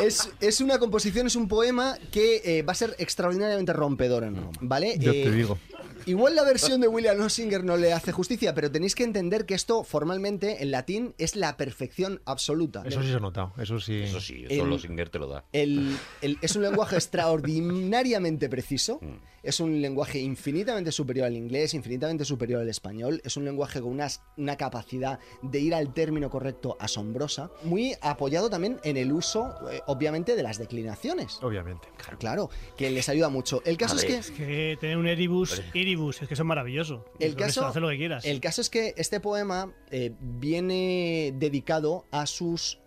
Eh, 0.00 0.06
es, 0.06 0.30
es 0.40 0.60
una 0.60 0.77
composición, 0.78 1.26
es 1.26 1.36
un 1.36 1.48
poema 1.48 1.96
que 2.10 2.40
eh, 2.44 2.62
va 2.62 2.72
a 2.72 2.76
ser 2.76 2.94
extraordinariamente 2.98 3.72
rompedor 3.72 4.24
en 4.24 4.36
Roma, 4.36 4.50
¿vale? 4.60 4.98
Te 4.98 5.22
Eh, 5.24 5.30
digo. 5.30 5.58
Igual 6.06 6.36
la 6.36 6.42
versión 6.44 6.80
de 6.80 6.88
William 6.88 7.18
Lossinger 7.18 7.62
no 7.64 7.76
le 7.76 7.92
hace 7.92 8.12
justicia, 8.12 8.54
pero 8.54 8.70
tenéis 8.70 8.94
que 8.94 9.04
entender 9.04 9.44
que 9.44 9.52
esto 9.54 9.84
formalmente 9.84 10.62
en 10.62 10.70
latín 10.70 11.14
es 11.18 11.36
la 11.36 11.58
perfección 11.58 12.22
absoluta. 12.24 12.82
Eso 12.86 13.02
sí 13.02 13.08
se 13.08 13.14
ha 13.16 13.20
notado, 13.20 13.52
eso 13.58 13.78
sí. 13.78 14.00
Eso 14.02 14.18
sí, 14.20 14.44
eso 14.48 14.62
El- 14.64 14.70
Losinger 14.70 15.10
te 15.10 15.18
lo 15.18 15.28
da. 15.28 15.44
El- 15.52 15.98
el- 16.22 16.38
es 16.40 16.56
un 16.56 16.62
lenguaje 16.62 16.96
extraordinariamente 17.58 18.48
preciso, 18.48 19.00
Mm. 19.02 19.06
Es 19.48 19.60
un 19.60 19.80
lenguaje 19.80 20.18
infinitamente 20.20 20.92
superior 20.92 21.26
al 21.26 21.36
inglés, 21.36 21.74
infinitamente 21.74 22.24
superior 22.24 22.60
al 22.62 22.68
español, 22.68 23.20
es 23.24 23.36
un 23.36 23.44
lenguaje 23.44 23.80
con 23.80 23.90
unas- 23.90 24.22
una 24.36 24.56
capacidad 24.56 25.18
de 25.42 25.60
ir 25.60 25.74
al 25.74 25.92
término 25.94 26.30
correcto 26.30 26.76
asombrosa, 26.80 27.50
muy 27.64 27.94
apoyado 28.00 28.50
también 28.50 28.78
en 28.84 28.96
el 28.96 29.12
uso, 29.12 29.54
eh, 29.72 29.80
obviamente, 29.86 30.36
de 30.36 30.42
las 30.42 30.58
declinaciones. 30.58 31.38
Obviamente. 31.42 31.88
Claro, 32.18 32.50
que 32.76 32.90
les 32.90 33.08
ayuda 33.08 33.28
mucho. 33.28 33.62
El 33.64 33.76
caso 33.76 33.96
es 33.96 34.04
que... 34.04 34.16
es 34.16 34.30
que 34.30 34.76
tener 34.80 34.96
un 34.96 35.06
Eribus, 35.06 35.62
Iribus, 35.74 36.22
es 36.22 36.28
que 36.28 36.36
son 36.36 36.46
maravillosos. 36.46 37.02
El 37.18 37.30
eso 37.30 37.36
caso, 37.38 37.66
Haz 37.66 37.76
lo 37.76 37.88
que 37.88 37.96
quieras. 37.96 38.24
el 38.24 38.40
caso 38.40 38.60
es 38.60 38.70
que 38.70 38.94
este 38.96 39.20
poema 39.20 39.72
eh, 39.90 40.12
viene 40.20 41.32
dedicado 41.36 42.04
a 42.10 42.26
sus 42.26 42.78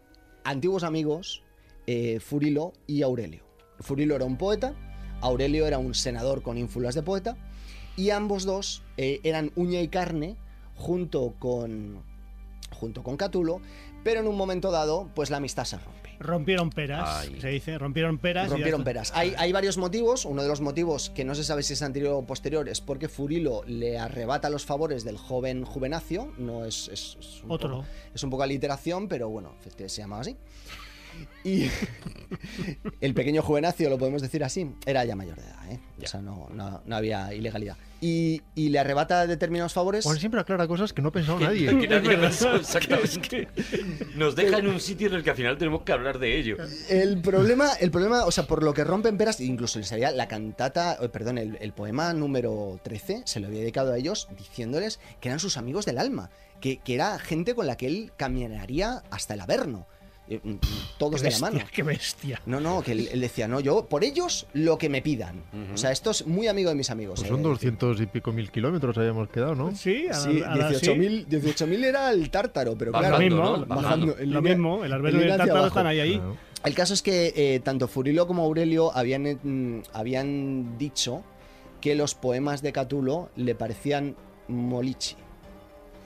antiguos 0.43 0.84
amigos 0.84 1.43
eh, 1.88 2.20
Furilo 2.20 2.74
y 2.88 3.01
Aurelio. 3.01 3.43
Furilo 3.80 4.16
era 4.16 4.26
un 4.26 4.38
poeta, 4.38 4.76
Aurelio 5.22 5.68
era 5.68 5.78
un 5.78 5.94
senador 5.94 6.42
con 6.42 6.58
ínfulas 6.58 6.96
de 6.96 7.04
poeta, 7.04 7.38
y 7.98 8.10
ambos 8.12 8.46
dos 8.46 8.84
eh, 8.98 9.20
eran 9.24 9.52
uña 9.56 9.82
y 9.82 9.88
carne 9.88 10.36
junto 10.76 11.34
con, 11.40 12.02
junto 12.72 13.04
con 13.04 13.18
Catulo, 13.18 13.62
pero 14.04 14.20
en 14.22 14.28
un 14.28 14.36
momento 14.36 14.72
dado, 14.72 15.10
pues 15.14 15.30
la 15.30 15.38
amistad 15.38 15.66
se 15.66 15.78
rompe. 15.78 16.02
Rompieron 16.20 16.70
peras, 16.70 17.10
Ay. 17.28 17.38
se 17.42 17.48
dice. 17.50 17.78
Rompieron 17.80 18.20
peras. 18.20 18.48
Rompieron 18.52 18.84
peras. 18.84 19.12
Hay, 19.16 19.34
hay 19.40 19.52
varios 19.52 19.78
motivos. 19.80 20.24
Uno 20.26 20.44
de 20.44 20.48
los 20.48 20.62
motivos 20.62 21.10
que 21.10 21.26
no 21.26 21.34
se 21.34 21.44
sabe 21.44 21.64
si 21.64 21.74
es 21.74 21.82
anterior 21.82 22.14
o 22.14 22.22
posterior 22.28 22.70
es 22.70 22.80
porque 22.80 23.10
Furilo 23.10 23.64
le 23.66 23.98
arrebata 23.98 24.52
los 24.52 24.64
favores 24.64 25.04
del 25.04 25.18
joven 25.18 25.66
Juvenacio. 25.66 26.32
No 26.38 26.64
es, 26.64 26.90
es, 26.90 27.18
es 27.20 27.42
un 27.44 27.52
Otro. 27.52 27.70
poco- 27.72 27.86
es 28.14 28.24
un 28.24 28.30
poco 28.30 28.44
aliteración, 28.44 29.08
pero 29.08 29.30
bueno, 29.30 29.54
se 29.88 30.02
llamaba 30.02 30.22
así. 30.22 30.38
Y 31.43 31.66
el 33.01 33.14
pequeño 33.14 33.41
Juvenacio, 33.41 33.89
lo 33.89 33.97
podemos 33.97 34.21
decir 34.21 34.43
así, 34.43 34.71
era 34.86 35.04
ya 35.05 35.16
mayor 35.16 35.38
de 35.38 35.43
edad, 35.47 35.71
¿eh? 35.71 35.79
O 36.04 36.08
sea, 36.08 36.21
no, 36.21 36.47
no- 36.54 36.82
no 36.86 36.96
había 36.96 37.33
ilegalidad. 37.33 37.78
Y, 38.04 38.42
y 38.55 38.70
le 38.70 38.79
arrebata 38.79 39.28
determinados 39.28 39.74
favores. 39.74 40.04
Juan 40.04 40.17
siempre 40.17 40.39
aclara 40.42 40.67
cosas 40.67 40.92
que 40.92 41.04
no 41.04 41.09
ha 41.09 41.12
pensado 41.12 41.39
nadie. 41.39 41.67
Que 41.79 41.88
nadie 41.88 42.17
pensó 42.17 42.55
exactamente. 42.55 43.47
Nos 44.16 44.36
deja 44.36 44.58
en 44.58 44.67
un 44.67 44.79
sitio 44.79 45.08
en 45.08 45.13
el 45.16 45.24
que 45.24 45.29
al 45.29 45.36
final 45.36 45.58
tenemos 45.59 45.83
que 45.83 45.92
hablar 45.92 46.17
de 46.17 46.39
ello. 46.39 46.58
El 46.89 47.21
problema, 47.21 47.74
el 47.79 47.92
problema, 47.92 48.25
o 48.25 48.32
sea, 48.32 48.47
por 48.47 48.63
lo 48.63 48.74
que 48.74 48.83
rompen 48.83 49.17
peras, 49.17 49.39
incluso 49.39 49.78
les 49.78 49.92
había 49.92 50.09
la 50.12 50.28
cantata, 50.28 50.97
eh, 51.00 51.09
perdón, 51.09 51.38
el, 51.38 51.58
el 51.62 51.74
poema 51.74 52.12
número 52.13 52.79
13 52.83 53.21
se 53.25 53.39
lo 53.39 53.47
había 53.47 53.59
dedicado 53.59 53.93
a 53.93 53.97
ellos 53.97 54.28
diciéndoles 54.36 55.00
que 55.20 55.29
eran 55.29 55.39
sus 55.39 55.58
amigos 55.58 55.86
del 55.86 56.00
alma, 56.00 56.32
que, 56.59 56.78
que 56.78 56.96
era 56.96 57.20
gente 57.20 57.54
con 57.54 57.67
la 57.67 57.78
que 57.78 57.86
él 57.86 58.12
caminaría 58.17 59.04
hasta 59.12 59.36
el 59.36 59.42
Averno. 59.42 59.86
Eh, 60.36 60.39
mm, 60.43 60.55
todos 60.97 61.21
de 61.21 61.32
la 61.32 61.39
mano. 61.39 61.59
Qué 61.71 61.83
bestia. 61.83 62.41
No, 62.45 62.59
no, 62.59 62.82
que 62.82 62.93
él, 62.93 63.09
él 63.12 63.21
decía, 63.21 63.47
no, 63.47 63.59
yo, 63.59 63.86
por 63.86 64.03
ellos, 64.03 64.47
lo 64.53 64.78
que 64.78 64.89
me 64.89 65.01
pidan. 65.01 65.43
O 65.74 65.78
sea, 65.78 65.91
esto 65.91 66.12
es 66.12 66.25
muy 66.25 66.47
amigo 66.47 66.70
de 66.70 66.75
mis 66.75 66.89
amigos. 66.89 67.20
Pues 67.20 67.29
eh, 67.29 67.33
son 67.33 67.43
200 67.43 68.01
y 68.01 68.05
pico 68.08 68.32
mil 68.32 68.49
kilómetros 68.51 68.97
habíamos 68.97 69.29
quedado, 69.29 69.55
¿no? 69.55 69.75
Sí, 69.75 70.08
a, 70.09 70.13
Sí, 70.13 70.41
a 70.41 70.55
la- 70.55 70.74
sí. 70.74 70.86
18.000 70.87 71.28
18.000 71.28 71.83
era 71.86 72.12
el 72.12 72.29
tártaro, 72.29 72.75
pero 72.78 72.91
Bajando, 72.91 73.17
claro. 73.17 73.29
Lo 73.29 73.36
mismo, 73.51 73.58
¿no? 73.58 73.66
Bajando, 73.82 74.17
en 74.20 74.32
lo 74.33 74.39
línea- 74.41 74.55
mismo, 74.55 74.86
el 74.86 74.93
Arbelo 74.93 75.20
y 75.20 75.24
el 75.24 75.29
Tártaro 75.29 75.51
abajo. 75.51 75.67
están 75.67 75.87
ahí, 75.87 75.99
ahí. 75.99 76.13
Claro. 76.16 76.37
El 76.63 76.75
caso 76.75 76.93
es 76.93 77.01
que 77.01 77.33
eh, 77.36 77.59
tanto 77.62 77.87
Furilo 77.87 78.28
como 78.28 78.43
Aurelio 78.43 78.95
habían, 78.95 79.24
mm, 79.41 79.82
habían 79.93 80.78
dicho 80.78 81.24
que 81.82 81.95
los 81.95 82.13
poemas 82.13 82.62
de 82.62 82.71
Catulo 82.71 83.29
le 83.36 83.55
parecían 83.55 84.16
molichi. 84.47 85.16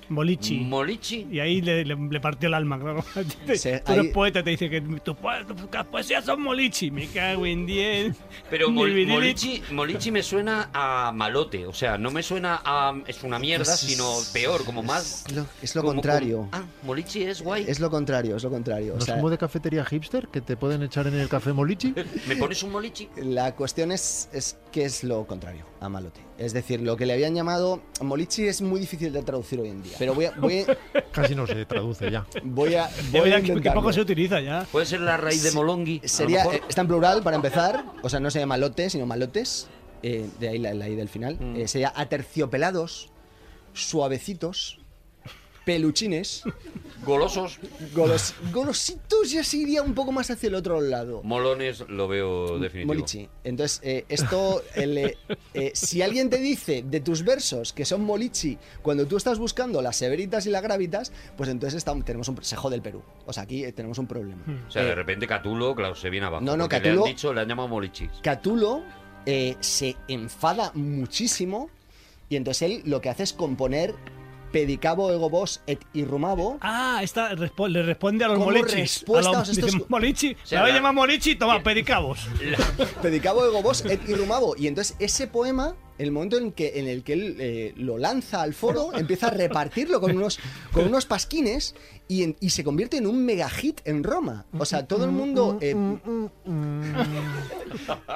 Bolichi. 0.09 0.59
Molichi. 0.59 1.27
y 1.31 1.39
ahí 1.39 1.61
le, 1.61 1.83
le- 1.85 1.95
le 1.95 2.19
partió 2.19 2.47
el 2.47 2.53
alma, 2.53 2.79
claro. 2.79 3.03
Tú 3.13 3.21
eres 3.47 3.65
ahí- 3.65 4.09
poeta 4.09 4.43
te 4.43 4.51
dice 4.51 4.69
que 4.69 4.81
tus 4.81 5.15
poe- 5.17 5.45
tus 5.45 5.61
poesías 5.85 6.23
son 6.25 6.41
molichi. 6.41 6.91
Me 6.91 7.07
cago 7.07 7.45
en 7.45 7.65
10. 7.65 8.15
Pero 8.49 8.69
mol- 8.71 9.07
Molichi, 9.07 9.61
Molichi 9.71 10.11
me 10.11 10.21
suena 10.23 10.69
a 10.73 11.11
malote, 11.13 11.65
o 11.65 11.73
sea, 11.73 11.97
no 11.97 12.11
me 12.11 12.21
suena 12.23 12.61
a 12.63 12.93
es 13.07 13.23
una 13.23 13.39
mierda, 13.39 13.73
es- 13.73 13.79
sino 13.79 14.13
peor, 14.33 14.63
como 14.65 14.83
más. 14.83 15.25
Es 15.27 15.33
lo, 15.35 15.45
es 15.61 15.75
lo 15.75 15.81
como- 15.81 15.93
contrario. 15.93 16.37
como- 16.37 16.49
ah, 16.53 16.63
Molichi 16.83 17.23
es 17.23 17.41
guay. 17.41 17.65
Es 17.67 17.79
lo 17.79 17.89
contrario, 17.89 18.35
es 18.35 18.43
lo 18.43 18.49
contrario. 18.49 18.93
O 18.93 18.95
¿No 18.95 18.99
es 18.99 19.05
sea, 19.05 19.15
como 19.15 19.29
de 19.29 19.37
cafetería 19.37 19.83
hipster 19.85 20.27
que 20.27 20.41
te 20.41 20.55
pueden 20.57 20.83
echar 20.83 21.07
en 21.07 21.15
el 21.15 21.27
café 21.29 21.53
Molichi? 21.53 21.93
¿Me 22.27 22.35
pones 22.35 22.61
un 22.63 22.71
Molichi? 22.71 23.09
La 23.17 23.55
cuestión 23.55 23.91
es, 23.91 24.29
es 24.33 24.57
qué 24.71 24.85
es 24.85 25.03
lo 25.03 25.25
contrario 25.27 25.65
a 25.79 25.89
malote. 25.89 26.21
Es 26.37 26.51
decir, 26.51 26.81
lo 26.81 26.97
que 26.97 27.05
le 27.05 27.13
habían 27.13 27.33
llamado 27.33 27.81
Molichi 28.01 28.45
es 28.47 28.61
muy 28.61 28.81
difícil 28.81 29.13
de 29.13 29.23
traducir 29.23 29.59
hoy 29.59 29.69
en 29.69 29.81
día. 29.81 29.93
Pero 29.97 30.13
voy 30.13 30.25
a, 30.25 30.31
voy 30.31 30.59
a- 30.67 31.01
Casi 31.11 31.33
no 31.33 31.47
se 31.47 31.65
traduce 31.65 32.11
ya. 32.11 32.25
voy 32.43 32.75
a, 32.75 32.89
voy 33.11 33.31
a 33.31 33.41
que, 33.41 33.71
poco 33.71 33.93
se 33.93 34.01
utiliza 34.01 34.41
ya. 34.41 34.67
Puede 34.71 34.85
ser 34.85 34.99
la 35.01 35.15
raíz 35.15 35.43
de 35.43 35.51
Molongi. 35.51 36.01
Sería, 36.03 36.43
eh, 36.45 36.61
está 36.67 36.81
en 36.81 36.87
plural 36.87 37.23
para 37.23 37.37
empezar, 37.37 37.85
o 38.03 38.09
sea, 38.09 38.19
no 38.19 38.29
se 38.31 38.39
llama 38.39 38.57
lote, 38.57 38.89
sino 38.89 39.05
malotes, 39.05 39.67
eh, 40.03 40.27
de 40.39 40.49
ahí 40.49 40.57
la, 40.57 40.73
la 40.73 40.89
I 40.89 40.95
del 40.95 41.07
final. 41.07 41.37
Mm. 41.39 41.55
Eh, 41.55 41.67
sería 41.69 41.93
aterciopelados, 41.95 43.11
suavecitos, 43.73 44.79
peluchines, 45.65 46.43
Golosos. 47.03 47.59
golos- 47.93 48.33
golositos, 48.51 49.29
ya 49.31 49.43
se 49.43 49.57
iría 49.57 49.81
un 49.81 49.93
poco 49.93 50.11
más 50.11 50.29
hacia 50.31 50.47
el 50.47 50.55
otro 50.55 50.79
lado. 50.81 51.21
Molones 51.23 51.81
lo 51.89 52.07
veo 52.07 52.57
definitivo. 52.59 52.93
Molichi. 52.93 53.27
Entonces, 53.43 53.79
eh, 53.83 54.05
esto, 54.09 54.63
el, 54.75 54.97
eh, 54.97 55.17
eh, 55.53 55.71
si 55.75 56.01
alguien 56.01 56.29
te 56.29 56.37
dice 56.37 56.83
de 56.87 56.99
tus 57.01 57.23
versos 57.23 57.73
que 57.73 57.85
son 57.85 58.03
Molichi, 58.03 58.57
cuando 58.81 59.05
tú 59.05 59.17
estás 59.17 59.37
buscando 59.39 59.81
las 59.81 59.97
severitas 59.97 60.45
y 60.45 60.49
las 60.49 60.61
gravitas, 60.63 61.11
pues 61.37 61.49
entonces 61.49 61.77
estamos- 61.77 62.05
tenemos 62.05 62.27
un 62.29 62.43
se 62.43 62.55
jode 62.55 62.75
el 62.75 62.81
Perú. 62.81 63.01
O 63.25 63.33
sea, 63.33 63.43
aquí 63.43 63.69
tenemos 63.73 63.97
un 63.97 64.07
problema. 64.07 64.43
O 64.67 64.71
sea, 64.71 64.83
de 64.83 64.95
repente 64.95 65.27
Catulo, 65.27 65.75
claro, 65.75 65.95
se 65.95 66.09
viene 66.09 66.27
abajo. 66.27 66.43
No, 66.43 66.55
no, 66.57 66.67
Catulo- 66.69 66.83
Le 67.03 67.09
han 67.09 67.15
dicho, 67.15 67.33
le 67.33 67.41
han 67.41 67.47
llamado 67.47 67.67
Molichis. 67.69 68.09
Catulo 68.23 68.83
eh, 69.27 69.55
se 69.59 69.95
enfada 70.07 70.71
muchísimo 70.75 71.69
y 72.29 72.35
entonces 72.35 72.61
él 72.63 72.81
lo 72.85 73.01
que 73.01 73.09
hace 73.09 73.23
es 73.23 73.33
componer 73.33 73.93
Pedicabo 74.55 75.11
ego 75.11 75.29
vos 75.29 75.61
et 75.67 75.79
irrumabo. 75.93 76.57
Ah, 76.61 77.01
esta 77.03 77.33
respo- 77.35 77.67
le 77.67 77.83
responde 77.83 78.23
a 78.23 78.29
los 78.29 78.39
molichis. 78.39 79.03
A 79.03 79.11
los- 79.21 79.49
estos- 79.49 79.65
dicen, 79.65 79.83
Molichi, 79.89 80.37
la 80.51 80.61
voy 80.61 80.69
a 80.69 80.71
la- 80.71 80.77
llamar 80.79 80.93
Molichi, 80.93 81.35
toma, 81.35 81.61
pedicabos. 81.61 82.19
Pedicabo 83.01 83.45
ego 83.45 83.61
vos 83.61 83.83
et 83.83 84.07
irrumabo. 84.07 84.55
Y 84.57 84.67
entonces 84.67 84.95
ese 84.99 85.27
poema, 85.27 85.75
el 85.97 86.11
momento 86.11 86.37
en, 86.37 86.51
que, 86.51 86.79
en 86.79 86.87
el 86.87 87.03
que 87.03 87.13
él 87.13 87.37
eh, 87.39 87.73
lo 87.77 87.97
lanza 87.97 88.41
al 88.41 88.53
foro, 88.53 88.93
empieza 88.97 89.27
a 89.27 89.31
repartirlo 89.31 89.99
con 90.01 90.15
unos, 90.15 90.39
con 90.71 90.85
unos 90.85 91.05
pasquines 91.05 91.75
y, 92.07 92.23
en- 92.23 92.35
y 92.39 92.51
se 92.51 92.63
convierte 92.63 92.97
en 92.97 93.07
un 93.07 93.25
mega 93.25 93.49
hit 93.49 93.81
en 93.85 94.03
Roma. 94.03 94.45
O 94.57 94.65
sea, 94.65 94.85
todo 94.87 95.05
el 95.05 95.11
mundo... 95.11 95.57
eh, 95.61 95.73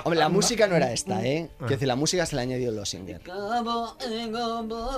Hombre, 0.04 0.20
la 0.20 0.30
música 0.30 0.68
no 0.68 0.76
era 0.76 0.92
esta, 0.94 1.26
¿eh? 1.26 1.50
Quiero 1.58 1.72
decir, 1.72 1.88
la 1.88 1.96
música 1.96 2.26
se 2.26 2.36
la 2.36 2.42
ha 2.42 2.44
añadido 2.44 2.72
los 2.72 2.90
Singer. 2.90 3.22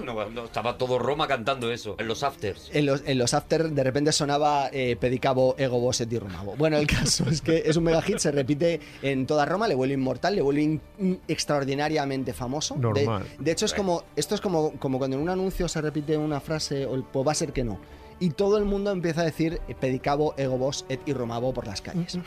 No, 0.02 0.30
no, 0.30 0.45
estaba 0.45 0.78
todo 0.78 0.99
Roma 0.99 1.28
cantando 1.28 1.72
eso, 1.72 1.95
en 1.99 2.08
los 2.08 2.24
afters. 2.24 2.70
En 2.74 2.86
los, 2.86 3.02
en 3.06 3.18
los 3.18 3.34
after 3.34 3.70
de 3.72 3.84
repente 3.84 4.12
sonaba 4.12 4.70
eh, 4.72 4.95
Pedicabo 4.99 5.56
Ego 5.58 5.80
Bosset 5.80 6.12
y 6.12 6.20
Rumabo. 6.20 6.56
Bueno, 6.58 6.78
el 6.78 6.88
caso 6.88 7.28
es 7.30 7.41
que 7.41 7.64
es 7.66 7.78
un 7.78 7.84
mega 7.86 8.02
hit, 8.02 8.20
se 8.20 8.32
repite 8.32 8.80
en 9.02 9.26
toda 9.26 9.45
Roma, 9.45 9.68
le 9.68 9.76
vuelve 9.76 9.95
inmortal, 9.95 10.36
le 10.36 10.41
vuelve 10.41 10.62
in- 10.64 10.82
in- 10.99 11.20
extraordinariamente 11.28 12.34
famoso. 12.34 12.70
De- 12.73 12.80
Normal. 13.06 13.23
De, 13.39 13.52
hecho, 13.52 13.65
es 13.65 13.73
como, 13.73 14.03
esto 14.15 14.35
es 14.35 14.41
como, 14.41 14.72
como 14.80 14.98
cuando 14.98 15.18
en 15.18 15.23
un 15.23 15.30
anuncio 15.30 15.68
se 15.68 15.81
repite 15.81 16.18
una 16.18 16.39
frase, 16.39 16.85
o 16.85 16.95
el, 16.95 17.03
pues 17.03 17.27
va 17.27 17.31
a 17.31 17.35
ser 17.35 17.53
que 17.53 17.64
no. 17.64 17.80
Y 18.19 18.30
todo 18.30 18.57
el 18.60 18.65
mundo 18.65 18.91
empieza 18.91 19.22
a 19.22 19.23
decir 19.23 19.60
eh, 19.68 19.73
Pedicabo 19.73 20.35
Ego 20.38 20.56
Bos 20.57 20.85
et 20.89 20.99
Irromabo 21.07 21.53
por 21.56 21.65
las 21.65 21.81
calles. 21.81 22.19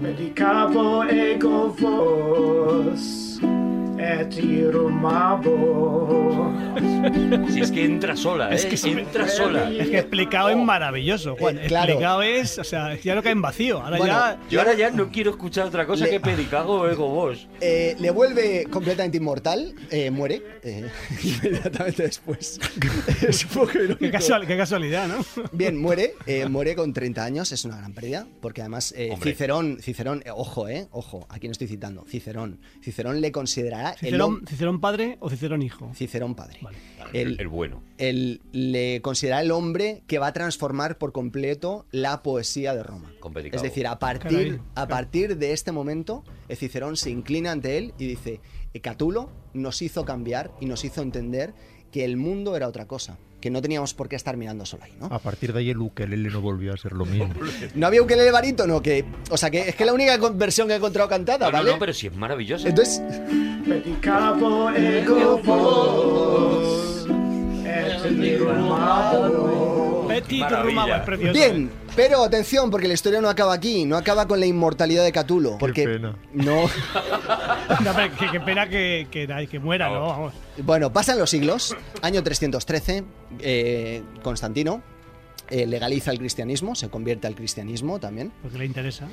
Medicabo 0.00 1.04
ego 1.04 1.74
vos 1.78 3.38
et 3.98 4.32
irumabo. 5.54 6.52
Si 7.50 7.60
es 7.60 7.70
que 7.70 7.84
entra 7.84 8.16
sola, 8.16 8.50
¿eh? 8.50 8.54
Es 8.56 8.66
que 8.66 8.76
sí, 8.76 8.90
entra 8.90 9.28
sola. 9.28 9.70
Es 9.70 9.88
que 9.88 9.98
explicado 9.98 10.48
es 10.50 10.56
maravilloso, 10.56 11.36
Juan. 11.36 11.58
Eh, 11.58 11.66
claro. 11.68 11.92
Explicado 11.92 12.22
es, 12.22 12.58
o 12.58 12.64
sea, 12.64 12.94
ya 12.96 13.14
no 13.14 13.22
cae 13.22 13.32
en 13.32 13.42
vacío. 13.42 13.80
Ahora 13.80 13.98
Bueno, 13.98 14.12
ya. 14.14 14.38
Yo 14.50 14.60
ahora 14.60 14.74
ya 14.74 14.90
no 14.90 15.10
quiero 15.10 15.30
escuchar 15.30 15.66
otra 15.66 15.86
cosa 15.86 16.04
Le- 16.04 16.10
que 16.10 16.20
Pedicago 16.20 16.88
Ego 16.88 17.08
Vos. 17.08 17.48
Eh, 17.60 17.96
le 17.98 18.10
vuelve 18.10 18.66
completamente 18.70 19.18
inmortal, 19.18 19.74
eh, 19.90 20.10
muere 20.10 20.42
eh, 20.62 20.88
inmediatamente 21.22 22.02
después. 22.04 22.58
es 23.28 23.44
un 23.44 23.50
poco 23.50 23.72
irónico. 23.78 23.98
Qué, 23.98 24.10
casual- 24.10 24.46
qué 24.46 24.56
casualidad, 24.56 25.06
¿no? 25.08 25.24
Bien, 25.52 25.76
muere, 25.80 26.14
eh, 26.26 26.46
muere 26.48 26.74
con 26.74 26.92
30 26.92 27.24
años, 27.24 27.52
es 27.52 27.64
una 27.64 27.76
gran 27.78 27.92
pérdida, 27.92 28.26
porque 28.40 28.60
además 28.62 28.92
eh. 28.96 29.14
Cicerón, 29.22 29.78
Cicerón, 29.80 30.22
eh, 30.26 30.30
ojo, 30.34 30.68
eh, 30.68 30.88
ojo, 30.90 31.26
aquí 31.28 31.46
no 31.48 31.52
estoy 31.52 31.68
citando, 31.68 32.04
Cicerón, 32.08 32.60
Cicerón 32.82 33.20
le 33.20 33.30
considerará 33.32 33.93
el 33.94 33.98
¿Cicerón, 34.10 34.40
hom- 34.42 34.48
Cicerón 34.48 34.80
padre 34.80 35.16
o 35.20 35.30
Cicerón 35.30 35.62
hijo? 35.62 35.90
Cicerón 35.94 36.34
padre. 36.34 36.60
El, 37.12 37.40
el 37.40 37.48
bueno. 37.48 37.82
El, 37.98 38.40
le 38.52 39.00
considera 39.02 39.40
el 39.40 39.50
hombre 39.50 40.02
que 40.06 40.18
va 40.18 40.28
a 40.28 40.32
transformar 40.32 40.98
por 40.98 41.12
completo 41.12 41.86
la 41.90 42.22
poesía 42.22 42.74
de 42.74 42.82
Roma. 42.82 43.12
Es 43.52 43.62
decir, 43.62 43.86
a 43.86 43.98
partir, 43.98 44.60
a 44.74 44.86
partir 44.88 45.36
de 45.38 45.52
este 45.52 45.72
momento, 45.72 46.24
eh, 46.48 46.56
Cicerón 46.56 46.96
se 46.96 47.10
inclina 47.10 47.52
ante 47.52 47.78
él 47.78 47.94
y 47.98 48.06
dice, 48.06 48.40
"Eh, 48.72 48.80
Catulo 48.80 49.30
nos 49.52 49.80
hizo 49.82 50.04
cambiar 50.04 50.50
y 50.60 50.66
nos 50.66 50.84
hizo 50.84 51.02
entender 51.02 51.54
que 51.92 52.04
el 52.04 52.16
mundo 52.16 52.56
era 52.56 52.66
otra 52.68 52.86
cosa, 52.86 53.18
que 53.44 53.50
no 53.50 53.60
teníamos 53.60 53.92
por 53.92 54.08
qué 54.08 54.16
estar 54.16 54.38
mirando 54.38 54.64
solo 54.64 54.84
ahí, 54.84 54.92
¿no? 54.98 55.04
A 55.14 55.18
partir 55.18 55.52
de 55.52 55.58
ahí 55.58 55.68
el 55.68 55.76
ukelele 55.76 56.30
no 56.30 56.40
volvió 56.40 56.72
a 56.72 56.78
ser 56.78 56.92
lo 56.92 57.04
mismo. 57.04 57.34
No 57.74 57.86
había 57.86 58.00
ukelele 58.00 58.30
barítono, 58.30 58.80
que, 58.80 59.04
o 59.30 59.36
sea, 59.36 59.50
que 59.50 59.68
es 59.68 59.74
que 59.76 59.84
la 59.84 59.92
única 59.92 60.16
versión 60.32 60.66
que 60.66 60.72
he 60.72 60.76
encontrado 60.78 61.10
cantada, 61.10 61.44
No, 61.44 61.52
no, 61.52 61.58
¿vale? 61.58 61.72
no, 61.72 61.78
pero 61.78 61.92
si 61.92 62.06
es 62.06 62.14
maravilloso. 62.16 62.66
Entonces, 62.66 63.02
Maravilla. 70.30 70.96
Es 70.98 71.02
precioso. 71.02 71.32
bien, 71.32 71.70
pero 71.96 72.22
atención, 72.24 72.70
porque 72.70 72.88
la 72.88 72.94
historia 72.94 73.20
no 73.20 73.28
acaba 73.28 73.52
aquí, 73.54 73.84
no 73.84 73.96
acaba 73.96 74.26
con 74.26 74.40
la 74.40 74.46
inmortalidad 74.46 75.04
de 75.04 75.12
Catulo, 75.12 75.56
porque 75.58 75.84
pena. 75.84 76.16
no... 76.32 76.64
No, 77.82 77.92
pero 77.94 78.14
qué, 78.18 78.30
qué 78.30 78.40
pena 78.40 78.68
que, 78.68 79.06
que, 79.10 79.48
que 79.50 79.58
muera, 79.58 79.88
¿no? 79.88 80.06
Vamos. 80.06 80.34
Bueno, 80.58 80.92
pasan 80.92 81.18
los 81.18 81.30
siglos. 81.30 81.74
Año 82.02 82.22
313, 82.22 83.04
eh, 83.40 84.02
Constantino 84.22 84.82
eh, 85.50 85.66
legaliza 85.66 86.10
el 86.10 86.18
cristianismo, 86.18 86.74
se 86.74 86.88
convierte 86.88 87.26
al 87.26 87.34
cristianismo 87.34 87.98
también. 87.98 88.32
Porque 88.42 88.58
le 88.58 88.64
interesa. 88.64 89.08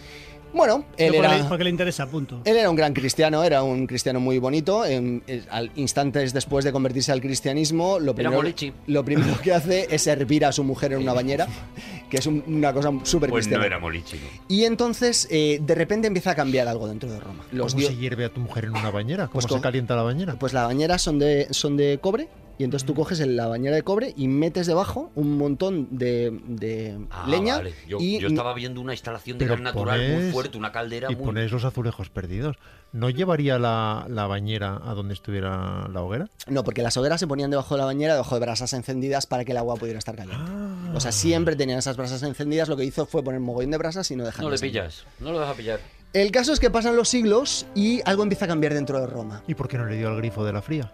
Bueno, 0.54 0.84
él 0.98 1.14
le, 1.14 1.18
era, 1.20 1.48
porque 1.48 1.64
le 1.64 1.70
interesa, 1.70 2.08
punto. 2.08 2.42
él 2.44 2.58
era 2.58 2.70
un 2.70 2.76
gran 2.76 2.94
cristiano, 2.94 3.44
era 3.44 3.64
un 3.64 3.88
cristiano 3.88 4.20
muy 4.20 4.38
bonito. 4.38 4.86
En- 4.86 5.24
en- 5.28 5.46
al 5.50 5.72
instantes 5.76 6.34
después 6.34 6.66
de 6.66 6.72
convertirse 6.72 7.12
al 7.12 7.22
cristianismo, 7.22 8.00
lo 8.00 8.14
primero, 8.14 8.36
Molichi. 8.38 8.74
lo 8.88 9.04
primero 9.06 9.40
que 9.42 9.54
hace 9.54 9.88
es 9.90 10.06
hervir 10.08 10.46
a 10.46 10.52
su 10.52 10.64
mujer 10.64 10.94
en 10.94 11.00
una 11.00 11.14
bañera, 11.14 11.48
que 12.10 12.18
es 12.18 12.26
un- 12.26 12.44
una 12.48 12.74
cosa 12.74 12.92
súper 13.04 13.30
Pues 13.30 13.44
cristiana. 13.46 13.62
no 13.64 13.68
era 13.68 13.80
Molichi. 13.80 14.18
¿no? 14.18 14.24
Y 14.48 14.66
entonces, 14.66 15.28
eh, 15.32 15.60
de 15.62 15.76
repente 15.76 16.08
empieza 16.08 16.32
a 16.32 16.36
cambiar 16.36 16.68
algo 16.68 16.88
dentro 16.88 17.10
de 17.12 17.20
Roma. 17.20 17.44
Los 17.52 17.74
¿Cómo 17.74 17.80
dio- 17.80 17.90
se 17.90 17.96
hierve 17.98 18.26
a 18.26 18.30
tu 18.30 18.42
mujer 18.42 18.66
en 18.66 18.72
una 18.72 18.90
bañera? 18.92 19.24
¿Cómo 19.28 19.34
Pues 19.34 19.44
se 19.46 19.50
con- 19.50 19.62
calienta 19.62 19.96
la 19.96 20.04
bañera? 20.04 20.36
Pues 20.38 20.54
las 20.54 20.66
bañeras 20.68 21.02
son 21.02 21.18
de, 21.20 21.48
son 21.52 21.78
de 21.78 21.98
cobre 22.02 22.28
y 22.62 22.64
entonces 22.64 22.86
tú 22.86 22.94
coges 22.94 23.20
en 23.22 23.36
la 23.36 23.48
bañera 23.48 23.76
de 23.76 23.82
cobre 23.82 24.14
y 24.16 24.28
metes 24.28 24.68
debajo 24.68 25.12
un 25.16 25.36
montón 25.36 25.88
de, 25.98 26.30
de 26.46 26.96
Ah, 27.10 27.26
leña 27.28 27.58
vale. 27.58 27.74
Yo, 27.88 27.98
y 28.00 28.20
yo 28.20 28.28
estaba 28.28 28.54
viendo 28.54 28.80
una 28.82 28.94
instalación 28.94 29.40
de 29.40 29.48
gas 29.48 29.60
natural 29.60 30.00
muy 30.14 30.32
fuerte, 30.32 30.60
una 30.60 30.72
caldera 30.72 31.12
y 31.12 31.16
muy... 31.16 31.26
ponéis 31.26 31.52
los 31.52 31.66
azulejos 31.66 32.12
perdidos. 32.12 32.58
¿No 32.94 33.10
llevaría 33.10 33.58
la, 33.58 34.06
la 34.10 34.28
bañera 34.28 34.80
a 34.84 34.94
donde 34.94 35.16
estuviera 35.16 35.88
la 35.88 36.04
hoguera? 36.04 36.28
No, 36.46 36.64
porque 36.64 36.84
las 36.84 36.96
hogueras 36.98 37.20
se 37.20 37.26
ponían 37.26 37.50
debajo 37.50 37.74
de 37.74 37.80
la 37.80 37.86
bañera, 37.86 38.14
debajo 38.14 38.36
de 38.36 38.42
brasas 38.42 38.74
encendidas 38.74 39.26
para 39.26 39.44
que 39.44 39.54
el 39.54 39.58
agua 39.58 39.76
pudiera 39.78 39.98
estar 39.98 40.16
caliente. 40.16 40.44
Ah. 40.48 40.92
O 40.94 41.00
sea, 41.00 41.12
siempre 41.12 41.56
tenían 41.56 41.80
esas 41.80 41.98
brasas 41.98 42.22
encendidas. 42.22 42.70
Lo 42.70 42.78
que 42.78 42.84
hizo 42.84 43.08
fue 43.08 43.24
poner 43.24 43.40
mogollón 43.40 43.72
de 43.72 43.78
brasas 43.80 44.12
y 44.12 44.16
no 44.16 44.24
dejar 44.24 44.44
No 44.44 44.52
le 44.52 44.60
pillas, 44.60 45.06
no 45.20 45.32
lo 45.32 45.40
vas 45.40 45.50
a 45.50 45.56
pillar. 45.56 45.80
El 46.14 46.30
caso 46.32 46.52
es 46.52 46.60
que 46.60 46.70
pasan 46.70 46.98
los 46.98 47.08
siglos 47.08 47.66
y 47.74 48.02
algo 48.06 48.22
empieza 48.22 48.46
a 48.46 48.48
cambiar 48.50 48.74
dentro 48.74 49.00
de 49.00 49.08
Roma. 49.08 49.42
¿Y 49.48 49.56
por 49.56 49.68
qué 49.70 49.78
no 49.78 49.86
le 49.86 49.96
dio 49.96 50.10
al 50.10 50.18
grifo 50.18 50.44
de 50.44 50.52
la 50.54 50.62
fría? 50.62 50.94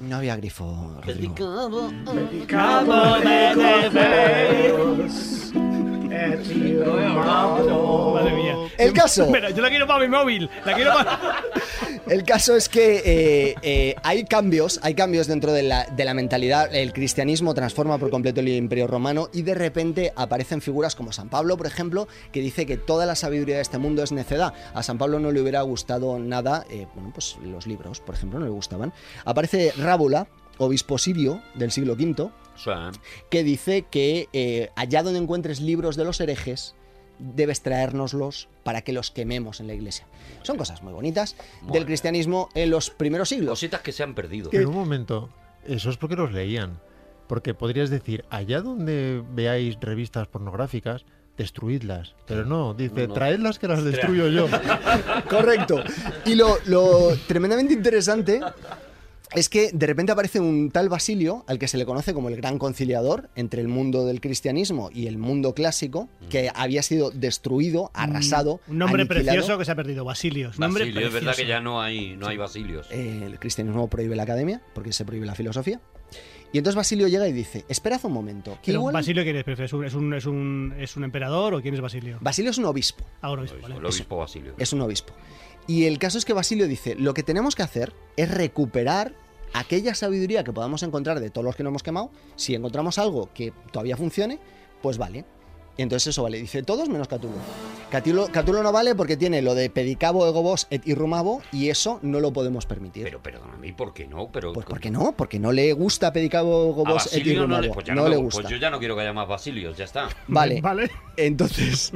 No 0.00 0.16
había 0.16 0.36
grifo. 0.36 1.00
Rodrigo. 1.04 1.68
Vos 1.68 1.92
et 3.24 3.52
irumabo. 3.52 5.06
Madre 8.14 8.32
mía. 8.32 8.56
El 8.78 8.92
caso. 8.92 9.26
Yo 9.54 9.62
la 9.62 9.68
quiero 9.68 9.86
para 9.86 10.00
mi 10.00 10.08
móvil. 10.08 10.50
La 10.64 10.74
quiero 10.74 10.92
para. 10.92 11.42
El 12.06 12.22
caso 12.22 12.54
es 12.54 12.68
que 12.68 13.02
eh, 13.04 13.54
eh, 13.62 13.96
hay 14.04 14.24
cambios, 14.24 14.78
hay 14.84 14.94
cambios 14.94 15.26
dentro 15.26 15.52
de 15.52 15.64
la, 15.64 15.86
de 15.86 16.04
la 16.04 16.14
mentalidad. 16.14 16.72
El 16.72 16.92
cristianismo 16.92 17.52
transforma 17.52 17.98
por 17.98 18.10
completo 18.10 18.38
el 18.40 18.48
imperio 18.48 18.86
romano 18.86 19.28
y 19.32 19.42
de 19.42 19.56
repente 19.56 20.12
aparecen 20.14 20.60
figuras 20.60 20.94
como 20.94 21.10
San 21.10 21.28
Pablo, 21.28 21.56
por 21.56 21.66
ejemplo, 21.66 22.06
que 22.30 22.40
dice 22.40 22.64
que 22.64 22.76
toda 22.76 23.06
la 23.06 23.16
sabiduría 23.16 23.56
de 23.56 23.62
este 23.62 23.78
mundo 23.78 24.04
es 24.04 24.12
necedad. 24.12 24.54
A 24.72 24.84
San 24.84 24.98
Pablo 24.98 25.18
no 25.18 25.32
le 25.32 25.40
hubiera 25.40 25.62
gustado 25.62 26.20
nada, 26.20 26.64
eh, 26.70 26.86
bueno, 26.94 27.10
pues 27.12 27.38
los 27.42 27.66
libros, 27.66 27.98
por 27.98 28.14
ejemplo, 28.14 28.38
no 28.38 28.44
le 28.44 28.52
gustaban. 28.52 28.92
Aparece 29.24 29.72
Rábula, 29.76 30.28
obispo 30.58 30.98
sirio 30.98 31.42
del 31.54 31.72
siglo 31.72 31.94
V, 31.94 32.30
Que 33.30 33.42
dice 33.44 33.82
que 33.82 34.28
eh, 34.32 34.70
allá 34.76 35.02
donde 35.02 35.20
encuentres 35.20 35.60
libros 35.60 35.96
de 35.96 36.04
los 36.04 36.20
herejes, 36.20 36.74
debes 37.18 37.62
traérnoslos 37.62 38.48
para 38.62 38.82
que 38.82 38.92
los 38.92 39.10
quememos 39.10 39.60
en 39.60 39.66
la 39.66 39.74
iglesia. 39.74 40.06
Son 40.42 40.56
cosas 40.56 40.82
muy 40.82 40.92
bonitas 40.92 41.36
del 41.72 41.86
cristianismo 41.86 42.48
en 42.54 42.70
los 42.70 42.90
primeros 42.90 43.28
siglos. 43.30 43.50
Cositas 43.50 43.80
que 43.80 43.92
se 43.92 44.02
han 44.02 44.14
perdido. 44.14 44.50
Pero 44.50 44.68
un 44.68 44.74
momento, 44.74 45.30
eso 45.64 45.90
es 45.90 45.96
porque 45.96 46.16
los 46.16 46.32
leían. 46.32 46.78
Porque 47.26 47.54
podrías 47.54 47.90
decir, 47.90 48.24
allá 48.30 48.60
donde 48.60 49.22
veáis 49.32 49.76
revistas 49.80 50.28
pornográficas, 50.28 51.04
destruidlas. 51.36 52.14
Pero 52.26 52.44
no, 52.44 52.72
dice, 52.74 53.02
No, 53.02 53.08
no. 53.08 53.14
traedlas 53.14 53.58
que 53.58 53.66
las 53.66 53.82
destruyo 53.82 54.28
yo. 54.28 54.46
Correcto. 55.28 55.82
Y 56.24 56.34
lo, 56.34 56.56
lo 56.66 57.16
tremendamente 57.26 57.72
interesante 57.74 58.40
es 59.34 59.48
que 59.48 59.70
de 59.72 59.86
repente 59.86 60.12
aparece 60.12 60.40
un 60.40 60.70
tal 60.70 60.88
Basilio, 60.88 61.44
al 61.46 61.58
que 61.58 61.68
se 61.68 61.76
le 61.78 61.84
conoce 61.84 62.14
como 62.14 62.28
el 62.28 62.36
gran 62.36 62.58
conciliador 62.58 63.28
entre 63.34 63.60
el 63.60 63.68
mundo 63.68 64.04
del 64.04 64.20
cristianismo 64.20 64.90
y 64.92 65.06
el 65.06 65.18
mundo 65.18 65.54
clásico, 65.54 66.08
que 66.30 66.50
había 66.54 66.82
sido 66.82 67.10
destruido, 67.10 67.90
arrasado. 67.94 68.60
Un 68.68 68.78
nombre 68.78 69.02
aniquilado. 69.02 69.36
precioso 69.36 69.58
que 69.58 69.64
se 69.64 69.72
ha 69.72 69.74
perdido, 69.74 70.04
Basilio. 70.04 70.50
Un 70.54 70.60
nombre 70.60 70.84
Basilio, 70.84 71.06
es 71.06 71.12
verdad 71.12 71.32
precioso. 71.32 71.42
que 71.42 71.48
ya 71.48 71.60
no 71.60 71.80
hay, 71.80 72.16
no 72.16 72.28
hay 72.28 72.36
basilios. 72.36 72.86
Eh, 72.90 73.22
el 73.26 73.38
cristianismo 73.38 73.88
prohíbe 73.88 74.16
la 74.16 74.22
academia, 74.22 74.62
porque 74.74 74.92
se 74.92 75.04
prohíbe 75.04 75.26
la 75.26 75.34
filosofía. 75.34 75.80
Y 76.52 76.58
entonces 76.58 76.76
Basilio 76.76 77.08
llega 77.08 77.26
y 77.28 77.32
dice, 77.32 77.64
esperad 77.68 78.00
un 78.04 78.12
momento, 78.12 78.58
que 78.62 78.72
igual... 78.72 78.94
Basilio, 78.94 79.24
¿quién 79.24 79.36
es? 79.36 79.46
¿Es 79.46 79.72
un, 79.72 79.84
es, 79.84 79.94
un, 79.94 80.14
es, 80.14 80.26
un, 80.26 80.74
¿Es 80.78 80.96
un 80.96 81.04
emperador 81.04 81.54
o 81.54 81.60
quién 81.60 81.74
es 81.74 81.80
Basilio? 81.80 82.18
Basilio 82.20 82.50
es 82.50 82.58
un 82.58 82.64
obispo. 82.66 83.04
Ah, 83.20 83.30
un 83.32 83.40
obispo, 83.40 83.58
vale. 83.60 83.76
El 83.76 83.84
obispo 83.84 84.16
Basilio. 84.16 84.54
Es 84.56 84.72
un 84.72 84.80
obispo. 84.80 85.12
Y 85.66 85.84
el 85.84 85.98
caso 85.98 86.18
es 86.18 86.24
que 86.24 86.32
Basilio 86.32 86.68
dice, 86.68 86.94
lo 86.94 87.14
que 87.14 87.22
tenemos 87.22 87.56
que 87.56 87.62
hacer 87.62 87.92
es 88.16 88.30
recuperar 88.30 89.14
aquella 89.52 89.94
sabiduría 89.94 90.44
que 90.44 90.52
podamos 90.52 90.82
encontrar 90.82 91.20
de 91.20 91.30
todos 91.30 91.44
los 91.44 91.56
que 91.56 91.62
nos 91.62 91.70
hemos 91.70 91.82
quemado. 91.82 92.10
Si 92.36 92.54
encontramos 92.54 92.98
algo 92.98 93.30
que 93.34 93.52
todavía 93.72 93.96
funcione, 93.96 94.38
pues 94.82 94.98
vale. 94.98 95.24
Y 95.78 95.82
entonces 95.82 96.08
eso 96.08 96.22
vale. 96.22 96.38
Dice 96.40 96.62
todos 96.62 96.88
menos 96.88 97.06
Catulo. 97.06 97.34
Catulo, 97.90 98.28
Catulo 98.32 98.62
no 98.62 98.72
vale 98.72 98.94
porque 98.94 99.16
tiene 99.16 99.42
lo 99.42 99.54
de 99.54 99.68
pedicabo, 99.70 100.26
egobos 100.26 100.66
et 100.70 100.86
irrumabo 100.88 101.42
y 101.52 101.68
eso 101.68 101.98
no 102.02 102.18
lo 102.18 102.32
podemos 102.32 102.64
permitir. 102.66 103.04
Pero 103.04 103.22
perdóname, 103.22 103.72
¿por 103.74 103.92
qué 103.94 104.06
no? 104.06 104.30
Pero, 104.32 104.52
Pues 104.54 104.66
¿por 104.66 104.80
qué 104.80 104.90
no? 104.90 105.12
Porque 105.12 105.38
no 105.38 105.52
le 105.52 105.72
gusta 105.74 106.12
pedicabo, 106.12 106.70
egobos 106.70 107.06
et 107.06 107.12
Basilio 107.20 107.34
no 107.34 107.40
irrumabo. 107.42 107.62
le, 107.62 107.70
pues 107.70 107.86
ya 107.86 107.94
no 107.94 108.02
no 108.02 108.08
le 108.08 108.16
gusta. 108.16 108.40
Pues 108.42 108.50
yo 108.50 108.56
ya 108.56 108.70
no 108.70 108.78
quiero 108.78 108.96
que 108.96 109.02
haya 109.02 109.12
más 109.12 109.28
basilios, 109.28 109.76
ya 109.76 109.84
está. 109.84 110.08
Vale. 110.28 110.90
Entonces, 111.18 111.92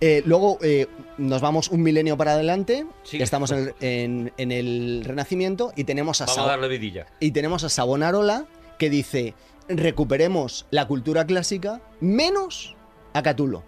eh, 0.00 0.22
luego 0.24 0.58
eh, 0.62 0.86
nos 1.18 1.40
vamos 1.42 1.68
un 1.68 1.82
milenio 1.82 2.16
para 2.16 2.32
adelante. 2.34 2.86
Sí. 3.02 3.20
Estamos 3.20 3.50
en 3.50 3.58
el, 3.58 3.74
en- 3.80 4.32
en 4.38 4.52
el 4.52 5.02
Renacimiento 5.04 5.72
y 5.76 5.84
tenemos 5.84 6.20
a 6.20 6.26
Vamos 6.26 6.42
a 6.44 6.46
darle 6.46 6.68
vidilla. 6.68 7.06
y 7.20 7.32
tenemos 7.32 7.64
a 7.64 7.68
Savonarola 7.68 8.46
que 8.78 8.88
dice 8.90 9.34
recuperemos 9.68 10.66
la 10.70 10.86
cultura 10.86 11.26
clásica 11.26 11.80
menos 12.00 12.75
a 13.18 13.22
Catulo. 13.22 13.62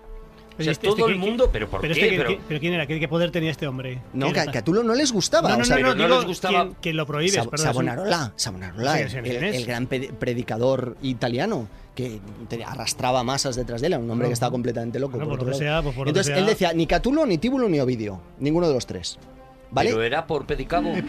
O 0.59 0.63
sea, 0.63 0.73
este- 0.73 0.89
todo 0.89 0.97
este 0.97 1.13
el 1.13 1.21
que- 1.21 1.25
mundo, 1.25 1.51
pero 1.53 1.69
¿por 1.69 1.81
pero 1.81 1.95
qué? 1.95 2.01
Este, 2.01 2.11
que- 2.11 2.17
Pero- 2.17 2.29
que- 2.31 2.41
pero 2.49 2.61
quién 2.61 2.73
era? 2.75 2.87
¿Qué, 2.87 2.99
qué 2.99 3.07
poder 3.07 3.31
tenía 3.31 3.53
este 3.53 3.69
hombre? 3.69 4.03
No, 4.13 4.27
¿Quién 4.27 4.51
que 4.51 4.59
a 4.59 4.63
no 4.83 4.95
les 4.95 5.13
gustaba. 5.13 5.51
No, 5.51 5.57
no, 5.59 5.63
o 5.63 5.65
sea, 5.65 5.77
no, 5.79 5.83
no, 5.89 5.95
no 5.95 6.05
digo 6.05 6.17
les 6.19 6.27
gustaba- 6.27 6.63
¿quién, 6.65 6.77
quién 6.83 6.97
lo 6.97 7.07
prohíbe? 7.07 7.31
Sa- 7.31 7.47
Savonarola, 7.55 8.33
Savonarola, 8.35 9.09
Sí, 9.09 9.17
el, 9.25 9.65
gran 9.67 9.87
predicador 9.87 10.97
italiano 11.03 11.69
que 11.95 12.19
te- 12.49 12.65
arrastraba 12.65 13.23
masas 13.23 13.55
detrás 13.55 13.81
de 13.81 13.87
él, 13.87 13.95
un 13.95 14.11
hombre 14.11 14.25
No. 14.27 14.31
que 14.31 14.35
estaba 14.35 14.51
completamente 14.51 14.99
loco. 14.99 15.13
Bueno, 15.13 15.29
por 15.29 15.39
por 15.39 15.47
lo 15.49 15.53
que 15.53 15.59
sea, 15.59 15.81
pues 15.81 15.95
por 15.95 16.07
lo 16.09 16.13
que 16.13 16.19
Entonces 16.19 16.33
sea. 16.35 16.39
él 16.39 16.47
decía 16.47 16.73
ni 16.73 16.89
Catulo, 16.89 17.25
ni 17.25 17.39
Tíbulo, 17.39 17.69
ni 17.69 17.79
Ovidio, 17.79 18.21
ninguno 18.41 18.67
de 18.67 18.75
los 18.75 18.85
tres. 18.87 19.17
¿Vale? 19.71 19.91
Pero 19.91 20.03
era 20.03 20.27
por 20.27 20.47
pedicabo. 20.47 20.93
Que 20.95 21.03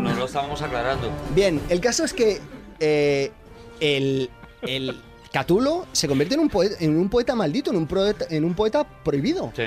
no, 0.00 0.10
no 0.10 0.16
lo 0.16 0.24
estábamos 0.24 0.60
aclarando. 0.62 1.10
Bien, 1.34 1.60
el 1.68 1.80
caso 1.80 2.04
es 2.04 2.12
que 2.12 2.40
eh, 2.80 3.30
el, 3.80 4.30
el 4.62 4.96
Catulo 5.32 5.86
se 5.92 6.08
convierte 6.08 6.34
en 6.34 6.40
un, 6.40 6.48
poeta, 6.48 6.76
en 6.80 6.96
un 6.96 7.08
poeta 7.08 7.34
maldito, 7.34 7.70
en 7.70 7.76
un, 7.76 7.86
poeta, 7.86 8.24
en 8.30 8.44
un 8.44 8.54
poeta 8.54 8.84
prohibido. 9.04 9.52
Sí. 9.54 9.64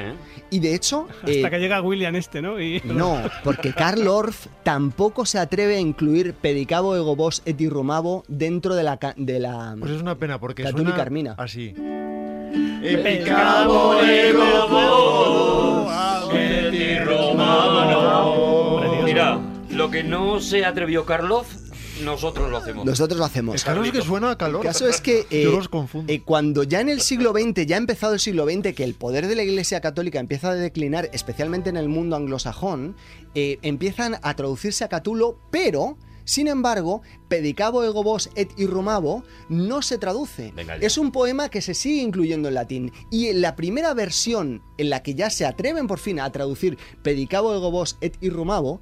Y 0.50 0.60
de 0.60 0.74
hecho... 0.74 1.08
Hasta 1.20 1.32
eh, 1.32 1.50
que 1.50 1.60
llega 1.60 1.82
William 1.82 2.16
este, 2.16 2.42
¿no? 2.42 2.60
Y... 2.60 2.82
No, 2.84 3.22
porque 3.44 3.74
Karl 3.74 4.08
Orff 4.08 4.48
tampoco 4.64 5.26
se 5.26 5.38
atreve 5.38 5.76
a 5.78 5.80
incluir 5.80 6.34
Pedicabo 6.34 6.96
Egobos 6.96 7.44
et 7.46 7.62
Irrumabo 7.62 8.24
dentro 8.28 8.76
de 8.76 8.84
la, 8.84 8.98
de 9.16 9.40
la 9.40 9.76
Pues 9.80 9.92
es 9.92 10.02
una 10.02 10.16
pena 10.16 10.40
porque 10.40 10.64
Catulo 10.64 10.90
y 10.90 10.94
Carmina. 10.94 11.36
así. 11.38 11.76
Epicabo 12.84 14.02
ego 14.02 14.68
vos, 14.68 16.34
et. 16.34 18.01
Lo 19.74 19.90
que 19.90 20.04
no 20.04 20.42
se 20.42 20.66
atrevió 20.66 21.06
Karloff, 21.06 21.48
nosotros 22.04 22.50
lo 22.50 22.58
hacemos. 22.58 22.86
Nosotros 22.86 23.18
lo 23.18 23.26
hacemos. 23.26 23.56
Es 23.56 23.64
que 23.64 24.02
suena 24.02 24.32
a 24.32 24.38
calor. 24.38 24.66
El 24.66 24.72
caso 24.72 24.88
es 24.88 25.00
que 25.00 25.26
eh, 25.32 25.44
Yo 25.44 25.52
los 25.52 25.70
confundo. 25.70 26.12
eh, 26.12 26.22
cuando 26.22 26.64
ya 26.64 26.82
en 26.82 26.90
el 26.90 27.02
siglo 27.02 27.32
XX, 27.32 27.66
ya 27.66 27.76
ha 27.76 27.80
empezado 27.80 28.14
el 28.14 28.20
siglo 28.20 28.46
XX, 28.46 28.74
que 28.74 28.84
el 28.84 28.96
poder 28.96 29.28
de 29.28 29.36
la 29.36 29.44
Iglesia 29.44 29.80
Católica 29.82 30.20
empieza 30.20 30.50
a 30.50 30.56
declinar, 30.56 31.10
especialmente 31.14 31.70
en 31.70 31.78
el 31.78 31.90
mundo 31.90 32.16
anglosajón, 32.16 32.96
eh, 33.34 33.60
empiezan 33.62 34.18
a 34.22 34.36
traducirse 34.36 34.84
a 34.84 34.90
Catulo, 34.90 35.40
pero... 35.52 35.98
Sin 36.24 36.48
embargo, 36.48 37.02
Pedicabo 37.28 37.84
Egobos 37.84 38.30
et 38.36 38.52
Irrumabo 38.56 39.24
no 39.50 39.82
se 39.82 39.98
traduce. 39.98 40.54
Venga. 40.56 40.76
Es 40.76 41.00
un 41.00 41.12
poema 41.12 41.50
que 41.50 41.62
se 41.62 41.74
sigue 41.74 42.04
incluyendo 42.04 42.48
en 42.48 42.54
latín. 42.54 42.92
Y 43.10 43.28
en 43.28 43.42
la 43.42 43.56
primera 43.56 43.94
versión 43.96 44.62
en 44.78 44.92
la 44.92 45.02
que 45.02 45.16
ya 45.16 45.32
se 45.32 45.48
atreven 45.48 45.88
por 45.88 45.98
fin 45.98 46.20
a 46.20 46.32
traducir 46.32 46.78
Pedicabo 47.02 47.54
Egobos 47.56 47.98
et 48.02 48.18
Irrumabo, 48.22 48.80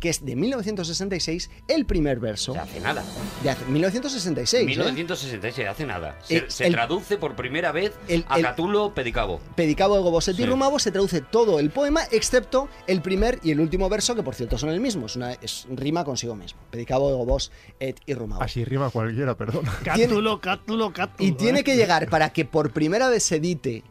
que 0.00 0.08
es 0.08 0.24
de 0.24 0.34
1966, 0.36 1.50
el 1.68 1.86
primer 1.86 2.18
verso. 2.20 2.52
Se 2.52 2.58
hace 2.58 2.80
nada. 2.80 3.04
De 3.42 3.50
hace- 3.50 3.64
1966. 3.66 4.62
¿eh? 4.62 4.66
1966, 4.66 5.68
hace 5.68 5.86
nada. 5.86 6.18
Se, 6.22 6.36
Eh, 6.38 6.44
se 6.48 6.66
el- 6.66 6.72
traduce 6.72 7.16
por 7.16 7.36
primera 7.36 7.72
vez 7.72 7.92
el- 8.08 8.24
a 8.28 8.36
el- 8.38 8.42
Catulo 8.44 8.94
Pedicabo. 8.94 9.40
Pedicabo 9.54 9.96
de 9.96 10.02
Gobos 10.02 10.28
et 10.28 10.36
Sí. 10.36 10.42
Irrumabo 10.42 10.78
se 10.78 10.90
traduce 10.90 11.20
todo 11.20 11.60
el 11.60 11.70
poema, 11.70 12.02
excepto 12.10 12.68
el 12.86 13.02
primer 13.02 13.38
y 13.42 13.50
el 13.52 13.60
último 13.60 13.88
verso, 13.88 14.14
que 14.14 14.22
por 14.22 14.34
cierto 14.34 14.58
son 14.58 14.70
el 14.70 14.80
mismo. 14.80 15.06
Es 15.06 15.16
una 15.16 15.32
es 15.34 15.66
rima 15.70 16.04
consigo 16.04 16.34
mismo. 16.34 16.60
Pedicabo 16.70 17.08
de 17.10 17.16
Gobos 17.16 17.52
et 17.80 18.00
Irrumabo. 18.06 18.42
Así 18.42 18.64
rima 18.64 18.90
cualquiera, 18.90 19.36
perdona. 19.36 19.72
Cátulo, 19.84 20.40
cátulo, 20.40 20.92
cátulo. 20.92 21.28
Y 21.28 21.32
tiene 21.32 21.60
¿eh? 21.60 21.64
que 21.64 21.76
llegar 21.76 22.08
para 22.08 22.30
que 22.32 22.44
por 22.44 22.72
primera 22.72 23.08
vez 23.08 23.22
se 23.24 23.36
edite 23.36 23.84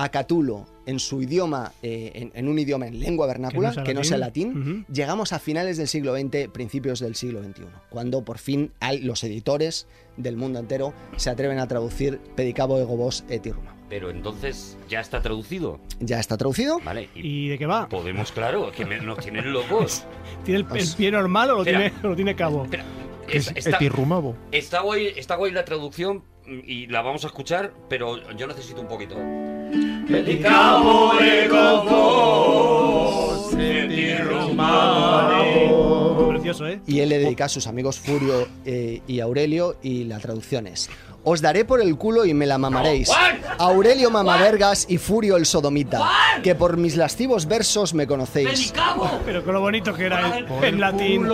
a 0.00 0.10
Catulo 0.10 0.66
en 0.86 1.00
su 1.00 1.20
idioma, 1.20 1.72
eh, 1.82 2.12
en, 2.14 2.30
en 2.34 2.48
un 2.48 2.58
idioma 2.58 2.86
en 2.86 3.00
lengua 3.00 3.26
vernácula, 3.26 3.82
que 3.84 3.94
no 3.94 4.04
sea, 4.04 4.16
latín, 4.16 4.86
llegamos 4.92 5.32
a 5.32 5.38
finales 5.38 5.76
del 5.76 5.88
siglo 5.88 6.14
XX, 6.16 6.48
principios 6.52 7.00
del 7.00 7.14
siglo 7.16 7.42
XXI, 7.42 7.64
cuando 7.90 8.24
por 8.24 8.38
fin 8.38 8.70
hay 8.80 9.00
los 9.00 9.24
editores 9.24 9.86
del 10.16 10.36
mundo 10.36 10.60
entero 10.60 10.94
se 11.16 11.30
atreven 11.30 11.58
a 11.58 11.66
traducir 11.66 12.18
Pedicabo 12.36 12.78
de 12.78 12.84
Gobos 12.84 13.24
et 13.28 13.44
Irrumabo. 13.44 13.76
Pero 13.88 14.10
entonces 14.10 14.76
ya 14.88 15.00
está 15.00 15.20
traducido. 15.22 15.80
Ya 15.98 16.20
está 16.20 16.36
traducido. 16.36 16.78
Vale. 16.84 17.08
¿Y 17.14 17.48
de 17.48 17.58
qué 17.58 17.66
va? 17.66 17.88
Podemos, 17.88 18.30
claro, 18.32 18.70
que 18.70 18.84
me- 18.84 19.00
nos 19.00 19.18
tienen 19.18 19.50
locos. 19.52 20.04
¿Tiene 20.44 20.60
el, 20.70 20.78
el 20.78 20.88
pie 20.96 21.10
normal 21.10 21.50
o 21.50 21.54
lo 21.56 21.60
Espera. 21.62 21.78
tiene, 21.90 21.94
lo 22.02 22.14
tiene 22.14 22.36
cabo? 22.36 22.66
Es- 23.28 23.50
está, 23.54 23.76
Etirrumabo. 23.76 24.36
está 24.52 24.80
guay, 24.82 25.08
está 25.16 25.36
guay 25.36 25.52
la 25.52 25.64
traducción 25.64 26.22
y 26.46 26.86
la 26.86 27.02
vamos 27.02 27.24
a 27.24 27.28
escuchar, 27.28 27.72
pero 27.88 28.16
yo 28.36 28.46
necesito 28.46 28.80
un 28.80 28.88
poquito. 28.88 29.16
Pedicabo 30.08 31.20
ego 31.20 31.84
vos. 31.84 32.58
Precioso, 36.30 36.66
¿eh? 36.66 36.80
Y 36.86 37.00
él 37.00 37.10
le 37.10 37.18
dedica 37.18 37.44
a 37.44 37.48
sus 37.48 37.66
amigos 37.66 37.98
Furio 37.98 38.48
eh, 38.64 39.02
y 39.06 39.20
Aurelio 39.20 39.76
y 39.82 40.04
la 40.04 40.18
traducción 40.18 40.66
es 40.66 40.88
Os 41.30 41.42
daré 41.42 41.66
por 41.66 41.82
el 41.82 41.94
culo 41.98 42.24
y 42.24 42.32
me 42.32 42.46
la 42.46 42.56
mamaréis. 42.56 43.10
Aurelio 43.58 44.10
Mamavergas 44.10 44.86
y 44.88 44.96
Furio 44.96 45.36
el 45.36 45.44
Sodomita, 45.44 46.08
que 46.42 46.54
por 46.54 46.78
mis 46.78 46.96
lascivos 46.96 47.44
versos 47.46 47.92
me 47.92 48.06
conocéis. 48.06 48.72
Pero 49.26 49.44
con 49.44 49.52
lo 49.52 49.60
bonito 49.60 49.92
que 49.92 50.06
era 50.06 50.38
en, 50.38 50.46
en 50.64 50.80
latín. 50.80 51.28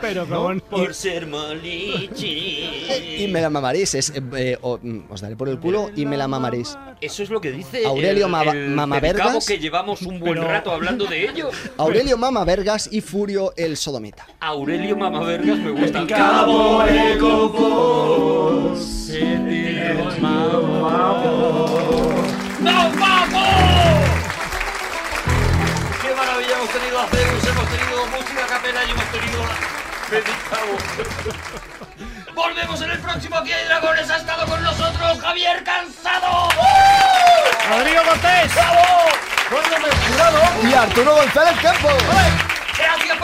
Pero 0.00 0.26
con 0.26 0.38
bon- 0.38 0.60
Por 0.60 0.94
ser 0.94 1.26
malichi. 1.26 2.68
Y 3.18 3.26
me 3.28 3.40
la 3.40 3.50
mamaréis, 3.50 3.94
es, 3.94 4.10
eh, 4.10 4.22
eh, 4.36 4.56
mm, 4.82 4.98
os 5.10 5.20
daré 5.20 5.34
por 5.36 5.48
el 5.48 5.58
culo 5.58 5.90
y 5.96 6.06
me 6.06 6.16
la 6.16 6.28
mamaréis. 6.28 6.76
Eso 7.00 7.22
es 7.24 7.30
lo 7.30 7.40
que 7.40 7.50
dice 7.50 7.84
Aurelio 7.84 8.26
el, 8.26 8.30
Mama- 8.32 8.52
el 8.52 8.68
Mamavergas. 8.70 9.44
que 9.46 9.58
llevamos 9.58 10.02
un 10.02 10.20
buen 10.20 10.34
Pero- 10.34 10.46
rato 10.48 10.70
hablando 10.70 11.06
de 11.06 11.24
ello. 11.28 11.50
Aurelio 11.76 12.16
Mamavergas 12.16 12.88
y 12.92 13.00
Furio 13.00 13.52
el 13.56 13.76
Sodomita. 13.76 14.26
Aurelio 14.38 14.96
Mamavergas 14.96 15.58
me 15.58 15.70
gusta. 15.72 15.98
Pedicabo 16.00 16.82
ego 16.84 17.31
vos, 17.48 19.08
et 19.10 19.50
irromano. 19.50 20.60
¡Nos 22.60 22.98
vamos! 22.98 23.48
¡Qué 26.02 26.14
maravilla 26.14 26.54
hemos 26.56 26.70
tenido 26.70 27.00
a 27.00 27.06
Zeus! 27.06 27.44
Hemos 27.46 27.66
tenido 27.68 28.06
música 28.06 28.46
capela 28.48 28.84
y 28.84 28.90
hemos 28.90 29.04
tenido 29.06 29.38
la... 29.46 29.72
Volvemos 32.34 32.82
en 32.82 32.90
el 32.90 32.98
próximo 32.98 33.36
Aquí 33.36 33.52
hay 33.52 33.64
Dragones. 33.64 34.10
Ha 34.10 34.16
estado 34.16 34.46
con 34.46 34.62
nosotros 34.62 35.20
Javier 35.20 35.64
Cansado. 35.64 36.50
¡Rodrigo 37.70 38.02
Cortés! 38.02 38.52
¡Bravo! 38.54 38.80
Y 40.62 40.74
Arturo 40.74 41.14
González 41.16 41.58
Campos. 41.62 41.94
Gracias 42.76 43.18